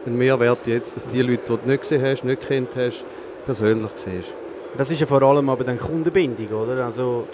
ein 0.06 0.18
Mehrwert 0.18 0.60
jetzt, 0.66 0.94
dass 0.98 1.08
die 1.08 1.22
Leute, 1.22 1.42
die 1.54 1.58
du 1.64 1.70
nicht 1.70 1.82
gesehen 1.82 2.04
hast, 2.04 2.26
nicht 2.26 2.46
kennt 2.46 2.76
hast, 2.76 3.06
persönlich 3.46 3.92
siehst. 3.96 4.34
Das 4.78 4.92
ist 4.92 5.00
ja 5.00 5.08
vor 5.08 5.22
allem 5.22 5.50
aber 5.50 5.64
dann 5.64 5.78
Kundenbindung, 5.78 6.48
oder? 6.48 6.86
Also, 6.86 7.28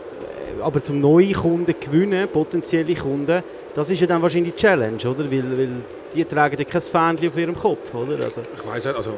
äh, 0.59 0.61
aber 0.61 0.81
zum 0.81 0.99
neue 0.99 1.31
Kunden 1.33 1.73
gewinnen, 1.79 2.27
potenzielle 2.27 2.95
Kunden, 2.95 3.43
das 3.73 3.89
ist 3.89 3.99
ja 4.01 4.07
dann 4.07 4.21
wahrscheinlich 4.21 4.53
die 4.55 4.61
Challenge, 4.61 4.97
oder? 5.07 5.31
Weil, 5.31 5.57
weil 5.57 5.69
die 6.13 6.25
tragen 6.25 6.57
ja 6.57 6.65
kein 6.65 6.81
Fähnchen 6.81 7.29
auf 7.29 7.37
ihrem 7.37 7.55
Kopf, 7.55 7.93
oder? 7.93 8.23
Also, 8.25 8.41
Ich 8.55 8.67
weiß 8.67 8.85
nicht, 8.85 8.95
also 8.95 9.13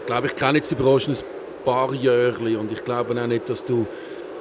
ich 0.00 0.06
glaube, 0.06 0.26
ich 0.26 0.36
kenne 0.36 0.58
jetzt 0.58 0.70
die 0.70 0.74
Branche 0.74 1.10
ein 1.10 1.16
paar 1.64 1.92
Jahre 1.94 2.58
und 2.58 2.72
ich 2.72 2.84
glaube 2.84 3.20
auch 3.20 3.26
nicht, 3.26 3.48
dass 3.48 3.64
du 3.64 3.86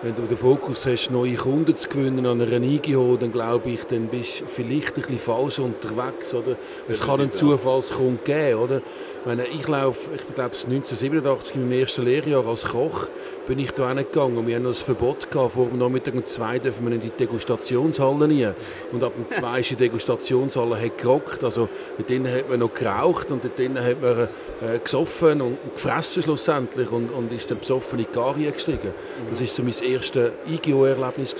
wenn 0.02 0.16
du 0.16 0.22
den 0.22 0.38
Fokus 0.38 0.86
hast, 0.86 1.12
neue 1.12 1.36
Kunden 1.36 1.76
zu 1.76 1.90
gewinnen 1.90 2.26
an 2.26 2.42
einer 2.42 2.62
IGO, 2.62 3.18
dann 3.18 3.34
glaube 3.34 3.72
ich, 3.72 3.84
dann 3.84 4.08
bist 4.08 4.42
du 4.42 4.46
vielleicht 4.46 4.96
ein 4.96 5.02
bisschen 5.02 5.20
falsch 5.20 5.60
unterwegs. 5.60 6.34
Oder? 6.34 6.56
Es 6.88 7.02
kann 7.02 7.20
einen 7.20 7.34
Zufallskunde 7.36 8.20
geben. 8.24 8.60
Oder? 8.60 8.82
Ich, 9.22 9.26
meine, 9.26 9.46
ich 9.48 9.68
laufe, 9.68 10.12
ich 10.16 10.22
glaube 10.34 10.56
1987 10.56 11.56
in 11.56 11.64
meinem 11.64 11.80
ersten 11.82 12.06
Lehrjahr 12.06 12.48
als 12.48 12.64
Koch 12.64 13.08
bin 13.48 13.60
ich 13.60 13.72
da 13.72 13.90
hingegangen 13.90 14.38
und 14.38 14.48
wir 14.48 14.56
haben 14.56 14.64
noch 14.64 14.70
das 14.70 14.82
Verbot 14.82 15.30
gehabt, 15.30 15.54
vor 15.54 15.66
dem 15.66 15.78
Nachmittag 15.78 16.14
um 16.14 16.24
zwei 16.24 16.58
dürfen 16.58 16.86
wir 16.88 16.94
in 16.94 17.02
die 17.02 17.10
Degustationshalle 17.10 18.30
rein. 18.30 18.56
Und 18.94 19.04
ab 19.04 19.12
dem 19.18 19.30
zwei 19.38 19.60
ist 19.60 19.72
die 19.72 19.76
Degustationshalle 19.76 20.80
hat 20.80 20.98
gerockt, 20.98 21.44
also 21.44 21.68
dort 21.98 22.10
drinnen 22.10 22.34
hat 22.34 22.50
man 22.50 22.60
noch 22.60 22.74
geraucht 22.74 23.30
und 23.32 23.44
dort 23.44 23.60
drinnen 23.60 23.84
hat 23.84 24.02
man 24.02 24.30
äh, 24.62 24.80
gesoffen 24.82 25.42
und 25.42 25.58
gefressen 25.74 26.24
schlussendlich 26.24 26.90
und, 26.90 27.12
und 27.12 27.34
ist 27.34 27.52
dann 27.52 27.60
besoffen 27.60 28.00
in 28.00 28.06
die 28.06 28.12
Gare 28.14 28.52
gestiegen. 28.52 28.94
Das 29.30 29.42
war 29.42 29.48
so 29.48 29.64
mein 29.64 29.92
erstes 29.92 30.32
IGO-Erlebnis. 30.48 31.36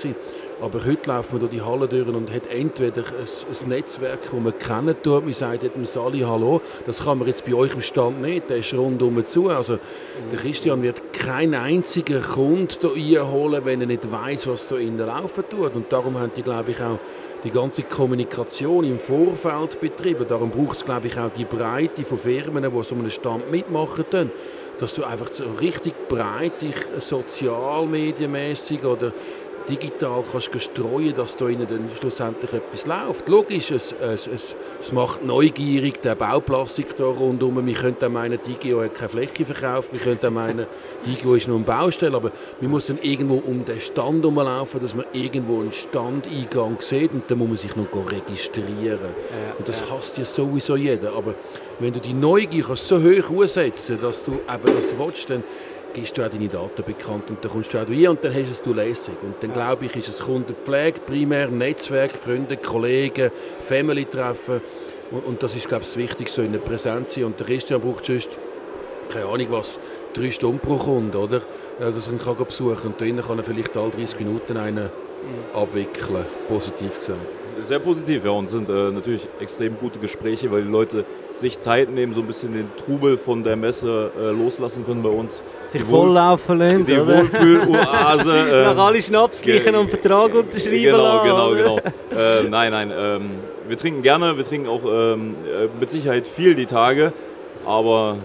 Aber 0.62 0.84
heute 0.84 1.10
läuft 1.10 1.32
man 1.32 1.40
durch 1.40 1.52
die 1.52 1.62
Halle 1.62 1.88
durch 1.88 2.06
und 2.06 2.30
hat 2.30 2.46
entweder 2.52 3.02
ein, 3.02 3.62
ein 3.62 3.68
Netzwerk, 3.68 4.20
das 4.22 4.32
man 4.32 4.58
kennen 4.58 4.94
tut, 5.02 5.24
man 5.24 5.32
sagt 5.32 5.62
dem 5.62 5.86
Sali 5.86 6.20
Hallo, 6.20 6.60
das 6.86 7.02
kann 7.02 7.18
man 7.18 7.28
jetzt 7.28 7.46
bei 7.46 7.54
euch 7.54 7.72
im 7.72 7.80
Stand 7.80 8.20
nicht, 8.20 8.50
der 8.50 8.58
ist 8.58 8.74
rundum 8.74 9.24
zu. 9.26 9.48
Also 9.48 9.78
der 10.30 10.38
Christian 10.38 10.82
wird 10.82 11.14
keinen 11.14 11.54
einzigen 11.54 12.22
Kunden 12.22 12.94
hier 12.94 13.22
einholen, 13.22 13.64
wenn 13.64 13.80
er 13.80 13.86
nicht 13.86 14.10
weiß, 14.10 14.48
was 14.48 14.68
da 14.68 14.76
innen 14.76 14.98
laufen 14.98 15.44
tut. 15.48 15.74
Und 15.74 15.90
darum 15.90 16.18
haben 16.18 16.32
die, 16.36 16.42
glaube 16.42 16.72
ich, 16.72 16.82
auch 16.82 16.98
die 17.42 17.50
ganze 17.50 17.82
Kommunikation 17.84 18.84
im 18.84 18.98
Vorfeld 18.98 19.80
betrieben. 19.80 20.26
Darum 20.28 20.50
braucht 20.50 20.76
es, 20.76 20.84
glaube 20.84 21.06
ich, 21.06 21.18
auch 21.18 21.30
die 21.34 21.46
Breite 21.46 22.04
von 22.04 22.18
Firmen, 22.18 22.62
die 22.62 22.82
so 22.82 22.94
einen 22.94 23.10
Stand 23.10 23.50
mitmachen 23.50 24.04
können 24.10 24.30
dass 24.80 24.94
du 24.94 25.04
einfach 25.04 25.28
so 25.32 25.44
richtig 25.60 26.08
breit 26.08 26.62
dich 26.62 26.74
sozialmedienmäßig 26.98 28.82
oder 28.84 29.12
digital 29.68 30.22
kannst 30.30 30.62
streuen, 30.62 31.14
dass 31.14 31.36
da 31.36 31.48
innen 31.48 31.66
dann 31.68 31.88
schlussendlich 31.98 32.52
etwas 32.52 32.86
läuft. 32.86 33.28
Logisch, 33.28 33.70
es, 33.70 33.92
es, 33.92 34.26
es, 34.26 34.56
es 34.80 34.92
macht 34.92 35.24
neugierig, 35.24 36.00
der 36.02 36.14
Bauplastik 36.14 36.96
da 36.96 37.04
rundherum. 37.04 37.64
Wir 37.66 37.74
könnten 37.74 38.04
auch 38.04 38.10
meinen, 38.10 38.38
die 38.44 38.68
IGO 38.68 38.82
hat 38.82 38.94
keine 38.94 39.08
Fläche 39.08 39.44
verkauft, 39.44 39.90
wir 39.92 40.00
könnten 40.00 40.26
auch 40.26 40.30
meinen, 40.30 40.66
die 41.04 41.12
IGO 41.12 41.34
ist 41.34 41.48
nur 41.48 41.58
ein 41.58 41.64
Baustelle, 41.64 42.16
aber 42.16 42.32
man 42.60 42.70
muss 42.70 42.86
dann 42.86 42.98
irgendwo 43.02 43.36
um 43.36 43.64
den 43.64 43.80
Stand 43.80 44.22
herumlaufen, 44.22 44.80
dass 44.80 44.94
man 44.94 45.06
irgendwo 45.12 45.60
einen 45.60 45.72
Standeingang 45.72 46.78
sieht 46.80 47.12
und 47.12 47.30
dann 47.30 47.38
muss 47.38 47.48
man 47.48 47.56
sich 47.56 47.76
noch 47.76 48.10
registrieren. 48.10 49.10
Und 49.58 49.68
das 49.68 49.90
hasst 49.90 50.18
ja 50.18 50.24
sowieso 50.24 50.76
jeder, 50.76 51.12
aber 51.12 51.34
wenn 51.78 51.92
du 51.92 52.00
die 52.00 52.12
Neugier 52.12 52.64
so 52.76 53.00
hoch 53.00 53.30
aussetzen 53.30 53.98
dass 54.00 54.22
du 54.24 54.32
eben 54.32 54.76
das 54.76 54.94
willst, 54.98 55.30
dann 55.30 55.42
gibst 55.92 56.16
du 56.16 56.24
auch 56.24 56.28
deine 56.28 56.48
Daten 56.48 56.82
bekannt 56.84 57.30
und 57.30 57.44
dann 57.44 57.50
kommst 57.50 57.72
du 57.72 57.78
auch 57.78 57.88
rein 57.88 58.08
und 58.08 58.24
dann 58.24 58.34
hast 58.34 58.64
du 58.64 58.70
es 58.70 58.76
lässig. 58.76 59.14
Und 59.22 59.34
dann 59.40 59.52
glaube 59.52 59.86
ich, 59.86 59.96
ist 59.96 60.08
es 60.08 60.18
Kundenpflege, 60.18 61.00
primär 61.00 61.48
Netzwerk, 61.48 62.12
Freunde, 62.12 62.56
Kollegen, 62.56 63.30
Family-Treffen 63.68 64.60
und, 65.10 65.26
und, 65.26 65.42
das 65.42 65.54
ist, 65.56 65.68
glaube 65.68 65.82
ich, 65.82 65.88
das 65.88 65.96
Wichtigste, 65.96 66.42
in 66.42 66.52
der 66.52 66.60
Präsenz 66.60 67.14
sein. 67.14 67.24
Und 67.24 67.40
der 67.40 67.46
Christian 67.46 67.80
braucht 67.80 68.06
sonst, 68.06 68.28
keine 69.10 69.26
Ahnung 69.26 69.46
was, 69.50 69.78
drei 70.14 70.30
Stunden 70.30 70.60
pro 70.60 70.76
Kunde, 70.76 71.18
oder? 71.18 71.42
Also, 71.80 72.10
er 72.10 72.18
kann 72.18 72.36
besuchen 72.36 72.86
und 72.86 73.00
drinnen 73.00 73.24
kann 73.24 73.38
er 73.38 73.44
vielleicht 73.44 73.76
alle 73.76 73.90
30 73.90 74.20
Minuten 74.20 74.56
einen 74.56 74.90
abwickeln, 75.54 76.24
positiv 76.48 76.98
gesagt. 76.98 77.20
Sehr 77.66 77.78
positiv, 77.78 78.24
ja, 78.24 78.30
und 78.30 78.48
sind 78.48 78.68
äh, 78.68 78.90
natürlich 78.90 79.28
extrem 79.40 79.76
gute 79.78 79.98
Gespräche, 79.98 80.50
weil 80.50 80.62
die 80.62 80.70
Leute 80.70 81.04
sich 81.40 81.58
Zeit 81.58 81.90
nehmen, 81.90 82.14
so 82.14 82.20
ein 82.20 82.26
bisschen 82.26 82.52
den 82.52 82.68
Trubel 82.76 83.16
von 83.18 83.42
der 83.42 83.56
Messe 83.56 84.10
äh, 84.20 84.30
loslassen 84.30 84.84
können 84.84 85.02
bei 85.02 85.08
uns. 85.08 85.42
Sich 85.68 85.82
volllaufen 85.82 86.58
lassen, 86.58 86.84
Die 86.86 86.96
Wohlfühloase. 86.98 88.32
äh, 88.32 88.64
Nach 88.74 88.86
alle 88.86 89.00
Schnapslichen 89.00 89.74
und 89.74 89.90
Vertrag 89.90 90.34
unterschreiben 90.34 90.82
Genau, 90.82 90.98
lassen, 91.02 91.26
genau, 91.26 91.48
oder? 91.48 91.56
genau. 91.56 91.76
äh, 92.16 92.48
nein, 92.48 92.70
nein, 92.72 92.92
ähm, 92.96 93.30
wir 93.66 93.76
trinken 93.76 94.02
gerne, 94.02 94.36
wir 94.36 94.44
trinken 94.44 94.68
auch 94.68 94.82
ähm, 94.84 95.34
äh, 95.46 95.68
mit 95.78 95.90
Sicherheit 95.90 96.26
viel 96.28 96.54
die 96.54 96.66
Tage, 96.66 97.12
aber 97.66 98.16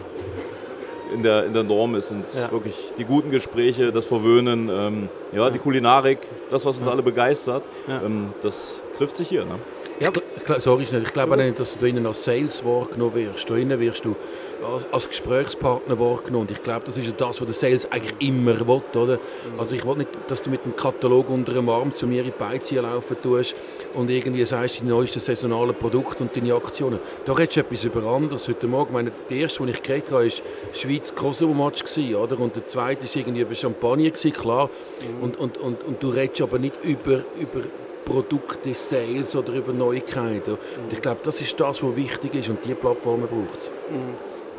in 1.13 1.23
der, 1.23 1.45
in 1.45 1.53
der 1.53 1.63
Norm 1.63 1.99
sind 2.01 2.25
es 2.25 2.35
Ja. 2.35 2.51
wirklich 2.51 2.75
die 2.97 3.03
guten 3.05 3.31
Gespräche, 3.31 3.91
das 3.91 4.05
Verwöhnen, 4.05 4.69
ähm, 4.71 5.09
ja, 5.31 5.49
die 5.49 5.59
Kulinarik, 5.59 6.19
das, 6.49 6.65
was 6.65 6.77
uns 6.77 6.87
alle 6.87 7.01
begeistert, 7.03 7.63
Ja. 7.87 8.01
ähm, 8.05 8.33
das 8.41 8.81
trifft 8.97 9.17
sich 9.17 9.29
hier. 9.29 9.45
Ne? 9.45 9.55
Ich, 9.99 10.07
gl- 10.07 10.59
sorry, 10.59 10.83
ich 10.83 11.13
glaube 11.13 11.33
auch 11.33 11.37
nicht, 11.37 11.59
dass 11.59 11.73
du 11.73 11.79
da 11.79 11.85
innen 11.87 12.05
als 12.05 12.23
Sales 12.23 12.63
wahrgenommen 12.65 13.15
wirst. 13.15 13.49
Da 13.49 13.55
innen 13.55 13.79
wirst 13.79 14.03
du 14.03 14.15
als, 14.91 15.07
Gesprächspartner 15.07 15.99
wahrgenommen. 15.99 16.43
Und 16.43 16.51
ich 16.51 16.63
glaube, 16.63 16.85
das 16.85 16.97
ist 16.97 17.05
ja 17.05 17.11
das, 17.11 17.39
was 17.39 17.47
der 17.47 17.53
Sales 17.53 17.91
eigentlich 17.91 18.15
immer 18.27 18.59
will. 18.67 18.81
Oder? 18.95 19.19
Also 19.57 19.75
ich 19.75 19.85
will 19.85 19.97
nicht, 19.97 20.09
dass 20.27 20.41
du 20.41 20.49
mit 20.49 20.65
dem 20.65 20.75
Katalog 20.75 21.29
unter 21.29 21.53
dem 21.53 21.69
Arm 21.69 21.93
zu 21.93 22.07
mir 22.07 22.19
in 22.19 22.25
die 22.25 22.31
Beize 22.31 22.75
laufen 22.75 23.17
tust 23.21 23.55
und 23.93 24.09
irgendwie 24.09 24.45
sagst, 24.45 24.81
die 24.81 24.85
neuesten 24.85 25.19
saisonalen 25.19 25.75
Produkte 25.75 26.23
und 26.23 26.35
deine 26.35 26.53
Aktionen. 26.53 26.99
Da 27.25 27.33
redest 27.33 27.57
du 27.57 27.59
etwas 27.61 27.83
über 27.83 28.03
anderes. 28.05 28.47
Heute 28.47 28.67
Morgen, 28.67 28.89
ich 28.89 28.93
meine, 28.93 29.11
der 29.29 29.37
erste, 29.37 29.59
den 29.59 29.69
ich 29.69 29.81
geredet 29.81 30.11
habe, 30.11 30.25
war 30.25 30.31
Schweiz-Kosovo-Match. 30.73 31.83
oder? 32.15 32.39
Und 32.39 32.55
der 32.55 32.65
zweite 32.65 33.03
war 33.03 33.15
irgendwie 33.15 33.41
über 33.41 33.55
Champagner, 33.55 34.11
klar. 34.11 34.69
Und, 35.21 35.37
und, 35.37 35.57
und, 35.57 35.83
und 35.83 36.03
du 36.03 36.09
redest 36.09 36.41
aber 36.41 36.59
nicht 36.59 36.83
über, 36.83 37.23
über 37.39 37.61
Produkte, 38.05 38.73
Sales 38.73 39.35
oder 39.35 39.53
über 39.53 39.73
Neuigkeiten. 39.73 40.51
Und 40.51 40.93
ich 40.93 41.01
glaube, 41.01 41.19
das 41.23 41.41
ist 41.41 41.59
das, 41.59 41.83
was 41.83 41.95
wichtig 41.95 42.35
ist 42.35 42.49
und 42.49 42.63
diese 42.63 42.75
Plattformen 42.75 43.27
braucht 43.27 43.59
es. 43.59 43.71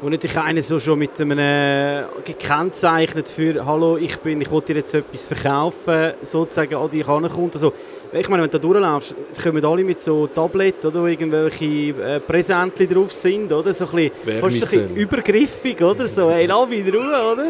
Wo 0.03 0.11
nicht 0.11 0.25
dich 0.25 0.37
einer 0.37 0.61
so 0.61 0.79
schon 0.79 0.99
mit 0.99 1.19
einem 1.19 1.39
äh, 1.39 2.05
gekennzeichnet 2.23 3.31
für 3.31 3.65
«Hallo, 3.65 3.97
ich 3.97 4.19
bin, 4.19 4.43
ich 4.43 4.51
will 4.51 4.61
dir 4.61 4.77
jetzt 4.77 4.95
etwas 4.95 5.27
verkaufen», 5.27 6.13
sozusagen 6.23 6.75
an 6.75 6.91
dich 6.91 7.07
herankommt. 7.07 7.55
Also, 7.55 7.73
ich 8.13 8.29
meine, 8.29 8.43
wenn 8.43 8.51
du 8.51 8.59
da 8.59 8.63
durchlaufst, 8.63 9.15
es 9.33 9.43
kommen 9.43 9.65
alle 9.65 9.83
mit 9.83 10.03
so 10.03 10.27
Tablet 10.27 10.85
oder 10.85 11.03
wo 11.03 11.07
irgendwelche 11.07 11.65
äh, 11.65 12.21
Präsentchen 12.21 12.93
drauf 12.93 13.11
sind, 13.11 13.51
oder? 13.51 13.73
So 13.73 13.87
ein 13.87 14.11
bisschen, 14.25 14.41
fast 14.41 14.55
ein 14.57 14.61
bisschen 14.61 14.97
übergriffig, 14.97 15.81
oder? 15.81 16.07
So, 16.07 16.31
hey, 16.31 16.45
lass 16.45 16.69
mich 16.69 16.87
in 16.87 16.95
Ruhe, 16.95 17.33
oder? 17.33 17.47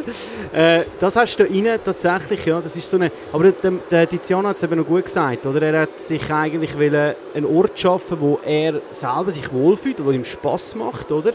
Äh, 0.53 0.85
das 1.01 1.17
hast 1.17 1.41
du 1.41 1.45
da 1.45 1.53
rein 1.53 1.81
tatsächlich, 1.85 2.47
ja. 2.47 2.61
Das 2.61 2.77
ist 2.77 2.89
so 2.89 2.97
eine, 2.97 3.11
aber 3.33 3.51
der, 3.51 3.73
der 3.91 4.09
Tiziano 4.09 4.49
hat 4.49 4.57
es 4.59 4.63
eben 4.63 4.77
noch 4.77 4.87
gut 4.87 5.05
gesagt, 5.05 5.45
oder? 5.47 5.63
Er 5.63 5.81
hat 5.81 6.01
sich 6.01 6.33
eigentlich 6.33 6.79
wollen 6.79 7.17
einen 7.35 7.47
Ort 7.47 7.77
schaffen, 7.77 8.19
wo 8.21 8.39
er 8.45 8.81
selber 8.93 9.33
sich 9.33 9.53
wohlfühlt, 9.53 10.05
wo 10.05 10.13
ihm 10.13 10.25
Spaß 10.25 10.77
macht, 10.77 11.11
oder? 11.11 11.33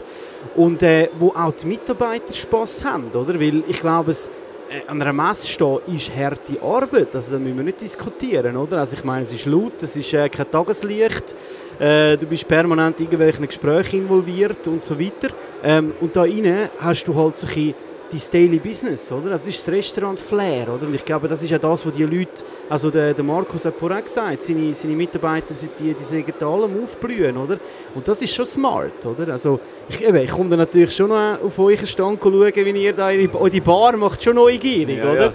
Und 0.56 0.82
äh, 0.82 1.08
wo 1.18 1.28
auch 1.28 1.52
die 1.52 1.66
Mitarbeiter 1.66 2.32
Spaß 2.32 2.84
haben, 2.84 3.10
oder? 3.10 3.38
Weil 3.40 3.62
ich 3.68 3.80
glaube, 3.80 4.10
es, 4.10 4.28
äh, 4.68 4.86
an 4.86 5.00
einer 5.00 5.12
Messe 5.12 5.48
stehen 5.48 5.78
ist 5.94 6.14
harte 6.14 6.60
Arbeit, 6.62 7.14
also 7.14 7.32
da 7.32 7.38
müssen 7.38 7.56
wir 7.56 7.64
nicht 7.64 7.80
diskutieren, 7.80 8.56
oder? 8.56 8.78
Also 8.78 8.96
ich 8.96 9.04
meine, 9.04 9.22
es 9.22 9.32
ist 9.32 9.46
laut, 9.46 9.82
es 9.82 9.96
ist 9.96 10.12
äh, 10.14 10.28
kein 10.28 10.50
Tageslicht, 10.50 11.34
äh, 11.78 12.16
du 12.16 12.26
bist 12.26 12.46
permanent 12.46 12.98
in 13.00 13.06
irgendwelchen 13.06 13.46
Gesprächen 13.46 14.02
involviert 14.02 14.66
und 14.66 14.84
so 14.84 14.98
weiter. 14.98 15.34
Ähm, 15.64 15.92
und 16.00 16.14
da 16.14 16.22
rein 16.22 16.70
hast 16.78 17.04
du 17.04 17.14
halt 17.14 17.40
bisschen 17.40 17.74
dein 18.12 18.20
Daily 18.32 18.58
Business, 18.58 19.10
oder? 19.10 19.30
Das 19.30 19.46
ist 19.46 19.58
das 19.66 19.72
Restaurant 19.72 20.20
Flair, 20.20 20.68
oder? 20.74 20.86
Und 20.86 20.94
ich 20.94 21.04
glaube, 21.04 21.28
das 21.28 21.42
ist 21.42 21.50
ja 21.50 21.58
das, 21.58 21.86
was 21.86 21.92
die 21.94 22.04
Leute, 22.04 22.44
also 22.68 22.90
der, 22.90 23.14
der 23.14 23.24
Markus 23.24 23.64
hat 23.64 23.74
vorhin 23.76 24.02
gesagt, 24.04 24.42
seine, 24.44 24.74
seine 24.74 24.94
Mitarbeiter, 24.94 25.54
sind 25.54 25.72
die, 25.78 25.94
die 25.94 26.02
sagen 26.04 26.32
allem 26.40 26.82
aufblühen, 26.84 27.36
oder? 27.36 27.58
Und 27.94 28.06
das 28.06 28.20
ist 28.22 28.34
schon 28.34 28.44
smart, 28.44 29.04
oder? 29.06 29.32
Also 29.32 29.58
ich, 29.88 30.02
eben, 30.04 30.16
ich 30.18 30.30
komme 30.30 30.50
dann 30.50 30.58
natürlich 30.60 30.94
schon 30.94 31.08
noch 31.08 31.38
auf 31.42 31.58
euren 31.58 31.86
Stand 31.86 32.20
schauen, 32.22 32.32
wie 32.54 32.82
ihr 32.84 32.92
da 32.92 33.08
eure, 33.08 33.34
eure 33.40 33.60
Bar 33.60 33.96
macht, 33.96 34.22
schon 34.22 34.36
neugierig, 34.36 34.98
Ja, 34.98 35.10
oder? 35.10 35.24
ja. 35.26 35.32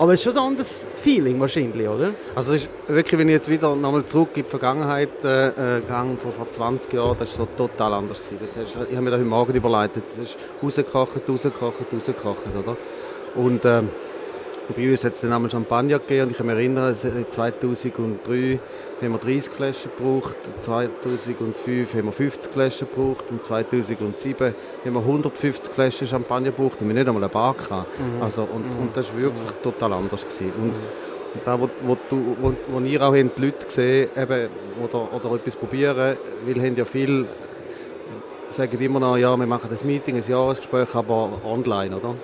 Aber 0.00 0.14
es 0.14 0.20
ist 0.20 0.32
schon 0.32 0.42
ein 0.42 0.48
anderes 0.48 0.88
Feeling 0.94 1.38
wahrscheinlich, 1.38 1.86
oder? 1.86 2.14
Also 2.34 2.54
es 2.54 2.62
ist 2.62 2.70
wirklich, 2.88 3.20
wenn 3.20 3.28
ich 3.28 3.34
jetzt 3.34 3.50
wieder 3.50 3.76
nochmal 3.76 4.02
zurück 4.06 4.30
in 4.34 4.44
die 4.44 4.48
Vergangenheit 4.48 5.10
äh, 5.22 5.48
äh, 5.48 5.80
gehe, 5.82 6.16
von 6.16 6.32
vor 6.32 6.50
20 6.50 6.90
Jahren, 6.94 7.18
das 7.18 7.38
war 7.38 7.46
so 7.46 7.66
total 7.68 7.92
anders. 7.92 8.22
Gewesen. 8.22 8.48
Das 8.54 8.64
ist, 8.64 8.76
ich 8.88 8.96
habe 8.96 9.02
mir 9.02 9.10
da 9.10 9.18
heute 9.18 9.26
Morgen 9.26 9.54
überlegt, 9.54 9.98
das 10.16 10.30
ist 10.30 10.38
rausgekocht, 10.62 11.28
rausgekocht, 11.28 11.74
rausgekocht, 11.92 12.38
oder? 12.58 12.78
Und 13.34 13.62
ähm, 13.66 13.90
bei 14.74 14.90
uns 14.90 15.04
hat 15.04 15.14
es 15.14 15.20
dann 15.20 15.32
einmal 15.32 15.50
Champagner 15.50 15.98
gegeben 15.98 16.24
und 16.26 16.30
ich 16.32 16.36
kann 16.38 16.46
mich 16.46 16.56
erinnern, 16.56 16.92
es- 16.92 17.04
äh, 17.04 17.28
2003 17.30 18.58
haben 19.02 19.12
wir 19.12 19.18
30 19.18 19.52
Flaschen 19.52 19.90
gebraucht, 19.96 20.36
2005 20.62 21.94
haben 21.94 22.04
wir 22.06 22.12
50 22.12 22.52
Flaschen 22.52 22.88
gebraucht 22.88 23.24
und 23.30 23.44
2007 23.44 24.54
haben 24.84 24.94
wir 24.94 25.04
150 25.04 25.72
Flaschen 25.72 26.06
Champagner 26.06 26.50
gebraucht 26.50 26.80
und 26.80 26.88
wir 26.88 26.94
nicht 26.94 27.06
einmal 27.08 27.22
eine 27.22 27.28
Bar 27.32 27.54
gehabt. 27.54 27.86
Also, 28.20 28.42
und, 28.42 28.64
und 28.80 28.96
das 28.96 29.12
war 29.12 29.20
wirklich 29.20 29.50
total 29.62 29.92
anders. 29.94 30.22
Gewesen. 30.22 30.52
Und, 30.60 30.70
und 31.34 31.40
da, 31.44 31.60
wo, 31.60 31.68
wo, 31.82 31.96
du, 32.08 32.36
wo, 32.40 32.52
wo 32.72 32.80
ihr 32.80 33.00
auch 33.02 33.14
habt, 33.14 33.38
die 33.38 33.42
Leute 33.44 33.64
gesehen 33.66 34.08
eben, 34.16 34.48
oder, 34.82 35.12
oder 35.14 35.34
etwas 35.36 35.56
probieren, 35.56 36.16
weil 36.46 36.62
haben 36.62 36.76
ja 36.76 36.84
viel 36.84 37.26
sagen 38.50 38.80
immer 38.80 38.98
noch, 39.00 39.16
ja, 39.16 39.36
wir 39.36 39.46
machen 39.46 39.68
das 39.70 39.84
Meeting, 39.84 40.16
ein 40.16 40.24
Jahresgespräch, 40.28 40.92
aber 40.94 41.30
online, 41.44 41.96
oder? 41.96 42.14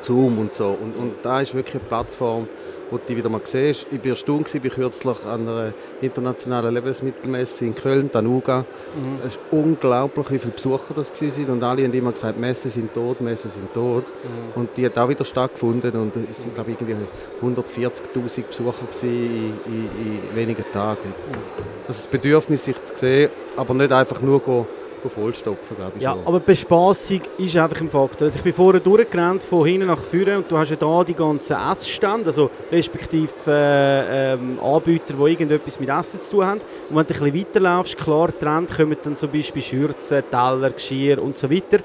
Zoom 0.00 0.38
und 0.38 0.54
so. 0.54 0.68
Und, 0.68 0.96
und 0.96 1.14
da 1.22 1.40
ist 1.40 1.54
wirklich 1.54 1.76
eine 1.76 1.84
Plattform, 1.84 2.48
wo 2.92 2.98
du 2.98 3.04
die 3.08 3.16
wieder 3.16 3.30
mal 3.30 3.40
siehst. 3.42 3.86
Ich 3.90 4.04
war 4.04 4.10
erstaunt, 4.10 4.54
ich 4.54 4.62
war 4.62 4.70
kürzlich 4.70 5.16
an 5.24 5.48
einer 5.48 5.72
internationalen 6.00 6.74
Lebensmittelmesse 6.74 7.64
in 7.64 7.74
Köln, 7.74 8.10
Danuga. 8.12 8.60
Mhm. 8.94 9.18
Es 9.26 9.36
ist 9.36 9.40
unglaublich, 9.50 10.30
wie 10.30 10.38
viele 10.38 10.52
Besucher 10.52 10.94
das 10.94 11.10
waren 11.20 11.46
und 11.46 11.62
alle 11.62 11.84
haben 11.84 11.92
immer 11.92 12.12
gesagt, 12.12 12.38
Messen 12.38 12.70
sind 12.70 12.92
tot, 12.92 13.20
Messen 13.20 13.50
sind 13.50 13.72
tot. 13.72 14.04
Mhm. 14.06 14.60
Und 14.60 14.76
die 14.76 14.84
hat 14.84 14.98
auch 14.98 15.08
wieder 15.08 15.24
stattgefunden 15.24 15.92
und 15.92 16.14
es 16.30 16.42
sind, 16.42 16.54
glaube 16.54 16.72
ich, 16.72 16.76
irgendwie 16.80 17.06
140'000 17.42 18.42
Besucher 18.46 18.86
in, 19.02 19.54
in, 19.66 19.88
in 20.30 20.36
wenigen 20.36 20.64
Tagen. 20.72 21.14
Das 21.86 21.96
ist 21.96 22.04
das 22.06 22.10
Bedürfnis, 22.10 22.64
sich 22.64 22.76
zu 22.84 22.94
sehen, 22.94 23.30
aber 23.56 23.72
nicht 23.74 23.90
einfach 23.90 24.20
nur 24.20 24.40
go 24.40 24.66
vollstopfen, 25.10 25.76
glaube 25.76 25.92
ich 25.96 26.02
Ja, 26.02 26.12
schon. 26.12 26.26
aber 26.26 26.40
die 26.40 26.46
Bespassung 26.46 27.20
ist 27.38 27.56
einfach 27.56 27.80
ein 27.80 27.90
Faktor. 27.90 28.26
Also 28.26 28.36
ich 28.36 28.42
bin 28.42 28.52
vorher 28.52 28.80
durchgerannt, 28.80 29.42
von 29.42 29.66
hinten 29.66 29.88
nach 29.88 29.98
vorne 29.98 30.38
und 30.38 30.50
du 30.50 30.56
hast 30.58 30.70
ja 30.70 30.76
da 30.76 31.04
die 31.04 31.14
ganzen 31.14 31.56
Essstände, 31.56 32.26
also 32.26 32.50
respektive 32.70 33.30
äh, 33.46 34.32
ähm, 34.34 34.58
Anbieter, 34.62 35.14
die 35.14 35.30
irgendetwas 35.30 35.78
mit 35.80 35.88
Essen 35.88 36.20
zu 36.20 36.30
tun 36.32 36.46
haben. 36.46 36.60
Und 36.90 36.96
wenn 36.96 37.06
du 37.06 37.24
ein 37.24 37.32
bisschen 37.32 37.40
weiterlaufst, 37.40 37.96
klar, 37.98 38.30
Trend 38.38 38.74
kommen 38.76 38.96
dann 39.02 39.16
zum 39.16 39.30
Beispiel 39.30 39.62
Schürzen, 39.62 40.22
Teller, 40.30 40.70
Geschirr 40.70 41.22
und 41.22 41.36
so 41.38 41.50
weiter. 41.50 41.78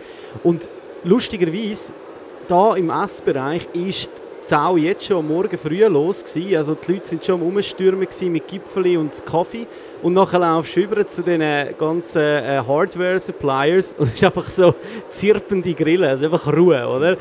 Und 0.44 0.68
lustigerweise, 1.04 1.94
da 2.48 2.76
im 2.76 2.90
Essbereich 2.90 3.68
ist 3.74 4.10
die 4.16 4.27
Sau 4.50 4.78
jetzt 4.78 5.04
schon 5.04 5.18
am 5.18 5.28
Morgen 5.28 5.58
früh 5.58 5.84
los 5.84 6.24
gewesen. 6.24 6.56
Also 6.56 6.74
die 6.76 6.94
Leute 6.94 7.06
sind 7.06 7.26
schon 7.26 7.42
am 7.42 7.48
Umstürmen 7.48 8.08
mit 8.32 8.48
Gipfeli 8.48 8.96
und 8.96 9.26
Kaffee. 9.26 9.68
Und 10.02 10.14
nachher 10.14 10.40
laufst 10.40 10.74
du 10.78 10.80
über 10.80 11.06
zu 11.06 11.22
den 11.22 11.76
ganzen 11.78 12.22
äh, 12.22 12.62
Hardware-Suppliers 12.66 13.96
und 13.98 14.08
es 14.08 14.14
ist 14.14 14.24
einfach 14.24 14.46
so 14.46 14.74
zirpende 15.10 15.74
Grillen, 15.74 16.10
also 16.10 16.28
einfach 16.28 16.48
Ruhe, 16.48 16.88
oder? 16.88 17.18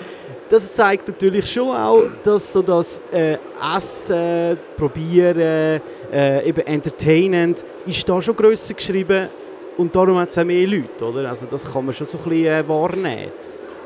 Das 0.49 0.77
zeigt 0.77 1.09
natürlich 1.09 1.51
schon 1.51 1.75
auch, 1.75 2.05
dass 2.23 2.53
so 2.53 2.63
das 2.63 3.03
äh, 3.11 3.39
Essen, 3.77 4.57
Probieren, 4.77 5.81
äh, 6.13 6.49
eben 6.49 6.65
Entertainment, 6.65 7.65
ist 7.87 8.09
da 8.09 8.21
schon 8.21 8.37
grösser 8.37 8.75
geschrieben 8.75 9.31
und 9.77 9.93
darum 9.97 10.17
hat 10.19 10.29
es 10.29 10.39
auch 10.39 10.45
mehr 10.45 10.65
Leute, 10.65 11.05
oder? 11.05 11.29
Also 11.29 11.49
das 11.51 11.65
kann 11.73 11.87
man 11.87 11.93
schon 11.93 12.07
so 12.07 12.19
ein 12.19 12.23
bisschen 12.23 12.47
äh, 12.47 12.69
wahrnehmen. 12.69 13.33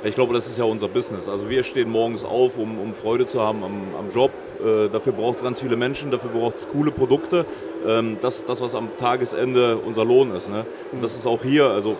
Ich 0.02 0.14
glaube, 0.14 0.32
das 0.32 0.46
ist 0.46 0.56
ja 0.56 0.64
unser 0.64 0.88
Business. 0.88 1.28
Also 1.28 1.50
wir 1.50 1.62
stehen 1.62 1.90
morgens 1.90 2.24
auf, 2.24 2.56
um, 2.56 2.78
um 2.78 2.94
Freude 2.94 3.26
zu 3.26 3.40
haben 3.40 3.62
am, 3.62 3.82
am 3.98 4.10
Job. 4.10 4.30
Äh, 4.58 4.88
dafür 4.88 5.12
braucht 5.12 5.36
es 5.36 5.42
ganz 5.42 5.60
viele 5.60 5.76
Menschen, 5.76 6.10
dafür 6.10 6.30
braucht 6.30 6.56
es 6.56 6.68
coole 6.68 6.90
Produkte. 6.90 7.44
Ähm, 7.86 8.16
das 8.22 8.36
ist 8.36 8.48
das, 8.48 8.62
was 8.62 8.74
am 8.74 8.88
Tagesende 8.96 9.76
unser 9.76 10.06
Lohn 10.06 10.34
ist. 10.34 10.48
Ne? 10.48 10.64
Und 10.92 11.02
das 11.02 11.16
ist 11.16 11.26
auch 11.26 11.42
hier. 11.42 11.66
Also 11.66 11.96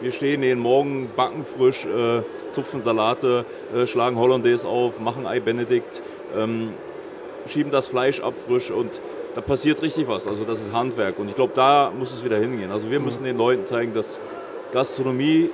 wir 0.00 0.12
stehen 0.12 0.44
jeden 0.44 0.60
Morgen, 0.60 1.10
backen 1.16 1.44
frisch, 1.44 1.84
äh, 1.84 2.22
zupfen 2.52 2.80
Salate, 2.80 3.44
äh, 3.74 3.86
schlagen 3.88 4.16
Hollandaise 4.16 4.66
auf, 4.68 5.00
machen 5.00 5.26
Ei 5.26 5.40
Benedikt, 5.40 6.02
ähm, 6.36 6.70
schieben 7.48 7.72
das 7.72 7.88
Fleisch 7.88 8.20
ab 8.20 8.34
frisch 8.46 8.70
und 8.70 9.00
da 9.34 9.40
passiert 9.40 9.82
richtig 9.82 10.06
was. 10.06 10.28
Also 10.28 10.44
das 10.44 10.60
ist 10.60 10.72
Handwerk 10.72 11.18
und 11.18 11.28
ich 11.28 11.34
glaube, 11.34 11.52
da 11.56 11.90
muss 11.98 12.14
es 12.14 12.24
wieder 12.24 12.38
hingehen. 12.38 12.70
Also 12.70 12.92
wir 12.92 13.00
müssen 13.00 13.24
den 13.24 13.36
Leuten 13.36 13.64
zeigen, 13.64 13.92
dass 13.92 14.20
Gastronomie 14.72 15.50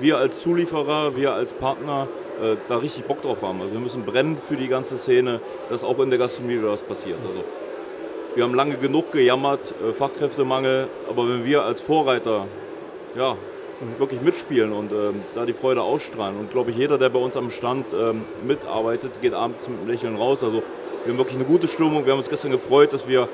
wir 0.00 0.18
als 0.18 0.40
Zulieferer, 0.42 1.16
wir 1.16 1.32
als 1.32 1.54
Partner 1.54 2.08
äh, 2.42 2.56
da 2.68 2.78
richtig 2.78 3.04
Bock 3.04 3.22
drauf 3.22 3.42
haben. 3.42 3.60
Also 3.60 3.72
wir 3.72 3.80
müssen 3.80 4.04
brennen 4.04 4.38
für 4.38 4.56
die 4.56 4.68
ganze 4.68 4.98
Szene, 4.98 5.40
dass 5.68 5.84
auch 5.84 5.98
in 5.98 6.10
der 6.10 6.18
Gastronomie 6.18 6.58
wieder 6.58 6.70
was 6.70 6.82
passiert. 6.82 7.18
Also 7.26 7.44
wir 8.34 8.44
haben 8.44 8.54
lange 8.54 8.76
genug 8.76 9.12
gejammert, 9.12 9.74
äh, 9.82 9.92
Fachkräftemangel, 9.92 10.88
aber 11.08 11.28
wenn 11.28 11.44
wir 11.44 11.64
als 11.64 11.80
Vorreiter 11.80 12.46
ja, 13.16 13.36
wirklich 13.98 14.20
mitspielen 14.20 14.72
und 14.72 14.92
ähm, 14.92 15.22
da 15.34 15.46
die 15.46 15.52
Freude 15.52 15.82
ausstrahlen 15.82 16.38
und 16.38 16.50
glaube 16.50 16.70
ich, 16.70 16.76
jeder, 16.76 16.98
der 16.98 17.08
bei 17.08 17.18
uns 17.18 17.36
am 17.36 17.50
Stand 17.50 17.86
ähm, 17.92 18.24
mitarbeitet, 18.46 19.20
geht 19.20 19.34
abends 19.34 19.68
mit 19.68 19.78
einem 19.78 19.88
Lächeln 19.88 20.16
raus. 20.16 20.44
Also 20.44 20.62
wir 21.04 21.12
haben 21.12 21.18
wirklich 21.18 21.36
eine 21.36 21.46
gute 21.46 21.66
Stimmung. 21.66 22.04
Wir 22.04 22.12
haben 22.12 22.18
uns 22.18 22.28
gestern 22.28 22.50
gefreut, 22.50 22.92
dass 22.92 23.08
wir 23.08 23.28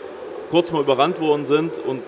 kurz 0.50 0.72
mal 0.72 0.80
überrannt 0.80 1.20
worden 1.20 1.44
sind 1.44 1.78
und 1.78 2.02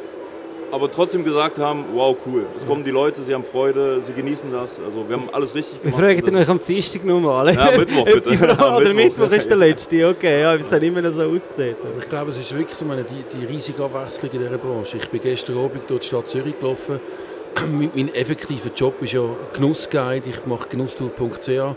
aber 0.71 0.91
trotzdem 0.91 1.25
gesagt 1.25 1.59
haben, 1.59 1.85
wow, 1.95 2.17
cool. 2.27 2.47
Es 2.57 2.67
kommen 2.67 2.85
die 2.85 2.91
Leute, 2.91 3.23
sie 3.23 3.33
haben 3.35 3.45
Freude, 3.45 4.01
sie 4.05 4.13
genießen 4.13 4.51
das. 4.53 4.79
Also 4.85 5.09
wir 5.09 5.17
haben 5.17 5.29
alles 5.33 5.55
richtig 5.55 5.75
Wir 5.83 5.91
gemacht. 5.91 6.01
fragen 6.05 6.21
dann 6.25 6.35
das- 6.35 6.43
euch 6.45 6.49
am 6.51 6.61
Dienstag 6.63 7.05
nochmal. 7.05 7.55
Ja, 7.55 7.71
Mittwoch 7.77 8.05
bitte. 8.05 8.35
Ja, 8.35 8.77
Oder 8.77 8.93
Mittwoch. 8.93 9.21
Mittwoch 9.25 9.37
ist 9.37 9.49
der 9.51 9.57
letzte, 9.57 10.09
okay. 10.09 10.41
Ja, 10.43 10.55
wie 10.57 10.61
es 10.61 10.69
dann 10.69 10.83
immer 10.83 11.01
noch 11.03 11.13
so 11.13 11.23
aussieht. 11.23 11.77
Aber 11.83 11.99
ich 12.03 12.09
glaube, 12.09 12.31
es 12.31 12.39
ist 12.39 12.55
wirklich 12.57 12.77
so 12.77 12.85
meine, 12.85 13.05
die, 13.05 13.37
die 13.39 13.45
riesige 13.47 13.83
Abwechslung 13.85 14.31
in 14.33 14.39
dieser 14.41 14.59
Branche. 14.59 14.97
Ich 14.99 15.09
bin 15.09 15.21
gestern 15.21 15.59
Abend 15.59 15.83
durch 15.89 16.01
die 16.01 16.07
Stadt 16.07 16.29
Zürich 16.29 16.59
gelaufen. 16.59 17.01
mein, 17.73 17.91
mein 17.95 18.15
effektiver 18.15 18.71
Job 18.75 18.95
ist 19.03 19.13
ja 19.13 19.23
Genussguide. 19.55 20.29
Ich 20.29 20.45
mache 20.47 20.69
genusstour.ch 20.69 21.77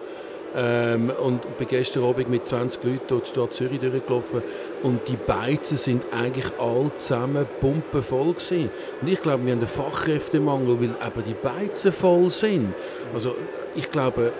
ähm, 0.55 1.11
und 1.23 1.57
bin 1.57 1.67
gestern 1.67 2.03
Abend 2.03 2.29
mit 2.29 2.47
20 2.47 2.83
Leuten 2.83 3.07
durch 3.07 3.23
die 3.23 3.29
Stadt 3.29 3.53
Zürich 3.53 3.79
durchgelaufen. 3.79 4.41
Und 4.83 5.07
die 5.07 5.15
Beizen 5.15 5.77
sind 5.77 6.03
eigentlich 6.11 6.51
alle 6.59 6.91
zusammen 6.99 7.45
pumpenvoll 7.59 8.33
gewesen. 8.33 8.69
Und 9.01 9.07
ich 9.07 9.21
glaube, 9.21 9.45
wir 9.45 9.53
haben 9.53 9.59
einen 9.59 9.67
Fachkräftemangel, 9.67 10.79
weil 10.79 10.89
eben 10.89 11.23
die 11.27 11.33
Beizen 11.33 11.91
voll 11.91 12.29
sind. 12.29 12.73
Also 13.13 13.35
ich 13.75 13.89
glaube, 13.91 14.33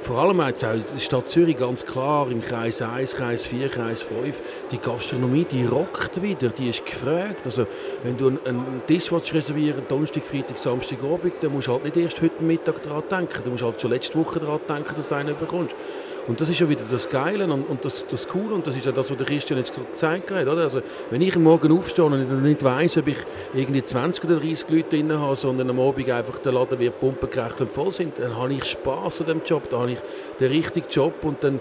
vor 0.00 0.18
allem 0.18 0.40
auch 0.40 0.52
der 0.52 0.80
Stadt 0.98 1.28
Zürich 1.28 1.56
ganz 1.56 1.84
klar, 1.84 2.30
im 2.30 2.40
Kreis 2.40 2.82
1, 2.82 3.14
Kreis 3.14 3.46
4, 3.46 3.68
Kreis 3.68 4.02
5, 4.02 4.40
die 4.70 4.78
Gastronomie, 4.78 5.44
die 5.44 5.64
rockt 5.64 6.22
wieder, 6.22 6.48
die 6.50 6.68
ist 6.68 6.84
gefragt. 6.84 7.42
Also, 7.44 7.66
wenn 8.02 8.16
du 8.16 8.28
einen 8.28 8.82
Tisch 8.86 9.10
willst 9.10 9.34
reservieren 9.34 9.82
Donnerstag, 9.88 10.24
Freitag, 10.24 10.58
Samstag, 10.58 10.98
Abend, 11.02 11.34
dann 11.40 11.52
musst 11.52 11.68
du 11.68 11.72
halt 11.72 11.84
nicht 11.84 11.96
erst 11.96 12.20
heute 12.22 12.42
Mittag 12.42 12.82
daran 12.82 13.02
denken, 13.10 13.42
du 13.44 13.50
musst 13.50 13.62
halt 13.62 13.80
schon 13.80 13.90
letzte 13.90 14.18
Woche 14.18 14.40
daran 14.40 14.60
denken, 14.68 14.94
dass 14.96 15.08
du 15.08 15.14
einen 15.14 15.36
bekommst. 15.36 15.74
Und 16.28 16.38
das 16.42 16.50
ist 16.50 16.60
ja 16.60 16.68
wieder 16.68 16.82
das 16.90 17.08
Geile 17.08 17.44
und, 17.44 17.62
und 17.62 17.84
das, 17.86 18.04
das 18.08 18.28
Coole 18.28 18.54
und 18.54 18.66
das 18.66 18.76
ist 18.76 18.84
ja 18.84 18.92
das, 18.92 19.10
was 19.10 19.16
der 19.16 19.26
Christian 19.26 19.58
jetzt 19.58 19.74
gezeigt 19.74 20.30
hat. 20.30 20.46
Oder? 20.46 20.62
Also, 20.62 20.82
wenn 21.10 21.22
ich 21.22 21.34
am 21.34 21.44
Morgen 21.44 21.72
aufstehe 21.72 22.04
und 22.04 22.20
ich 22.20 22.28
nicht 22.28 22.62
weiss, 22.62 22.98
ob 22.98 23.08
ich 23.08 23.16
irgendwie 23.54 23.82
20 23.82 24.24
oder 24.24 24.36
30 24.36 24.68
Leute 24.68 24.90
drin 24.90 25.10
habe, 25.18 25.34
sondern 25.36 25.70
am 25.70 25.80
Abend 25.80 26.10
einfach 26.10 26.38
der 26.38 26.52
Laden 26.52 26.78
wird 26.78 27.00
pumpengerecht 27.00 27.62
und 27.62 27.72
voll 27.72 27.92
sind, 27.92 28.18
dann 28.18 28.36
habe 28.36 28.52
ich 28.52 28.64
Spass 28.64 29.22
an 29.22 29.26
dem 29.26 29.40
Job, 29.42 29.70
dann 29.70 29.80
habe 29.80 29.92
ich 29.92 29.98
den 30.38 30.52
richtigen 30.52 30.86
Job 30.90 31.14
und 31.22 31.42
dann 31.42 31.60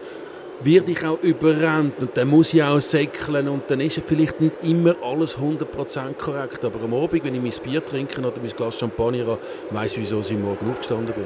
werde 0.61 0.91
ich 0.91 1.05
auch 1.05 1.21
überrannt 1.21 1.99
und 1.99 2.17
dann 2.17 2.27
muss 2.27 2.53
ich 2.53 2.61
auch 2.61 2.81
säckeln 2.81 3.47
und 3.47 3.69
dann 3.69 3.79
ist 3.79 3.95
ja 3.95 4.03
vielleicht 4.05 4.41
nicht 4.41 4.55
immer 4.63 4.95
alles 5.01 5.37
100% 5.37 6.15
korrekt, 6.15 6.65
aber 6.65 6.83
am 6.83 6.93
Abend, 6.93 7.23
wenn 7.23 7.35
ich 7.35 7.41
mein 7.41 7.63
Bier 7.63 7.85
trinke 7.85 8.19
oder 8.19 8.33
mein 8.41 8.51
Glas 8.51 8.77
Champagner 8.77 9.27
habe, 9.27 9.39
weiss 9.69 9.93
ich, 9.93 9.99
wieso 9.99 10.19
ich 10.19 10.31
Morgen 10.31 10.69
aufgestanden 10.69 11.13
bin. 11.13 11.25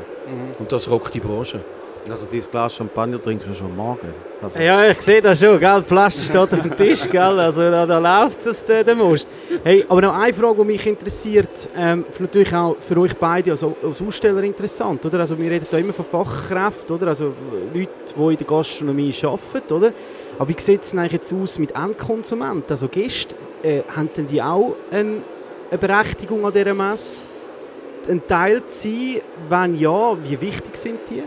Und 0.59 0.71
das 0.71 0.87
rockt 0.89 1.13
die 1.15 1.19
Branche. 1.21 1.61
Also 2.09 2.25
dieses 2.25 2.49
Glas 2.49 2.75
Champagner 2.75 3.21
trinkst 3.21 3.47
du 3.47 3.53
schon 3.53 3.75
Morgen. 3.75 4.13
Also, 4.41 4.59
Ja, 4.59 4.89
ich 4.89 5.01
sehe 5.01 5.21
das 5.21 5.39
schon, 5.39 5.59
gell? 5.59 5.81
Die 5.81 5.87
Flasche 5.87 6.21
steht 6.21 6.35
auf 6.35 6.49
dem 6.49 6.75
Tisch, 6.75 7.07
gell? 7.09 7.39
Also 7.39 7.61
da, 7.61 7.85
da 7.85 7.99
läuft 7.99 8.45
es, 8.45 8.65
der, 8.65 8.83
der 8.83 8.95
Most. 8.95 9.27
Hey, 9.63 9.85
aber 9.87 10.01
noch 10.01 10.17
eine 10.17 10.33
Frage, 10.33 10.55
die 10.57 10.65
mich 10.65 10.87
interessiert, 10.87 11.69
ähm, 11.77 12.05
natürlich 12.17 12.53
auch 12.55 12.75
für 12.79 12.97
euch 12.97 13.15
beide 13.15 13.51
als, 13.51 13.63
als 13.63 14.01
Aussteller 14.01 14.41
interessant, 14.41 15.05
oder? 15.05 15.19
Also 15.19 15.37
wir 15.37 15.51
reden 15.51 15.67
da 15.69 15.77
immer 15.77 15.93
von 15.93 16.05
Fachkräften, 16.05 16.95
oder? 16.95 17.07
Also 17.07 17.33
Leute, 17.73 17.89
die 18.17 18.21
in 18.31 18.37
der 18.37 18.47
Gastronomie 18.47 19.15
arbeiten, 19.23 19.73
oder? 19.73 19.93
Aber 20.39 20.49
wie 20.49 20.59
sieht 20.59 20.81
es 20.81 20.93
eigentlich 20.93 21.11
jetzt 21.13 21.33
aus 21.33 21.59
mit 21.59 21.75
Endkonsumenten? 21.75 22.63
Also 22.67 22.87
Gäste, 22.87 23.35
äh, 23.61 23.81
haben 23.95 24.09
denn 24.17 24.25
die 24.25 24.41
auch 24.41 24.75
eine, 24.89 25.17
eine 25.69 25.77
Berechtigung 25.77 26.43
an 26.45 26.51
dieser 26.51 26.73
Messe? 26.73 27.27
Ein 28.09 28.25
Teil 28.25 28.65
zu 28.65 28.79
sein? 28.79 29.21
Wenn 29.47 29.77
ja, 29.79 30.17
wie 30.23 30.41
wichtig 30.41 30.75
sind 30.75 30.99
die? 31.09 31.21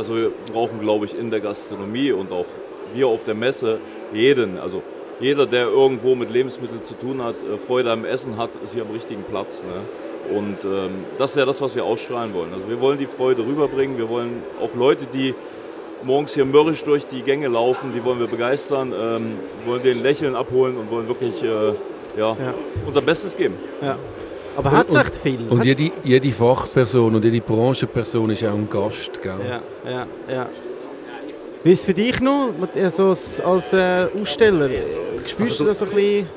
Also 0.00 0.16
wir 0.16 0.32
brauchen, 0.50 0.80
glaube 0.80 1.04
ich, 1.04 1.14
in 1.14 1.30
der 1.30 1.40
Gastronomie 1.40 2.10
und 2.12 2.32
auch 2.32 2.46
wir 2.94 3.06
auf 3.06 3.22
der 3.24 3.34
Messe 3.34 3.80
jeden, 4.14 4.58
also 4.58 4.82
jeder, 5.20 5.44
der 5.44 5.66
irgendwo 5.66 6.14
mit 6.14 6.30
Lebensmitteln 6.30 6.82
zu 6.86 6.94
tun 6.94 7.22
hat, 7.22 7.34
äh, 7.34 7.58
Freude 7.58 7.92
am 7.92 8.06
Essen 8.06 8.38
hat, 8.38 8.48
ist 8.64 8.72
hier 8.72 8.80
am 8.80 8.92
richtigen 8.92 9.24
Platz. 9.24 9.62
Ne? 9.62 10.34
Und 10.34 10.64
ähm, 10.64 11.04
das 11.18 11.32
ist 11.32 11.36
ja 11.36 11.44
das, 11.44 11.60
was 11.60 11.74
wir 11.76 11.84
ausstrahlen 11.84 12.32
wollen. 12.32 12.48
Also 12.54 12.66
wir 12.66 12.80
wollen 12.80 12.96
die 12.96 13.06
Freude 13.06 13.44
rüberbringen, 13.44 13.98
wir 13.98 14.08
wollen 14.08 14.42
auch 14.62 14.74
Leute, 14.74 15.04
die 15.04 15.34
morgens 16.02 16.32
hier 16.32 16.46
mürrisch 16.46 16.82
durch 16.82 17.04
die 17.04 17.20
Gänge 17.20 17.48
laufen, 17.48 17.92
die 17.94 18.02
wollen 18.02 18.20
wir 18.20 18.26
begeistern, 18.26 18.94
ähm, 18.98 19.32
wollen 19.66 19.82
den 19.82 20.02
Lächeln 20.02 20.34
abholen 20.34 20.78
und 20.78 20.90
wollen 20.90 21.08
wirklich 21.08 21.42
äh, 21.42 21.74
ja, 22.16 22.30
Ja. 22.40 22.54
unser 22.86 23.02
Bestes 23.02 23.36
geben. 23.36 23.56
Ja. 23.82 23.98
Aber 24.56 24.70
hat 24.72 24.88
es 24.88 24.94
echt 24.94 25.16
viel? 25.16 25.46
Und 25.48 25.58
Hat's- 25.60 25.78
jede, 25.78 25.92
jede 26.02 26.32
Fachperson 26.32 27.14
und 27.14 27.24
jede 27.24 27.40
Branchenperson 27.40 28.30
ist 28.30 28.44
auch 28.44 28.52
ein 28.54 28.68
Gast. 28.68 29.20
Gell? 29.22 29.32
Ja, 29.48 29.60
ja, 29.90 30.06
ja. 30.32 30.46
Wie 31.62 31.72
ist 31.72 31.80
es 31.80 31.86
für 31.86 31.94
dich 31.94 32.20
noch, 32.20 32.50
also 32.74 33.08
als, 33.10 33.40
als 33.40 33.72
äh, 33.72 34.06
Aussteller? 34.20 34.68
Spürst 35.26 35.52
Also 35.52 35.64
du 35.64 35.68
das 35.68 35.78
so 35.78 35.84
ein 35.84 35.90
bisschen? 35.92 36.28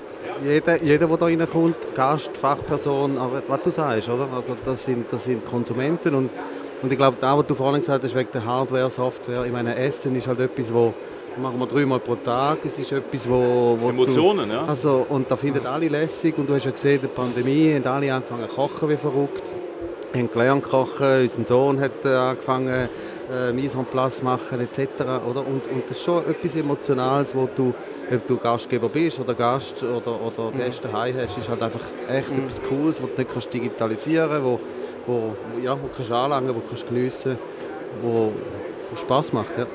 Jeder, 0.43 0.83
jeder, 0.83 1.07
der 1.07 1.17
da 1.17 1.25
reinkommt, 1.25 1.75
Gast, 1.95 2.35
Fachperson, 2.35 3.17
aber 3.17 3.41
was 3.47 3.61
du 3.61 3.69
sagst, 3.69 4.09
oder? 4.09 4.27
Also 4.35 4.55
das 4.65 4.83
sind, 4.83 5.05
das 5.11 5.23
sind 5.23 5.45
Konsumenten 5.45 6.13
und, 6.15 6.29
und 6.81 6.91
ich 6.91 6.97
glaube, 6.97 7.17
da, 7.21 7.37
was 7.37 7.45
du 7.47 7.55
vorhin 7.55 7.79
gesagt 7.81 8.03
hast, 8.03 8.15
wegen 8.15 8.29
der 8.33 8.43
Hardware, 8.43 8.89
Software, 8.89 9.45
ich 9.45 9.51
meine, 9.51 9.75
Essen 9.75 10.15
ist 10.17 10.27
halt 10.27 10.39
etwas, 10.39 10.73
wo 10.73 10.93
machen 11.41 11.59
wir 11.59 11.67
dreimal 11.67 11.99
pro 11.99 12.15
Tag, 12.15 12.59
es 12.65 12.77
ist 12.79 12.91
etwas, 12.91 13.29
wo... 13.29 13.75
wo 13.79 13.89
Emotionen, 13.89 14.49
du, 14.49 14.55
ja. 14.55 14.65
Also, 14.65 15.05
und 15.09 15.29
da 15.29 15.35
finden 15.35 15.65
alle 15.65 15.87
lässig 15.87 16.37
und 16.37 16.47
du 16.49 16.53
hast 16.55 16.65
ja 16.65 16.71
gesehen, 16.71 16.95
in 16.95 17.01
der 17.01 17.07
Pandemie 17.09 17.73
haben 17.75 17.85
alle 17.87 18.13
angefangen 18.13 18.47
zu 18.49 18.55
kochen 18.55 18.89
wie 18.89 18.97
verrückt. 18.97 19.43
Wir 20.11 20.21
haben 20.21 20.31
gelernt 20.31 20.63
kochen, 20.63 21.21
unser 21.23 21.45
Sohn 21.45 21.79
hat 21.79 22.05
äh, 22.05 22.09
angefangen 22.09 22.87
äh, 23.31 23.51
Mise 23.51 23.77
en 23.79 23.85
place 23.85 24.21
machen 24.21 24.59
etc. 24.61 24.79
Oder? 25.27 25.39
Und, 25.39 25.67
und 25.67 25.83
das 25.87 25.97
ist 25.97 26.03
schon 26.03 26.23
etwas 26.29 26.55
Emotionales, 26.55 27.33
wo 27.33 27.49
du, 27.55 27.73
ob 28.13 28.27
du 28.27 28.37
Gastgeber 28.37 28.89
bist 28.89 29.19
oder 29.19 29.33
Gast 29.33 29.81
oder, 29.81 30.19
oder 30.21 30.51
Mhm. 30.53 30.57
Gäste 30.59 30.87
daheim 30.87 31.15
hast, 31.17 31.37
ist 31.37 31.49
halt 31.49 31.63
einfach 31.63 31.81
echt 32.07 32.29
Mhm. 32.31 32.43
etwas 32.43 32.61
Cooles, 32.61 33.01
was 33.01 33.09
du 33.15 33.21
nicht 33.21 33.31
kannst 33.33 33.53
digitalisieren 33.53 34.43
wo, 34.43 34.59
wo, 35.07 35.33
ja, 35.63 35.71
wo 35.73 35.87
kannst 35.95 36.11
anlangen, 36.11 36.53
wo 36.55 36.61
kannst 36.69 36.87
geniessen, 36.87 37.39
wo, 38.03 38.31
wo 38.91 38.95
Spaß 38.95 39.33
macht. 39.33 39.57
Ja. 39.57 39.65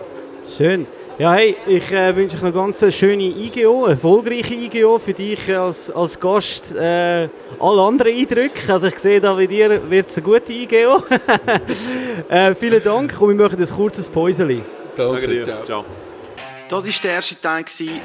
Schön. 0.47 0.87
Ja, 1.19 1.33
hey, 1.35 1.57
ich 1.67 1.91
äh, 1.91 2.15
wünsche 2.15 2.37
euch 2.37 2.43
noch 2.43 2.55
ganz 2.55 2.81
eine 2.81 2.93
schöne 2.93 3.25
IGO, 3.25 3.87
eine 3.87 3.95
erfolgreiche 3.95 4.55
IGO 4.55 5.01
für 5.01 5.13
dich 5.13 5.53
als, 5.53 5.91
als 5.91 6.21
Gast. 6.21 6.73
Äh, 6.77 7.29
alle 7.59 7.83
anderen 7.83 8.15
Eindrücke, 8.15 8.73
also 8.73 8.87
ich 8.87 9.01
sehe 9.01 9.21
da 9.21 9.35
bei 9.35 9.49
dir 9.49 9.91
wird 9.91 10.11
es 10.11 10.17
eine 10.17 10.25
gute 10.25 10.53
IGO. 10.53 11.03
äh, 12.29 12.55
vielen 12.55 12.81
Dank 12.85 13.21
und 13.21 13.37
wir 13.37 13.45
machen 13.45 13.61
ein 13.61 13.69
kurzes 13.69 14.09
Päuschen. 14.09 14.63
Danke, 14.95 15.27
dir. 15.27 15.65
ciao. 15.65 15.85
Das 16.69 16.87
war 16.87 16.93
der 17.03 17.13
erste 17.15 17.41
Teil 17.41 17.65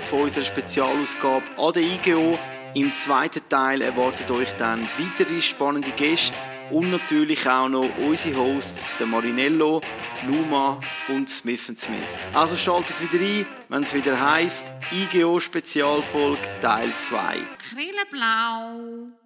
von 0.10 0.22
unserer 0.24 0.44
Spezialausgabe 0.44 1.44
an 1.56 1.74
der 1.74 1.84
IGO. 1.84 2.40
Im 2.74 2.96
zweiten 2.96 3.48
Teil 3.48 3.84
erwartet 3.84 4.32
euch 4.32 4.56
dann 4.56 4.88
weitere 4.98 5.40
spannende 5.40 5.92
Gäste 5.92 6.34
und 6.74 6.92
natürlich 6.92 7.48
auch 7.48 7.70
noch 7.70 7.90
unsere 8.00 8.36
Hosts, 8.36 8.98
der 8.98 9.08
Marinello, 9.08 9.82
Luma 10.26 10.80
und 11.08 11.30
Smith 11.30 11.70
Smith. 11.80 12.00
Also 12.34 12.58
schaltet 12.58 13.00
wieder 13.00 13.24
ein, 13.24 13.46
wenn 13.70 13.84
es 13.84 13.94
wieder 13.94 14.20
heisst 14.20 14.72
IGO 14.92 15.40
Spezialfolge 15.40 16.42
Teil 16.62 16.94
2. 16.96 17.38
Krilleblau. 17.70 19.23